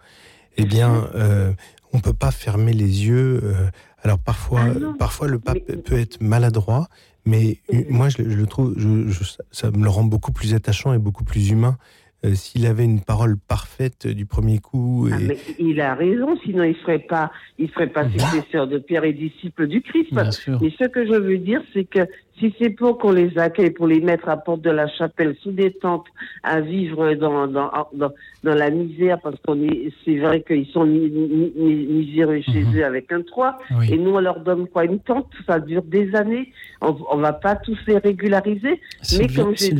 eh 0.57 0.65
bien, 0.65 1.09
on 1.93 1.97
ne 1.97 2.01
peut 2.01 2.13
pas 2.13 2.29
fermer 2.29 2.73
les 2.73 3.07
yeux. 3.07 3.41
Alors 4.03 4.19
parfois, 4.19 4.65
ah 4.67 4.93
parfois 4.99 5.27
le 5.27 5.39
pape 5.39 5.65
peut 5.83 5.97
être 5.97 6.21
maladroit, 6.21 6.89
mais 7.25 7.59
moi, 7.89 8.09
je, 8.09 8.17
je 8.17 8.35
le 8.35 8.45
trouve, 8.45 8.73
je, 8.77 9.07
je, 9.07 9.23
ça 9.51 9.71
me 9.71 9.83
le 9.83 9.89
rend 9.89 10.03
beaucoup 10.03 10.31
plus 10.31 10.53
attachant 10.53 10.93
et 10.93 10.97
beaucoup 10.97 11.23
plus 11.23 11.49
humain. 11.49 11.77
Euh, 12.25 12.35
S'il 12.35 12.65
avait 12.65 12.85
une 12.85 13.01
parole 13.01 13.37
parfaite 13.37 14.07
du 14.07 14.25
premier 14.25 14.59
coup. 14.59 15.07
Et... 15.09 15.11
Ah, 15.13 15.17
mais 15.19 15.37
il 15.59 15.81
a 15.81 15.93
raison, 15.93 16.37
sinon 16.43 16.63
il 16.63 16.75
serait 16.77 16.99
pas, 16.99 17.31
il 17.59 17.69
serait 17.71 17.87
pas 17.87 18.09
successeur 18.09 18.67
de 18.67 18.77
Pierre 18.77 19.03
et 19.03 19.13
disciple 19.13 19.67
du 19.67 19.81
Christ. 19.81 20.09
Mais 20.13 20.69
ce 20.79 20.87
que 20.87 21.05
je 21.05 21.19
veux 21.19 21.37
dire, 21.37 21.61
c'est 21.73 21.83
que 21.83 21.99
si 22.39 22.53
c'est 22.59 22.69
pour 22.69 22.97
qu'on 22.97 23.11
les 23.11 23.37
accueille, 23.37 23.71
pour 23.71 23.87
les 23.87 23.99
mettre 23.99 24.29
à 24.29 24.37
porte 24.37 24.61
de 24.61 24.69
la 24.69 24.87
chapelle 24.87 25.35
sous 25.41 25.51
des 25.51 25.71
tentes, 25.73 26.07
à 26.43 26.61
vivre 26.61 27.13
dans 27.15 27.47
dans 27.47 27.69
dans, 27.93 28.11
dans 28.43 28.55
la 28.55 28.69
misère, 28.69 29.19
parce 29.21 29.35
qu'on 29.45 29.61
est, 29.61 29.91
c'est 30.05 30.17
vrai 30.17 30.41
qu'ils 30.41 30.67
sont 30.67 30.85
miséreux 30.85 32.41
chez 32.41 32.63
eux 32.73 32.85
avec 32.85 33.11
un 33.11 33.21
toit, 33.21 33.57
et 33.89 33.97
nous 33.97 34.11
on 34.11 34.19
leur 34.21 34.39
donne 34.39 34.67
quoi 34.67 34.85
une 34.85 34.99
tente, 34.99 35.29
ça 35.45 35.59
dure 35.59 35.83
des 35.83 36.15
années, 36.15 36.51
on, 36.81 36.95
on 37.11 37.17
va 37.17 37.33
pas 37.33 37.55
tous 37.57 37.77
les 37.85 37.97
régulariser. 37.97 38.79
mais 39.19 39.27
comme 39.27 39.55
je. 39.57 39.73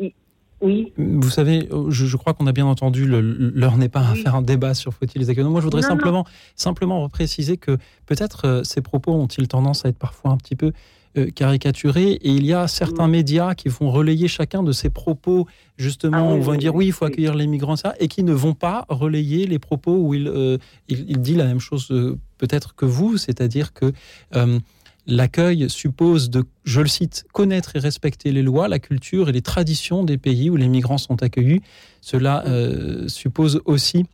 Dis, 0.00 0.14
oui. 0.62 0.92
Vous 0.96 1.30
savez, 1.30 1.68
je, 1.88 2.06
je 2.06 2.16
crois 2.16 2.34
qu'on 2.34 2.46
a 2.46 2.52
bien 2.52 2.66
entendu, 2.66 3.06
l'heure 3.06 3.76
n'est 3.76 3.88
pas 3.88 4.00
à 4.08 4.14
faire 4.14 4.34
un 4.34 4.42
débat 4.42 4.74
sur 4.74 4.94
faut-il 4.94 5.20
les 5.20 5.30
accueillir. 5.30 5.50
Moi, 5.50 5.60
je 5.60 5.66
voudrais 5.66 5.82
non, 5.82 5.88
simplement, 5.88 6.18
non. 6.18 6.24
simplement 6.56 7.08
préciser 7.08 7.56
que 7.56 7.76
peut-être 8.06 8.46
euh, 8.46 8.62
ces 8.64 8.80
propos 8.80 9.12
ont-ils 9.12 9.48
tendance 9.48 9.84
à 9.84 9.88
être 9.88 9.98
parfois 9.98 10.30
un 10.30 10.36
petit 10.36 10.56
peu 10.56 10.72
euh, 11.18 11.26
caricaturés 11.30 12.12
et 12.12 12.30
il 12.30 12.46
y 12.46 12.54
a 12.54 12.66
certains 12.68 13.06
Mm. 13.06 13.10
médias 13.10 13.54
qui 13.54 13.68
vont 13.68 13.90
relayer 13.90 14.28
chacun 14.28 14.62
de 14.62 14.72
ces 14.72 14.88
propos 14.88 15.46
justement 15.76 16.30
Ah 16.30 16.32
oui, 16.32 16.38
où 16.38 16.42
vont 16.42 16.52
oui, 16.52 16.58
dire 16.58 16.74
oui 16.74 16.86
il 16.86 16.92
faut 16.92 17.04
accueillir 17.04 17.34
les 17.34 17.46
migrants 17.46 17.76
ça 17.76 17.94
et 18.00 18.08
qui 18.08 18.22
ne 18.22 18.32
vont 18.32 18.54
pas 18.54 18.86
relayer 18.88 19.46
les 19.46 19.58
propos 19.58 19.94
où 19.94 20.14
il, 20.14 20.26
euh, 20.28 20.56
il, 20.88 21.04
il 21.10 21.20
dit 21.20 21.34
la 21.34 21.44
même 21.44 21.60
chose 21.60 21.88
euh, 21.90 22.16
peut-être 22.38 22.74
que 22.74 22.86
vous 22.86 23.18
c'est-à-dire 23.18 23.74
que 23.74 23.92
euh, 24.36 24.58
L'accueil 25.06 25.68
suppose 25.68 26.30
de, 26.30 26.44
je 26.64 26.80
le 26.80 26.86
cite, 26.86 27.24
connaître 27.32 27.74
et 27.74 27.80
respecter 27.80 28.30
les 28.30 28.42
lois, 28.42 28.68
la 28.68 28.78
culture 28.78 29.28
et 29.28 29.32
les 29.32 29.42
traditions 29.42 30.04
des 30.04 30.16
pays 30.16 30.48
où 30.48 30.56
les 30.56 30.68
migrants 30.68 30.98
sont 30.98 31.22
accueillis. 31.22 31.60
Cela 32.00 32.44
euh, 32.46 33.08
suppose 33.08 33.60
aussi 33.64 34.04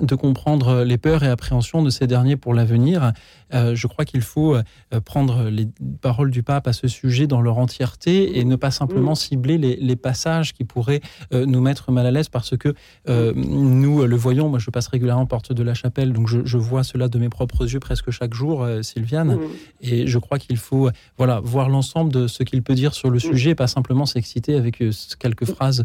de 0.00 0.14
comprendre 0.14 0.82
les 0.82 0.98
peurs 0.98 1.22
et 1.22 1.28
appréhensions 1.28 1.82
de 1.82 1.90
ces 1.90 2.06
derniers 2.06 2.36
pour 2.36 2.54
l'avenir. 2.54 3.12
Euh, 3.52 3.74
je 3.74 3.86
crois 3.86 4.04
qu'il 4.04 4.22
faut 4.22 4.54
euh, 4.54 4.62
prendre 5.04 5.44
les 5.44 5.68
paroles 6.00 6.30
du 6.30 6.42
pape 6.42 6.66
à 6.66 6.72
ce 6.72 6.88
sujet 6.88 7.26
dans 7.26 7.40
leur 7.40 7.58
entièreté 7.58 8.38
et 8.38 8.44
ne 8.44 8.56
pas 8.56 8.70
simplement 8.70 9.14
cibler 9.14 9.58
les, 9.58 9.76
les 9.76 9.96
passages 9.96 10.52
qui 10.52 10.64
pourraient 10.64 11.00
euh, 11.32 11.46
nous 11.46 11.60
mettre 11.60 11.92
mal 11.92 12.06
à 12.06 12.10
l'aise 12.10 12.28
parce 12.28 12.56
que 12.56 12.74
euh, 13.08 13.32
nous 13.34 14.04
le 14.04 14.16
voyons. 14.16 14.48
Moi, 14.48 14.58
je 14.58 14.70
passe 14.70 14.88
régulièrement 14.88 15.26
porte 15.26 15.52
de 15.52 15.62
la 15.62 15.74
chapelle, 15.74 16.12
donc 16.12 16.28
je, 16.28 16.40
je 16.44 16.58
vois 16.58 16.84
cela 16.84 17.08
de 17.08 17.18
mes 17.18 17.28
propres 17.28 17.72
yeux 17.72 17.80
presque 17.80 18.10
chaque 18.10 18.34
jour, 18.34 18.62
euh, 18.62 18.82
Sylviane. 18.82 19.36
Mm. 19.36 19.40
Et 19.82 20.06
je 20.06 20.18
crois 20.18 20.38
qu'il 20.38 20.56
faut 20.56 20.90
voilà, 21.16 21.40
voir 21.40 21.68
l'ensemble 21.68 22.12
de 22.12 22.26
ce 22.26 22.42
qu'il 22.42 22.62
peut 22.62 22.74
dire 22.74 22.94
sur 22.94 23.10
le 23.10 23.18
sujet, 23.18 23.50
et 23.50 23.54
pas 23.54 23.66
simplement 23.66 24.06
s'exciter 24.06 24.56
avec 24.56 24.82
quelques 25.18 25.44
phrases 25.44 25.84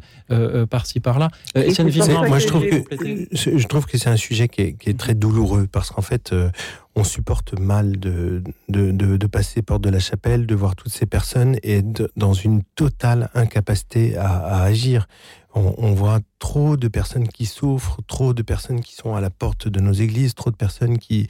par-ci 0.69 0.99
par-là. 0.99 1.30
Euh, 1.57 1.64
Vizin, 1.90 2.27
moi, 2.27 2.40
trouve 2.49 2.65
que 2.68 2.84
je 3.31 3.68
trouve 3.68 3.86
que 3.86 3.98
c'est 4.00 4.10
un 4.10 4.18
sujet 4.18 4.48
qui 4.48 4.62
est, 4.62 4.98
très 4.98 5.14
douloureux 5.14 5.68
parce 5.72 5.92
qu'en 5.92 6.02
fait, 6.02 6.34
euh, 6.34 6.50
on 6.96 7.04
supporte 7.04 7.58
mal 7.58 8.00
de, 8.00 8.44
de, 8.68 8.92
de, 8.92 9.18
de 9.18 9.28
passer 9.28 9.62
porte 9.62 9.82
de 9.82 9.90
la 9.90 10.00
chapelle, 10.00 10.46
de 10.48 10.56
voir 10.56 10.76
toutes 10.76 10.92
ces 10.92 11.06
personnes 11.06 11.58
et 11.64 11.78
être 11.78 12.12
dans 12.16 12.34
une 12.34 12.64
totale 12.76 13.30
incapacité 13.34 14.18
à, 14.18 14.62
agir. 14.62 15.08
On, 15.56 15.94
voit 15.94 16.20
trop 16.38 16.78
de 16.78 16.88
personnes 16.88 17.28
qui 17.28 17.46
souffrent, 17.48 18.00
trop 18.08 18.34
de 18.34 18.44
personnes 18.44 18.82
qui 18.82 18.94
sont 18.94 19.16
à 19.16 19.22
la 19.22 19.32
porte 19.32 19.68
de 19.68 19.80
nos 19.80 19.94
églises, 19.94 20.36
trop 20.36 20.52
de 20.52 20.56
personnes 20.56 21.00
qui, 21.00 21.28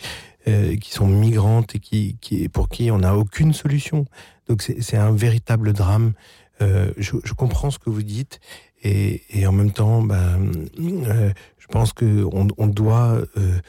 euh, 0.47 0.75
sont 0.83 1.07
migrantes 1.07 1.75
et 1.75 1.79
qui, 1.79 2.17
pour 2.51 2.67
qui 2.67 2.91
on 2.91 2.99
n'a 2.99 3.15
aucune 3.15 3.53
solution. 3.53 4.05
Donc 4.47 4.61
c'est 4.61 4.97
un 4.97 5.11
véritable 5.11 5.73
drame. 5.73 6.13
Euh, 6.61 6.91
je, 6.97 7.33
comprends 7.33 7.71
ce 7.71 7.79
que 7.79 7.89
vous 7.89 8.03
dites 8.03 8.41
et, 8.83 9.21
en 9.47 9.53
même 9.53 9.71
temps, 9.71 10.01
ben, 10.01 10.51
pense 11.71 11.93
que 11.93 12.25
on, 12.31 12.67
doit 12.67 13.21
euh, 13.37 13.59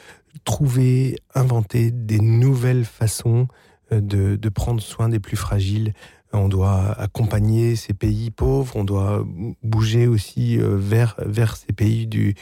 trouver, 0.43 1.17
inventer 1.35 1.91
des 1.91 2.19
nouvelles 2.19 2.85
façons 2.85 3.47
euh, 3.91 4.01
de, 4.01 4.35
de 4.35 4.49
prendre 4.49 4.81
soin 4.81 5.09
des 5.09 5.19
plus 5.19 5.37
fragiles. 5.37 5.93
On 6.33 6.47
doit 6.47 6.93
accompagner 6.99 7.75
ces 7.75 7.93
pays 7.93 8.31
pauvres, 8.31 8.75
on 8.75 8.85
doit 8.85 9.25
bouger 9.63 10.07
aussi 10.07 10.57
euh, 10.57 10.77
vers, 10.77 11.15
vers 11.25 11.57
ces 11.57 11.73
pays 11.73 12.07
du, 12.07 12.35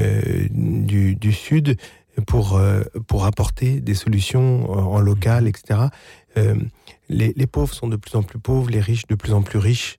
euh, 0.00 0.48
du, 0.50 1.14
du 1.14 1.32
Sud 1.32 1.76
pour, 2.26 2.56
euh, 2.56 2.82
pour 3.06 3.24
apporter 3.24 3.80
des 3.80 3.94
solutions 3.94 4.70
en 4.70 5.00
local, 5.00 5.46
etc. 5.46 5.80
Les, 7.08 7.32
les 7.34 7.46
pauvres 7.46 7.72
sont 7.72 7.88
de 7.88 7.96
plus 7.96 8.14
en 8.14 8.22
plus 8.22 8.38
pauvres, 8.38 8.68
les 8.68 8.80
riches 8.80 9.06
de 9.06 9.14
plus 9.14 9.32
en 9.32 9.40
plus 9.40 9.58
riches. 9.58 9.96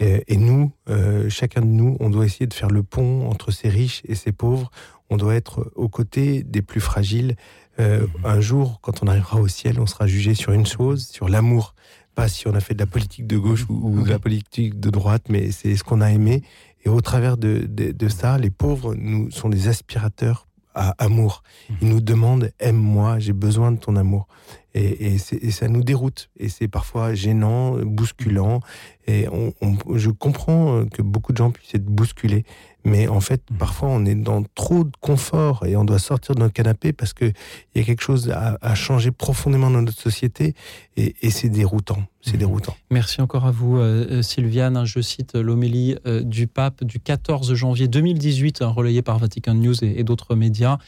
Et, 0.00 0.36
nous, 0.36 0.70
euh, 0.88 1.28
chacun 1.28 1.60
de 1.60 1.66
nous, 1.66 1.96
on 1.98 2.08
doit 2.08 2.24
essayer 2.24 2.46
de 2.46 2.54
faire 2.54 2.70
le 2.70 2.84
pont 2.84 3.28
entre 3.28 3.50
ces 3.50 3.68
riches 3.68 4.02
et 4.06 4.14
ces 4.14 4.30
pauvres. 4.30 4.70
On 5.10 5.16
doit 5.16 5.34
être 5.34 5.72
aux 5.74 5.88
côtés 5.88 6.44
des 6.44 6.62
plus 6.62 6.80
fragiles. 6.80 7.34
Euh, 7.80 8.06
un 8.24 8.40
jour, 8.40 8.78
quand 8.80 9.02
on 9.02 9.08
arrivera 9.08 9.40
au 9.40 9.48
ciel, 9.48 9.80
on 9.80 9.86
sera 9.86 10.06
jugé 10.06 10.34
sur 10.34 10.52
une 10.52 10.66
chose, 10.66 11.06
sur 11.06 11.28
l'amour. 11.28 11.74
Pas 12.14 12.28
si 12.28 12.46
on 12.46 12.54
a 12.54 12.60
fait 12.60 12.74
de 12.74 12.80
la 12.80 12.86
politique 12.86 13.26
de 13.26 13.38
gauche 13.38 13.66
ou, 13.68 14.02
de 14.02 14.10
la 14.10 14.18
politique 14.18 14.78
de 14.78 14.90
droite, 14.90 15.24
mais 15.28 15.50
c'est 15.50 15.76
ce 15.76 15.82
qu'on 15.82 16.00
a 16.00 16.10
aimé. 16.10 16.42
Et 16.84 16.88
au 16.88 17.00
travers 17.00 17.36
de 17.36 18.08
ça, 18.08 18.38
les 18.38 18.50
pauvres 18.50 18.94
nous 18.94 19.30
sont 19.30 19.48
des 19.48 19.68
aspirateurs 19.68 20.48
à 20.78 20.94
amour. 20.98 21.42
Ils 21.82 21.88
nous 21.88 22.00
demandent 22.00 22.50
aime-moi, 22.60 23.18
j'ai 23.18 23.32
besoin 23.32 23.72
de 23.72 23.78
ton 23.78 23.96
amour. 23.96 24.28
Et, 24.78 25.06
et, 25.14 25.18
c'est- 25.18 25.42
et 25.42 25.50
ça 25.50 25.66
nous 25.68 25.82
déroute. 25.82 26.30
Et 26.38 26.48
c'est 26.48 26.68
parfois 26.68 27.14
gênant, 27.14 27.76
bousculant. 27.84 28.60
Et 29.06 29.26
on, 29.32 29.52
on- 29.60 29.96
je 29.96 30.10
comprends 30.10 30.84
que 30.86 31.02
beaucoup 31.02 31.32
de 31.32 31.38
gens 31.38 31.50
puissent 31.50 31.74
être 31.74 31.84
bousculés. 31.86 32.44
Mais 32.84 33.08
en 33.08 33.20
fait, 33.20 33.42
parfois, 33.58 33.88
on 33.88 34.04
est 34.06 34.14
dans 34.14 34.42
trop 34.54 34.84
de 34.84 34.92
confort 35.00 35.66
et 35.66 35.74
on 35.76 35.84
doit 35.84 35.98
sortir 35.98 36.34
de 36.36 36.40
notre 36.40 36.52
canapé 36.54 36.92
parce 36.92 37.12
qu'il 37.12 37.32
y 37.74 37.80
a 37.80 37.82
quelque 37.82 38.02
chose 38.02 38.30
à, 38.30 38.56
à 38.62 38.74
changer 38.74 39.10
profondément 39.10 39.70
dans 39.70 39.82
notre 39.82 40.00
société. 40.00 40.54
Et, 40.96 41.16
et 41.22 41.30
c'est 41.30 41.48
déroutant. 41.48 42.02
C'est 42.20 42.36
déroutant. 42.36 42.76
Merci 42.90 43.20
encore 43.20 43.46
à 43.46 43.50
vous, 43.50 43.78
euh, 43.78 44.22
Sylviane. 44.22 44.84
Je 44.84 45.00
cite 45.00 45.34
l'homélie 45.34 45.96
euh, 46.06 46.22
du 46.22 46.46
pape 46.46 46.84
du 46.84 47.00
14 47.00 47.54
janvier 47.54 47.88
2018, 47.88 48.62
hein, 48.62 48.68
relayée 48.68 49.02
par 49.02 49.18
Vatican 49.18 49.54
News 49.54 49.82
et, 49.84 49.98
et 50.00 50.04
d'autres 50.04 50.34
médias. 50.34 50.78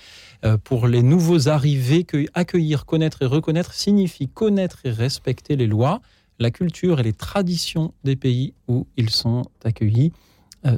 Euh, 0.45 0.57
pour 0.57 0.87
les 0.87 1.03
nouveaux 1.03 1.49
arrivés, 1.49 2.05
que 2.05 2.25
accueillir, 2.33 2.87
connaître 2.87 3.23
et 3.23 3.27
reconnaître 3.27 3.75
signifie 3.75 4.27
connaître 4.27 4.79
et 4.85 4.91
respecter 4.91 5.55
les 5.55 5.67
lois, 5.67 6.01
la 6.39 6.51
culture 6.51 7.01
et 7.01 7.03
les 7.03 7.13
traditions 7.13 7.93
des 8.05 8.17
pays 8.17 8.55
où 8.67 8.87
ils 8.97 9.11
sont 9.11 9.43
accueillis. 9.65 10.13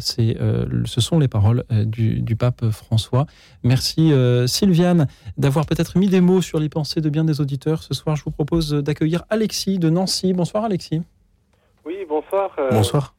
c'est, 0.00 0.36
ce 0.84 1.00
sont 1.00 1.18
les 1.18 1.28
paroles 1.28 1.64
du, 1.70 2.36
pape 2.36 2.70
François. 2.70 3.26
Merci 3.62 4.12
Sylviane 4.46 5.06
d'avoir 5.36 5.66
peut-être 5.66 5.98
mis 5.98 6.08
des 6.08 6.20
mots 6.20 6.40
sur 6.40 6.58
les 6.58 6.68
pensées 6.68 7.00
de 7.00 7.08
bien 7.08 7.24
des 7.24 7.40
auditeurs. 7.40 7.82
Ce 7.82 7.94
soir, 7.94 8.16
je 8.16 8.24
vous 8.24 8.30
propose 8.32 8.72
d'accueillir 8.72 9.24
Alexis 9.30 9.78
de 9.78 9.90
Nancy. 9.90 10.32
Bonsoir 10.32 10.64
Alexis. 10.64 11.02
Oui, 11.84 11.98
bonsoir. 12.08 12.56
bonsoir. 12.70 13.14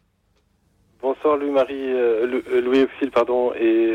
Bonsoir 1.02 1.38
Louis-Marie, 1.38 1.94
Louis 2.62 2.84
Auxil, 2.84 3.12
pardon, 3.12 3.54
et, 3.54 3.94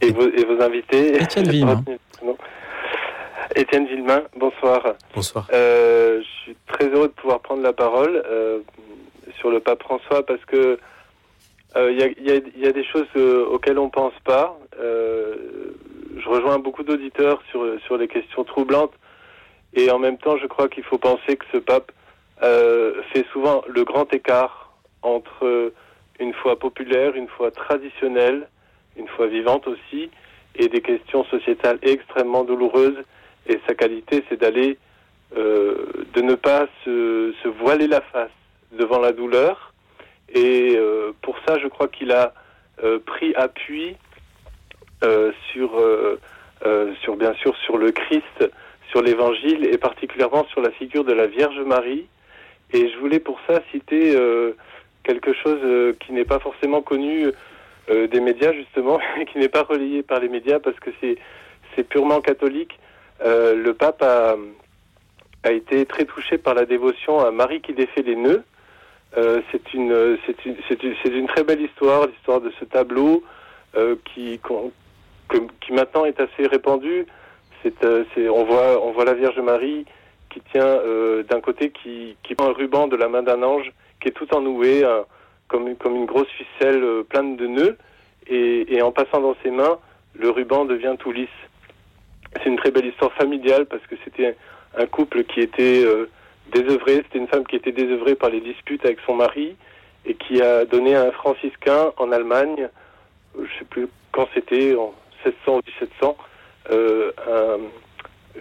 et, 0.00 0.12
vos, 0.12 0.28
et 0.28 0.44
vos 0.44 0.62
invités. 0.62 1.22
Étienne 1.22 1.48
Villemain. 1.50 1.84
Étienne 3.54 3.86
Villemain, 3.86 4.22
bonsoir. 4.36 4.94
Bonsoir. 5.14 5.46
je 5.50 6.22
suis 6.42 6.56
très 6.66 6.86
heureux 6.88 7.08
de 7.08 7.12
pouvoir 7.12 7.40
prendre 7.40 7.62
la 7.62 7.72
parole 7.72 8.22
sur 9.38 9.50
le 9.50 9.60
pape 9.60 9.82
François 9.82 10.24
parce 10.24 10.44
que 10.44 10.78
il 11.76 11.80
euh, 11.80 12.14
y, 12.20 12.66
a, 12.66 12.72
des 12.72 12.84
choses 12.84 13.06
euh, 13.16 13.46
auxquelles 13.46 13.78
on 13.78 13.90
pense 13.90 14.18
pas. 14.24 14.58
Euh, 14.80 15.36
je 16.18 16.28
rejoins 16.28 16.58
beaucoup 16.58 16.82
d'auditeurs 16.82 17.40
sur, 17.50 17.64
sur 17.86 17.96
les 17.96 18.08
questions 18.08 18.42
troublantes. 18.42 18.92
Et 19.74 19.90
en 19.90 20.00
même 20.00 20.18
temps, 20.18 20.36
je 20.36 20.46
crois 20.46 20.68
qu'il 20.68 20.82
faut 20.82 20.98
penser 20.98 21.36
que 21.36 21.44
ce 21.52 21.58
pape 21.58 21.92
fait 23.12 23.24
souvent 23.32 23.62
le 23.68 23.84
grand 23.84 24.12
écart 24.14 24.72
entre 25.02 25.72
une 26.18 26.32
foi 26.32 26.58
populaire, 26.58 27.14
une 27.14 27.28
foi 27.28 27.50
traditionnelle, 27.50 28.48
une 29.00 29.08
foi 29.08 29.26
vivante 29.26 29.66
aussi, 29.66 30.10
et 30.54 30.68
des 30.68 30.80
questions 30.80 31.24
sociétales 31.24 31.78
extrêmement 31.82 32.44
douloureuses. 32.44 33.02
Et 33.48 33.58
sa 33.66 33.74
qualité, 33.74 34.22
c'est 34.28 34.38
d'aller, 34.40 34.78
de 35.34 36.20
ne 36.20 36.34
pas 36.34 36.66
se, 36.84 37.48
voiler 37.48 37.86
la 37.86 38.00
face 38.00 38.30
devant 38.72 38.98
la 38.98 39.12
douleur. 39.12 39.72
Et 40.32 40.76
euh, 40.76 41.12
pour 41.22 41.36
ça, 41.46 41.58
je 41.58 41.66
crois 41.66 41.88
qu'il 41.88 42.12
a 42.12 42.32
euh, 42.84 42.98
pris 43.04 43.34
appui 43.34 43.96
euh, 45.02 45.32
sur, 45.50 45.70
sur, 47.02 47.16
bien 47.16 47.34
sûr, 47.34 47.56
sur 47.64 47.78
le 47.78 47.90
Christ, 47.90 48.50
sur 48.90 49.02
l'Évangile 49.02 49.64
et 49.64 49.78
particulièrement 49.78 50.44
sur 50.46 50.60
la 50.60 50.70
figure 50.70 51.04
de 51.04 51.12
la 51.12 51.26
Vierge 51.26 51.60
Marie. 51.60 52.06
Et 52.72 52.88
je 52.88 52.98
voulais 52.98 53.18
pour 53.18 53.40
ça 53.48 53.60
citer 53.72 54.14
quelque 55.02 55.32
chose 55.32 55.96
qui 56.00 56.12
n'est 56.12 56.24
pas 56.24 56.38
forcément 56.38 56.82
connu 56.82 57.26
des 57.88 58.20
médias 58.20 58.52
justement, 58.52 59.00
qui 59.32 59.38
n'est 59.38 59.48
pas 59.48 59.62
relayé 59.62 60.02
par 60.02 60.20
les 60.20 60.28
médias 60.28 60.58
parce 60.58 60.78
que 60.80 60.90
c'est 61.00 61.84
purement 61.84 62.20
catholique. 62.20 62.78
le 63.24 63.72
pape 63.72 64.02
a, 64.02 64.36
été 65.50 65.86
très 65.86 66.04
touché 66.04 66.38
par 66.38 66.54
la 66.54 66.66
dévotion 66.66 67.20
à 67.20 67.30
Marie 67.30 67.60
qui 67.60 67.72
défait 67.72 68.02
les 68.02 68.16
nœuds. 68.16 68.44
Euh, 69.16 69.40
c'est 69.50 69.74
une, 69.74 70.18
une, 70.46 71.12
une, 71.12 71.26
très 71.26 71.42
belle 71.42 71.60
histoire, 71.60 72.06
l'histoire 72.06 72.40
de 72.40 72.52
ce 72.60 72.64
tableau 72.64 73.24
euh, 73.76 73.96
qui, 74.04 74.40
qui 75.60 75.72
maintenant 75.72 76.04
est 76.04 76.20
assez 76.20 76.46
répandu. 76.46 77.06
C'est, 77.62 77.84
euh, 77.84 78.04
on 78.32 78.44
voit, 78.44 78.84
on 78.84 78.92
voit 78.92 79.04
la 79.04 79.14
Vierge 79.14 79.38
Marie 79.38 79.84
qui 80.30 80.40
tient 80.52 80.64
euh, 80.64 81.22
d'un 81.24 81.40
côté 81.40 81.70
qui, 81.70 82.16
qui 82.22 82.34
prend 82.34 82.48
un 82.48 82.52
ruban 82.52 82.88
de 82.88 82.96
la 82.96 83.08
main 83.08 83.22
d'un 83.22 83.42
ange 83.42 83.72
qui 84.00 84.08
est 84.08 84.12
tout 84.12 84.32
ennoué, 84.34 84.82
comme, 85.50 85.96
une 85.96 86.06
grosse 86.06 86.28
ficelle 86.28 87.04
pleine 87.08 87.36
de 87.36 87.46
nœuds, 87.46 87.76
et, 88.28 88.80
en 88.82 88.92
passant 88.92 89.20
dans 89.20 89.36
ses 89.42 89.50
mains, 89.50 89.78
le 90.14 90.30
ruban 90.30 90.64
devient 90.64 90.94
tout 90.98 91.12
lisse. 91.12 91.28
C'est 92.36 92.46
une 92.46 92.56
très 92.56 92.70
belle 92.70 92.86
histoire 92.86 93.12
familiale 93.14 93.66
parce 93.66 93.84
que 93.86 93.96
c'était 94.04 94.36
un 94.78 94.86
couple 94.86 95.24
qui 95.24 95.40
était 95.40 95.84
désœuvrée. 96.52 96.96
C'était 96.96 97.18
une 97.18 97.26
femme 97.26 97.44
qui 97.44 97.56
était 97.56 97.72
désœuvrée 97.72 98.14
par 98.14 98.30
les 98.30 98.40
disputes 98.40 98.84
avec 98.84 98.98
son 99.04 99.14
mari 99.16 99.56
et 100.06 100.14
qui 100.14 100.40
a 100.40 100.64
donné 100.64 100.94
à 100.94 101.02
un 101.02 101.12
franciscain 101.12 101.92
en 101.96 102.12
Allemagne, 102.12 102.68
je 103.34 103.42
ne 103.42 103.58
sais 103.58 103.64
plus 103.68 103.88
quand 104.12 104.28
c'était, 104.34 104.74
en 104.74 104.94
1600 105.24 105.56
ou 105.56 105.60
1700, 105.66 106.16
euh, 106.70 107.12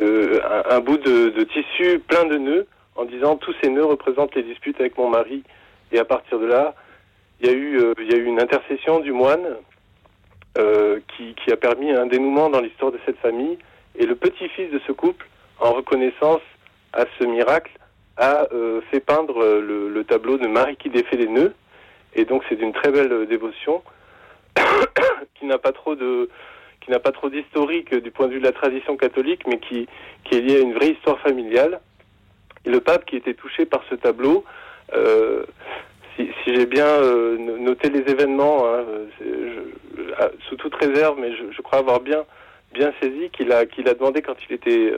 euh, 0.02 0.40
un, 0.44 0.76
un, 0.76 0.80
bout 0.80 0.98
de, 0.98 1.30
de, 1.30 1.44
tissu 1.44 1.99
plein 1.99 2.26
de 2.26 2.38
nœuds 2.38 2.68
en 2.95 3.06
disant 3.06 3.36
tous 3.38 3.53
ces 3.61 3.69
nœuds 3.69 3.86
représentent 3.86 4.36
les 4.36 4.44
disputes 4.44 4.80
avec 4.80 4.98
mon 4.98 5.10
mari. 5.10 5.44
Et 5.91 5.99
à 5.99 6.06
partir 6.06 6.40
de 6.40 6.45
là, 6.45 6.76
il 7.39 7.47
y 7.47 7.49
a 7.49 7.53
eu, 7.53 7.79
euh, 7.79 7.93
il 7.99 8.11
y 8.11 8.13
a 8.13 8.17
eu 8.17 8.25
une 8.25 8.41
intercession 8.41 8.99
du 8.99 9.11
moine 9.11 9.57
euh, 10.57 10.99
qui, 11.15 11.35
qui 11.35 11.51
a 11.51 11.57
permis 11.57 11.91
un 11.91 12.05
dénouement 12.05 12.49
dans 12.49 12.59
l'histoire 12.59 12.91
de 12.91 12.99
cette 13.05 13.17
famille. 13.19 13.57
Et 13.95 14.05
le 14.05 14.15
petit-fils 14.15 14.71
de 14.71 14.79
ce 14.85 14.91
couple, 14.91 15.27
en 15.59 15.71
reconnaissance 15.71 16.41
à 16.93 17.05
ce 17.17 17.23
miracle, 17.23 17.71
a 18.17 18.47
euh, 18.51 18.81
fait 18.91 18.99
peindre 18.99 19.39
le, 19.61 20.03
tableau 20.03 20.37
de 20.37 20.47
Marie 20.47 20.75
qui 20.75 20.89
défait 20.89 21.15
les 21.15 21.27
nœuds. 21.27 21.53
Et 22.13 22.25
donc 22.25 22.43
c'est 22.49 22.55
d'une 22.55 22.73
très 22.73 22.91
belle 22.91 23.27
dévotion 23.27 23.83
qui 25.35 25.45
n'a 25.45 25.57
pas 25.57 25.71
trop 25.71 25.95
de 25.95 26.29
qui 26.81 26.91
n'a 26.91 26.99
pas 26.99 27.11
trop 27.11 27.29
d'historique 27.29 27.93
du 27.93 28.09
point 28.09 28.27
de 28.27 28.33
vue 28.33 28.39
de 28.39 28.45
la 28.45 28.53
tradition 28.53 28.95
catholique, 28.95 29.41
mais 29.45 29.59
qui, 29.59 29.87
qui 30.23 30.35
est 30.35 30.41
liée 30.41 30.57
à 30.57 30.61
une 30.61 30.73
vraie 30.73 30.91
histoire 30.91 31.19
familiale. 31.19 31.81
Et 32.65 32.69
le 32.69 32.79
pape 32.79 33.05
qui 33.05 33.17
était 33.17 33.33
touché 33.33 33.65
par 33.65 33.83
ce 33.89 33.95
tableau, 33.95 34.45
si, 36.27 36.55
j'ai 36.55 36.65
bien 36.65 37.01
noté 37.59 37.89
les 37.89 38.11
événements, 38.11 38.65
hein, 38.65 38.83
sous 40.47 40.55
toute 40.55 40.75
réserve, 40.75 41.17
mais 41.19 41.31
je, 41.35 41.61
crois 41.61 41.79
avoir 41.79 41.99
bien 41.99 42.25
bien 42.73 42.93
saisi 43.01 43.29
qu'il 43.31 43.51
a 43.51 43.65
qu'il 43.65 43.87
a 43.89 43.93
demandé 43.95 44.21
quand 44.21 44.35
il 44.47 44.53
était 44.53 44.93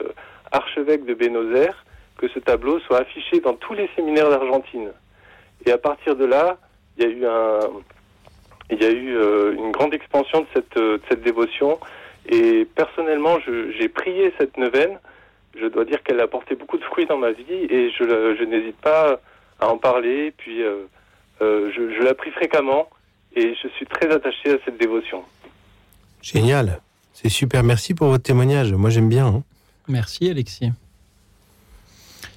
archevêque 0.50 1.06
de 1.06 1.14
Buenos 1.14 1.56
Aires 1.56 1.84
que 2.18 2.28
ce 2.28 2.38
tableau 2.38 2.78
soit 2.80 2.98
affiché 2.98 3.40
dans 3.40 3.54
tous 3.54 3.74
les 3.74 3.88
séminaires 3.96 4.30
d'Argentine. 4.30 4.92
Et 5.66 5.72
à 5.72 5.78
partir 5.78 6.14
de 6.14 6.24
là, 6.24 6.56
il 6.96 7.04
y 7.04 7.06
a 7.06 7.10
eu 7.10 7.26
un, 7.26 7.58
il 8.70 8.82
y 8.82 8.86
a 8.86 8.90
eu 8.90 9.16
euh, 9.16 9.54
une 9.54 9.72
grande 9.72 9.92
expansion 9.92 10.40
de 10.40 10.46
cette, 10.54 10.76
euh, 10.76 10.98
cette 11.08 11.22
dévotion. 11.22 11.78
Et 12.28 12.64
personnellement, 12.76 13.38
j'ai 13.40 13.88
prié 13.88 14.32
cette 14.38 14.56
neuvaine. 14.56 14.98
Je 15.58 15.66
dois 15.66 15.84
dire 15.84 16.02
qu'elle 16.02 16.20
a 16.20 16.24
apporté 16.24 16.54
beaucoup 16.54 16.78
de 16.78 16.84
fruits 16.84 17.06
dans 17.06 17.18
ma 17.18 17.32
vie 17.32 17.66
et 17.68 17.90
je, 17.90 18.04
je 18.38 18.44
n'hésite 18.44 18.80
pas 18.80 19.20
à 19.58 19.68
en 19.68 19.76
parler. 19.76 20.32
Puis 20.36 20.62
euh, 20.62 20.84
je, 21.42 21.94
je 21.98 22.02
la 22.02 22.14
prie 22.14 22.30
fréquemment 22.30 22.88
et 23.34 23.54
je 23.60 23.68
suis 23.68 23.86
très 23.86 24.10
attaché 24.10 24.52
à 24.52 24.56
cette 24.64 24.78
dévotion. 24.78 25.24
Génial, 26.20 26.80
c'est 27.12 27.28
super. 27.28 27.62
Merci 27.62 27.94
pour 27.94 28.08
votre 28.08 28.22
témoignage. 28.22 28.72
Moi, 28.72 28.90
j'aime 28.90 29.08
bien. 29.08 29.26
Hein. 29.26 29.42
Merci, 29.88 30.30
Alexis. 30.30 30.70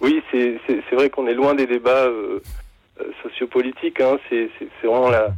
Oui, 0.02 0.22
c'est 0.32 0.60
vrai 0.92 1.10
qu'on 1.10 1.28
est 1.28 1.34
loin 1.34 1.54
des 1.54 1.68
débats 1.68 2.06
euh, 2.06 2.42
euh, 3.00 3.12
sociopolitiques. 3.24 4.02
Hein. 4.02 4.18
C'est 4.30 4.50
vraiment 4.84 5.10
la, 5.10 5.30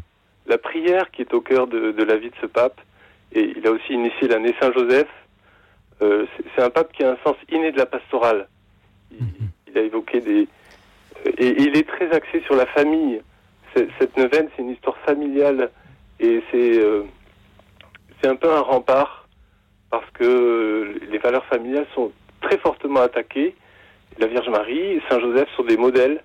la, 0.48 0.57
prière 0.57 1.11
qui 1.11 1.22
est 1.22 1.34
au 1.34 1.41
cœur 1.41 1.68
de, 1.68 1.91
de, 1.91 2.03
la 2.03 2.18
vie 2.18 2.30
de 2.30 2.35
ce 2.41 2.45
pape. 2.45 2.80
Et 3.34 3.53
il 3.57 3.68
a 3.68 3.72
aussi 3.72 3.94
initié 3.94 4.27
l'année 4.27 4.56
Saint-Joseph. 4.60 5.10
Euh, 6.02 6.26
c'est 6.56 6.61
un 6.61 6.69
pape 6.69 6.94
qui 6.94 7.03
a 7.03 7.11
un 7.11 7.18
sens 7.23 7.35
inné 7.49 7.72
de 7.72 7.77
la 7.77 7.85
pastorale. 7.85 8.48
Il, 9.11 9.27
il 9.68 9.77
a 9.77 9.81
évoqué 9.81 10.22
des... 10.22 10.48
Et 11.38 11.61
il 11.61 11.76
est 11.76 11.88
très 11.88 12.10
axé 12.11 12.41
sur 12.45 12.56
la 12.56 12.65
famille. 12.68 13.22
Cette 13.99 14.16
neuvaine, 14.18 14.48
c'est 14.56 14.62
une 14.62 14.72
histoire 14.72 14.98
familiale. 15.06 15.72
Et 16.20 16.41
c'est 16.52 16.82
c'est 18.22 18.28
un 18.28 18.36
peu 18.36 18.52
un 18.52 18.62
rempart 18.62 19.28
parce 19.91 20.10
que 20.12 20.99
les 21.10 21.18
valeurs 21.20 21.45
familiales 21.45 21.86
sont 21.94 22.12
très 22.41 22.58
fortement 22.58 23.02
attaquées 23.02 23.56
la 24.20 24.28
Vierge 24.28 24.49
Marie 24.49 24.80
et 24.80 25.02
Saint 25.10 25.20
Joseph 25.20 25.48
sont 25.56 25.64
des 25.64 25.78
modèles 25.78 26.24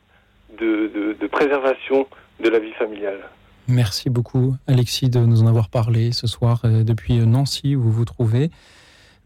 de, 0.59 1.27
préservation 1.31 2.07
de 2.43 2.49
la 2.49 2.59
vie 2.59 2.73
familiale. 2.73 3.20
Merci 3.69 4.11
beaucoup 4.11 4.55
Alexis 4.66 5.09
de 5.09 5.20
nous 5.20 5.43
en 5.43 5.47
avoir 5.47 5.69
parlé 5.69 6.12
ce 6.12 6.27
soir 6.27 6.61
euh, 6.65 6.85
depuis 6.85 7.15
Nancy 7.19 7.74
où 7.77 7.83
vous 7.83 7.93
vous 7.93 8.05
trouvez. 8.05 8.51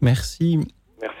Merci, 0.01 0.59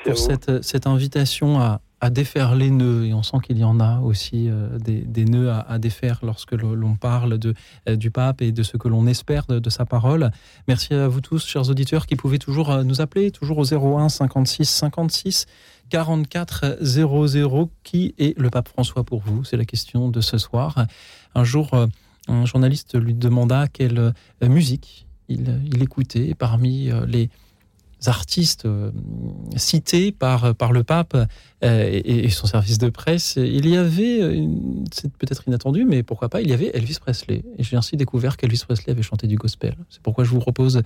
pour 0.03 0.17
cette, 0.17 0.63
cette, 0.63 0.87
invitation 0.87 1.59
à, 1.59 1.81
à, 1.99 2.09
défaire 2.09 2.55
les 2.55 2.69
nœuds 2.69 3.05
et 3.05 3.13
on 3.13 3.23
sent 3.23 3.37
qu'il 3.43 3.57
y 3.57 3.63
en 3.63 3.79
a 3.79 3.99
aussi 3.99 4.49
euh, 4.49 4.77
des, 4.79 5.25
nœuds 5.25 5.51
à, 5.51 5.79
défaire 5.79 6.19
lorsque 6.23 6.53
l'on 6.53 6.95
parle 6.95 7.37
de, 7.37 7.53
euh, 7.89 7.95
du 7.95 8.11
pape 8.11 8.41
et 8.41 8.51
de 8.51 8.63
ce 8.63 8.77
que 8.77 8.87
l'on 8.87 9.07
espère 9.07 9.45
de, 9.47 9.69
sa 9.69 9.85
parole. 9.85 10.31
Merci 10.67 10.93
à 10.93 11.07
vous 11.07 11.21
tous 11.21 11.45
chers 11.45 11.69
auditeurs 11.69 12.05
qui 12.05 12.15
pouvez 12.15 12.39
toujours 12.39 12.83
nous 12.83 13.01
appeler 13.01 13.31
toujours 13.31 13.57
au 13.57 13.73
01 13.73 14.09
56 14.09 14.65
56 14.65 15.45
44 15.89 16.77
00. 16.81 17.69
Qui 17.83 18.13
est 18.17 18.37
le 18.37 18.49
pape 18.49 18.67
François 18.67 19.03
pour 19.03 19.21
vous? 19.21 19.43
C'est 19.43 19.57
la 19.57 19.65
question 19.65 20.09
de 20.09 20.21
ce 20.21 20.37
soir. 20.37 20.85
Un 21.35 21.43
jour, 21.43 21.73
euh, 21.73 21.87
un 22.27 22.45
journaliste 22.45 22.99
lui 22.99 23.13
demanda 23.13 23.67
quelle 23.67 23.99
euh, 23.99 24.49
musique 24.49 25.07
il, 25.29 25.81
écoutait 25.81 26.33
parmi 26.35 26.89
euh, 26.89 27.05
les 27.05 27.29
artistes 28.05 28.67
cités 29.55 30.11
par, 30.11 30.53
par 30.55 30.71
le 30.71 30.83
pape 30.83 31.17
et, 31.61 32.29
son 32.29 32.45
service 32.47 32.77
de 32.77 32.89
presse, 32.89 33.35
il 33.37 33.67
y 33.67 33.75
avait, 33.75 34.47
c'est 34.91 35.11
peut-être 35.11 35.47
inattendu, 35.47 35.85
mais 35.85 36.03
pourquoi 36.03 36.29
pas, 36.29 36.41
il 36.41 36.49
y 36.49 36.53
avait 36.53 36.71
Elvis 36.73 36.97
Presley. 37.01 37.43
Et 37.57 37.63
j'ai 37.63 37.75
ainsi 37.75 37.97
découvert 37.97 38.37
qu'Elvis 38.37 38.61
Presley 38.65 38.91
avait 38.91 39.01
chanté 39.01 39.27
du 39.27 39.35
gospel. 39.37 39.75
C'est 39.89 40.01
pourquoi 40.01 40.23
je 40.23 40.29
vous 40.29 40.39
propose 40.39 40.83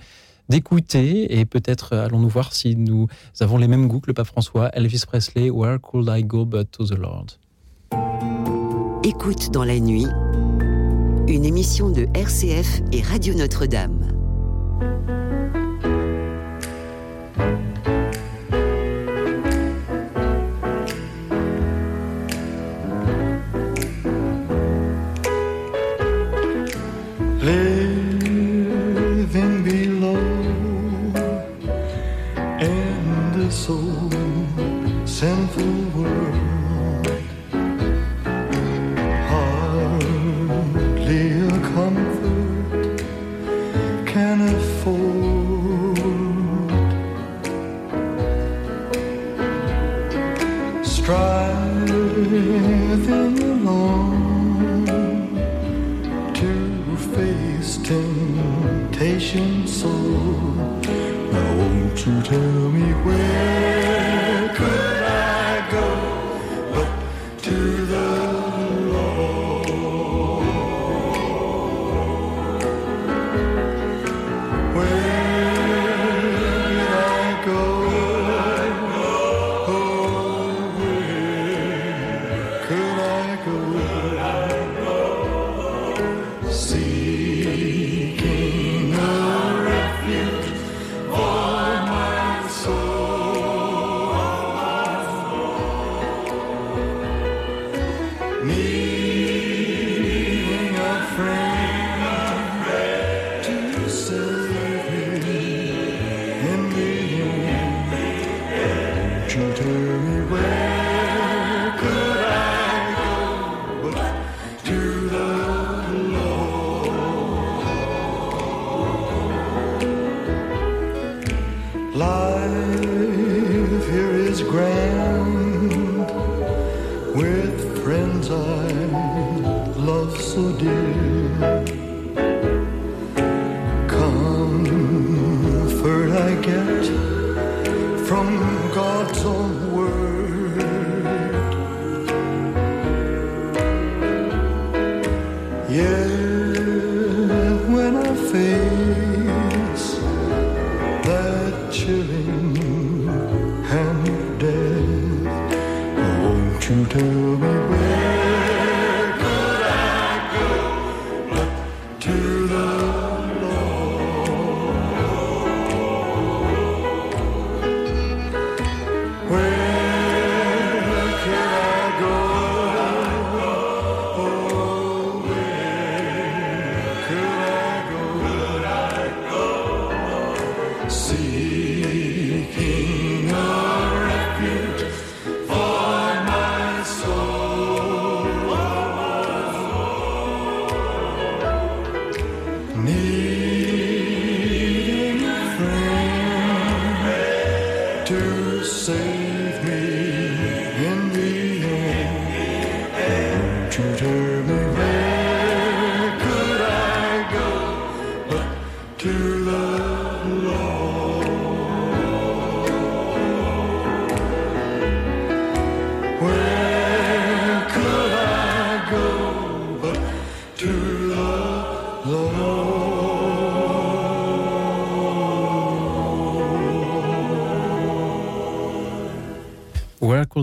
d'écouter 0.48 1.38
et 1.38 1.44
peut-être 1.44 1.92
euh, 1.92 2.06
allons-nous 2.06 2.28
voir 2.28 2.52
si 2.52 2.76
nous 2.76 3.06
avons 3.40 3.58
les 3.58 3.68
mêmes 3.68 3.88
goûts 3.88 4.00
que 4.00 4.08
le 4.08 4.14
pape 4.14 4.26
François, 4.26 4.68
Elvis 4.70 5.04
Presley, 5.06 5.50
Where 5.50 5.78
Could 5.80 6.10
I 6.10 6.24
Go 6.24 6.44
But 6.44 6.70
to 6.72 6.86
the 6.86 6.98
Lord? 6.98 7.26
Écoute 9.04 9.50
dans 9.52 9.64
la 9.64 9.78
nuit, 9.78 10.06
Une 11.28 11.44
émission 11.44 11.90
de 11.90 12.06
RCF 12.14 12.82
et 12.92 13.02
Radio 13.02 13.34
Notre-Dame. 13.34 14.31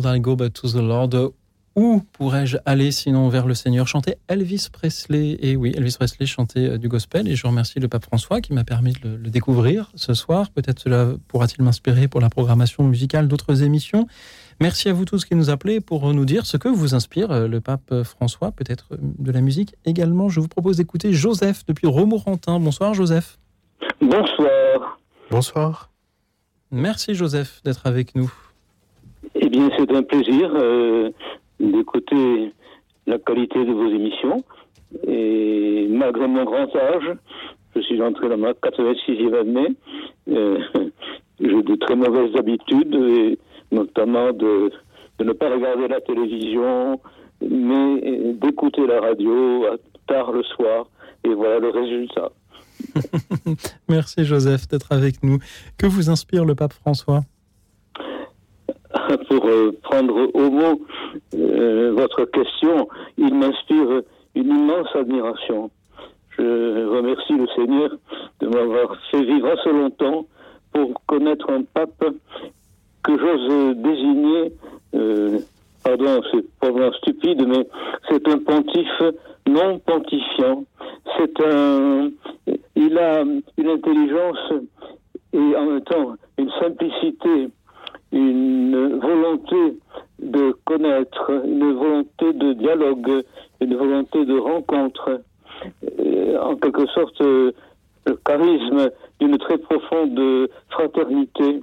I 0.06 0.20
go 0.20 0.36
but 0.36 0.54
to 0.54 0.68
the 0.70 0.76
Lord 0.76 1.34
Où 1.76 2.02
pourrais-je 2.14 2.58
aller 2.66 2.92
sinon 2.92 3.30
vers 3.30 3.46
le 3.46 3.54
Seigneur? 3.54 3.88
Chanter 3.88 4.16
Elvis 4.28 4.68
Presley. 4.72 5.38
Et 5.42 5.56
oui, 5.56 5.72
Elvis 5.78 5.96
Presley 5.98 6.26
chantait 6.26 6.72
euh, 6.72 6.78
du 6.78 6.90
gospel. 6.90 7.28
Et 7.28 7.36
je 7.36 7.48
remercie 7.48 7.80
le 7.80 7.88
pape 7.88 8.04
François 8.04 8.42
qui 8.42 8.54
m'a 8.54 8.64
permis 8.64 8.94
de 8.94 9.00
le, 9.04 9.16
le 9.18 9.30
découvrir 9.30 9.92
ce 9.96 10.14
soir. 10.14 10.50
Peut-être 10.50 10.80
cela 10.80 11.14
pourra-t-il 11.28 11.64
m'inspirer 11.64 12.08
pour 12.08 12.22
la 12.22 12.30
programmation 12.30 12.84
musicale 12.84 13.28
d'autres 13.28 13.64
émissions. 13.64 14.08
Merci 14.60 14.90
à 14.90 14.94
vous 14.94 15.06
tous 15.06 15.24
qui 15.24 15.36
nous 15.36 15.50
appelez 15.50 15.80
pour 15.80 16.14
nous 16.14 16.26
dire 16.26 16.46
ce 16.46 16.58
que 16.58 16.68
vous 16.68 16.96
inspire 16.96 17.32
euh, 17.32 17.48
le 17.48 17.62
pape 17.62 18.04
François, 18.04 18.52
peut-être 18.52 18.90
euh, 18.92 18.98
de 19.00 19.32
la 19.32 19.40
musique 19.40 19.76
également. 19.86 20.28
Je 20.28 20.42
vous 20.42 20.50
propose 20.50 20.78
d'écouter 20.78 21.14
Joseph 21.14 21.66
depuis 21.66 21.88
Romorantin. 21.88 22.60
Bonsoir 22.60 22.94
Joseph. 22.94 23.40
Bonsoir. 24.02 25.00
Bonsoir. 25.32 25.92
Merci 26.72 27.16
Joseph 27.16 27.62
d'être 27.64 27.88
avec 27.88 28.16
nous. 28.16 28.34
Eh 29.50 29.52
bien, 29.52 29.68
c'est 29.80 29.92
un 29.96 30.04
plaisir 30.04 30.52
euh, 30.54 31.10
d'écouter 31.60 32.54
la 33.08 33.18
qualité 33.18 33.66
de 33.66 33.72
vos 33.72 33.88
émissions. 33.88 34.44
Et 35.08 35.88
malgré 35.90 36.28
mon 36.28 36.44
grand 36.44 36.76
âge, 36.76 37.18
je 37.76 37.82
suis 37.82 38.00
entré 38.00 38.30
dans 38.30 38.38
ma 38.38 38.52
86e 38.52 39.40
année, 39.40 39.76
euh, 40.30 40.60
j'ai 41.40 41.64
de 41.64 41.76
très 41.78 41.96
mauvaises 41.96 42.36
habitudes, 42.38 42.94
et 42.94 43.40
notamment 43.72 44.34
de, 44.34 44.72
ne 45.20 45.34
pas 45.34 45.50
regarder 45.50 45.88
la 45.88 46.02
télévision, 46.02 47.00
mais 47.42 48.34
d'écouter 48.34 48.86
la 48.86 49.02
radio 49.02 49.66
tard 50.06 50.32
le 50.32 50.44
soir. 50.44 50.86
Et 51.24 51.34
voilà 51.34 51.58
le 51.58 51.70
résultat. 51.70 52.30
Merci 53.90 54.26
Joseph 54.26 54.68
d'être 54.68 54.92
avec 54.92 55.24
nous. 55.24 55.40
Que 55.76 55.88
vous 55.88 56.12
inspire 56.12 56.46
le 56.46 56.54
pape 56.54 56.74
François? 56.74 57.24
pour 59.30 59.46
euh, 59.46 59.72
prendre 59.84 60.30
au 60.34 60.50
mot 60.50 60.82
euh, 61.36 61.92
votre 61.94 62.26
question, 62.26 62.88
il 63.18 63.34
m'inspire 63.34 64.02
une 64.36 64.50
immense 64.50 64.88
admiration. 64.96 65.70
Je 66.38 66.86
remercie 66.86 67.34
le 67.34 67.48
Seigneur 67.56 67.92
de 68.40 68.48
m'avoir 68.48 68.96
fait 69.12 69.24
vivre 69.24 69.50
assez 69.50 69.72
longtemps 69.72 70.26
pour 70.72 70.94
connaître 71.06 71.50
un 71.52 71.64
pape 71.64 72.06
que 73.04 73.18
j'ose 73.18 73.76
désigner 73.78 74.54
euh, 74.96 75.40
pardon, 75.84 76.22
c'est 76.32 76.46
probablement 76.60 76.94
stupide, 76.94 77.46
mais 77.48 77.68
c'est 78.10 78.28
un 78.28 78.38
pontife 78.40 79.02
non 79.48 79.80
pontifiant. 79.80 80.64
C'est 81.18 81.42
un, 81.46 82.10
il 82.76 82.98
a 82.98 83.22
une 83.22 83.68
intelligence 83.68 84.54
et 85.34 85.56
en 85.56 85.66
même 85.66 85.82
temps 85.82 86.16
une 86.38 86.50
simplicité, 86.60 87.50
une 88.12 89.00
volonté 89.00 89.78
de 90.20 90.56
connaître, 90.66 91.32
une 91.46 91.74
volonté 91.74 92.34
de 92.34 92.54
dialogue, 92.54 93.24
une 93.62 93.76
volonté 93.76 94.26
de 94.26 94.38
rencontre, 94.38 95.22
en 96.42 96.56
quelque 96.56 96.86
sorte 96.88 97.20
le 97.20 97.54
charisme 98.26 98.90
d'une 99.20 99.38
très 99.38 99.58
profonde 99.58 100.50
fraternité. 100.70 101.62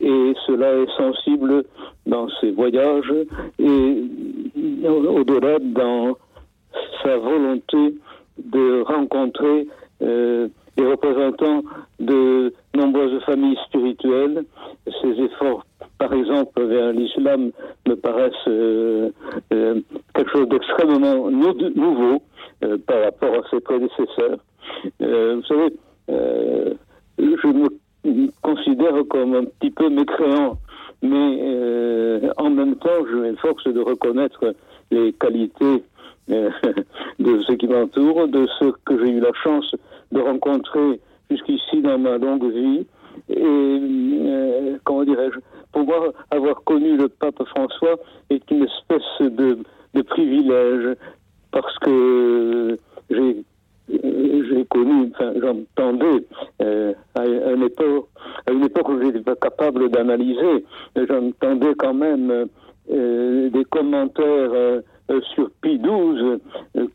Et 0.00 0.34
cela 0.46 0.72
est 0.74 0.96
sensible 0.96 1.64
dans 2.06 2.28
ses 2.40 2.50
voyages 2.50 3.12
et 3.58 4.04
au- 4.86 5.18
au-delà 5.20 5.58
dans 5.60 6.16
sa 7.02 7.16
volonté 7.16 7.94
de 8.38 8.82
rencontrer 8.82 9.66
euh, 10.02 10.48
les 10.76 10.86
représentants 10.86 11.62
de 12.00 12.52
nombreuses 12.74 13.22
familles 13.24 13.58
spirituelles. 13.66 14.44
Ses 15.00 15.22
efforts, 15.22 15.64
par 15.98 16.12
exemple, 16.12 16.62
vers 16.62 16.92
l'islam 16.92 17.50
me 17.86 17.94
paraissent 17.94 18.32
euh, 18.48 19.10
euh, 19.52 19.80
quelque 20.14 20.30
chose 20.30 20.48
d'extrêmement 20.48 21.30
nou- 21.30 21.70
nouveau 21.74 22.22
euh, 22.64 22.76
par 22.86 23.02
rapport 23.04 23.34
à 23.34 23.48
ses 23.50 23.60
prédécesseurs. 23.60 24.38
Vous 25.00 25.42
savez, 25.48 25.74
je 27.18 27.46
me 27.46 27.68
considère 28.42 28.94
comme 29.08 29.34
un 29.34 29.44
petit 29.44 29.70
peu 29.70 29.88
mécréant, 29.88 30.58
mais 31.02 32.20
en 32.36 32.50
même 32.50 32.76
temps, 32.76 33.06
je 33.10 33.16
m'efforce 33.16 33.64
de 33.64 33.80
reconnaître 33.80 34.54
les 34.90 35.12
qualités 35.14 35.82
de 36.28 37.40
ceux 37.46 37.56
qui 37.56 37.66
m'entourent, 37.66 38.28
de 38.28 38.46
ceux 38.58 38.72
que 38.84 38.98
j'ai 39.04 39.12
eu 39.12 39.20
la 39.20 39.32
chance 39.42 39.74
de 40.12 40.20
rencontrer 40.20 41.00
jusqu'ici 41.30 41.80
dans 41.82 41.98
ma 41.98 42.18
longue 42.18 42.50
vie. 42.52 42.86
Et 43.28 43.38
euh, 43.42 44.76
comment 44.84 45.04
dirais-je 45.04 45.38
Pour 45.72 45.84
moi, 45.84 46.12
avoir 46.30 46.62
connu 46.64 46.96
le 46.96 47.08
pape 47.08 47.42
François 47.44 47.96
est 48.30 48.50
une 48.50 48.64
espèce 48.64 49.30
de, 49.30 49.58
de 49.94 50.02
privilège 50.02 50.96
parce 51.50 51.78
que 51.78 52.78
j'ai 53.10 53.44
j'ai 53.88 54.64
connu, 54.70 55.10
enfin 55.12 55.32
j'entendais 55.40 56.24
euh, 56.62 56.92
à, 57.14 57.26
une 57.26 57.64
époque, 57.64 58.08
à 58.46 58.52
une 58.52 58.64
époque 58.64 58.88
où 58.88 58.98
je 58.98 59.04
n'étais 59.06 59.20
pas 59.20 59.36
capable 59.36 59.90
d'analyser, 59.90 60.64
j'entendais 60.96 61.74
quand 61.76 61.94
même 61.94 62.46
euh, 62.90 63.50
des 63.50 63.64
commentaires 63.64 64.50
euh, 64.52 64.80
sur 65.34 65.50
Pi 65.60 65.78
12, 65.78 66.40
euh, 66.76 66.86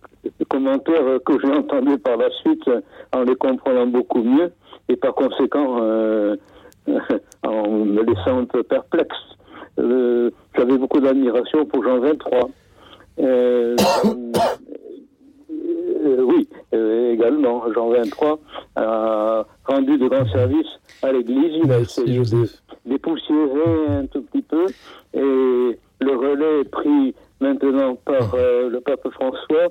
commentaires 0.50 1.20
que 1.26 1.34
j'ai 1.42 1.52
entendus 1.52 2.00
par 2.00 2.18
la 2.18 2.30
suite 2.32 2.68
euh, 2.68 2.82
en 3.14 3.24
les 3.24 3.36
comprenant 3.36 3.88
beaucoup 3.88 4.24
mieux 4.24 4.52
et 4.90 4.96
par 4.96 5.14
conséquent 5.14 5.78
euh, 5.82 6.36
en 7.44 7.70
me 7.70 8.04
laissant 8.04 8.40
un 8.40 8.46
peu 8.46 8.64
perplexe. 8.64 9.16
Euh, 9.78 10.32
J'avais 10.58 10.78
beaucoup 10.78 11.00
d'admiration 11.00 11.66
pour 11.66 11.84
Jean 11.84 12.00
23. 12.00 12.50
Euh, 13.20 13.76
euh, 15.52 16.22
oui, 16.24 16.48
euh, 16.74 17.14
également, 17.14 17.72
Jean 17.74 17.90
23 17.90 18.40
a 18.76 19.46
rendu 19.66 19.98
de 19.98 20.08
grands 20.08 20.30
services 20.32 20.80
à 21.04 21.12
l'Église. 21.12 21.62
Il 21.64 21.72
a 21.72 21.80
essayé 21.80 22.20
de 22.20 22.48
dépoussiérer 22.86 23.88
un 23.90 24.06
tout 24.08 24.22
petit 24.24 24.42
peu 24.42 24.66
et 25.14 25.78
le 26.02 26.16
relais 26.16 26.62
est 26.62 26.70
pris 26.70 27.14
maintenant 27.40 27.96
par 27.96 28.34
euh, 28.34 28.70
le 28.70 28.80
pape 28.82 29.08
François 29.12 29.70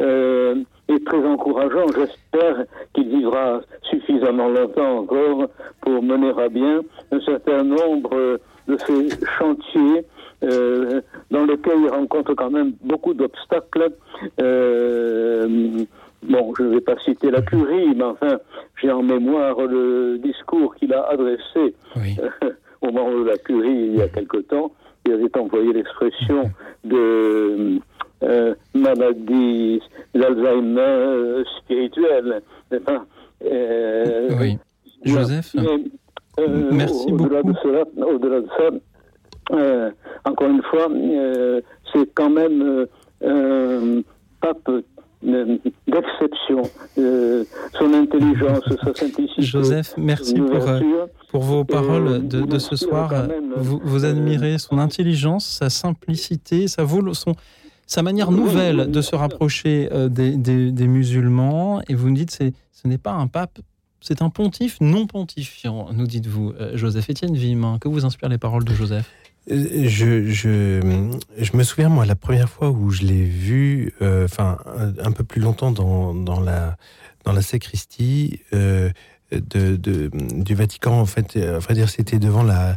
euh, 0.00 0.56
est 0.88 1.04
très 1.06 1.24
encourageant. 1.24 1.86
J'espère 1.88 2.64
qu'il 2.92 3.08
vivra 3.08 3.60
suffisamment 3.82 4.48
longtemps 4.48 4.98
encore 4.98 5.48
pour 5.80 6.02
mener 6.02 6.32
à 6.38 6.48
bien 6.48 6.80
un 7.12 7.20
certain 7.20 7.62
nombre 7.62 8.38
de 8.68 8.76
ces 8.86 9.08
chantiers 9.38 10.04
euh, 10.42 11.00
dans 11.30 11.44
lesquels 11.44 11.80
il 11.80 11.88
rencontre 11.88 12.34
quand 12.34 12.50
même 12.50 12.72
beaucoup 12.82 13.14
d'obstacles. 13.14 13.92
Euh, 14.40 15.84
bon, 16.22 16.54
je 16.56 16.62
ne 16.64 16.74
vais 16.74 16.80
pas 16.80 16.98
citer 17.04 17.30
la 17.30 17.42
curie, 17.42 17.94
mais 17.94 18.04
enfin, 18.04 18.38
j'ai 18.80 18.90
en 18.90 19.02
mémoire 19.02 19.60
le 19.60 20.18
discours 20.18 20.74
qu'il 20.76 20.92
a 20.92 21.02
adressé 21.08 21.74
au 22.82 22.90
moment 22.90 23.18
de 23.18 23.24
la 23.24 23.38
curie 23.38 23.88
il 23.88 23.96
y 23.96 24.02
a 24.02 24.08
quelque 24.08 24.38
temps. 24.38 24.72
Il 25.06 25.12
avait 25.12 25.38
employé 25.38 25.72
l'expression 25.72 26.50
de 26.84 27.78
euh, 28.22 28.54
maladie 28.74 29.80
d'Alzheimer 30.14 31.42
spirituelle. 31.58 32.42
Enfin, 32.74 33.04
euh, 33.44 34.30
Oui. 34.40 34.58
Joseph, 35.04 35.54
mais, 35.54 35.66
euh, 36.40 36.70
merci 36.72 37.12
au-delà 37.12 37.42
de 37.42 37.52
cela, 37.62 37.84
au-delà 38.06 38.40
de 38.40 38.48
ça, 38.56 38.70
euh, 39.52 39.90
encore 40.24 40.48
une 40.48 40.62
fois, 40.62 40.88
c'est 41.92 42.14
quand 42.14 42.30
même 42.30 42.86
un 43.22 44.00
pape 44.40 44.70
d'exception. 45.24 46.62
Euh, 46.98 47.44
son 47.78 47.92
intelligence, 47.94 48.62
sa 48.84 48.94
simplicité. 48.94 49.42
Joseph, 49.42 49.94
merci 49.96 50.34
pour, 50.34 50.68
euh, 50.68 50.80
pour 51.30 51.42
vos 51.42 51.64
paroles 51.64 52.08
Euh, 52.08 52.18
de, 52.18 52.42
de 52.42 52.58
ce 52.58 52.76
soir. 52.76 53.10
même, 53.10 53.52
Vous, 53.56 53.80
vous 53.82 54.04
admirez 54.04 54.58
son 54.58 54.78
intelligence, 54.78 55.46
sa 55.46 55.70
simplicité, 55.70 56.68
sa, 56.68 56.84
vol- 56.84 57.14
son, 57.14 57.34
sa 57.86 58.02
manière 58.02 58.30
nouvelle 58.30 58.90
de 58.90 59.00
se 59.00 59.16
rapprocher 59.16 59.88
euh, 59.92 60.08
des, 60.08 60.36
des- 60.36 60.70
des 60.72 60.86
musulmans. 60.86 61.80
Et 61.88 61.94
vous 61.94 62.08
nous 62.10 62.16
dites, 62.16 62.30
ce 62.30 62.88
n'est 62.88 62.98
pas 62.98 63.12
un 63.12 63.26
pape, 63.26 63.58
c'est 64.00 64.20
un 64.22 64.28
pontife 64.30 64.76
non 64.80 65.06
pontifiant, 65.06 65.88
nous 65.94 66.06
dites-vous. 66.06 66.52
Euh, 66.60 66.76
Joseph 66.76 67.08
Étienne 67.08 67.34
Villemin, 67.34 67.78
que 67.78 67.88
vous 67.88 68.04
inspirent 68.04 68.28
les 68.28 68.38
paroles 68.38 68.64
de 68.64 68.74
Joseph? 68.74 69.10
Euh, 69.10 69.23
Je, 69.46 70.80
me 71.56 71.62
souviens, 71.62 71.88
moi, 71.88 72.06
la 72.06 72.14
première 72.14 72.48
fois 72.48 72.70
où 72.70 72.90
je 72.90 73.02
l'ai 73.02 73.24
vu, 73.24 73.92
euh, 74.00 74.24
enfin, 74.24 74.58
un, 75.02 75.12
peu 75.12 75.24
plus 75.24 75.40
longtemps 75.40 75.70
dans, 75.70 76.40
la, 76.40 76.76
dans 77.24 77.32
la 77.32 77.42
sacristie 77.42 78.40
euh, 78.54 78.90
du 79.32 80.54
Vatican, 80.54 80.98
en 80.98 81.06
fait, 81.06 81.36
à 81.36 81.74
dire, 81.74 81.90
c'était 81.90 82.18
devant 82.18 82.42
la, 82.42 82.76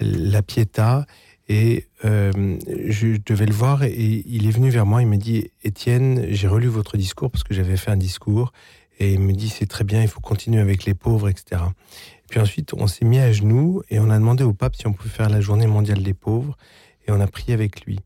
la 0.00 0.42
Pietà, 0.42 1.06
et 1.48 1.86
euh, 2.04 2.58
je 2.88 3.16
devais 3.24 3.46
le 3.46 3.54
voir, 3.54 3.82
et 3.82 4.22
il 4.26 4.46
est 4.46 4.50
venu 4.50 4.70
vers 4.70 4.86
moi, 4.86 5.00
il 5.00 5.08
m'a 5.08 5.16
dit, 5.16 5.50
Étienne, 5.62 6.26
j'ai 6.30 6.48
relu 6.48 6.68
votre 6.68 6.96
discours, 6.96 7.30
parce 7.30 7.44
que 7.44 7.54
j'avais 7.54 7.76
fait 7.76 7.90
un 7.90 7.96
discours, 7.96 8.52
et 8.98 9.14
il 9.14 9.20
me 9.20 9.32
dit, 9.32 9.48
c'est 9.48 9.66
très 9.66 9.84
bien, 9.84 10.02
il 10.02 10.08
faut 10.08 10.20
continuer 10.20 10.60
avec 10.60 10.84
les 10.84 10.94
pauvres, 10.94 11.28
etc. 11.28 11.62
Puis 12.28 12.40
ensuite, 12.40 12.74
on 12.74 12.86
s'est 12.86 13.04
mis 13.04 13.18
à 13.18 13.32
genoux 13.32 13.82
et 13.90 13.98
on 13.98 14.10
a 14.10 14.18
demandé 14.18 14.44
au 14.44 14.52
pape 14.52 14.76
si 14.76 14.86
on 14.86 14.92
pouvait 14.92 15.08
faire 15.10 15.30
la 15.30 15.40
journée 15.40 15.66
mondiale 15.66 16.02
des 16.02 16.14
pauvres 16.14 16.56
et 17.06 17.12
on 17.12 17.20
a 17.20 17.26
prié 17.26 17.54
avec 17.54 17.84
lui. 17.84 17.98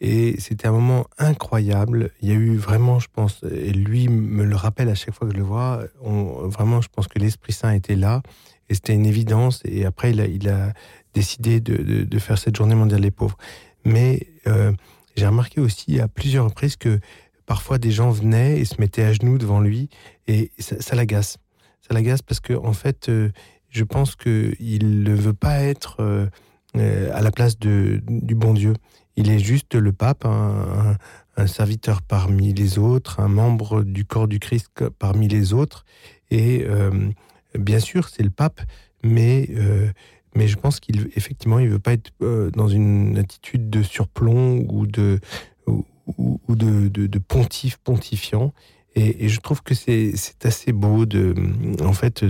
Et 0.00 0.38
c'était 0.38 0.68
un 0.68 0.72
moment 0.72 1.06
incroyable. 1.18 2.10
Il 2.20 2.28
y 2.28 2.32
a 2.32 2.34
eu 2.34 2.56
vraiment, 2.56 2.98
je 2.98 3.08
pense, 3.10 3.42
et 3.50 3.72
lui 3.72 4.08
me 4.08 4.44
le 4.44 4.56
rappelle 4.56 4.88
à 4.90 4.94
chaque 4.94 5.14
fois 5.14 5.26
que 5.26 5.32
je 5.32 5.38
le 5.38 5.44
vois, 5.44 5.82
on- 6.02 6.46
vraiment, 6.48 6.80
je 6.82 6.88
pense 6.88 7.08
que 7.08 7.18
l'Esprit 7.18 7.52
Saint 7.52 7.72
était 7.72 7.96
là 7.96 8.22
et 8.68 8.74
c'était 8.74 8.94
une 8.94 9.06
évidence. 9.06 9.62
Et 9.64 9.86
après, 9.86 10.10
il 10.10 10.48
a, 10.48 10.72
décidé 11.14 11.60
de, 11.60 12.18
faire 12.18 12.38
cette 12.38 12.56
journée 12.56 12.74
mondiale 12.74 13.00
des 13.00 13.12
pauvres. 13.12 13.38
Mais 13.84 14.26
euh, 14.48 14.72
j'ai 15.16 15.26
remarqué 15.26 15.60
aussi 15.60 16.00
à 16.00 16.08
plusieurs 16.08 16.46
reprises 16.46 16.76
que 16.76 16.98
parfois 17.46 17.78
des 17.78 17.92
gens 17.92 18.10
venaient 18.10 18.58
et 18.58 18.64
se 18.64 18.80
mettaient 18.80 19.04
à 19.04 19.12
genoux 19.12 19.38
devant 19.38 19.60
lui 19.60 19.90
et 20.26 20.50
ça, 20.58 20.80
ça 20.80 20.96
l'agace. 20.96 21.38
Ça 21.86 21.94
l'agace 21.94 22.22
parce 22.22 22.40
que 22.40 22.54
en 22.54 22.72
fait, 22.72 23.08
euh, 23.08 23.30
je 23.74 23.84
pense 23.84 24.14
qu'il 24.14 25.02
ne 25.02 25.14
veut 25.14 25.34
pas 25.34 25.58
être 25.58 25.96
euh, 25.98 26.26
euh, 26.76 27.10
à 27.12 27.20
la 27.20 27.32
place 27.32 27.58
de, 27.58 28.00
du 28.06 28.34
bon 28.34 28.54
Dieu. 28.54 28.74
Il 29.16 29.30
est 29.30 29.40
juste 29.40 29.74
le 29.74 29.92
pape, 29.92 30.24
un, 30.24 30.96
serviteur 31.46 32.00
parmi 32.02 32.54
les 32.54 32.78
autres, 32.78 33.18
un 33.18 33.28
membre 33.28 33.82
du 33.82 34.04
corps 34.04 34.28
du 34.28 34.38
Christ 34.38 34.88
parmi 34.98 35.26
les 35.26 35.52
autres. 35.52 35.84
Et 36.30 36.64
euh, 36.64 37.10
bien 37.58 37.80
sûr, 37.80 38.08
c'est 38.08 38.22
le 38.22 38.30
pape, 38.30 38.60
mais, 39.02 39.50
mais 40.36 40.46
je 40.46 40.56
pense 40.56 40.78
qu'il 40.78 41.10
effectivement, 41.16 41.58
il 41.58 41.68
veut 41.68 41.80
pas 41.80 41.92
être 41.92 42.12
dans 42.54 42.68
une 42.68 43.18
attitude 43.18 43.68
de 43.68 43.82
surplomb 43.82 44.64
ou 44.68 44.86
de 44.86 45.20
ou, 45.66 46.38
de, 46.48 46.88
de, 46.88 47.06
de 47.06 47.18
pontife 47.18 47.78
pontifiant. 47.78 48.52
Et, 48.94 49.28
je 49.28 49.40
trouve 49.40 49.62
que 49.62 49.74
c'est 49.74 50.14
assez 50.44 50.72
beau 50.72 51.04
de, 51.06 51.34
en 51.82 51.92
fait, 51.92 52.24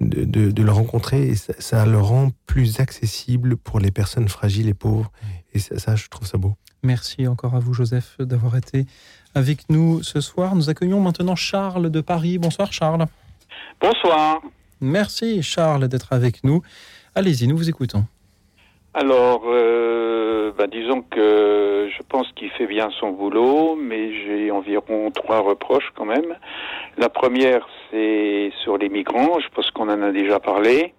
de, 0.00 0.24
de- 0.24 0.50
de 0.50 0.62
le 0.62 0.72
rencontrer 0.72 1.28
et 1.28 1.34
ça, 1.36 1.52
ça 1.58 1.86
le 1.86 1.98
rend 1.98 2.30
plus 2.46 2.80
accessible 2.80 3.56
pour 3.56 3.80
les 3.80 3.90
personnes 3.90 4.28
fragiles 4.28 4.68
et 4.68 4.74
pauvres. 4.74 5.10
Et 5.52 5.58
ça, 5.58 5.78
ça, 5.78 5.96
je 5.96 6.08
trouve 6.08 6.26
ça 6.26 6.36
beau. 6.38 6.54
Merci 6.82 7.26
encore 7.26 7.54
à 7.54 7.60
vous, 7.60 7.72
Joseph, 7.74 8.16
d'avoir 8.18 8.56
été 8.56 8.86
avec 9.34 9.68
nous 9.70 10.02
ce 10.02 10.20
soir. 10.20 10.54
Nous 10.54 10.68
accueillons 10.68 11.00
maintenant 11.00 11.36
Charles 11.36 11.90
de 11.90 12.00
Paris. 12.00 12.38
Bonsoir, 12.38 12.72
Charles. 12.72 13.06
Bonsoir. 13.80 14.40
Merci, 14.80 15.42
Charles, 15.42 15.88
d'être 15.88 16.12
avec 16.12 16.44
nous. 16.44 16.62
Allez-y, 17.14 17.46
nous 17.46 17.56
vous 17.56 17.68
écoutons. 17.68 18.04
Alors, 18.96 19.42
euh, 19.46 20.52
ben, 20.56 20.68
disons 20.68 21.02
que 21.02 21.88
je 21.90 22.02
pense 22.08 22.30
qu'il 22.36 22.48
fait 22.50 22.68
bien 22.68 22.90
son 23.00 23.10
boulot, 23.10 23.74
mais 23.74 24.14
j'ai 24.14 24.52
environ 24.52 25.10
trois 25.10 25.40
reproches 25.40 25.90
quand 25.96 26.04
même. 26.04 26.36
La 26.96 27.08
première, 27.08 27.66
c'est 27.90 28.52
sur 28.62 28.78
les 28.78 28.88
migrants. 28.88 29.40
Je 29.40 29.48
pense 29.48 29.68
qu'on 29.72 29.88
en 29.88 30.00
a 30.00 30.12
déjà 30.12 30.38
parlé. 30.38 30.94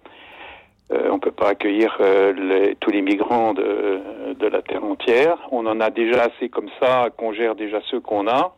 Euh, 0.92 1.08
on 1.10 1.18
peut 1.18 1.30
pas 1.30 1.48
accueillir 1.48 1.96
euh, 2.00 2.74
tous 2.80 2.90
les 2.90 3.00
migrants 3.00 3.54
de, 3.54 4.02
la 4.46 4.60
terre 4.60 4.84
entière. 4.84 5.38
On 5.50 5.64
en 5.64 5.80
a 5.80 5.88
déjà 5.88 6.24
assez 6.24 6.50
comme 6.50 6.68
ça, 6.78 7.08
qu'on 7.16 7.32
gère 7.32 7.54
déjà 7.54 7.80
ceux 7.90 8.00
qu'on 8.00 8.28
a. 8.28 8.54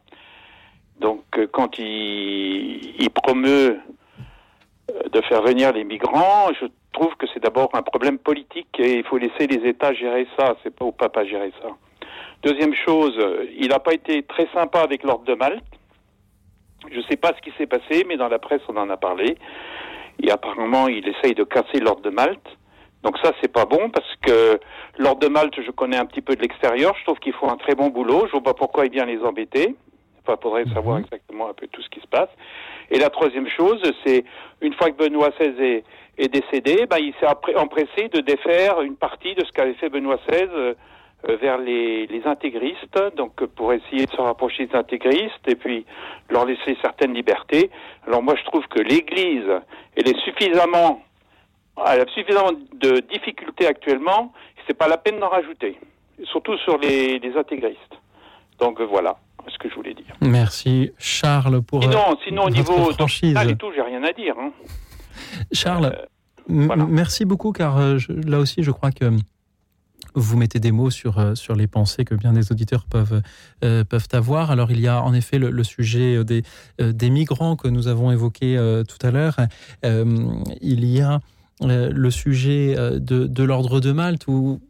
Donc, 0.99 1.23
euh, 1.39 1.47
quand 1.47 1.79
il, 1.79 3.01
il 3.01 3.11
promeut 3.11 3.79
de 5.13 5.21
faire 5.23 5.43
venir 5.43 5.73
les 5.73 5.85
migrants, 5.85 6.49
je 6.61 6.67
trouve 6.93 7.15
que 7.17 7.27
c'est 7.33 7.43
d'abord 7.43 7.71
un 7.75 7.83
problème 7.83 8.19
politique 8.19 8.69
et 8.79 8.99
il 8.99 9.05
faut 9.05 9.19
laisser 9.19 9.47
les 9.47 9.69
États 9.69 9.93
gérer 9.93 10.27
ça. 10.39 10.57
C'est 10.63 10.75
pas 10.75 10.85
au 10.85 10.93
Pape 10.93 11.17
à 11.17 11.25
gérer 11.25 11.53
ça. 11.63 11.69
Deuxième 12.43 12.75
chose, 12.75 13.17
euh, 13.19 13.47
il 13.59 13.69
n'a 13.69 13.81
pas 13.81 13.95
été 13.95 14.23
très 14.23 14.47
sympa 14.55 14.81
avec 14.81 15.03
l'ordre 15.03 15.25
de 15.25 15.35
Malte. 15.35 15.65
Je 16.91 16.99
ne 16.99 17.03
sais 17.03 17.17
pas 17.17 17.33
ce 17.37 17.43
qui 17.43 17.53
s'est 17.59 17.67
passé, 17.67 18.05
mais 18.07 18.17
dans 18.17 18.29
la 18.29 18.39
presse 18.39 18.63
on 18.69 18.77
en 18.77 18.89
a 18.91 18.97
parlé. 18.97 19.37
Et 20.23 20.31
apparemment, 20.31 20.89
il 20.89 21.07
essaye 21.09 21.35
de 21.35 21.45
casser 21.45 21.81
l'ordre 21.81 22.03
de 22.03 22.11
Malte. 22.11 22.57
Donc 23.03 23.17
ça, 23.23 23.33
c'est 23.41 23.53
pas 23.53 23.65
bon 23.65 23.91
parce 23.91 24.17
que 24.23 24.59
l'ordre 24.99 25.21
de 25.21 25.29
Malte, 25.29 25.61
je 25.65 25.71
connais 25.71 25.97
un 25.97 26.07
petit 26.07 26.23
peu 26.23 26.35
de 26.35 26.43
l'extérieur. 26.43 26.95
Je 26.99 27.05
trouve 27.05 27.19
qu'ils 27.19 27.33
font 27.33 27.51
un 27.51 27.57
très 27.57 27.75
bon 27.75 27.89
boulot. 27.89 28.27
Je 28.27 28.33
vois 28.33 28.43
pas 28.43 28.55
pourquoi 28.55 28.87
il 28.87 28.93
vient 28.93 29.07
les 29.07 29.21
embêter. 29.23 29.77
Enfin, 30.23 30.39
faudrait 30.43 30.65
savoir 30.75 30.99
exactement 30.99 31.49
un 31.49 31.55
peu 31.55 31.69
tout 31.69 31.81
ce 31.83 31.89
qui 31.89 32.01
se 32.01 32.07
passe. 32.07 32.29
Et 32.91 32.99
la 32.99 33.11
troisième 33.11 33.49
chose, 33.49 33.81
c'est 34.05 34.25
une 34.61 34.75
fois 34.75 34.91
que 34.91 34.97
Benoît 34.97 35.31
XVI 35.31 35.65
est, 35.65 35.85
est 36.19 36.29
décédé, 36.29 36.87
ben, 36.87 36.99
il 36.99 37.15
s'est 37.21 37.27
empressé 37.57 38.09
de 38.09 38.21
défaire 38.21 38.81
une 38.83 38.97
partie 38.97 39.35
de 39.35 39.45
ce 39.45 39.53
qu'avait 39.53 39.75
fait 39.75 39.89
Benoît 39.89 40.19
XVI 40.29 40.49
euh, 40.53 40.75
euh, 41.29 41.37
vers 41.37 41.59
les, 41.59 42.07
les 42.07 42.25
intégristes, 42.27 42.99
donc 43.17 43.41
euh, 43.43 43.47
pour 43.47 43.73
essayer 43.73 44.07
de 44.07 44.11
se 44.11 44.21
rapprocher 44.21 44.67
des 44.67 44.75
intégristes 44.77 45.47
et 45.47 45.55
puis 45.55 45.87
leur 46.29 46.45
laisser 46.45 46.77
certaines 46.83 47.15
libertés. 47.15 47.71
Alors 48.07 48.23
moi, 48.23 48.35
je 48.37 48.45
trouve 48.45 48.67
que 48.67 48.81
l'Église, 48.81 49.49
elle 49.97 50.09
est 50.09 50.19
suffisamment, 50.25 51.03
elle 51.87 52.01
a 52.01 52.07
suffisamment 52.13 52.53
de 52.75 53.01
difficultés 53.13 53.67
actuellement. 53.67 54.33
C'est 54.67 54.75
pas 54.77 54.89
la 54.89 54.99
peine 54.99 55.19
d'en 55.19 55.29
rajouter, 55.29 55.79
surtout 56.25 56.57
sur 56.59 56.79
les, 56.79 57.19
les 57.21 57.37
intégristes. 57.37 57.97
Donc 58.59 58.81
voilà 58.81 59.17
ce 59.49 59.57
que 59.59 59.69
je 59.71 59.75
voulais 59.75 59.95
dire. 59.95 60.15
Merci 60.21 60.93
Charles 60.99 61.63
pour 61.63 61.83
Sinon, 61.83 62.17
sinon 62.27 62.45
au 62.45 62.51
niveau 62.51 62.93
franchise. 62.93 63.37
et 63.49 63.57
tout, 63.57 63.73
j'ai 63.75 63.83
rien 63.83 64.03
à 64.05 64.13
dire. 64.13 64.35
Hein. 64.39 64.51
Charles, 65.53 65.97
m- 66.49 66.87
merci 66.89 67.25
beaucoup 67.25 67.53
car 67.53 67.77
euh, 67.79 67.99
je- 67.99 68.13
là 68.13 68.39
aussi 68.39 68.63
je 68.63 68.71
crois 68.71 68.93
que 68.93 69.11
vous 70.15 70.37
mettez 70.37 70.59
des 70.59 70.73
mots 70.73 70.91
sur, 70.91 71.19
euh, 71.19 71.35
sur 71.35 71.55
les 71.55 71.67
pensées 71.67 72.05
que 72.05 72.15
bien 72.15 72.33
des 72.33 72.51
auditeurs 72.51 72.87
peuvent, 72.87 73.23
euh, 73.65 73.85
peuvent 73.85 74.09
avoir. 74.13 74.51
Alors 74.51 74.71
il 74.71 74.81
y 74.81 74.89
a 74.89 75.03
en 75.03 75.13
effet 75.15 75.39
le, 75.39 75.51
le 75.51 75.65
sujet 75.65 76.17
euh, 76.17 76.25
des, 76.25 76.43
euh, 76.81 76.93
des 76.93 77.11
migrants 77.11 77.57
que 77.57 77.69
nous 77.69 77.89
avons 77.89 78.11
évoqué 78.11 78.57
euh, 78.57 78.85
tout 78.85 78.99
à 79.07 79.11
l'heure. 79.11 79.37
Euh, 79.85 80.27
il 80.61 80.85
y 80.85 81.01
a 81.01 81.21
euh, 81.63 81.91
le 81.93 82.11
sujet 82.11 82.75
euh, 82.77 82.99
de, 82.99 83.27
de 83.27 83.43
l'ordre 83.45 83.81
de 83.81 83.93
Malte 83.93 84.27
où 84.29 84.61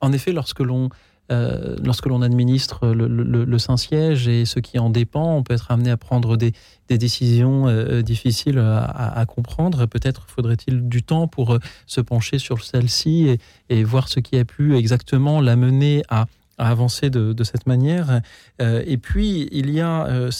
en 0.00 0.12
effet 0.12 0.32
lorsque 0.32 0.60
l'on 0.60 0.88
euh, 1.32 1.76
lorsque 1.82 2.06
l'on 2.06 2.20
administre 2.20 2.88
le, 2.88 3.06
le- 3.06 3.58
Saint-Siège 3.58 4.28
et 4.28 4.44
ce 4.44 4.60
qui 4.60 4.78
en 4.78 4.90
dépend, 4.90 5.36
on 5.36 5.42
peut 5.42 5.54
être 5.54 5.70
amené 5.70 5.90
à 5.90 5.96
prendre 5.96 6.36
des, 6.36 6.52
décisions 6.88 7.66
euh, 7.66 8.02
difficiles 8.02 8.58
à, 8.58 9.24
comprendre. 9.26 9.86
Peut-être 9.86 10.26
faudrait-il 10.28 10.86
du 10.88 11.02
temps 11.02 11.26
pour 11.26 11.54
euh, 11.54 11.58
se 11.86 12.02
pencher 12.02 12.38
sur 12.38 12.62
celle-ci 12.62 13.38
et, 13.70 13.84
voir 13.84 14.08
ce 14.08 14.20
qui 14.20 14.36
a 14.36 14.44
pu 14.44 14.76
exactement 14.76 15.40
l'amener 15.40 16.02
à, 16.10 16.26
avancer 16.58 17.10
de, 17.10 17.42
cette 17.42 17.66
manière. 17.66 18.20
Euh, 18.60 18.82
et 18.86 18.98
puis, 18.98 19.48
il 19.50 19.70
y 19.70 19.80
a 19.80 20.06
euh, 20.06 20.30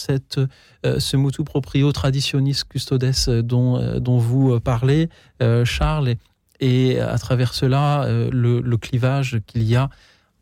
euh, 0.85 0.99
ce 0.99 1.17
mutu 1.17 1.43
proprio 1.43 1.91
traditionis 1.91 2.61
custodes 2.69 3.11
euh, 3.27 3.41
dont, 3.41 3.77
euh, 3.77 3.99
vous 3.99 4.53
euh, 4.53 4.59
parlez, 4.59 5.09
euh, 5.41 5.65
Charles, 5.65 6.15
et, 6.61 6.99
à 6.99 7.17
travers 7.17 7.53
cela, 7.53 8.03
euh, 8.03 8.29
le 8.31 8.77
clivage 8.77 9.41
qu'il 9.45 9.63
y 9.63 9.75
a 9.75 9.89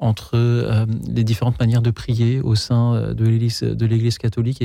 entre 0.03 0.31
euh, 0.35 0.85
les 1.07 1.23
différentes 1.23 1.59
manières 1.59 1.81
de 1.81 1.91
prier 1.91 2.41
au 2.41 2.55
sein 2.55 2.95
euh, 2.95 3.13
de 3.13 3.25
l'Église, 3.85 4.17
catholique 4.17 4.61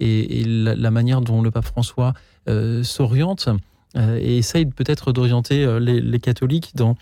et, 0.00 0.44
la, 0.44 0.90
manière 0.90 1.20
dont 1.20 1.42
le 1.42 1.50
pape 1.50 1.64
François 1.64 2.12
euh, 2.48 2.82
s'oriente 2.82 3.48
et 3.94 4.38
essaye 4.38 4.64
peut-être 4.64 5.12
d'orienter 5.12 5.78
les, 5.78 6.18
catholiques 6.18 6.72
dans, 6.74 6.96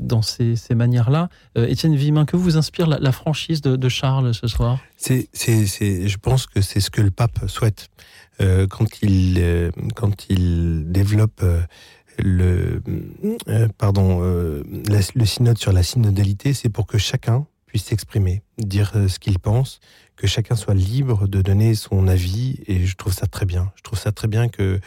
dans 0.00 0.22
ces, 0.22 0.56
manières-là. 0.70 1.28
Étienne 1.54 1.94
Vimin, 1.96 2.24
que 2.24 2.38
vous 2.38 2.56
inspire 2.56 2.86
la, 2.86 3.12
franchise 3.12 3.60
de, 3.60 3.88
Charles 3.90 4.32
ce 4.32 4.46
soir? 4.46 4.78
C'est, 4.96 5.28
je 5.34 6.16
pense 6.16 6.46
que 6.46 6.62
c'est 6.62 6.80
ce 6.80 6.90
que 6.90 7.02
le 7.02 7.10
pape 7.10 7.40
souhaite 7.46 7.90
quand 8.38 9.02
il 9.02 9.70
quand 9.94 10.30
il 10.30 10.90
développe 10.90 11.44
le 12.18 12.82
euh, 13.48 13.68
pardon 13.78 14.20
euh, 14.22 14.62
le 14.90 15.24
synode 15.24 15.58
sur 15.58 15.72
la 15.72 15.82
synodalité, 15.82 16.54
c'est 16.54 16.68
pour 16.68 16.86
que 16.86 16.98
chacun 16.98 17.46
puisse 17.66 17.84
s'exprimer, 17.84 18.42
dire 18.58 18.92
euh, 18.94 19.08
ce 19.08 19.18
qu'il 19.18 19.38
pense, 19.38 19.80
que 20.16 20.26
chacun 20.26 20.54
soit 20.54 20.74
libre 20.74 21.26
de 21.26 21.42
donner 21.42 21.74
son 21.74 22.08
avis. 22.08 22.60
Et 22.66 22.86
je 22.86 22.96
trouve 22.96 23.12
ça 23.12 23.26
très 23.26 23.46
bien. 23.46 23.72
Je 23.76 23.82
trouve 23.82 23.98
ça 23.98 24.12
très 24.12 24.28
bien 24.28 24.48
que 24.48 24.80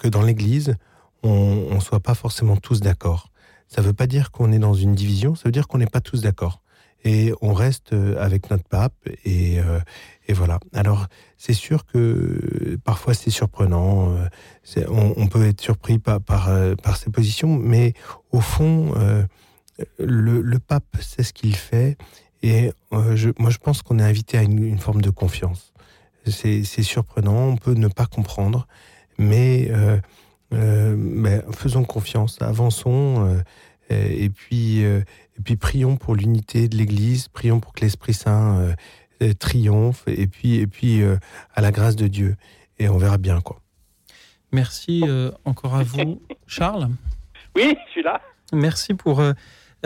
que 0.00 0.08
dans 0.08 0.22
l'Église 0.22 0.74
on, 1.22 1.66
on 1.70 1.80
soit 1.80 2.00
pas 2.00 2.14
forcément 2.14 2.56
tous 2.56 2.80
d'accord. 2.80 3.28
Ça 3.68 3.80
veut 3.82 3.92
pas 3.92 4.06
dire 4.08 4.32
qu'on 4.32 4.50
est 4.50 4.58
dans 4.58 4.74
une 4.74 4.94
division, 4.94 5.34
ça 5.36 5.42
veut 5.44 5.52
dire 5.52 5.68
qu'on 5.68 5.78
n'est 5.78 5.86
pas 5.86 6.00
tous 6.00 6.22
d'accord 6.22 6.62
et 7.04 7.32
on 7.40 7.52
reste 7.52 7.92
avec 7.92 8.50
notre 8.50 8.64
pape 8.64 8.94
et, 9.24 9.58
et 10.28 10.32
voilà. 10.32 10.60
Alors 10.72 11.06
c'est 11.36 11.54
sûr 11.54 11.84
que 11.84 12.78
parfois 12.84 13.14
c'est 13.14 13.30
surprenant, 13.30 14.14
euh, 14.76 14.84
on, 14.88 15.26
peut 15.26 15.44
être 15.46 15.60
surpris 15.60 15.98
par, 15.98 16.20
par, 16.20 16.48
euh, 16.48 16.74
positions, 17.12 17.58
mais 17.58 17.94
au 18.30 18.40
fond 18.40 18.94
euh, 18.96 19.24
le, 19.98 20.58
pape 20.58 20.96
sait 21.00 21.24
ce 21.24 21.32
qu'il 21.32 21.56
fait 21.56 21.96
et 22.42 22.72
moi 22.92 23.14
je 23.16 23.58
pense 23.58 23.82
qu'on 23.82 23.98
est 23.98 24.04
invité 24.04 24.38
à 24.38 24.42
une, 24.42 24.78
forme 24.78 25.02
de 25.02 25.10
confiance. 25.10 25.72
C'est 26.26 26.62
surprenant, 26.64 27.48
on 27.48 27.56
peut 27.56 27.74
ne 27.74 27.88
pas 27.88 28.06
comprendre, 28.06 28.68
mais, 29.18 29.72
mais 30.52 31.42
faisons 31.52 31.82
confiance, 31.82 32.40
avançons. 32.40 33.42
et 33.90 34.30
puis, 34.30 34.84
prions 35.58 35.96
pour 35.96 36.14
l'unité 36.14 36.68
de 36.68 36.76
l'Église, 36.76 37.26
prions 37.26 37.58
pour 37.58 37.72
que 37.72 37.80
l'Esprit 37.80 38.14
Saint 38.14 38.74
triomphe, 39.30 40.04
et 40.06 40.26
puis, 40.26 40.56
et 40.56 40.66
puis 40.66 41.02
euh, 41.02 41.16
à 41.54 41.60
la 41.60 41.70
grâce 41.70 41.96
de 41.96 42.06
Dieu. 42.06 42.36
Et 42.78 42.88
on 42.88 42.98
verra 42.98 43.18
bien 43.18 43.40
quoi. 43.40 43.60
Merci 44.52 45.02
euh, 45.06 45.30
encore 45.44 45.74
à 45.74 45.82
vous, 45.82 46.20
Charles. 46.46 46.88
Oui, 47.56 47.74
je 47.86 47.90
suis 47.92 48.02
là. 48.02 48.20
Merci 48.52 48.94
pour 48.94 49.20
euh, 49.20 49.32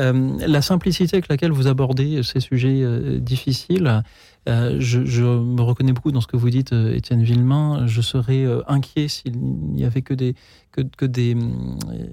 euh, 0.00 0.36
la 0.46 0.60
simplicité 0.60 1.16
avec 1.16 1.28
laquelle 1.28 1.52
vous 1.52 1.68
abordez 1.68 2.22
ces 2.22 2.40
sujets 2.40 2.82
euh, 2.82 3.18
difficiles. 3.18 4.02
Euh, 4.48 4.76
je, 4.78 5.04
je 5.04 5.22
me 5.24 5.62
reconnais 5.62 5.92
beaucoup 5.92 6.12
dans 6.12 6.20
ce 6.20 6.26
que 6.26 6.36
vous 6.36 6.50
dites, 6.50 6.72
euh, 6.72 6.94
Étienne 6.94 7.22
Villemain. 7.22 7.86
Je 7.86 8.00
serais 8.00 8.44
euh, 8.44 8.62
inquiet 8.68 9.08
s'il 9.08 9.38
n'y 9.38 9.84
avait 9.84 10.02
que 10.02 10.14
des, 10.14 10.34
que, 10.72 10.82
que 10.82 11.04
des, 11.04 11.34
euh, 11.34 12.06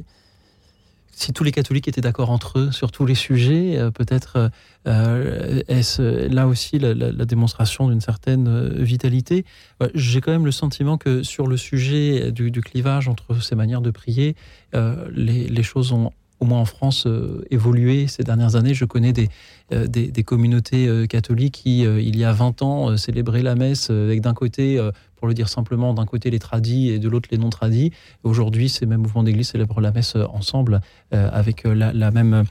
si 1.16 1.32
tous 1.34 1.44
les 1.44 1.52
catholiques 1.52 1.88
étaient 1.88 2.02
d'accord 2.02 2.30
entre 2.30 2.60
eux 2.60 2.72
sur 2.72 2.92
tous 2.92 3.06
les 3.06 3.16
sujets, 3.16 3.78
euh, 3.78 3.92
peut-être 3.92 4.50
euh, 4.88 5.62
est-ce 5.68 6.28
là 6.28 6.48
aussi 6.48 6.80
la, 6.80 7.12
démonstration 7.26 7.88
d'une 7.88 8.02
certaine 8.02 8.48
euh, 8.48 8.84
vitalité? 8.84 9.46
Euh, 9.82 9.90
J'ai 9.94 10.22
quand 10.22 10.32
même 10.32 10.46
le 10.46 10.52
sentiment 10.52 10.98
que 10.98 11.24
sur 11.24 11.48
le 11.48 11.58
sujet 11.58 12.32
du, 12.32 12.52
clivage 12.62 13.08
entre 13.08 13.42
ces 13.42 13.56
manières 13.56 13.82
de 13.82 13.92
prier, 13.92 14.36
euh, 14.76 15.08
les 15.14 15.64
choses 15.64 15.92
ont 15.92 16.12
au 16.44 16.46
moins 16.46 16.60
en 16.60 16.66
France, 16.66 17.06
euh, 17.08 17.44
évolué 17.50 18.08
ces 18.08 18.24
dernières 18.24 18.56
années. 18.56 18.74
Je 18.74 18.86
connais 18.86 19.14
des, 19.14 19.30
euh, 19.72 19.88
des, 19.88 20.24
communautés 20.24 20.88
euh, 20.88 21.06
catholiques 21.06 21.56
qui, 21.64 21.86
euh, 21.86 22.02
il 22.02 22.18
y 22.18 22.26
a 22.26 22.34
20 22.34 22.62
ans, 22.62 22.98
célébraient 22.98 23.42
la 23.42 23.56
messe 23.56 23.90
avec 23.90 24.22
d'un 24.22 24.34
côté, 24.34 24.80
pour 25.16 25.28
le 25.28 25.34
dire 25.34 25.48
simplement, 25.48 25.94
d'un 25.94 26.06
côté 26.06 26.30
les 26.30 26.40
tradis 26.40 26.90
et 26.90 27.00
de 27.00 27.08
l'autre 27.08 27.30
les 27.32 27.38
non-tradis. 27.38 27.92
Aujourd'hui, 28.24 28.68
ces 28.70 28.86
mêmes 28.86 29.02
mouvements 29.02 29.24
d'église 29.24 29.50
célèbrent 29.50 29.80
la 29.82 29.92
messe 29.92 30.16
ensemble 30.16 30.82
avec 31.12 31.64
la, 31.64 31.94
la 31.94 32.12
même 32.12 32.44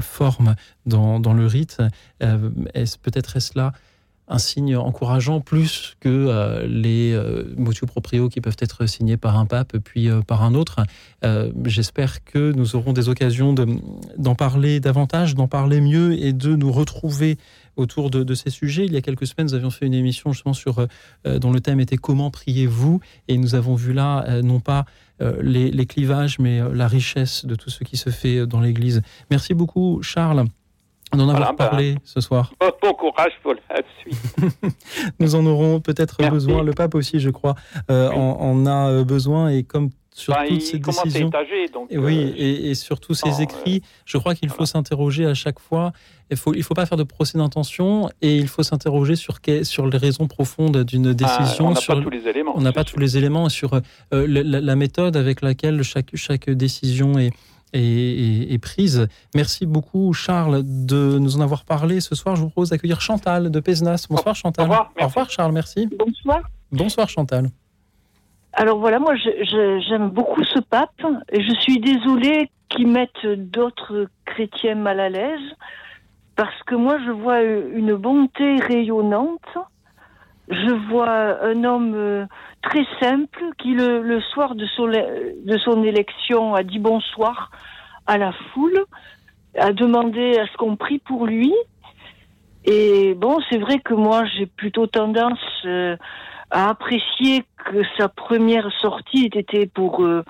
forme 0.00 0.54
dans, 0.86 1.20
dans 1.20 1.34
le 1.34 1.46
rite. 1.46 1.82
Est-ce, 2.74 2.98
peut-être 2.98 3.36
est-ce 3.36 3.56
là 3.56 3.72
un 4.28 4.38
signe 4.38 4.76
encourageant 4.76 5.40
plus 5.40 5.96
que 6.00 6.08
euh, 6.08 6.66
les 6.66 7.12
euh, 7.12 7.54
motu 7.56 7.86
proprio 7.86 8.28
qui 8.28 8.40
peuvent 8.40 8.56
être 8.60 8.86
signés 8.86 9.16
par 9.16 9.38
un 9.38 9.46
pape 9.46 9.78
puis 9.78 10.08
euh, 10.08 10.20
par 10.20 10.42
un 10.42 10.54
autre. 10.54 10.80
Euh, 11.24 11.50
J'espère 11.64 12.24
que 12.24 12.52
nous 12.52 12.76
aurons 12.76 12.92
des 12.92 13.08
occasions 13.08 13.52
de- 13.54 13.66
d'en 14.18 14.34
parler 14.34 14.80
davantage, 14.80 15.34
d'en 15.34 15.48
parler 15.48 15.80
mieux 15.80 16.12
et 16.22 16.32
de 16.32 16.54
nous 16.54 16.70
retrouver 16.70 17.38
autour 17.76 18.10
de, 18.10 18.34
ces 18.34 18.50
sujets. 18.50 18.86
Il 18.86 18.92
y 18.92 18.96
a 18.96 19.00
quelques 19.00 19.28
semaines, 19.28 19.46
nous 19.46 19.54
avions 19.54 19.70
fait 19.70 19.86
une 19.86 19.94
émission 19.94 20.32
justement 20.32 20.52
sur, 20.52 20.84
dont 21.24 21.52
le 21.52 21.60
thème 21.60 21.78
était 21.78 21.96
Comment 21.96 22.28
priez-vous? 22.28 22.98
Et 23.28 23.38
nous 23.38 23.54
avons 23.54 23.76
vu 23.76 23.92
là, 23.92 24.42
non 24.42 24.58
pas 24.58 24.84
les, 25.20 25.86
clivages, 25.86 26.40
mais 26.40 26.60
la 26.74 26.88
richesse 26.88 27.46
de 27.46 27.54
tout 27.54 27.70
ce 27.70 27.84
qui 27.84 27.96
se 27.96 28.10
fait 28.10 28.48
dans 28.48 28.60
l'Église. 28.60 29.00
Merci 29.30 29.54
beaucoup, 29.54 30.02
Charles, 30.02 30.46
d'en 31.12 31.28
avoir 31.28 31.36
Voilà, 31.38 31.52
bah, 31.52 31.68
parlé 31.68 31.94
ce 32.04 32.20
soir. 32.20 32.52
Bon 32.82 32.92
courage 32.94 33.32
pour 33.42 33.54
la 33.54 33.76
suite. 34.00 34.46
Nous 35.20 35.34
en 35.34 35.44
aurons 35.46 35.80
peut-être 35.80 36.28
besoin. 36.30 36.62
Le 36.62 36.72
pape 36.72 36.94
aussi, 36.94 37.20
je 37.20 37.30
crois, 37.30 37.54
euh, 37.90 38.10
en, 38.10 38.40
en 38.40 38.66
a 38.66 38.88
euh, 38.90 39.04
besoin. 39.04 39.48
Et 39.50 39.62
comme 39.62 39.90
sur 40.14 40.32
Bah, 40.34 40.42
toutes 40.48 40.60
ces 40.62 40.78
décisions, 40.78 41.28
étager, 41.28 41.68
donc, 41.72 41.86
et 41.90 41.98
oui, 41.98 42.18
euh, 42.18 42.34
et, 42.36 42.70
et 42.70 42.74
sur 42.74 42.98
tous 42.98 43.14
ces 43.14 43.40
écrits, 43.40 43.82
je 44.04 44.18
crois 44.18 44.34
qu'il 44.34 44.48
faut 44.48 44.66
s'interroger 44.66 45.26
à 45.26 45.34
chaque 45.34 45.60
fois. 45.60 45.92
Il 46.30 46.36
faut, 46.36 46.54
il 46.54 46.62
faut 46.62 46.74
pas 46.74 46.86
faire 46.86 46.98
de 46.98 47.04
procès 47.04 47.38
d'intention 47.38 48.10
et 48.20 48.36
il 48.36 48.48
faut 48.48 48.62
s'interroger 48.64 49.14
sur, 49.16 49.38
sur 49.62 49.86
les 49.86 49.96
raisons 49.98 50.26
profondes 50.26 50.82
d'une 50.84 51.12
décision. 51.14 51.68
Ah, 51.68 51.70
on 51.70 51.74
n'a 51.74 51.80
pas 51.80 52.02
tous 52.02 52.10
les 52.10 52.26
éléments, 52.28 52.52
On 52.56 52.60
n'a 52.60 52.72
pas 52.72 52.84
tous 52.84 52.98
les 52.98 53.16
éléments 53.16 53.48
sur 53.48 53.80
la, 54.10 54.26
la- 54.26 54.60
la 54.60 54.76
méthode 54.76 55.16
avec 55.16 55.40
laquelle 55.40 55.82
chaque, 55.82 56.10
chaque 56.14 56.50
décision 56.50 57.16
est, 57.18 57.30
est, 57.72 57.80
est- 57.80 58.52
est 58.52 58.58
prise. 58.58 59.08
Merci 59.34 59.66
beaucoup, 59.66 60.12
Charles, 60.12 60.62
de 60.64 61.18
nous 61.18 61.36
en 61.36 61.40
avoir 61.40 61.64
parlé. 61.64 62.00
Ce 62.00 62.14
soir, 62.14 62.36
je 62.36 62.42
vous 62.42 62.48
propose 62.50 62.70
d'accueillir 62.70 63.00
Chantal 63.00 63.50
de 63.50 63.60
Pézenas. 63.60 64.06
Bonsoir, 64.10 64.34
Chantal. 64.34 64.70
Au 65.00 65.04
revoir, 65.04 65.30
Charles. 65.30 65.52
Merci. 65.52 65.86
Bonsoir. 65.98 66.40
Bonsoir, 66.72 67.08
Chantal. 67.08 67.48
Alors 68.54 68.78
voilà, 68.78 68.98
moi 68.98 69.14
j'aime 69.88 70.08
beaucoup 70.10 70.42
ce 70.42 70.58
pape 70.58 71.00
et 71.30 71.42
je 71.42 71.54
suis 71.60 71.78
désolée 71.80 72.50
qu'il 72.68 72.88
mette 72.88 73.24
d'autres 73.24 74.06
chrétiens 74.24 74.74
mal 74.74 74.98
à 74.98 75.08
l'aise 75.08 75.40
parce 76.34 76.60
que 76.66 76.74
moi 76.74 76.98
je 77.06 77.10
vois 77.12 77.42
une 77.42 77.94
bonté 77.94 78.56
rayonnante. 78.56 79.40
Je 80.50 80.72
vois 80.90 81.44
un 81.44 81.62
homme 81.64 81.94
euh, 81.94 82.26
très 82.62 82.86
simple 83.00 83.38
qui 83.58 83.74
le, 83.74 84.20
soir 84.32 84.54
de 84.54 84.66
son, 84.66 84.86
de 84.86 85.58
son 85.58 85.82
élection 85.84 86.54
a 86.54 86.62
dit 86.62 86.78
bonsoir 86.78 87.50
à 88.06 88.16
la 88.16 88.32
foule, 88.32 88.84
a 89.58 89.72
demandé 89.72 90.38
à 90.38 90.46
ce 90.46 90.56
qu'on 90.56 90.76
prie 90.76 91.00
pour 91.00 91.26
lui. 91.26 91.52
Et 92.64 93.14
bon, 93.14 93.38
c'est 93.50 93.58
vrai 93.58 93.78
que 93.78 93.92
moi 93.92 94.24
j'ai 94.24 94.46
plutôt 94.46 94.86
tendance 94.86 95.38
euh, 95.66 95.96
à 96.50 96.70
apprécier 96.70 97.44
que 97.66 97.82
sa 97.98 98.08
première 98.08 98.70
sortie 98.80 99.28
était 99.34 99.66
pour 99.66 100.02
euh, 100.02 100.24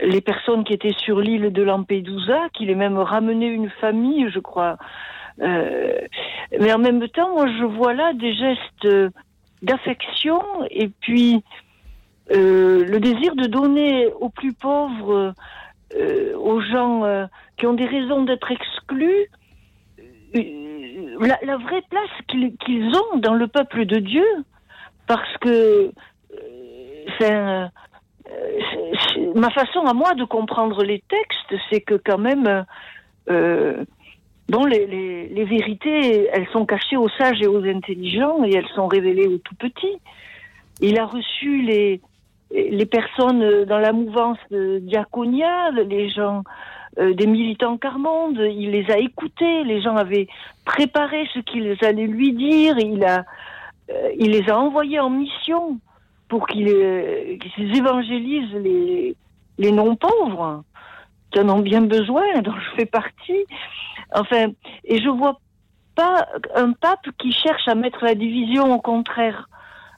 les 0.00 0.20
personnes 0.20 0.64
qui 0.64 0.72
étaient 0.72 0.96
sur 0.98 1.20
l'île 1.20 1.52
de 1.52 1.62
Lampedusa, 1.62 2.48
qu'il 2.52 2.68
ait 2.68 2.74
même 2.74 2.98
ramené 2.98 3.46
une 3.46 3.70
famille, 3.80 4.28
je 4.28 4.40
crois. 4.40 4.76
Mais 5.38 6.72
en 6.72 6.78
même 6.78 7.06
temps, 7.08 7.34
moi, 7.34 7.46
je 7.58 7.64
vois 7.64 7.92
là 7.92 8.14
des 8.14 8.34
gestes 8.34 9.12
d'affection 9.62 10.40
et 10.70 10.88
puis 10.88 11.42
euh, 12.32 12.84
le 12.84 12.98
désir 12.98 13.36
de 13.36 13.46
donner 13.46 14.06
aux 14.20 14.28
plus 14.28 14.52
pauvres, 14.52 15.32
euh, 15.96 16.36
aux 16.36 16.60
gens 16.60 17.04
euh, 17.04 17.26
qui 17.56 17.66
ont 17.66 17.74
des 17.74 17.86
raisons 17.86 18.24
d'être 18.24 18.50
exclus, 18.50 19.30
la, 20.34 21.56
vraie 21.56 21.82
place 21.88 22.10
qu'ils 22.64 22.92
ont 22.94 23.18
dans 23.18 23.34
le 23.34 23.46
peuple 23.46 23.86
de 23.86 23.98
Dieu, 23.98 24.26
parce 25.06 25.36
que 25.38 25.92
un- 27.22 27.70
ma 29.34 29.50
façon 29.50 29.80
à 29.86 29.94
moi 29.94 30.14
de 30.14 30.24
comprendre 30.24 30.82
les 30.84 31.02
textes, 31.08 31.54
c'est 31.70 31.80
que 31.80 31.94
quand 31.94 32.18
même, 32.18 32.66
bon, 34.48 34.64
les, 34.64 35.44
vérités, 35.44 36.28
elles 36.32 36.48
sont 36.52 36.66
cachées 36.66 36.96
aux 36.96 37.08
sages 37.10 37.40
et 37.40 37.46
aux 37.46 37.64
intelligents 37.64 38.44
et 38.44 38.54
elles 38.54 38.68
sont 38.74 38.86
révélées 38.86 39.26
aux 39.26 39.38
tout 39.38 39.54
petits. 39.54 39.98
Il 40.80 40.98
a 40.98 41.06
reçu 41.06 41.62
les, 41.62 42.00
les 42.50 42.86
personnes 42.86 43.64
dans 43.64 43.78
la 43.78 43.92
mouvance 43.92 44.38
de 44.50 44.78
Diaconia, 44.78 45.70
les 45.70 46.10
gens 46.10 46.42
euh, 46.98 47.12
des 47.12 47.26
militants 47.26 47.76
Carmonde, 47.76 48.38
il 48.38 48.70
les 48.70 48.90
a 48.90 48.98
écoutés, 48.98 49.64
les 49.64 49.82
gens 49.82 49.96
avaient 49.96 50.28
préparé 50.64 51.28
ce 51.34 51.40
qu'ils 51.40 51.76
allaient 51.82 52.06
lui 52.06 52.32
dire, 52.32 52.78
il 52.78 53.04
a, 53.04 53.24
euh, 53.90 54.10
il 54.18 54.30
les 54.30 54.48
a 54.48 54.58
envoyés 54.58 54.98
en 54.98 55.10
mission 55.10 55.78
pour 56.28 56.46
qu'ils 56.46 56.70
euh, 56.70 57.36
évangélisent 57.58 58.54
les, 58.54 59.14
les 59.58 59.72
non-pauvres, 59.72 60.64
en 61.38 61.48
ont 61.48 61.60
bien 61.60 61.82
besoin, 61.82 62.40
dont 62.42 62.54
je 62.58 62.76
fais 62.76 62.86
partie. 62.86 63.44
Enfin, 64.14 64.48
et 64.84 65.00
je 65.00 65.08
vois 65.08 65.40
pas 65.94 66.26
un 66.54 66.72
pape 66.72 67.08
qui 67.18 67.32
cherche 67.32 67.66
à 67.68 67.74
mettre 67.74 68.04
la 68.04 68.14
division, 68.14 68.72
au 68.72 68.80
contraire. 68.80 69.48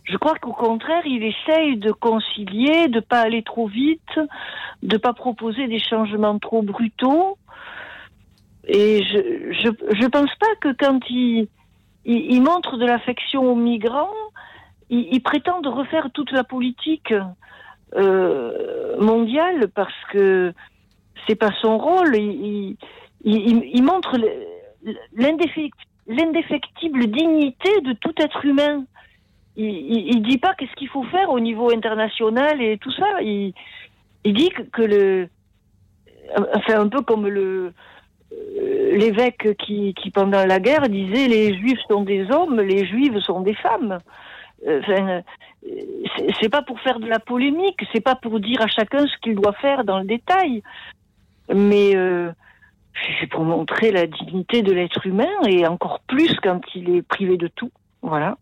Je 0.05 0.16
crois 0.16 0.36
qu'au 0.36 0.52
contraire, 0.52 1.02
il 1.05 1.23
essaye 1.23 1.77
de 1.77 1.93
concilier, 1.93 2.89
de 2.89 3.01
pas 3.01 3.20
aller 3.20 3.43
trop 3.43 3.66
vite, 3.66 4.19
de 4.82 4.97
pas 4.97 5.12
proposer 5.12 5.66
des 5.66 5.81
changements 5.81 6.39
trop 6.39 6.62
brutaux. 6.62 7.36
Et 8.66 9.02
je 9.05 9.52
je 9.52 9.69
je 10.01 10.06
pense 10.06 10.35
pas 10.36 10.55
que 10.60 10.73
quand 10.78 11.01
il 11.10 11.48
il, 12.05 12.32
il 12.32 12.43
montre 12.43 12.78
de 12.78 12.86
l'affection 12.86 13.43
aux 13.52 13.55
migrants, 13.55 14.09
il, 14.89 15.09
il 15.12 15.23
prétend 15.23 15.60
de 15.60 15.69
refaire 15.69 16.09
toute 16.12 16.32
la 16.32 16.44
politique 16.44 17.12
euh, 17.97 18.97
mondiale 18.98 19.69
parce 19.74 20.05
que 20.12 20.52
c'est 21.27 21.35
pas 21.36 21.53
son 21.61 21.78
rôle. 21.78 22.16
Il, 22.16 22.77
montre 23.82 24.16
le- 24.19 24.93
l'indéfec- 25.16 25.73
l'indéfectible 26.07 27.07
dignité 27.07 27.81
de 27.82 27.93
tout 27.95 28.15
être 28.19 28.45
humain. 28.45 28.85
Il, 29.57 29.66
il 30.15 30.23
dit 30.23 30.39
pas 30.39 30.55
qu'est-ce 30.55 30.74
qu'il 30.77 30.89
faut 30.89 31.05
faire 31.05 31.31
au 31.31 31.40
niveau 31.40 31.73
international 31.73 32.62
et 32.62 32.78
tout 32.78 32.93
ça. 32.93 33.20
Il, 33.23 33.53
dit 34.24 34.51
que, 34.73 34.82
le, 34.82 35.28
enfin 36.55 36.81
un 36.81 36.89
peu 36.89 37.03
comme 37.03 37.27
le 37.27 37.73
euh, 38.32 38.97
l'évêque 38.97 39.57
qui, 39.57 39.95
qui 39.95 40.11
pendant 40.11 40.45
la 40.45 40.61
guerre 40.61 40.89
disait 40.89 41.28
les 41.28 41.59
juifs 41.59 41.81
sont 41.89 42.03
des 42.03 42.31
hommes, 42.31 42.61
les 42.61 42.86
juives 42.86 43.19
sont 43.20 43.40
des 43.40 43.55
femmes. 43.55 43.99
Euh, 44.66 44.81
Enfin, 44.81 45.09
euh, 45.09 45.20
c'est 46.40 46.49
pas 46.49 46.62
pour 46.62 46.81
faire 46.81 46.99
de 47.01 47.07
la 47.07 47.20
polémique, 47.20 47.81
c'est 47.93 48.01
pas 48.01 48.16
pour 48.16 48.40
dire 48.40 48.61
à 48.61 48.66
chacun 48.66 49.07
ce 49.07 49.16
qu'il 49.23 49.35
doit 49.36 49.53
faire 49.55 49.85
dans 49.85 49.99
le 50.01 50.05
détail, 50.05 50.62
mais 51.55 51.97
euh, 51.97 52.31
c'est 53.20 53.27
pour 53.27 53.45
montrer 53.45 53.91
la 53.91 54.07
dignité 54.07 54.62
de 54.62 54.73
l'être 54.73 55.07
humain 55.07 55.43
et 55.47 55.66
encore 55.66 56.01
plus 56.01 56.35
quand 56.43 56.61
il 56.75 56.91
est 56.91 57.03
privé 57.03 57.37
de 57.37 57.49
tout. 57.49 57.70
Voilà. 58.03 58.39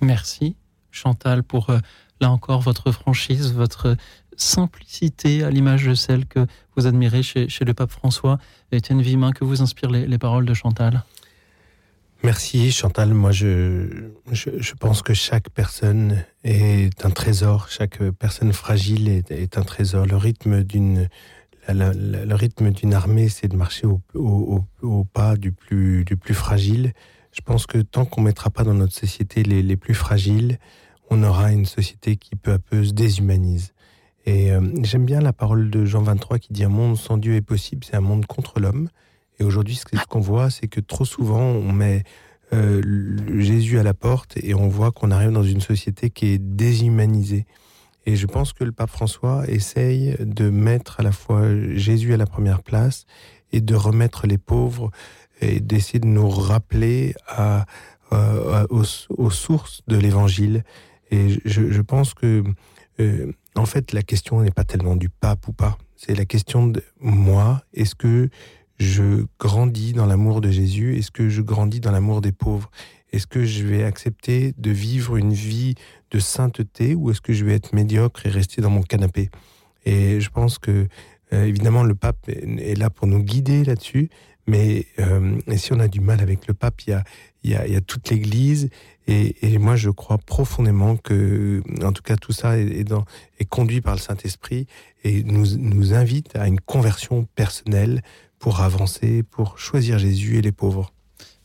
Merci, 0.00 0.56
Chantal, 0.90 1.42
pour 1.42 1.70
euh, 1.70 1.78
là 2.20 2.30
encore 2.30 2.60
votre 2.60 2.90
franchise, 2.92 3.52
votre 3.52 3.96
simplicité 4.36 5.44
à 5.44 5.50
l'image 5.50 5.84
de 5.84 5.94
celle 5.94 6.26
que 6.26 6.46
vous 6.74 6.86
admirez 6.86 7.22
chez, 7.22 7.48
le 7.60 7.74
pape 7.74 7.90
François. 7.90 8.38
Étienne 8.72 9.02
Vimin, 9.02 9.32
que 9.32 9.44
vous 9.44 9.60
inspirent 9.60 9.90
les 9.90 10.18
paroles 10.18 10.46
de 10.46 10.54
Chantal? 10.54 11.02
Merci 12.22 12.70
Chantal. 12.70 13.14
Moi, 13.14 13.32
je, 13.32 14.10
je, 14.30 14.74
pense 14.74 15.02
que 15.02 15.14
chaque 15.14 15.48
personne 15.50 16.24
est 16.44 17.04
un 17.06 17.10
trésor. 17.10 17.68
Chaque 17.70 18.02
personne 18.10 18.52
fragile 18.52 19.08
est, 19.08 19.56
un 19.56 19.62
trésor. 19.62 20.06
Le 20.06 20.16
rythme 20.16 20.62
d'une 20.62 21.08
le 21.68 22.34
rythme 22.34 22.70
d'une 22.70 22.94
armée, 22.94 23.28
c'est 23.28 23.46
de 23.46 23.56
marcher 23.56 23.86
au 23.86 25.04
pas 25.12 25.36
du 25.36 25.52
plus, 25.52 26.04
du 26.04 26.16
plus 26.16 26.34
fragile. 26.34 26.92
Je 27.32 27.42
pense 27.42 27.66
que 27.66 27.78
tant 27.78 28.04
qu'on 28.04 28.22
mettra 28.22 28.50
pas 28.50 28.64
dans 28.64 28.74
notre 28.74 28.94
société 28.94 29.42
les, 29.42 29.62
les 29.62 29.76
plus 29.76 29.94
fragiles, 29.94 30.58
on 31.10 31.22
aura 31.22 31.52
une 31.52 31.66
société 31.66 32.16
qui 32.16 32.34
peu 32.36 32.52
à 32.52 32.58
peu 32.58 32.84
se 32.84 32.92
déshumanise. 32.92 33.72
Et 34.26 34.52
euh, 34.52 34.60
j'aime 34.82 35.06
bien 35.06 35.20
la 35.20 35.32
parole 35.32 35.70
de 35.70 35.84
Jean 35.84 36.02
23 36.02 36.38
qui 36.38 36.52
dit 36.52 36.64
un 36.64 36.68
monde 36.68 36.96
sans 36.96 37.16
Dieu 37.16 37.34
est 37.34 37.42
possible, 37.42 37.84
c'est 37.84 37.96
un 37.96 38.00
monde 38.00 38.26
contre 38.26 38.60
l'homme. 38.60 38.88
Et 39.40 39.44
aujourd'hui, 39.44 39.74
ce 39.74 39.84
qu'on 40.06 40.20
voit, 40.20 40.50
c'est 40.50 40.68
que 40.68 40.80
trop 40.80 41.06
souvent, 41.06 41.40
on 41.40 41.72
met 41.72 42.04
euh, 42.52 42.82
Jésus 43.38 43.78
à 43.78 43.82
la 43.82 43.94
porte 43.94 44.36
et 44.36 44.54
on 44.54 44.68
voit 44.68 44.92
qu'on 44.92 45.10
arrive 45.10 45.32
dans 45.32 45.42
une 45.42 45.62
société 45.62 46.10
qui 46.10 46.26
est 46.26 46.38
déshumanisée. 46.38 47.46
Et 48.04 48.16
je 48.16 48.26
pense 48.26 48.52
que 48.52 48.64
le 48.64 48.72
pape 48.72 48.90
François 48.90 49.44
essaye 49.48 50.14
de 50.20 50.50
mettre 50.50 51.00
à 51.00 51.02
la 51.02 51.12
fois 51.12 51.42
Jésus 51.74 52.12
à 52.12 52.18
la 52.18 52.26
première 52.26 52.62
place 52.62 53.06
et 53.52 53.62
de 53.62 53.74
remettre 53.74 54.26
les 54.26 54.38
pauvres 54.38 54.90
et 55.40 55.60
d'essayer 55.60 56.00
de 56.00 56.06
nous 56.06 56.28
rappeler 56.28 57.14
aux, 58.10 59.30
sources 59.30 59.82
de 59.86 59.96
l'évangile. 59.96 60.64
Et 61.10 61.40
je, 61.46 61.70
je 61.70 61.80
pense 61.80 62.12
que, 62.12 62.44
euh, 63.00 63.32
en 63.56 63.64
fait, 63.64 63.92
la 63.92 64.02
question 64.02 64.42
n'est 64.42 64.50
pas 64.50 64.64
tellement 64.64 64.96
du 64.96 65.08
pape 65.08 65.48
ou 65.48 65.52
pas. 65.52 65.78
C'est 65.96 66.14
la 66.14 66.24
question 66.24 66.66
de 66.66 66.82
moi. 67.00 67.62
Est-ce 67.74 67.94
que 67.94 68.28
je 68.80 69.26
grandis 69.38 69.92
dans 69.92 70.06
l'amour 70.06 70.40
de 70.40 70.50
Jésus? 70.50 70.96
Est-ce 70.96 71.10
que 71.10 71.28
je 71.28 71.42
grandis 71.42 71.80
dans 71.80 71.92
l'amour 71.92 72.22
des 72.22 72.32
pauvres? 72.32 72.70
Est-ce 73.12 73.26
que 73.26 73.44
je 73.44 73.64
vais 73.64 73.84
accepter 73.84 74.54
de 74.56 74.70
vivre 74.70 75.16
une 75.16 75.34
vie 75.34 75.74
de 76.10 76.18
sainteté 76.18 76.94
ou 76.94 77.10
est-ce 77.10 77.20
que 77.20 77.32
je 77.32 77.44
vais 77.44 77.54
être 77.54 77.74
médiocre 77.74 78.26
et 78.26 78.30
rester 78.30 78.62
dans 78.62 78.70
mon 78.70 78.82
canapé? 78.82 79.30
Et 79.84 80.20
je 80.20 80.30
pense 80.30 80.58
que, 80.58 80.88
euh, 81.32 81.44
évidemment, 81.44 81.82
le 81.82 81.94
pape 81.94 82.28
est 82.28 82.78
là 82.78 82.90
pour 82.90 83.06
nous 83.06 83.22
guider 83.22 83.64
là-dessus, 83.64 84.08
Mais 84.46 84.86
euh, 84.98 85.38
si 85.56 85.72
on 85.72 85.78
a 85.78 85.86
du 85.86 86.00
mal 86.00 86.20
avec 86.20 86.48
le 86.48 86.54
pape, 86.54 86.80
il 86.86 87.02
y 87.44 87.54
a, 87.54 87.80
toute 87.82 88.10
l'Église. 88.10 88.70
Et, 89.06 89.58
moi, 89.58 89.76
je 89.76 89.90
crois 89.90 90.18
profondément 90.18 90.96
que, 90.96 91.62
en 91.82 91.92
tout 91.92 92.02
cas, 92.02 92.16
tout 92.16 92.32
ça 92.32 92.58
est, 92.58 92.84
conduit 93.48 93.80
par 93.80 93.94
le 93.94 94.00
Saint-Esprit 94.00 94.66
et 95.04 95.22
nous 95.22 95.94
invite 95.94 96.34
à 96.34 96.46
une 96.46 96.60
conversion 96.60 97.26
personnelle 97.34 98.02
pour 98.40 98.60
avancer, 98.62 99.22
pour 99.22 99.58
choisir 99.58 99.98
Jésus 99.98 100.38
et 100.38 100.42
les 100.42 100.52
pauvres. 100.52 100.90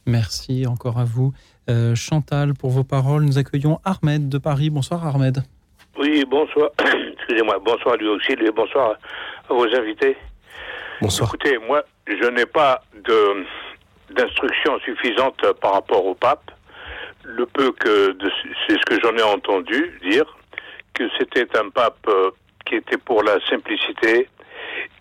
Merci 0.07 0.65
encore 0.67 0.97
à 0.99 1.03
vous. 1.05 1.33
Euh, 1.69 1.95
Chantal, 1.95 2.53
pour 2.53 2.69
vos 2.69 2.83
paroles, 2.83 3.23
nous 3.23 3.37
accueillons 3.37 3.79
Ahmed 3.83 4.29
de 4.29 4.37
Paris. 4.37 4.69
Bonsoir 4.69 5.05
Ahmed. 5.05 5.39
Oui, 5.99 6.23
bonsoir. 6.29 6.69
Excusez-moi. 7.17 7.57
Bonsoir 7.65 7.97
lui 7.97 8.07
aussi 8.07 8.31
et 8.33 8.51
bonsoir 8.51 8.95
à 9.49 9.53
vos 9.53 9.65
invités. 9.75 10.15
Bonsoir. 11.01 11.29
Écoutez, 11.29 11.57
moi, 11.67 11.83
je 12.07 12.29
n'ai 12.29 12.45
pas 12.45 12.81
de 13.03 13.43
d'instructions 14.13 14.79
suffisantes 14.81 15.41
par 15.61 15.73
rapport 15.73 16.05
au 16.05 16.13
pape. 16.13 16.51
Le 17.23 17.45
peu 17.47 17.71
que 17.71 18.11
de- 18.11 18.31
c'est 18.67 18.75
ce 18.77 18.85
que 18.85 18.99
j'en 19.01 19.15
ai 19.17 19.23
entendu 19.23 19.99
dire 20.03 20.25
que 20.93 21.03
c'était 21.17 21.47
un 21.57 21.69
pape 21.71 21.97
euh, 22.07 22.29
qui 22.67 22.75
était 22.75 22.97
pour 22.97 23.23
la 23.23 23.39
simplicité 23.49 24.29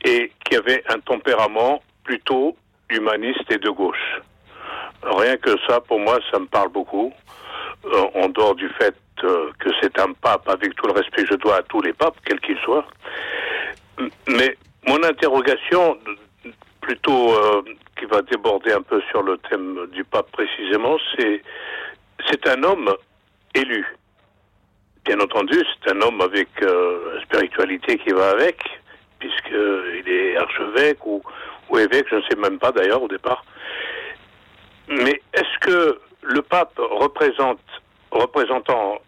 et 0.04 0.32
qui 0.44 0.56
avait 0.56 0.82
un 0.88 0.98
tempérament 1.00 1.82
plutôt 2.04 2.56
humaniste 2.90 3.50
et 3.50 3.58
de 3.58 3.70
gauche. 3.70 4.20
Rien 5.02 5.36
que 5.36 5.50
ça, 5.68 5.80
pour 5.80 6.00
moi, 6.00 6.18
ça 6.30 6.38
me 6.38 6.46
parle 6.46 6.70
beaucoup. 6.70 7.12
Euh, 7.86 8.04
en 8.14 8.28
dehors 8.30 8.54
du 8.54 8.68
fait 8.70 8.94
euh, 9.24 9.50
que 9.58 9.68
c'est 9.80 9.98
un 9.98 10.12
pape, 10.14 10.48
avec 10.48 10.74
tout 10.74 10.86
le 10.86 10.92
respect 10.92 11.24
que 11.24 11.32
je 11.32 11.34
dois 11.34 11.56
à 11.58 11.62
tous 11.62 11.82
les 11.82 11.92
papes, 11.92 12.16
quels 12.24 12.40
qu'ils 12.40 12.58
soient. 12.58 12.86
Mais 14.26 14.56
mon 14.86 15.02
interrogation, 15.02 15.98
plutôt 16.80 17.34
euh, 17.34 17.62
qui 17.98 18.06
va 18.06 18.22
déborder 18.22 18.72
un 18.72 18.80
peu 18.80 19.02
sur 19.10 19.22
le 19.22 19.36
thème 19.50 19.86
du 19.92 20.02
pape 20.04 20.30
précisément, 20.32 20.96
c'est 21.14 21.42
c'est 22.30 22.46
un 22.48 22.62
homme 22.62 22.90
élu. 23.54 23.84
Bien 25.04 25.20
entendu, 25.20 25.58
c'est 25.82 25.92
un 25.92 26.00
homme 26.00 26.22
avec 26.22 26.48
la 26.62 27.22
spiritualité 27.22 27.98
qui 27.98 28.10
va 28.12 28.30
avec, 28.30 28.56
puisqu'il 29.24 30.08
est 30.08 30.36
archevêque 30.36 31.06
ou, 31.06 31.22
évêque, 31.78 32.06
je 32.10 32.16
ne 32.16 32.22
sais 32.22 32.36
même 32.36 32.58
pas 32.58 32.72
d'ailleurs 32.72 33.02
au 33.02 33.08
départ. 33.08 33.44
Mais 34.88 35.20
est-ce 35.32 35.58
que 35.60 35.98
le 36.22 36.42
pape 36.42 36.78
représente, 36.78 37.60
représentant 38.10 39.00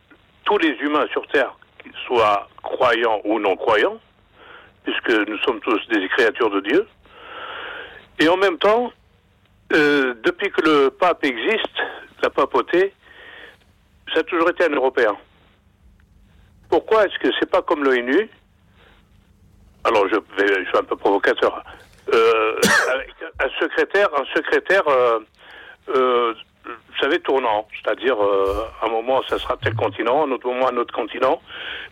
tous 0.45 0.59
les 0.59 0.75
humains 0.81 1.07
sur 1.13 1.27
Terre, 1.29 1.55
qu'ils 1.83 1.95
soient 2.07 2.49
croyants 2.63 3.21
ou 3.25 3.39
non 3.39 3.57
croyants, 3.57 4.01
puisque 4.85 5.11
nous 5.11 5.39
sommes 5.39 5.61
tous 5.61 5.81
des 5.89 6.09
créatures 6.09 6.51
de 6.51 6.61
Dieu, 6.61 6.87
et 8.19 8.29
en 8.29 8.37
même 8.37 8.59
temps, 8.59 8.91
euh, 9.75 10.15
depuis 10.25 10.51
que 10.51 10.63
le 10.63 10.91
pape 10.91 11.25
existe, 11.25 11.77
la 12.23 12.31
papauté, 12.31 12.95
ça 14.15 14.21
a 14.21 14.23
toujours 14.23 14.49
été 14.49 14.65
un 14.65 14.75
Européen. 14.75 15.15
Pourquoi 16.71 17.05
est-ce 17.05 17.19
que 17.19 17.29
c'est 17.39 17.51
pas 17.51 17.63
comme 17.63 17.85
l'ONU 17.85 18.31
Alors 19.87 20.09
je, 20.09 20.17
vais, 20.37 20.65
je 20.65 20.69
suis 20.69 20.79
un 20.79 20.83
peu 20.83 20.97
provocateur. 20.97 21.63
Euh, 22.13 22.57
un 23.41 23.49
secrétaire, 23.61 24.09
un 24.19 24.25
secrétaire, 24.35 24.83
euh, 24.89 25.21
euh, 25.95 26.35
vous 26.67 26.99
savez, 27.01 27.21
tournant, 27.21 27.69
c'est-à-dire 27.73 28.17
euh, 28.23 28.65
à 28.83 28.87
un 28.87 28.89
moment 28.91 29.23
ça 29.29 29.39
sera 29.39 29.57
tel 29.63 29.75
continent, 29.75 30.27
un 30.27 30.31
autre 30.33 30.47
moment 30.47 30.69
un 30.69 30.77
autre 30.77 30.93
continent. 30.95 31.41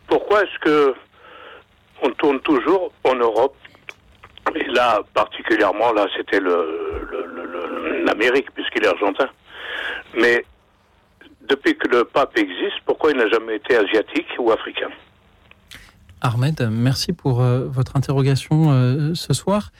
Pourquoi 0.09 0.43
est-ce 0.43 0.59
que 0.61 0.95
on 2.03 2.11
tourne 2.11 2.41
toujours 2.41 2.93
en 3.05 3.15
Europe? 3.15 3.55
Et 4.57 4.65
là, 4.65 5.01
particulièrement, 5.15 5.93
là, 5.93 6.07
c'était 6.16 6.41
le- 6.41 8.03
l'Amérique 8.05 8.51
puisqu'il 8.55 8.85
est 8.85 8.89
argentin. 8.89 9.29
Mais 10.15 10.45
depuis 11.43 11.77
que 11.79 11.89
le 11.89 12.05
pape 12.05 12.37
existe, 12.37 12.79
pourquoi 12.85 13.12
il 13.12 13.16
n'a 13.16 13.29
jamais 13.29 13.57
été 13.57 13.77
asiatique 13.77 14.27
ou 14.39 14.51
africain? 14.53 14.91
Ahmed, 16.24 16.70
merci 16.72 17.12
pour 17.12 17.42
euh, 17.42 17.68
votre 17.68 17.96
interrogation 17.96 18.72
euh, 18.72 19.14
ce 19.14 19.34
soir. 19.34 19.72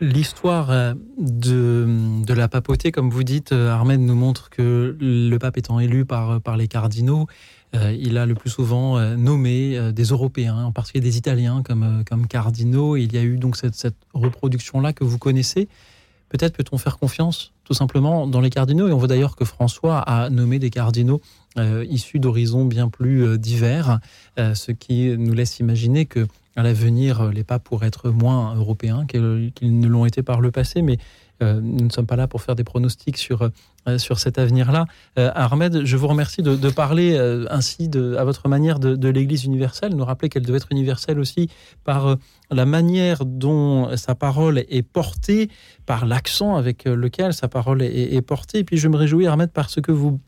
L'histoire 0.00 0.72
euh, 0.72 0.94
de, 1.16 1.86
de 2.26 2.34
la 2.34 2.48
papauté, 2.48 2.90
comme 2.90 3.08
vous 3.08 3.22
dites, 3.22 3.52
Ahmed 3.52 4.00
nous 4.00 4.16
montre 4.16 4.50
que 4.50 4.96
le 5.00 5.38
pape 5.38 5.56
étant 5.56 5.78
élu 5.78 6.04
par, 6.04 6.40
par 6.40 6.56
les 6.56 6.66
cardinaux, 6.66 7.28
il 7.72 8.18
a 8.18 8.26
le 8.26 8.36
plus 8.36 8.50
souvent 8.50 9.00
nommé 9.16 9.92
des 9.92 10.04
Européens, 10.04 10.64
en 10.64 10.70
particulier 10.70 11.02
des 11.02 11.18
Italiens 11.18 11.64
comme, 11.64 12.04
comme 12.08 12.28
cardinaux. 12.28 12.96
Il 12.96 13.12
y 13.12 13.18
a 13.18 13.22
eu 13.22 13.36
donc 13.36 13.56
cette, 13.56 13.74
cette 13.74 13.96
reproduction-là 14.12 14.92
que 14.92 15.02
vous 15.02 15.18
connaissez. 15.18 15.68
Peut-être 16.28 16.56
peut-on 16.56 16.78
faire 16.78 16.98
confiance 16.98 17.53
tout 17.64 17.74
simplement 17.74 18.26
dans 18.26 18.40
les 18.40 18.50
cardinaux. 18.50 18.88
Et 18.88 18.92
on 18.92 18.98
voit 18.98 19.08
d'ailleurs 19.08 19.36
que 19.36 19.44
François 19.44 19.98
a 19.98 20.30
nommé 20.30 20.58
des 20.58 20.70
cardinaux 20.70 21.20
euh, 21.58 21.84
issus 21.88 22.18
d'horizons 22.18 22.64
bien 22.64 22.88
plus 22.88 23.24
euh, 23.24 23.38
divers, 23.38 24.00
euh, 24.38 24.54
ce 24.54 24.72
qui 24.72 25.16
nous 25.16 25.34
laisse 25.34 25.60
imaginer 25.60 26.04
que 26.04 26.26
à 26.56 26.62
l'avenir, 26.62 27.32
les 27.32 27.42
papes 27.42 27.64
pourraient 27.64 27.88
être 27.88 28.10
moins 28.10 28.54
européens 28.54 29.06
qu'ils 29.06 29.80
ne 29.80 29.88
l'ont 29.88 30.06
été 30.06 30.22
par 30.22 30.40
le 30.40 30.52
passé. 30.52 30.82
Mais 30.82 30.98
nous 31.40 31.84
ne 31.84 31.90
sommes 31.90 32.06
pas 32.06 32.16
là 32.16 32.26
pour 32.26 32.42
faire 32.42 32.54
des 32.54 32.64
pronostics 32.64 33.16
sur, 33.18 33.50
euh, 33.88 33.98
sur 33.98 34.18
cet 34.18 34.38
avenir-là. 34.38 34.86
Euh, 35.18 35.30
Ahmed, 35.34 35.84
je 35.84 35.96
vous 35.96 36.08
remercie 36.08 36.42
de, 36.42 36.70
parler 36.70 37.14
euh, 37.18 37.44
ainsi 37.50 37.90
à 38.18 38.24
votre 38.24 38.48
manière 38.48 38.78
de, 38.78 39.08
l'Église 39.08 39.44
universelle, 39.44 39.94
nous 39.94 40.04
rappeler 40.04 40.28
qu'elle 40.28 40.46
devait 40.46 40.56
être 40.56 40.70
universelle 40.70 41.18
aussi 41.18 41.50
par 41.84 42.06
euh, 42.06 42.14
la 42.50 42.64
manière 42.64 43.24
dont 43.24 43.94
sa 43.96 44.14
parole 44.14 44.64
est 44.68 44.82
portée, 44.82 45.50
par 45.86 46.06
l'accent 46.06 46.56
avec 46.56 46.86
euh, 46.86 46.96
lequel 46.96 47.34
sa 47.34 47.48
parole 47.48 47.82
est, 47.82 48.22
portée. 48.22 48.60
Et 48.60 48.64
puis 48.64 48.76
je 48.78 48.88
me 48.88 48.96
réjouis, 48.96 49.26
Ahmed, 49.26 49.50
parce 49.50 49.80
que 49.80 49.92
vous, 49.92 50.20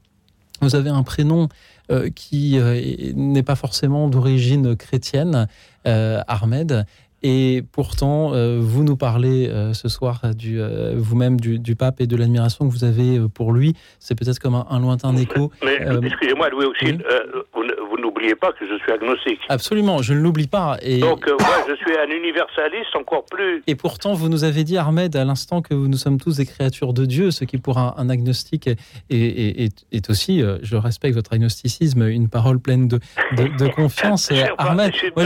vous 0.60 0.74
avez 0.74 0.90
un 0.90 1.02
prénom 1.02 1.48
euh, 1.90 2.10
qui 2.10 2.58
euh, 2.58 2.74
est- 2.74 3.14
n'est 3.16 3.44
pas 3.44 3.54
forcément 3.54 4.08
d'origine 4.08 4.76
chrétienne, 4.76 5.46
euh, 5.86 6.20
Ahmed. 6.26 6.84
Et 7.22 7.64
pourtant, 7.72 8.34
euh, 8.34 8.59
vous 8.60 8.84
nous 8.84 8.97
parlez 8.97 9.48
euh, 9.48 9.72
ce 9.72 9.88
soir 9.88 10.20
du, 10.36 10.60
euh, 10.60 10.93
vous-même 10.97 11.40
du, 11.40 11.59
du 11.59 11.74
pape 11.74 12.01
et 12.01 12.06
de 12.06 12.14
l'admiration 12.16 12.68
que 12.68 12.72
vous 12.72 12.84
avez 12.84 13.18
pour 13.32 13.52
lui. 13.52 13.74
C'est 13.98 14.14
peut-être 14.14 14.38
comme 14.38 14.55
un, 14.55 14.66
un 14.70 14.78
lointain 14.80 15.16
écho. 15.16 15.51
Mais 15.64 15.78
excusez-moi, 16.05 16.51
Louis 16.51 16.66
euh, 16.84 17.43
vous, 17.55 17.97
n'oubliez 18.01 18.34
pas 18.34 18.52
que 18.52 18.66
je 18.68 18.76
suis 18.78 18.93
agnostique. 18.93 19.40
Absolument, 19.48 20.02
je 20.02 20.12
ne 20.12 20.20
l'oublie 20.20 20.47
pas. 20.47 20.76
Et, 20.82 20.98
Donc, 21.01 21.26
moi, 21.26 21.64
je 21.68 21.74
suis 21.76 21.97
un 21.98 22.14
universaliste 22.14 22.94
encore 22.94 23.24
plus. 23.24 23.62
et 23.66 23.74
pourtant, 23.74 24.12
vous 24.14 24.28
nous 24.28 24.44
avez 24.44 24.62
dit, 24.62 24.76
Ahmed, 24.76 25.16
à 25.16 25.24
l'instant 25.24 25.62
que 25.62 25.74
nous 25.74 25.97
sommes 25.97 26.20
tous 26.20 26.36
des 26.36 26.47
créatures 26.47 26.93
de 26.93 27.06
Dieu, 27.06 27.30
ce 27.30 27.44
qui 27.44 27.56
pour 27.59 27.78
un, 27.78 27.94
un 27.97 28.09
agnostique 28.10 28.66
est, 28.68 28.76
est- 29.10 29.64
est- 29.64 29.86
est 29.90 30.10
aussi, 30.10 30.43
je 30.62 30.76
respecte 30.76 31.14
votre 31.14 31.32
agnosticisme, 31.32 32.02
une 32.06 32.28
parole 32.28 32.60
pleine 32.60 32.86
de, 32.88 33.01
de- 33.36 33.56
de 33.64 33.68
confiance. 33.74 34.30
Ahmed, 34.59 34.93
moi, 35.16 35.24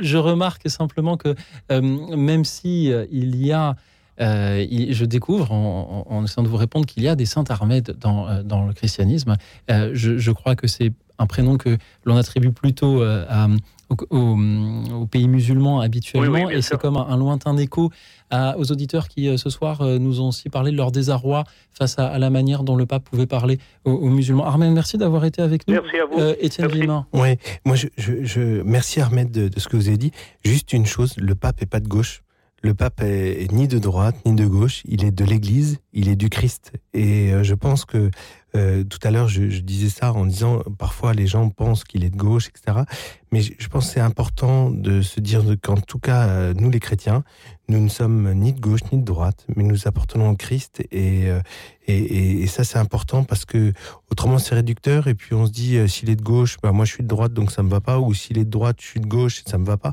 je 0.00 0.16
remarque 0.16 0.68
simplement 0.70 1.07
que 1.16 1.34
euh, 1.70 1.80
même 2.16 2.44
si 2.44 2.92
euh, 2.92 3.06
il 3.10 3.36
y 3.36 3.52
a 3.52 3.76
euh, 4.20 4.66
je 4.90 5.04
découvre 5.04 5.52
en, 5.52 6.24
essayant 6.24 6.42
de 6.42 6.48
vous 6.48 6.56
répondre 6.56 6.86
qu'il 6.86 7.04
y 7.04 7.08
a 7.08 7.14
des 7.14 7.24
saints 7.26 7.44
Ahmed 7.48 7.96
dans, 8.00 8.42
dans 8.42 8.66
le 8.66 8.72
christianisme. 8.72 9.36
Je, 9.68 10.18
je 10.18 10.30
crois 10.32 10.56
que 10.56 10.66
c'est 10.66 10.92
un 11.20 11.26
prénom 11.26 11.56
que 11.56 11.78
l'on 12.04 12.16
attribue 12.16 12.50
plutôt 12.50 13.00
à- 13.02 13.46
au, 13.90 13.96
au- 14.16 14.38
au 15.02 15.06
pays 15.06 15.28
musulman 15.28 15.80
habituellement, 15.80 16.30
Oui, 16.32 16.44
oui, 16.46 16.54
et 16.54 16.62
c'est 16.62 16.78
comme 16.78 16.96
un, 16.96 17.06
un 17.08 17.16
lointain 17.16 17.56
écho 17.56 17.90
à- 18.30 18.58
aux 18.58 18.70
auditeurs 18.70 19.08
qui 19.08 19.28
euh, 19.28 19.36
ce 19.36 19.48
soir 19.50 19.80
euh, 19.80 19.98
nous 19.98 20.20
ont 20.20 20.28
aussi 20.28 20.48
parlé 20.50 20.70
de 20.70 20.76
leur 20.76 20.92
désarroi 20.92 21.44
face 21.72 21.98
à, 21.98 22.06
à 22.08 22.18
la 22.18 22.28
manière 22.30 22.62
dont 22.64 22.76
le 22.76 22.84
pape 22.86 23.04
pouvait 23.04 23.26
parler 23.26 23.58
aux, 23.84 23.92
aux 23.92 24.10
musulmans. 24.10 24.44
Armel, 24.44 24.72
merci 24.72 24.98
d'avoir 24.98 25.24
été 25.24 25.40
avec 25.42 25.66
nous. 25.66 25.74
Merci 25.74 25.96
à 25.96 26.04
vous. 26.06 26.18
Euh, 26.20 26.34
Étienne. 26.40 27.04
Ouais, 27.14 27.38
moi, 27.64 27.76
je, 27.76 27.86
je, 27.96 28.24
je- 28.24 28.62
merci 28.62 29.00
Ahmed 29.00 29.30
de, 29.30 29.48
de 29.48 29.60
ce 29.60 29.68
que 29.68 29.76
vous 29.76 29.88
avez 29.88 29.96
dit. 29.98 30.12
Juste 30.44 30.72
une 30.72 30.84
chose, 30.86 31.14
le 31.16 31.34
pape 31.34 31.62
est 31.62 31.66
pas 31.66 31.80
de 31.80 31.88
gauche. 31.88 32.22
Le 32.60 32.74
pape 32.74 33.00
est, 33.02 33.50
ni 33.52 33.68
de 33.68 33.78
droite 33.78 34.16
ni 34.26 34.34
de 34.34 34.44
gauche. 34.44 34.82
Il 34.84 35.04
est 35.04 35.12
de 35.12 35.24
l'Église, 35.24 35.78
il 35.92 36.08
est 36.08 36.16
du 36.16 36.28
Christ. 36.28 36.72
Et 36.92 37.30
je 37.42 37.54
pense 37.54 37.84
que 37.84 38.10
euh, 38.56 38.82
tout 38.84 38.98
à 39.02 39.10
l'heure, 39.10 39.28
je, 39.28 39.42
disais 39.42 39.90
ça 39.90 40.12
en 40.12 40.24
disant 40.24 40.62
parfois 40.78 41.12
les 41.12 41.26
gens 41.26 41.50
pensent 41.50 41.84
qu'il 41.84 42.04
est 42.04 42.10
de 42.10 42.16
gauche, 42.16 42.48
etc. 42.48 42.80
Mais 43.30 43.42
je, 43.42 43.68
pense 43.68 43.86
que 43.86 43.92
c'est 43.92 44.00
important 44.00 44.70
de 44.70 45.02
se 45.02 45.20
dire 45.20 45.44
qu'en 45.62 45.76
tout 45.76 45.98
cas, 45.98 46.28
euh, 46.28 46.54
nous 46.54 46.70
les 46.70 46.80
chrétiens, 46.80 47.24
nous 47.68 47.80
ne 47.80 47.88
sommes 47.88 48.32
ni 48.32 48.54
de 48.54 48.60
gauche 48.60 48.80
ni 48.90 48.98
de 48.98 49.04
droite, 49.04 49.44
mais 49.54 49.64
nous 49.64 49.86
appartenons 49.86 50.30
au 50.30 50.36
Christ. 50.36 50.82
Et, 50.90 51.28
euh, 51.28 52.46
ça, 52.46 52.64
c'est 52.64 52.78
important 52.78 53.24
parce 53.24 53.44
que 53.44 53.72
autrement, 54.10 54.38
c'est 54.38 54.54
réducteur. 54.54 55.08
Et 55.08 55.14
puis 55.14 55.34
on 55.34 55.46
se 55.46 55.52
dit, 55.52 55.78
s'il 55.88 56.08
est 56.08 56.16
de 56.16 56.22
gauche, 56.22 56.56
bah, 56.62 56.72
moi 56.72 56.84
je 56.84 56.92
suis 56.92 57.02
de 57.02 57.08
droite, 57.08 57.32
donc 57.32 57.50
ça 57.50 57.62
me 57.62 57.68
va 57.68 57.80
pas. 57.80 57.98
Ou 57.98 58.14
s'il 58.14 58.38
est 58.38 58.44
de 58.44 58.50
droite, 58.50 58.76
je 58.80 58.86
suis 58.86 59.00
de 59.00 59.06
gauche, 59.06 59.42
ça 59.46 59.58
me 59.58 59.66
va 59.66 59.76
pas. 59.76 59.92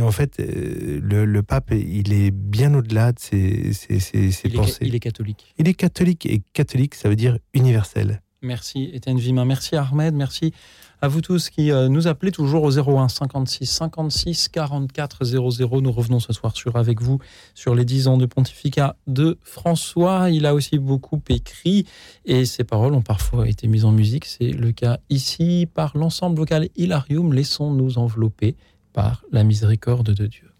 Et 0.00 0.02
en 0.02 0.12
fait, 0.12 0.40
euh, 0.40 0.98
le, 1.02 1.26
le 1.26 1.42
pape, 1.42 1.72
il 1.72 2.14
est 2.14 2.30
bien 2.30 2.72
au-delà 2.72 3.12
de 3.12 3.18
ses, 3.18 3.74
ses, 3.74 4.00
ses- 4.00 4.30
ses 4.32 4.48
Il 4.48 4.54
est, 4.54 4.56
pensées. 4.56 4.78
il 4.86 4.94
est 4.94 4.98
catholique. 5.00 5.54
Il 5.58 5.68
est 5.68 5.74
catholique. 5.74 6.24
Et 6.24 6.40
catholique, 6.54 6.94
ça 6.94 7.10
veut 7.10 7.16
dire 7.16 7.36
universel. 7.52 8.22
Merci 8.42 8.88
Étienne 8.94 9.18
Vimin, 9.18 9.44
merci 9.44 9.76
Ahmed, 9.76 10.14
merci 10.14 10.54
À 11.02 11.08
vous 11.08 11.20
tous 11.20 11.50
qui 11.50 11.70
euh, 11.70 11.90
nous 11.90 12.06
appelez 12.08 12.32
toujours 12.32 12.62
au 12.62 12.70
01 12.78 13.08
56 13.10 13.66
56 13.66 14.48
44 14.48 15.24
00. 15.26 15.80
Nous 15.82 15.92
revenons 15.92 16.20
ce 16.20 16.32
soir 16.32 16.56
sur 16.56 16.76
avec 16.76 17.02
vous 17.02 17.18
sur 17.54 17.74
les 17.74 17.84
10 17.84 18.08
ans 18.08 18.16
de 18.16 18.24
pontificat 18.24 18.96
de 19.06 19.36
François. 19.42 20.30
Il 20.30 20.46
a 20.46 20.54
aussi 20.54 20.78
beaucoup 20.78 21.20
écrit 21.28 21.84
et 22.24 22.46
ses 22.46 22.64
paroles 22.64 22.94
ont 22.94 23.02
parfois 23.02 23.46
été 23.46 23.68
mises 23.68 23.84
en 23.84 23.92
musique. 23.92 24.24
C'est 24.24 24.52
le 24.52 24.72
cas 24.72 24.98
ici 25.10 25.68
par 25.74 25.94
l'ensemble 25.98 26.38
vocal 26.38 26.70
Hilarium. 26.76 27.34
Laissons-nous 27.34 27.98
envelopper 27.98 28.56
par 28.92 29.24
la 29.32 29.44
miséricorde 29.44 30.12
de 30.12 30.26
Dieu. 30.26 30.50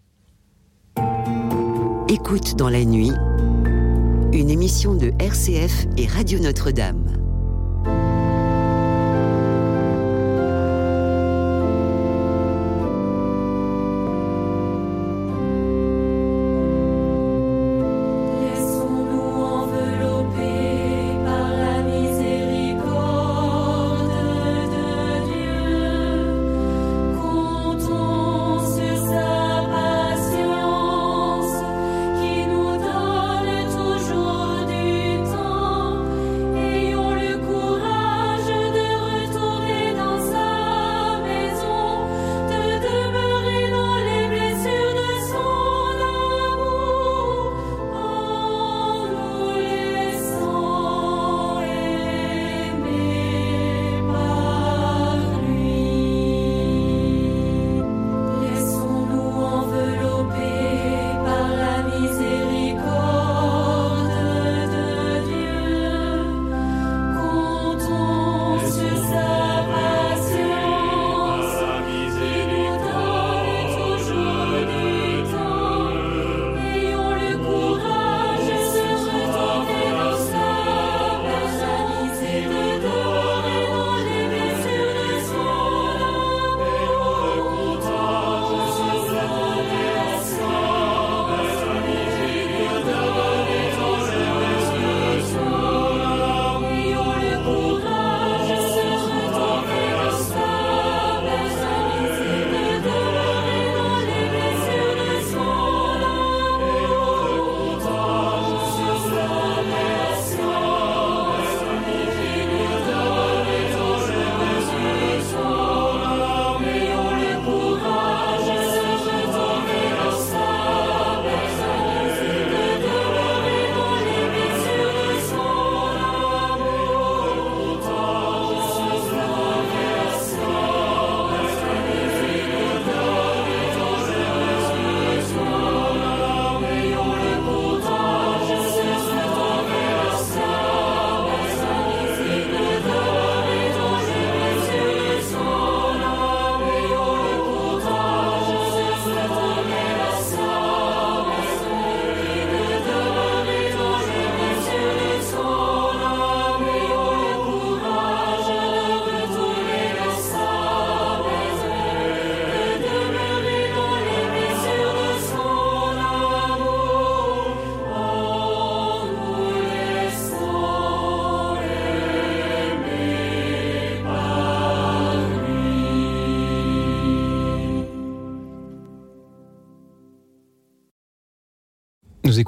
Écoute 2.09 2.55
dans 2.55 2.69
la 2.69 2.83
nuit, 2.83 3.11
une 4.33 4.49
émission 4.49 4.95
de 4.95 5.11
RCF 5.19 5.87
et 5.97 6.07
Radio 6.07 6.39
Notre-Dame. 6.39 7.20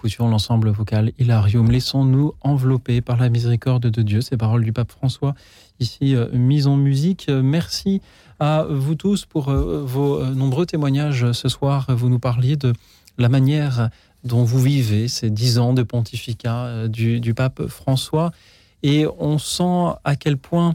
Écoutions 0.03 0.27
l'ensemble 0.27 0.69
vocal 0.69 1.13
Hilarium. 1.17 1.71
Laissons-nous 1.71 2.33
envelopper 2.41 2.99
par 2.99 3.15
la 3.15 3.29
miséricorde 3.29 3.87
de 3.87 4.01
Dieu. 4.01 4.19
Ces 4.19 4.35
paroles 4.35 4.65
du 4.65 4.73
pape 4.73 4.91
François, 4.91 5.33
ici 5.79 6.13
euh, 6.13 6.27
mises 6.33 6.67
en 6.67 6.75
musique. 6.75 7.29
Merci 7.29 8.01
à 8.37 8.65
vous 8.69 8.95
tous 8.95 9.25
pour 9.25 9.47
euh, 9.47 9.81
vos 9.85 10.19
euh, 10.19 10.33
nombreux 10.33 10.65
témoignages 10.65 11.31
ce 11.31 11.47
soir. 11.47 11.85
Vous 11.87 12.09
nous 12.09 12.19
parliez 12.19 12.57
de 12.57 12.73
la 13.17 13.29
manière 13.29 13.91
dont 14.25 14.43
vous 14.43 14.59
vivez 14.59 15.07
ces 15.07 15.29
dix 15.29 15.57
ans 15.57 15.73
de 15.73 15.83
pontificat 15.83 16.89
du, 16.89 17.33
pape 17.33 17.67
François. 17.67 18.33
Et 18.81 19.05
on 19.19 19.37
sent 19.37 19.95
à 20.03 20.17
quel 20.17 20.35
point 20.35 20.73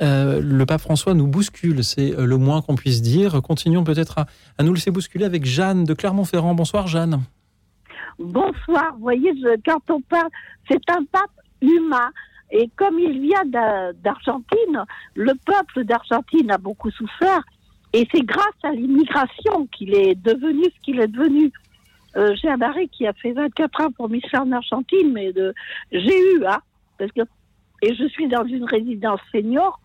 le 0.00 0.64
pape 0.64 0.80
François 0.80 1.12
nous 1.12 1.26
bouscule, 1.26 1.84
c'est 1.84 2.12
le 2.16 2.38
moins 2.38 2.62
qu'on 2.62 2.76
puisse 2.76 3.02
dire. 3.02 3.42
Continuons 3.42 3.84
peut-être 3.84 4.20
à 4.56 4.62
nous 4.62 4.72
laisser 4.72 4.90
bousculer 4.90 5.26
avec 5.26 5.44
Jeanne 5.44 5.84
de 5.84 5.92
Clermont-Ferrand. 5.92 6.54
Bonsoir 6.54 6.86
Jeanne. 6.86 7.20
Bonsoir. 8.20 8.92
Vous 8.94 9.00
voyez, 9.00 9.32
je- 9.34 9.58
quand 9.64 9.80
on 9.90 10.00
parle, 10.02 10.28
c'est 10.70 10.88
un 10.90 11.04
pape 11.04 11.30
humain. 11.62 12.10
Et 12.52 12.68
comme 12.76 12.98
il 12.98 13.20
vient 13.20 13.44
d'A- 13.46 13.92
d'Argentine, 13.94 14.84
le 15.14 15.32
peuple 15.46 15.84
d'Argentine 15.84 16.50
a 16.50 16.58
beaucoup 16.58 16.90
souffert. 16.90 17.42
Et 17.92 18.06
c'est 18.12 18.22
grâce 18.24 18.58
à 18.62 18.72
l'immigration 18.72 19.66
qu'il 19.72 19.94
est 19.94 20.14
devenu 20.14 20.64
ce 20.64 20.80
qu'il 20.82 21.00
est 21.00 21.08
devenu. 21.08 21.50
Euh, 22.16 22.34
J'ai 22.40 22.48
un 22.48 22.56
mari 22.56 22.88
qui 22.88 23.06
a 23.06 23.12
fait 23.14 23.32
24 23.32 23.80
ans 23.82 23.90
pour 23.92 24.08
missionnaire 24.10 24.46
en 24.46 24.52
Argentine, 24.52 25.12
mais 25.12 25.32
de 25.32 25.54
GU, 25.92 26.44
hein, 26.46 26.58
parce 26.98 27.10
que, 27.12 27.22
et 27.82 27.94
je 27.94 28.06
suis 28.08 28.28
dans 28.28 28.44
une 28.44 28.64
résidence 28.64 29.20
senior. 29.32 29.79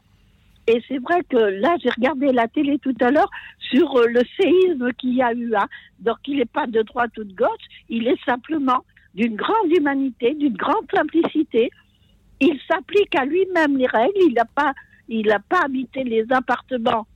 Et 0.68 0.82
c'est 0.88 0.98
vrai 0.98 1.22
que 1.30 1.38
là, 1.38 1.76
j'ai 1.82 1.90
regardé 1.90 2.32
la 2.32 2.48
télé 2.48 2.80
tout 2.80 2.96
à 3.00 3.12
l'heure 3.12 3.30
sur 3.60 3.96
euh, 3.98 4.08
le 4.08 4.22
séisme 4.40 4.92
qu'il 4.94 5.14
y 5.14 5.22
a 5.22 5.32
eu. 5.34 5.54
Hein. 5.56 5.68
Donc, 6.00 6.18
il 6.28 6.38
n'est 6.38 6.46
pas 6.46 6.66
de 6.66 6.82
droite 6.82 7.16
ou 7.18 7.24
de 7.24 7.34
gauche, 7.34 7.66
il 7.90 8.08
est 8.08 8.24
simplement 8.26 8.84
d'une 9.14 9.36
grande 9.36 9.72
humanité, 9.72 10.34
d'une 10.34 10.58
grande 10.58 10.86
simplicité. 10.94 11.70
Il 12.42 12.60
s'applique 12.68 13.16
à 13.16 13.26
lui-même 13.26 13.78
les 13.78 13.88
règles. 13.88 14.18
Il 14.28 14.34
n'a 14.34 14.46
pas, 14.46 14.74
il 15.08 15.28
n'a 15.28 15.40
pas 15.40 15.62
habité 15.66 16.04
les 16.04 16.26
appartements 16.32 17.08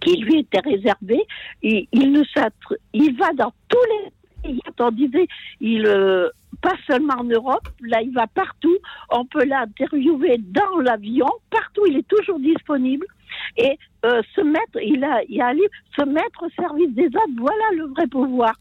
qui 0.00 0.16
lui 0.18 0.40
étaient 0.40 0.60
réservés. 0.60 1.24
Il, 1.62 1.88
il 1.92 3.16
va 3.16 3.32
dans 3.32 3.52
tous 3.68 3.78
les 3.90 4.10
pays. 4.42 4.60
Disait, 4.92 5.26
il 5.60 5.86
euh, 5.86 6.28
pas 6.64 6.76
seulement 6.86 7.16
en 7.18 7.24
Europe, 7.24 7.68
là 7.82 8.00
il 8.00 8.12
va 8.12 8.26
partout. 8.26 8.78
On 9.10 9.26
peut 9.26 9.44
l'interviewer 9.44 10.38
dans 10.38 10.80
l'avion, 10.80 11.28
partout. 11.50 11.82
Il 11.86 11.98
est 11.98 12.08
toujours 12.08 12.40
disponible 12.40 13.06
et 13.58 13.78
euh, 14.06 14.22
se 14.34 14.40
mettre. 14.40 14.78
Il 14.82 15.04
a, 15.04 15.22
il 15.28 15.42
a 15.42 15.48
un 15.48 15.52
livre, 15.52 15.74
se 15.94 16.04
mettre 16.06 16.42
au 16.42 16.50
service 16.58 16.90
des 16.94 17.08
autres. 17.08 17.36
Voilà 17.36 17.64
le 17.76 17.84
vrai 17.88 18.06
pouvoir. 18.06 18.54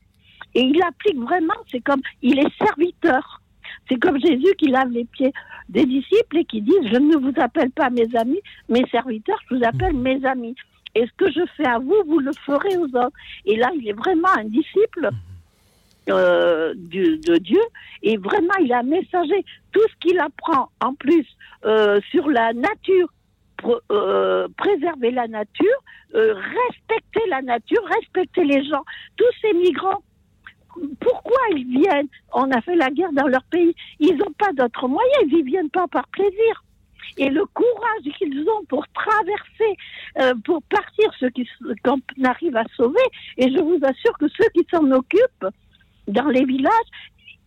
Et 0.54 0.64
il 0.64 0.84
applique 0.84 1.18
vraiment. 1.18 1.54
C'est 1.72 1.80
comme 1.80 2.02
il 2.22 2.40
est 2.40 2.58
serviteur. 2.58 3.42
C'est 3.88 4.00
comme 4.00 4.20
Jésus 4.20 4.54
qui 4.58 4.68
lave 4.68 4.90
les 4.90 5.06
pieds 5.06 5.32
des 5.70 5.86
disciples 5.86 6.40
et 6.40 6.46
qui 6.46 6.62
dit 6.62 6.76
Je 6.92 6.98
ne 6.98 7.16
vous 7.16 7.34
appelle 7.40 7.72
pas 7.72 7.90
mes 7.90 8.14
amis, 8.18 8.42
mes 8.68 8.86
serviteurs, 8.90 9.40
je 9.50 9.56
vous 9.56 9.64
appelle 9.64 9.94
mes 9.94 10.24
amis. 10.26 10.56
Et 10.96 11.08
ce 11.08 11.12
que 11.18 11.32
je 11.32 11.46
fais 11.56 11.66
à 11.66 11.80
vous, 11.80 11.96
vous 12.06 12.20
le 12.20 12.32
ferez 12.46 12.78
aux 12.78 12.96
autres. 12.98 13.18
Et 13.46 13.56
là, 13.56 13.72
il 13.76 13.88
est 13.88 13.94
vraiment 13.94 14.30
un 14.38 14.44
disciple 14.44 15.10
euh, 16.10 16.74
du- 16.76 17.18
de 17.20 17.38
Dieu 17.38 17.62
et 18.02 18.18
vraiment, 18.18 18.56
il 18.62 18.72
a 18.74 18.84
messager 18.84 19.46
tout 19.72 19.82
ce 19.92 19.96
qu'il 20.02 20.20
apprend 20.20 20.70
en 20.82 20.94
plus 20.94 21.26
euh, 21.66 22.00
sur 22.12 22.30
la 22.30 22.54
nature. 22.54 23.08
pr- 23.62 23.80
euh, 23.92 24.48
préserver 24.58 25.12
la 25.12 25.28
nature, 25.28 25.80
euh, 26.16 26.34
respecter 26.34 27.22
la 27.30 27.42
nature, 27.42 27.82
respecter 27.98 28.44
les 28.44 28.62
gens. 28.66 28.84
Tous 29.16 29.34
ces 29.42 29.54
migrants, 29.54 30.04
pourquoi 31.00 31.40
ils 31.56 31.68
viennent? 31.80 32.10
On 32.34 32.52
a 32.52 32.60
fait 32.62 32.76
la 32.76 32.90
guerre 32.90 33.14
dans 33.14 33.28
leur 33.28 33.44
pays. 33.44 33.74
Ils 34.00 34.18
n'ont 34.18 34.34
pas 34.38 34.52
d'autres 34.54 34.88
moyens. 34.90 35.24
Ils 35.28 35.36
n'y 35.38 35.44
viennent 35.44 35.70
pas 35.70 35.88
par 35.88 36.08
plaisir. 36.10 36.64
Et 37.18 37.30
le 37.30 37.46
courage 37.46 38.06
qu'ils 38.18 38.42
ont 38.50 38.66
pour 38.66 38.86
traverser, 38.90 39.78
euh, 40.20 40.34
pour 40.44 40.62
partir, 40.64 41.12
ceux 41.20 41.30
qu'on 41.86 42.02
arrive 42.26 42.58
à 42.58 42.66
sauver. 42.76 43.08
Et 43.38 43.50
je 43.54 43.60
vous 43.62 43.80
assure 43.84 44.18
que 44.18 44.28
ceux 44.28 44.50
qui 44.56 44.66
s'en 44.74 44.90
occupent 44.92 45.48
dans 46.08 46.28
les 46.30 46.46
villages, 46.46 46.72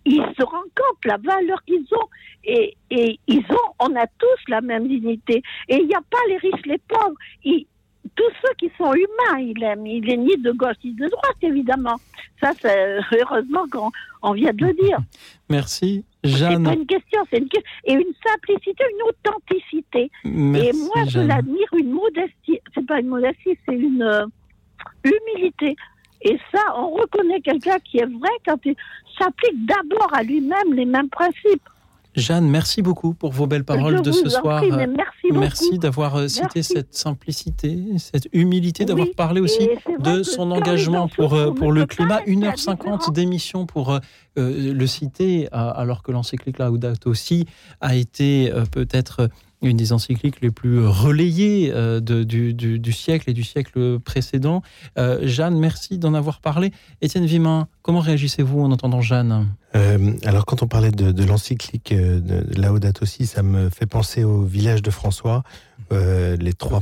ils 0.04 0.22
se 0.38 0.44
rendent 0.44 0.72
compte 0.76 1.04
la 1.04 1.16
valeur 1.18 1.62
qu'ils 1.64 1.86
ont. 1.92 2.08
Et, 2.44 2.76
et 2.90 3.18
ils 3.26 3.44
ont, 3.50 3.72
on 3.80 3.96
a 3.96 4.06
tous 4.06 4.40
la 4.48 4.60
même 4.60 4.86
dignité. 4.86 5.42
Et 5.68 5.76
il 5.76 5.86
n'y 5.88 5.94
a 5.94 6.02
pas 6.10 6.18
les 6.28 6.36
riches, 6.36 6.64
les 6.66 6.78
pauvres. 6.78 7.16
Ils- 7.44 7.66
tous 8.14 8.30
ceux 8.40 8.54
qui 8.56 8.70
sont 8.78 8.94
humains, 8.94 9.40
il 9.40 9.60
aime. 9.64 9.84
Il 9.84 10.08
est 10.08 10.16
ni 10.16 10.36
de 10.38 10.52
gauche 10.52 10.76
ni 10.84 10.92
de 10.92 11.06
droite, 11.08 11.36
évidemment. 11.42 11.96
Ça, 12.40 12.52
c'est 12.62 12.98
heureusement 13.20 13.66
qu'on 13.70 13.90
on 14.22 14.32
vient 14.32 14.52
de 14.54 14.64
le 14.66 14.72
dire. 14.74 14.98
Merci, 15.50 16.04
C'est 16.22 16.30
Jeanne. 16.30 16.62
pas 16.64 16.72
une 16.74 16.86
question, 16.86 17.20
c'est 17.30 17.38
une, 17.38 17.48
et 17.84 17.92
une 17.94 18.14
simplicité, 18.24 18.84
une 18.94 19.02
authenticité. 19.08 20.10
Merci, 20.24 20.68
et 20.68 20.72
moi, 20.72 21.04
je 21.08 21.18
l'admire, 21.18 21.68
une 21.76 21.90
modestie. 21.90 22.60
C'est 22.74 22.86
pas 22.86 23.00
une 23.00 23.08
modestie, 23.08 23.58
c'est 23.68 23.74
une 23.74 24.02
euh, 24.02 24.24
humilité. 25.04 25.74
Et 26.22 26.38
ça, 26.52 26.60
on 26.76 26.90
reconnaît 26.90 27.40
quelqu'un 27.40 27.78
qui 27.78 27.98
est 27.98 28.06
vrai 28.06 28.30
quand 28.46 28.58
il 28.64 28.74
s'applique 29.18 29.66
d'abord 29.66 30.08
à 30.12 30.22
lui-même 30.22 30.72
les 30.74 30.84
mêmes 30.84 31.08
principes. 31.08 31.62
Jeanne, 32.16 32.48
merci 32.48 32.80
beaucoup 32.80 33.12
pour 33.12 33.32
vos 33.32 33.46
belles 33.46 33.64
paroles 33.64 33.98
Je 33.98 34.02
de 34.02 34.10
ce 34.10 34.30
soir. 34.30 34.62
prie, 34.62 34.70
merci 34.70 35.28
beaucoup. 35.28 35.40
Merci 35.40 35.78
d'avoir 35.78 36.16
euh, 36.16 36.28
cité 36.28 36.62
cette 36.62 36.94
simplicité, 36.94 37.78
cette 37.98 38.28
humilité, 38.32 38.86
d'avoir 38.86 39.08
Oui, 39.08 39.14
parlé 39.14 39.42
aussi 39.42 39.68
de 39.98 40.22
son 40.22 40.50
engagement 40.50 41.08
pour, 41.08 41.34
euh, 41.34 41.52
pour 41.52 41.72
le 41.72 41.84
climat. 41.84 42.16
rester 42.24 42.32
1h50 42.32 43.12
d'émission 43.12 43.66
pour 43.66 43.92
euh, 43.92 44.00
le 44.72 44.86
citer, 44.86 45.48
alors 45.52 46.02
que 46.02 46.10
l'encyclique 46.10 46.58
Laudato 46.58 47.10
aussi 47.10 47.46
a 47.82 47.94
été 47.96 48.50
euh, 48.50 48.64
peut-être 48.64 49.28
une 49.62 49.76
des 49.76 49.92
encycliques 49.92 50.40
les 50.42 50.50
plus 50.50 50.86
relayées 50.86 51.72
euh, 51.72 52.00
de- 52.00 52.24
du, 52.24 52.52
du- 52.54 52.78
du 52.78 52.92
siècle 52.92 53.30
et 53.30 53.32
du 53.32 53.42
siècle 53.42 53.98
précédent. 54.00 54.62
Euh, 54.98 55.20
Jeanne, 55.26 55.58
merci 55.58 55.98
d'en 55.98 56.14
avoir 56.14 56.40
parlé. 56.40 56.72
Étienne 57.00 57.24
Vimin, 57.26 57.66
comment 57.82 58.00
réagissez-vous 58.00 58.60
en 58.60 58.70
entendant 58.70 59.00
Jeanne? 59.00 59.48
Euh, 59.74 60.12
alors, 60.24 60.44
quand 60.46 60.62
on 60.62 60.66
parlait 60.68 60.90
de, 60.90 61.10
de 61.12 61.24
l'encyclique 61.24 61.92
de, 61.92 62.44
Laudato 62.60 63.04
Si, 63.04 63.26
ça 63.26 63.42
me 63.42 63.68
fait 63.70 63.86
penser 63.86 64.24
au 64.24 64.42
village 64.42 64.82
de 64.82 64.90
François. 64.90 65.42
les 65.90 66.52
trois 66.54 66.80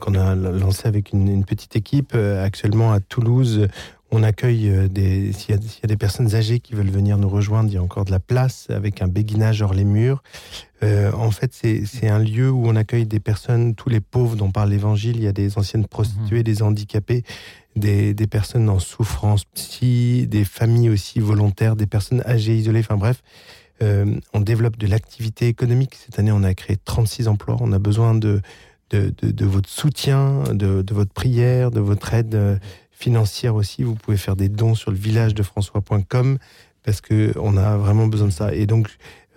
qu'on 0.00 0.14
a 0.14 0.34
lancé 0.34 0.86
avec 0.88 1.12
une, 1.12 1.28
une 1.28 1.44
petite 1.44 1.76
équipe. 1.76 2.14
Actuellement, 2.14 2.92
à 2.92 3.00
Toulouse, 3.00 3.68
on 4.10 4.22
accueille 4.22 4.68
euh, 4.68 4.88
des. 4.88 5.32
S'il 5.32 5.54
y, 5.54 5.58
a- 5.58 5.60
s'il 5.60 5.80
y 5.82 5.84
a 5.84 5.88
des 5.88 5.96
personnes 5.96 6.34
âgées 6.34 6.60
qui 6.60 6.74
veulent 6.74 6.90
venir 6.90 7.18
nous 7.18 7.28
rejoindre, 7.28 7.70
il 7.70 7.74
y 7.74 7.78
a 7.78 7.82
encore 7.82 8.04
de 8.04 8.10
la 8.10 8.20
place 8.20 8.66
avec 8.70 9.02
un 9.02 9.08
béguinage 9.08 9.60
hors 9.62 9.74
les 9.74 9.84
murs. 9.84 10.22
Euh, 10.82 11.10
en 11.12 11.30
fait, 11.30 11.52
c'est 11.52 11.84
c'est 11.86 12.08
un 12.08 12.18
lieu 12.18 12.50
où 12.50 12.66
on 12.66 12.76
accueille 12.76 13.06
des 13.06 13.20
personnes, 13.20 13.74
tous 13.74 13.88
les 13.88 14.00
pauvres 14.00 14.36
dont 14.36 14.50
parle 14.50 14.70
l'Évangile. 14.70 15.16
Il 15.16 15.22
y 15.22 15.26
a 15.28 15.32
des 15.32 15.58
anciennes 15.58 15.86
prostituées, 15.86 16.42
des 16.42 16.62
handicapés, 16.62 17.24
des, 17.76 18.14
des 18.14 18.26
personnes 18.26 18.68
en 18.68 18.78
souffrance 18.78 19.44
psy, 19.54 20.26
des 20.28 20.44
familles 20.44 20.90
aussi 20.90 21.18
volontaires, 21.20 21.74
des 21.74 21.86
personnes 21.86 22.22
âgées, 22.26 22.56
isolées. 22.56 22.80
Enfin 22.80 22.96
bref, 22.96 23.22
euh, 23.82 24.20
on 24.32 24.40
développe 24.40 24.76
de 24.76 24.86
l'activité 24.86 25.48
économique. 25.48 25.94
Cette 25.96 26.18
année, 26.18 26.30
on 26.32 26.44
a 26.44 26.54
créé 26.54 26.76
36 26.76 27.26
emplois. 27.26 27.56
On 27.60 27.72
a 27.72 27.78
besoin 27.80 28.14
de, 28.14 28.40
de, 28.90 29.12
de- 29.22 29.30
de 29.32 29.44
votre 29.46 29.68
soutien, 29.68 30.44
de, 30.52 30.82
de 30.82 30.94
votre 30.94 31.12
prière, 31.12 31.70
de 31.72 31.80
votre 31.80 32.14
aide 32.14 32.60
financière 32.94 33.54
aussi. 33.54 33.82
Vous 33.82 33.94
pouvez 33.94 34.16
faire 34.16 34.36
des 34.36 34.48
dons 34.48 34.74
sur 34.74 34.90
le 34.90 34.96
village 34.96 35.34
de 35.34 35.42
François.com 35.42 36.38
parce 36.82 37.00
que 37.00 37.32
on 37.38 37.56
a 37.56 37.76
vraiment 37.76 38.06
besoin 38.06 38.28
de 38.28 38.32
ça. 38.32 38.54
Et 38.54 38.66
donc, 38.66 38.88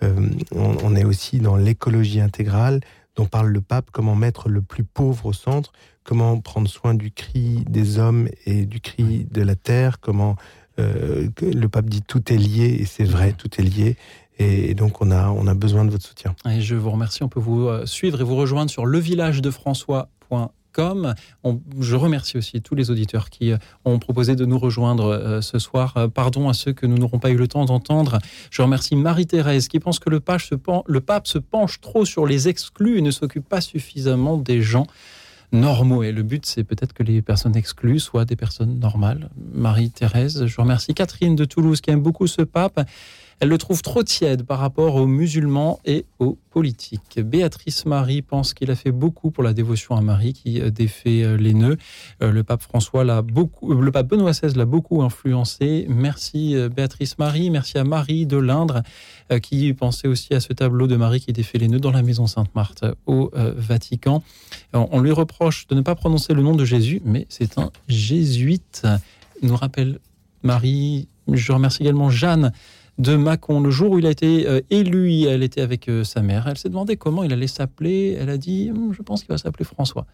euh, 0.02 0.30
on, 0.52 0.76
on 0.84 0.94
est 0.94 1.04
aussi 1.04 1.38
dans 1.38 1.56
l'écologie 1.56 2.20
intégrale 2.20 2.80
dont 3.16 3.26
parle 3.26 3.48
le 3.48 3.60
pape, 3.60 3.90
comment 3.90 4.14
mettre 4.14 4.48
le 4.48 4.62
plus 4.62 4.84
pauvre 4.84 5.26
au 5.26 5.32
centre, 5.32 5.72
comment 6.04 6.38
prendre 6.40 6.68
soin 6.68 6.94
du 6.94 7.10
cri 7.10 7.64
des 7.68 7.98
hommes 7.98 8.28
et 8.46 8.64
du 8.64 8.80
cri 8.80 9.26
de 9.30 9.42
la 9.42 9.56
terre, 9.56 9.98
comment 9.98 10.36
euh, 10.78 11.28
le 11.42 11.68
pape 11.68 11.86
dit 11.86 12.02
tout 12.02 12.32
est 12.32 12.36
lié, 12.36 12.78
et 12.80 12.84
c'est 12.84 13.04
vrai, 13.04 13.32
tout 13.32 13.50
est 13.58 13.64
lié. 13.64 13.96
Et, 14.38 14.70
et 14.70 14.74
donc, 14.74 15.02
on 15.02 15.10
a, 15.10 15.30
on 15.30 15.48
a 15.48 15.54
besoin 15.54 15.84
de 15.84 15.90
votre 15.90 16.06
soutien. 16.06 16.36
Et 16.48 16.60
je 16.60 16.76
vous 16.76 16.90
remercie. 16.90 17.24
On 17.24 17.28
peut 17.28 17.40
vous 17.40 17.66
euh, 17.66 17.86
suivre 17.86 18.20
et 18.20 18.24
vous 18.24 18.36
rejoindre 18.36 18.70
sur 18.70 18.86
levillagedefrançois.com. 18.86 20.48
On- 21.44 21.60
je 21.80 21.96
remercie 21.96 22.36
aussi 22.38 22.60
tous 22.62 22.74
les 22.74 22.90
auditeurs 22.90 23.30
qui 23.30 23.52
euh, 23.52 23.56
ont 23.84 23.98
proposé 23.98 24.36
de 24.36 24.44
nous 24.44 24.58
rejoindre 24.58 25.06
euh, 25.06 25.40
ce 25.40 25.58
soir. 25.58 25.94
Euh, 25.96 26.08
Pardon 26.08 26.48
à 26.48 26.54
ceux 26.54 26.72
que 26.72 26.86
nous 26.86 26.98
n'aurons 26.98 27.18
pas 27.18 27.30
eu 27.30 27.36
le 27.36 27.48
temps 27.48 27.64
d'entendre. 27.64 28.18
Je 28.50 28.62
remercie 28.62 28.94
Marie-Thérèse 28.96 29.66
qui 29.68 29.80
pense 29.80 29.98
que 29.98 30.08
le 30.10 30.20
pape, 30.20 30.40
se 30.40 30.54
le 30.86 31.00
pape 31.00 31.26
se 31.26 31.38
penche 31.38 31.80
trop 31.80 32.04
sur 32.04 32.26
les 32.26 32.48
exclus 32.48 32.98
et 32.98 33.02
ne 33.02 33.10
s'occupe 33.10 33.48
pas 33.48 33.60
suffisamment 33.60 34.36
des 34.36 34.62
gens 34.62 34.86
normaux. 35.52 36.02
Et 36.02 36.12
le 36.12 36.22
but, 36.22 36.44
c'est 36.46 36.64
peut-être 36.64 36.92
que 36.92 37.02
les 37.02 37.22
personnes 37.22 37.56
exclues 37.56 37.98
soient 38.00 38.24
des 38.24 38.36
personnes 38.36 38.78
normales. 38.78 39.30
Marie-Thérèse, 39.54 40.46
je 40.46 40.60
remercie 40.60 40.94
Catherine 40.94 41.36
de 41.36 41.44
Toulouse 41.44 41.80
qui 41.80 41.90
aime 41.90 42.02
beaucoup 42.02 42.26
ce 42.26 42.42
pape. 42.42 42.86
Elle 43.40 43.50
le 43.50 43.58
trouve 43.58 43.82
trop 43.82 44.02
tiède 44.02 44.42
par 44.42 44.58
rapport 44.58 44.96
aux 44.96 45.06
musulmans 45.06 45.78
et 45.84 46.06
aux 46.18 46.36
politiques. 46.50 47.20
Béatrice 47.20 47.86
Marie 47.86 48.20
pense 48.20 48.52
qu'il 48.52 48.68
a 48.72 48.74
fait 48.74 48.90
beaucoup 48.90 49.30
pour 49.30 49.44
la 49.44 49.52
dévotion 49.52 49.94
à 49.94 50.00
Marie 50.00 50.32
qui 50.32 50.60
euh, 50.60 50.70
défait 50.70 51.22
euh, 51.22 51.36
les 51.36 51.54
nœuds. 51.54 51.76
Euh, 52.20 52.32
Le 52.32 52.42
pape 52.42 52.62
François 52.62 53.04
l'a 53.04 53.22
beaucoup, 53.22 53.72
le 53.72 53.92
pape 53.92 54.08
Benoît 54.08 54.32
XVI 54.32 54.56
l'a 54.56 54.64
beaucoup 54.64 55.02
influencé. 55.02 55.86
Merci 55.88 56.56
Béatrice 56.74 57.16
Marie, 57.18 57.50
merci 57.50 57.78
à 57.78 57.84
Marie 57.84 58.26
de 58.26 58.36
l'Indre 58.36 58.82
qui 59.42 59.72
pensait 59.74 60.08
aussi 60.08 60.34
à 60.34 60.40
ce 60.40 60.52
tableau 60.52 60.86
de 60.86 60.96
Marie 60.96 61.20
qui 61.20 61.32
défait 61.32 61.58
les 61.58 61.68
nœuds 61.68 61.78
dans 61.78 61.92
la 61.92 62.02
maison 62.02 62.26
Sainte-Marthe 62.26 62.84
au 63.06 63.30
Vatican. 63.34 64.22
On 64.72 65.00
lui 65.00 65.12
reproche 65.12 65.66
de 65.66 65.74
ne 65.74 65.82
pas 65.82 65.94
prononcer 65.94 66.34
le 66.34 66.42
nom 66.42 66.54
de 66.54 66.64
Jésus, 66.64 67.02
mais 67.04 67.26
c'est 67.28 67.58
un 67.58 67.70
jésuite. 67.88 68.86
Nous 69.42 69.56
rappelle 69.56 69.98
Marie. 70.42 71.08
Je 71.30 71.52
remercie 71.52 71.82
également 71.82 72.10
Jeanne 72.10 72.52
de 72.98 73.16
Mâcon. 73.16 73.60
Le 73.60 73.70
jour 73.70 73.92
où 73.92 73.98
il 73.98 74.06
a 74.06 74.10
été 74.10 74.46
euh, 74.46 74.60
élu, 74.70 75.24
elle 75.24 75.42
était 75.42 75.60
avec 75.60 75.88
euh, 75.88 76.04
sa 76.04 76.20
mère. 76.20 76.46
Elle 76.48 76.58
s'est 76.58 76.68
demandé 76.68 76.96
comment 76.96 77.22
il 77.22 77.32
allait 77.32 77.46
s'appeler. 77.46 78.16
Elle 78.20 78.30
a 78.30 78.36
dit 78.36 78.70
Hum, 78.70 78.92
Je 78.92 79.02
pense 79.02 79.20
qu'il 79.20 79.30
va 79.30 79.38
s'appeler 79.38 79.64
François. 79.64 80.06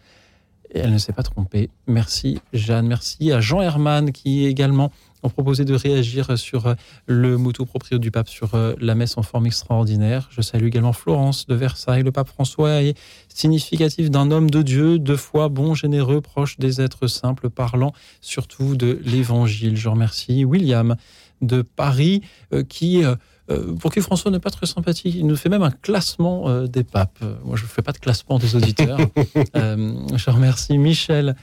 Et 0.73 0.79
elle 0.79 0.91
ne 0.91 0.97
s'est 0.97 1.13
pas 1.13 1.23
trompée. 1.23 1.69
Merci 1.87 2.39
Jeanne. 2.53 2.87
Merci 2.87 3.31
à 3.31 3.39
Jean 3.39 3.61
Herman 3.61 4.11
qui 4.11 4.45
également 4.45 4.91
ont 5.23 5.29
proposé 5.29 5.63
de 5.63 5.73
réagir 5.73 6.37
sur 6.37 6.67
euh, 6.67 6.73
le 7.07 7.37
motu 7.37 7.65
proprio 7.65 7.97
du 7.97 8.11
pape 8.11 8.29
sur 8.29 8.51
la 8.79 8.95
messe 8.95 9.17
en 9.17 9.23
forme 9.23 9.47
extraordinaire. 9.47 10.27
Je 10.31 10.41
salue 10.41 10.65
également 10.65 10.93
Florence 10.93 11.47
de 11.47 11.55
Versailles. 11.55 12.03
Le 12.03 12.11
pape 12.11 12.27
François 12.27 12.83
est 12.83 12.97
significatif 13.29 14.11
d'un 14.11 14.29
homme 14.31 14.49
de 14.49 14.61
Dieu, 14.61 14.99
de 14.99 15.15
foi, 15.15 15.49
bon, 15.49 15.73
généreux, 15.73 16.21
proche 16.21 16.57
des 16.57 16.81
êtres 16.81 17.07
simples, 17.07 17.49
parlant 17.49 17.93
surtout 18.21 18.75
de 18.75 18.99
l'évangile. 19.03 19.77
Je 19.77 19.89
remercie 19.89 20.45
William 20.45 20.95
de 21.41 21.61
Paris 21.61 22.21
euh, 22.53 22.63
qui 22.63 23.03
euh, 23.03 23.15
euh, 23.51 23.75
pour 23.75 23.93
qui 23.93 24.01
François 24.01 24.31
n'est 24.31 24.39
pas 24.39 24.49
très 24.49 24.65
sympathique. 24.65 25.13
Il 25.15 25.27
nous 25.27 25.35
fait 25.35 25.49
même 25.49 25.63
un 25.63 25.71
classement 25.71 26.65
des 26.65 26.83
papes. 26.83 27.23
Moi, 27.43 27.55
je 27.55 27.63
ne 27.63 27.67
fais 27.67 27.83
pas 27.83 27.91
de 27.91 27.99
classement 27.99 28.39
des 28.39 28.55
auditeurs. 28.55 28.97
Je 29.53 30.29
remercie 30.29 30.77
Michel 30.79 31.35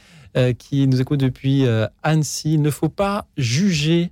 qui 0.59 0.89
nous 0.89 1.01
écoute 1.01 1.21
depuis 1.21 1.65
Annecy. 2.03 2.55
Il 2.55 2.63
ne 2.63 2.71
faut 2.71 2.89
pas 2.89 3.27
juger. 3.37 4.11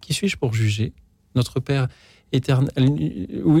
Qui 0.00 0.14
suis-je 0.14 0.38
pour 0.38 0.54
juger 0.54 0.94
Notre 1.34 1.60
Père 1.60 1.88
éternel? 2.32 2.70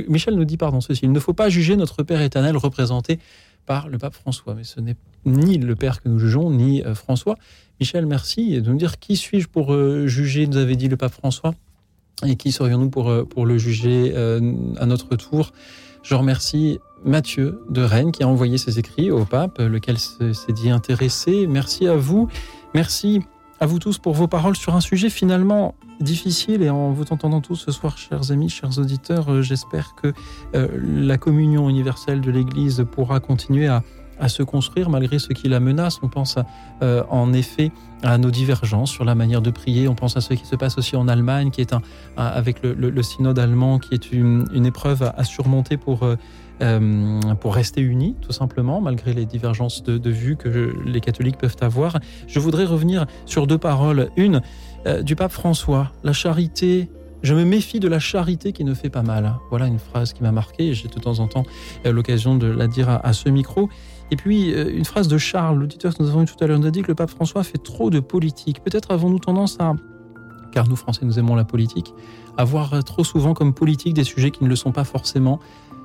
Michel 0.08 0.34
nous 0.34 0.46
dit, 0.46 0.56
pardon, 0.56 0.80
ceci. 0.80 1.00
Il 1.04 1.12
ne 1.12 1.20
faut 1.20 1.34
pas 1.34 1.50
juger 1.50 1.76
notre 1.76 2.02
Père 2.02 2.22
éternel 2.22 2.56
représenté 2.56 3.18
par 3.66 3.88
le 3.88 3.98
pape 3.98 4.14
François. 4.14 4.54
Mais 4.54 4.64
ce 4.64 4.80
n'est 4.80 4.96
ni 5.24 5.58
le 5.58 5.74
Père 5.74 6.00
que 6.02 6.08
nous 6.08 6.18
jugeons, 6.18 6.50
ni 6.50 6.82
euh, 6.84 6.94
François. 6.94 7.36
Michel, 7.80 8.06
merci 8.06 8.60
de 8.62 8.70
nous 8.70 8.78
dire 8.78 8.98
qui 8.98 9.16
suis-je 9.16 9.48
pour 9.48 9.74
euh, 9.74 10.06
juger, 10.06 10.46
nous 10.46 10.56
avait 10.56 10.76
dit 10.76 10.88
le 10.88 10.96
pape 10.96 11.12
François. 11.12 11.54
Et 12.24 12.36
qui 12.36 12.50
serions-nous 12.52 12.88
pour, 12.90 13.10
euh, 13.10 13.24
pour 13.24 13.44
le 13.44 13.58
juger 13.58 14.14
à 14.16 14.86
notre 14.86 15.16
tour 15.16 15.52
Je 16.02 16.14
remercie 16.14 16.78
Mathieu 17.04 17.60
de 17.68 17.82
Rennes 17.82 18.10
qui 18.12 18.22
a 18.22 18.28
envoyé 18.28 18.56
ses 18.56 18.78
écrits 18.78 19.10
au 19.10 19.24
pape, 19.26 19.58
lequel 19.58 19.98
se- 19.98 20.32
s'est 20.32 20.52
dit 20.54 20.70
intéressé. 20.70 21.46
Merci 21.46 21.86
à 21.86 21.94
vous. 21.96 22.28
Merci 22.74 23.20
à 23.60 23.66
vous 23.66 23.78
tous 23.78 23.98
pour 23.98 24.14
vos 24.14 24.26
paroles 24.26 24.56
sur 24.56 24.74
un 24.74 24.80
sujet 24.80 25.10
finalement 25.10 25.74
difficile. 26.00 26.62
Et 26.62 26.70
en 26.70 26.92
vous 26.92 27.04
entendant 27.10 27.40
tous 27.40 27.56
ce 27.56 27.72
soir, 27.72 27.96
chers 27.98 28.30
amis, 28.30 28.48
chers 28.48 28.78
auditeurs, 28.78 29.30
euh, 29.32 29.42
j'espère 29.42 29.94
que 29.94 30.12
euh, 30.54 30.68
la 30.82 31.18
communion 31.18 31.68
universelle 31.68 32.20
de 32.20 32.30
l'Église 32.30 32.84
pourra 32.90 33.20
continuer 33.20 33.68
à, 33.68 33.82
se 34.28 34.42
construire 34.42 34.88
malgré 34.88 35.18
ce 35.18 35.34
qui 35.34 35.46
la 35.46 35.60
menace. 35.60 35.98
On 36.02 36.08
pense 36.08 36.38
euh, 36.82 37.02
en 37.10 37.34
effet 37.34 37.70
à 38.02 38.16
nos 38.16 38.30
divergences 38.30 38.90
sur 38.90 39.04
la 39.04 39.14
manière 39.14 39.42
de 39.42 39.50
prier. 39.50 39.88
On 39.88 39.94
pense 39.94 40.16
à 40.16 40.22
ce 40.22 40.32
qui 40.32 40.46
se 40.46 40.56
passe 40.56 40.78
aussi 40.78 40.96
en 40.96 41.06
Allemagne, 41.06 41.50
qui 41.50 41.60
est 41.60 41.74
un, 41.74 41.82
avec 42.16 42.62
le, 42.62 43.02
synode 43.02 43.38
allemand, 43.38 43.78
qui 43.78 43.92
est 43.92 44.12
une, 44.12 44.64
épreuve 44.64 45.02
à, 45.02 45.22
surmonter 45.24 45.76
pour, 45.76 46.08
euh, 46.62 47.20
pour 47.40 47.54
rester 47.54 47.82
unis, 47.82 48.16
tout 48.22 48.32
simplement, 48.32 48.80
malgré 48.80 49.12
les 49.12 49.26
divergences 49.26 49.82
de, 49.82 49.98
de 49.98 50.10
vues 50.10 50.36
que 50.36 50.74
les 50.86 51.00
catholiques 51.00 51.36
peuvent 51.36 51.56
avoir. 51.60 51.98
Je 52.26 52.40
voudrais 52.40 52.64
revenir 52.64 53.04
sur 53.26 53.46
deux 53.46 53.58
paroles. 53.58 54.08
Une 54.16 54.40
euh, 54.86 55.02
du 55.02 55.16
pape 55.16 55.32
François, 55.32 55.92
la 56.02 56.14
charité. 56.14 56.88
Je 57.22 57.34
me 57.34 57.44
méfie 57.44 57.78
de 57.78 57.88
la 57.88 57.98
charité 57.98 58.52
qui 58.52 58.64
ne 58.64 58.72
fait 58.72 58.88
pas 58.88 59.02
mal. 59.02 59.34
Voilà 59.50 59.66
une 59.66 59.78
phrase 59.78 60.14
qui 60.14 60.22
m'a 60.22 60.32
marqué 60.32 60.72
j'ai 60.72 60.88
de 60.88 60.98
temps 60.98 61.18
en 61.18 61.28
temps 61.28 61.44
euh, 61.84 61.92
l'occasion 61.92 62.36
de 62.36 62.46
la 62.46 62.68
dire 62.68 62.88
à, 62.88 63.12
ce 63.12 63.28
micro. 63.28 63.68
Et 64.10 64.16
puis, 64.16 64.52
une 64.52 64.84
phrase 64.84 65.08
de 65.08 65.18
Charles, 65.18 65.58
l'auditeur 65.58 65.94
que 65.94 66.02
nous 66.02 66.08
avons 66.08 66.22
eu 66.22 66.26
tout 66.26 66.42
à 66.42 66.46
l'heure, 66.46 66.60
nous 66.60 66.68
a 66.68 66.70
dit 66.70 66.82
que 66.82 66.88
le 66.88 66.94
pape 66.94 67.10
François 67.10 67.42
fait 67.42 67.58
trop 67.58 67.90
de 67.90 68.00
politique. 68.00 68.62
Peut-être 68.62 68.92
avons-nous 68.92 69.18
tendance 69.18 69.56
à, 69.58 69.74
car 70.52 70.68
nous 70.68 70.76
Français 70.76 71.04
nous 71.04 71.18
aimons 71.18 71.34
la 71.34 71.44
politique, 71.44 71.92
à 72.38 72.44
voir 72.44 72.82
trop 72.84 73.02
souvent 73.02 73.34
comme 73.34 73.52
politique 73.52 73.94
des 73.94 74.04
sujets 74.04 74.30
qui 74.30 74.44
ne 74.44 74.48
le 74.48 74.56
sont 74.56 74.70
pas 74.70 74.84
forcément. 74.84 75.40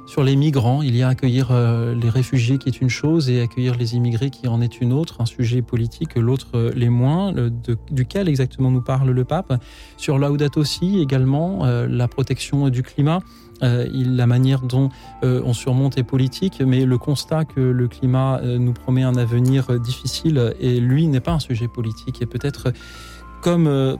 Sur 0.07 0.23
les 0.23 0.35
migrants, 0.35 0.81
il 0.81 0.95
y 0.95 1.03
a 1.03 1.07
accueillir 1.07 1.49
euh, 1.51 1.95
les 1.95 2.09
réfugiés 2.09 2.57
qui 2.57 2.67
est 2.67 2.81
une 2.81 2.89
chose 2.89 3.29
et 3.29 3.41
accueillir 3.41 3.75
les 3.75 3.95
immigrés 3.95 4.29
qui 4.29 4.47
en 4.47 4.59
est 4.59 4.81
une 4.81 4.93
autre, 4.93 5.21
un 5.21 5.25
sujet 5.25 5.61
politique, 5.61 6.15
l'autre 6.15 6.49
euh, 6.55 6.71
les 6.75 6.89
moins, 6.89 7.33
duquel 7.91 8.27
exactement 8.27 8.71
nous 8.71 8.81
parle 8.81 9.11
le 9.11 9.23
pape? 9.23 9.61
Sur 9.97 10.17
Laudato 10.17 10.63
Si 10.63 10.99
également, 10.99 11.65
euh, 11.65 11.87
la 11.87 12.07
protection 12.07 12.69
du 12.69 12.83
climat. 12.83 13.19
La 13.63 14.25
manière 14.25 14.63
dont 14.63 14.89
on 15.21 15.53
surmonte 15.53 15.95
est 15.99 16.03
politique, 16.03 16.63
mais 16.65 16.83
le 16.83 16.97
constat 16.97 17.45
que 17.45 17.59
le 17.59 17.87
climat 17.87 18.41
nous 18.43 18.73
promet 18.73 19.03
un 19.03 19.13
avenir 19.13 19.79
difficile 19.79 20.55
et 20.59 20.79
lui 20.79 21.05
n'est 21.05 21.19
pas 21.19 21.33
un 21.33 21.39
sujet 21.39 21.67
politique. 21.67 22.23
Et 22.23 22.25
peut-être 22.25 22.73
comme 23.43 23.99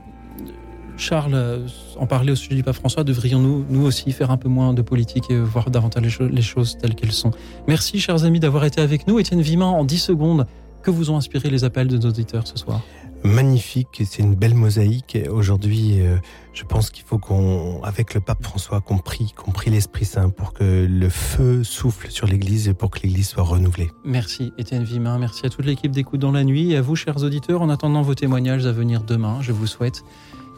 Charles 0.96 1.34
euh, 1.34 1.66
en 1.98 2.06
parlait 2.06 2.32
au 2.32 2.36
sujet 2.36 2.54
du 2.54 2.62
pape 2.62 2.76
François, 2.76 3.02
devrions-nous 3.04 3.64
nous 3.68 3.84
aussi 3.84 4.12
faire 4.12 4.30
un 4.30 4.36
peu 4.36 4.48
moins 4.48 4.72
de 4.74 4.82
politique 4.82 5.30
et 5.30 5.38
voir 5.38 5.70
davantage 5.70 6.02
les, 6.02 6.10
cho- 6.10 6.28
les 6.28 6.42
choses 6.42 6.76
telles 6.78 6.94
qu'elles 6.94 7.12
sont? 7.12 7.30
Merci 7.66 7.98
chers 7.98 8.24
amis 8.24 8.40
d'avoir 8.40 8.64
été 8.64 8.80
avec 8.80 9.06
nous. 9.08 9.18
Étienne 9.18 9.40
Vimin, 9.40 9.66
en 9.66 9.84
10 9.84 9.98
secondes, 9.98 10.46
que 10.82 10.90
vous 10.90 11.10
ont 11.10 11.16
inspiré 11.16 11.48
les 11.50 11.64
appels 11.64 11.88
de 11.88 11.96
nos 11.98 12.08
auditeurs 12.08 12.46
ce 12.46 12.56
soir? 12.58 12.82
Magnifique, 13.24 14.02
c'est 14.04 14.18
une 14.20 14.34
belle 14.34 14.54
mosaïque. 14.56 15.16
Aujourd'hui, 15.30 16.00
euh, 16.00 16.16
je 16.54 16.64
pense 16.64 16.90
qu'il 16.90 17.04
faut 17.04 17.18
qu'on, 17.18 17.80
avec 17.84 18.14
le 18.14 18.20
pape 18.20 18.42
François, 18.42 18.80
qu'on 18.80 18.98
prie, 18.98 19.32
qu'on 19.36 19.52
prie 19.52 19.70
l'Esprit 19.70 20.04
Saint 20.04 20.28
pour 20.30 20.52
que 20.52 20.86
le 20.90 21.08
feu 21.08 21.62
souffle 21.62 22.10
sur 22.10 22.26
l'Église 22.26 22.66
et 22.68 22.74
pour 22.74 22.90
que 22.90 22.98
l'Église 23.04 23.28
soit 23.28 23.44
renouvelée. 23.44 23.92
Merci 24.04 24.52
Étienne 24.58 24.82
Vimin, 24.82 25.18
merci 25.18 25.46
à 25.46 25.50
toute 25.50 25.64
l'équipe 25.64 25.92
d'écoute 25.92 26.18
dans 26.20 26.32
la 26.32 26.42
nuit 26.42 26.72
et 26.72 26.76
à 26.78 26.82
vous 26.82 26.96
chers 26.96 27.22
auditeurs. 27.22 27.62
En 27.62 27.68
attendant 27.70 28.02
vos 28.02 28.16
témoignages 28.16 28.66
à 28.66 28.72
venir 28.72 29.04
demain, 29.04 29.38
je 29.40 29.52
vous 29.52 29.68
souhaite 29.68 30.02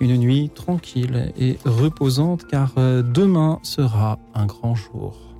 une 0.00 0.16
nuit 0.16 0.50
tranquille 0.54 1.32
et 1.38 1.58
reposante 1.64 2.46
car 2.46 2.72
euh, 2.78 3.02
demain 3.02 3.58
sera 3.62 4.18
un 4.34 4.46
grand 4.46 4.74
jour. 4.74 5.33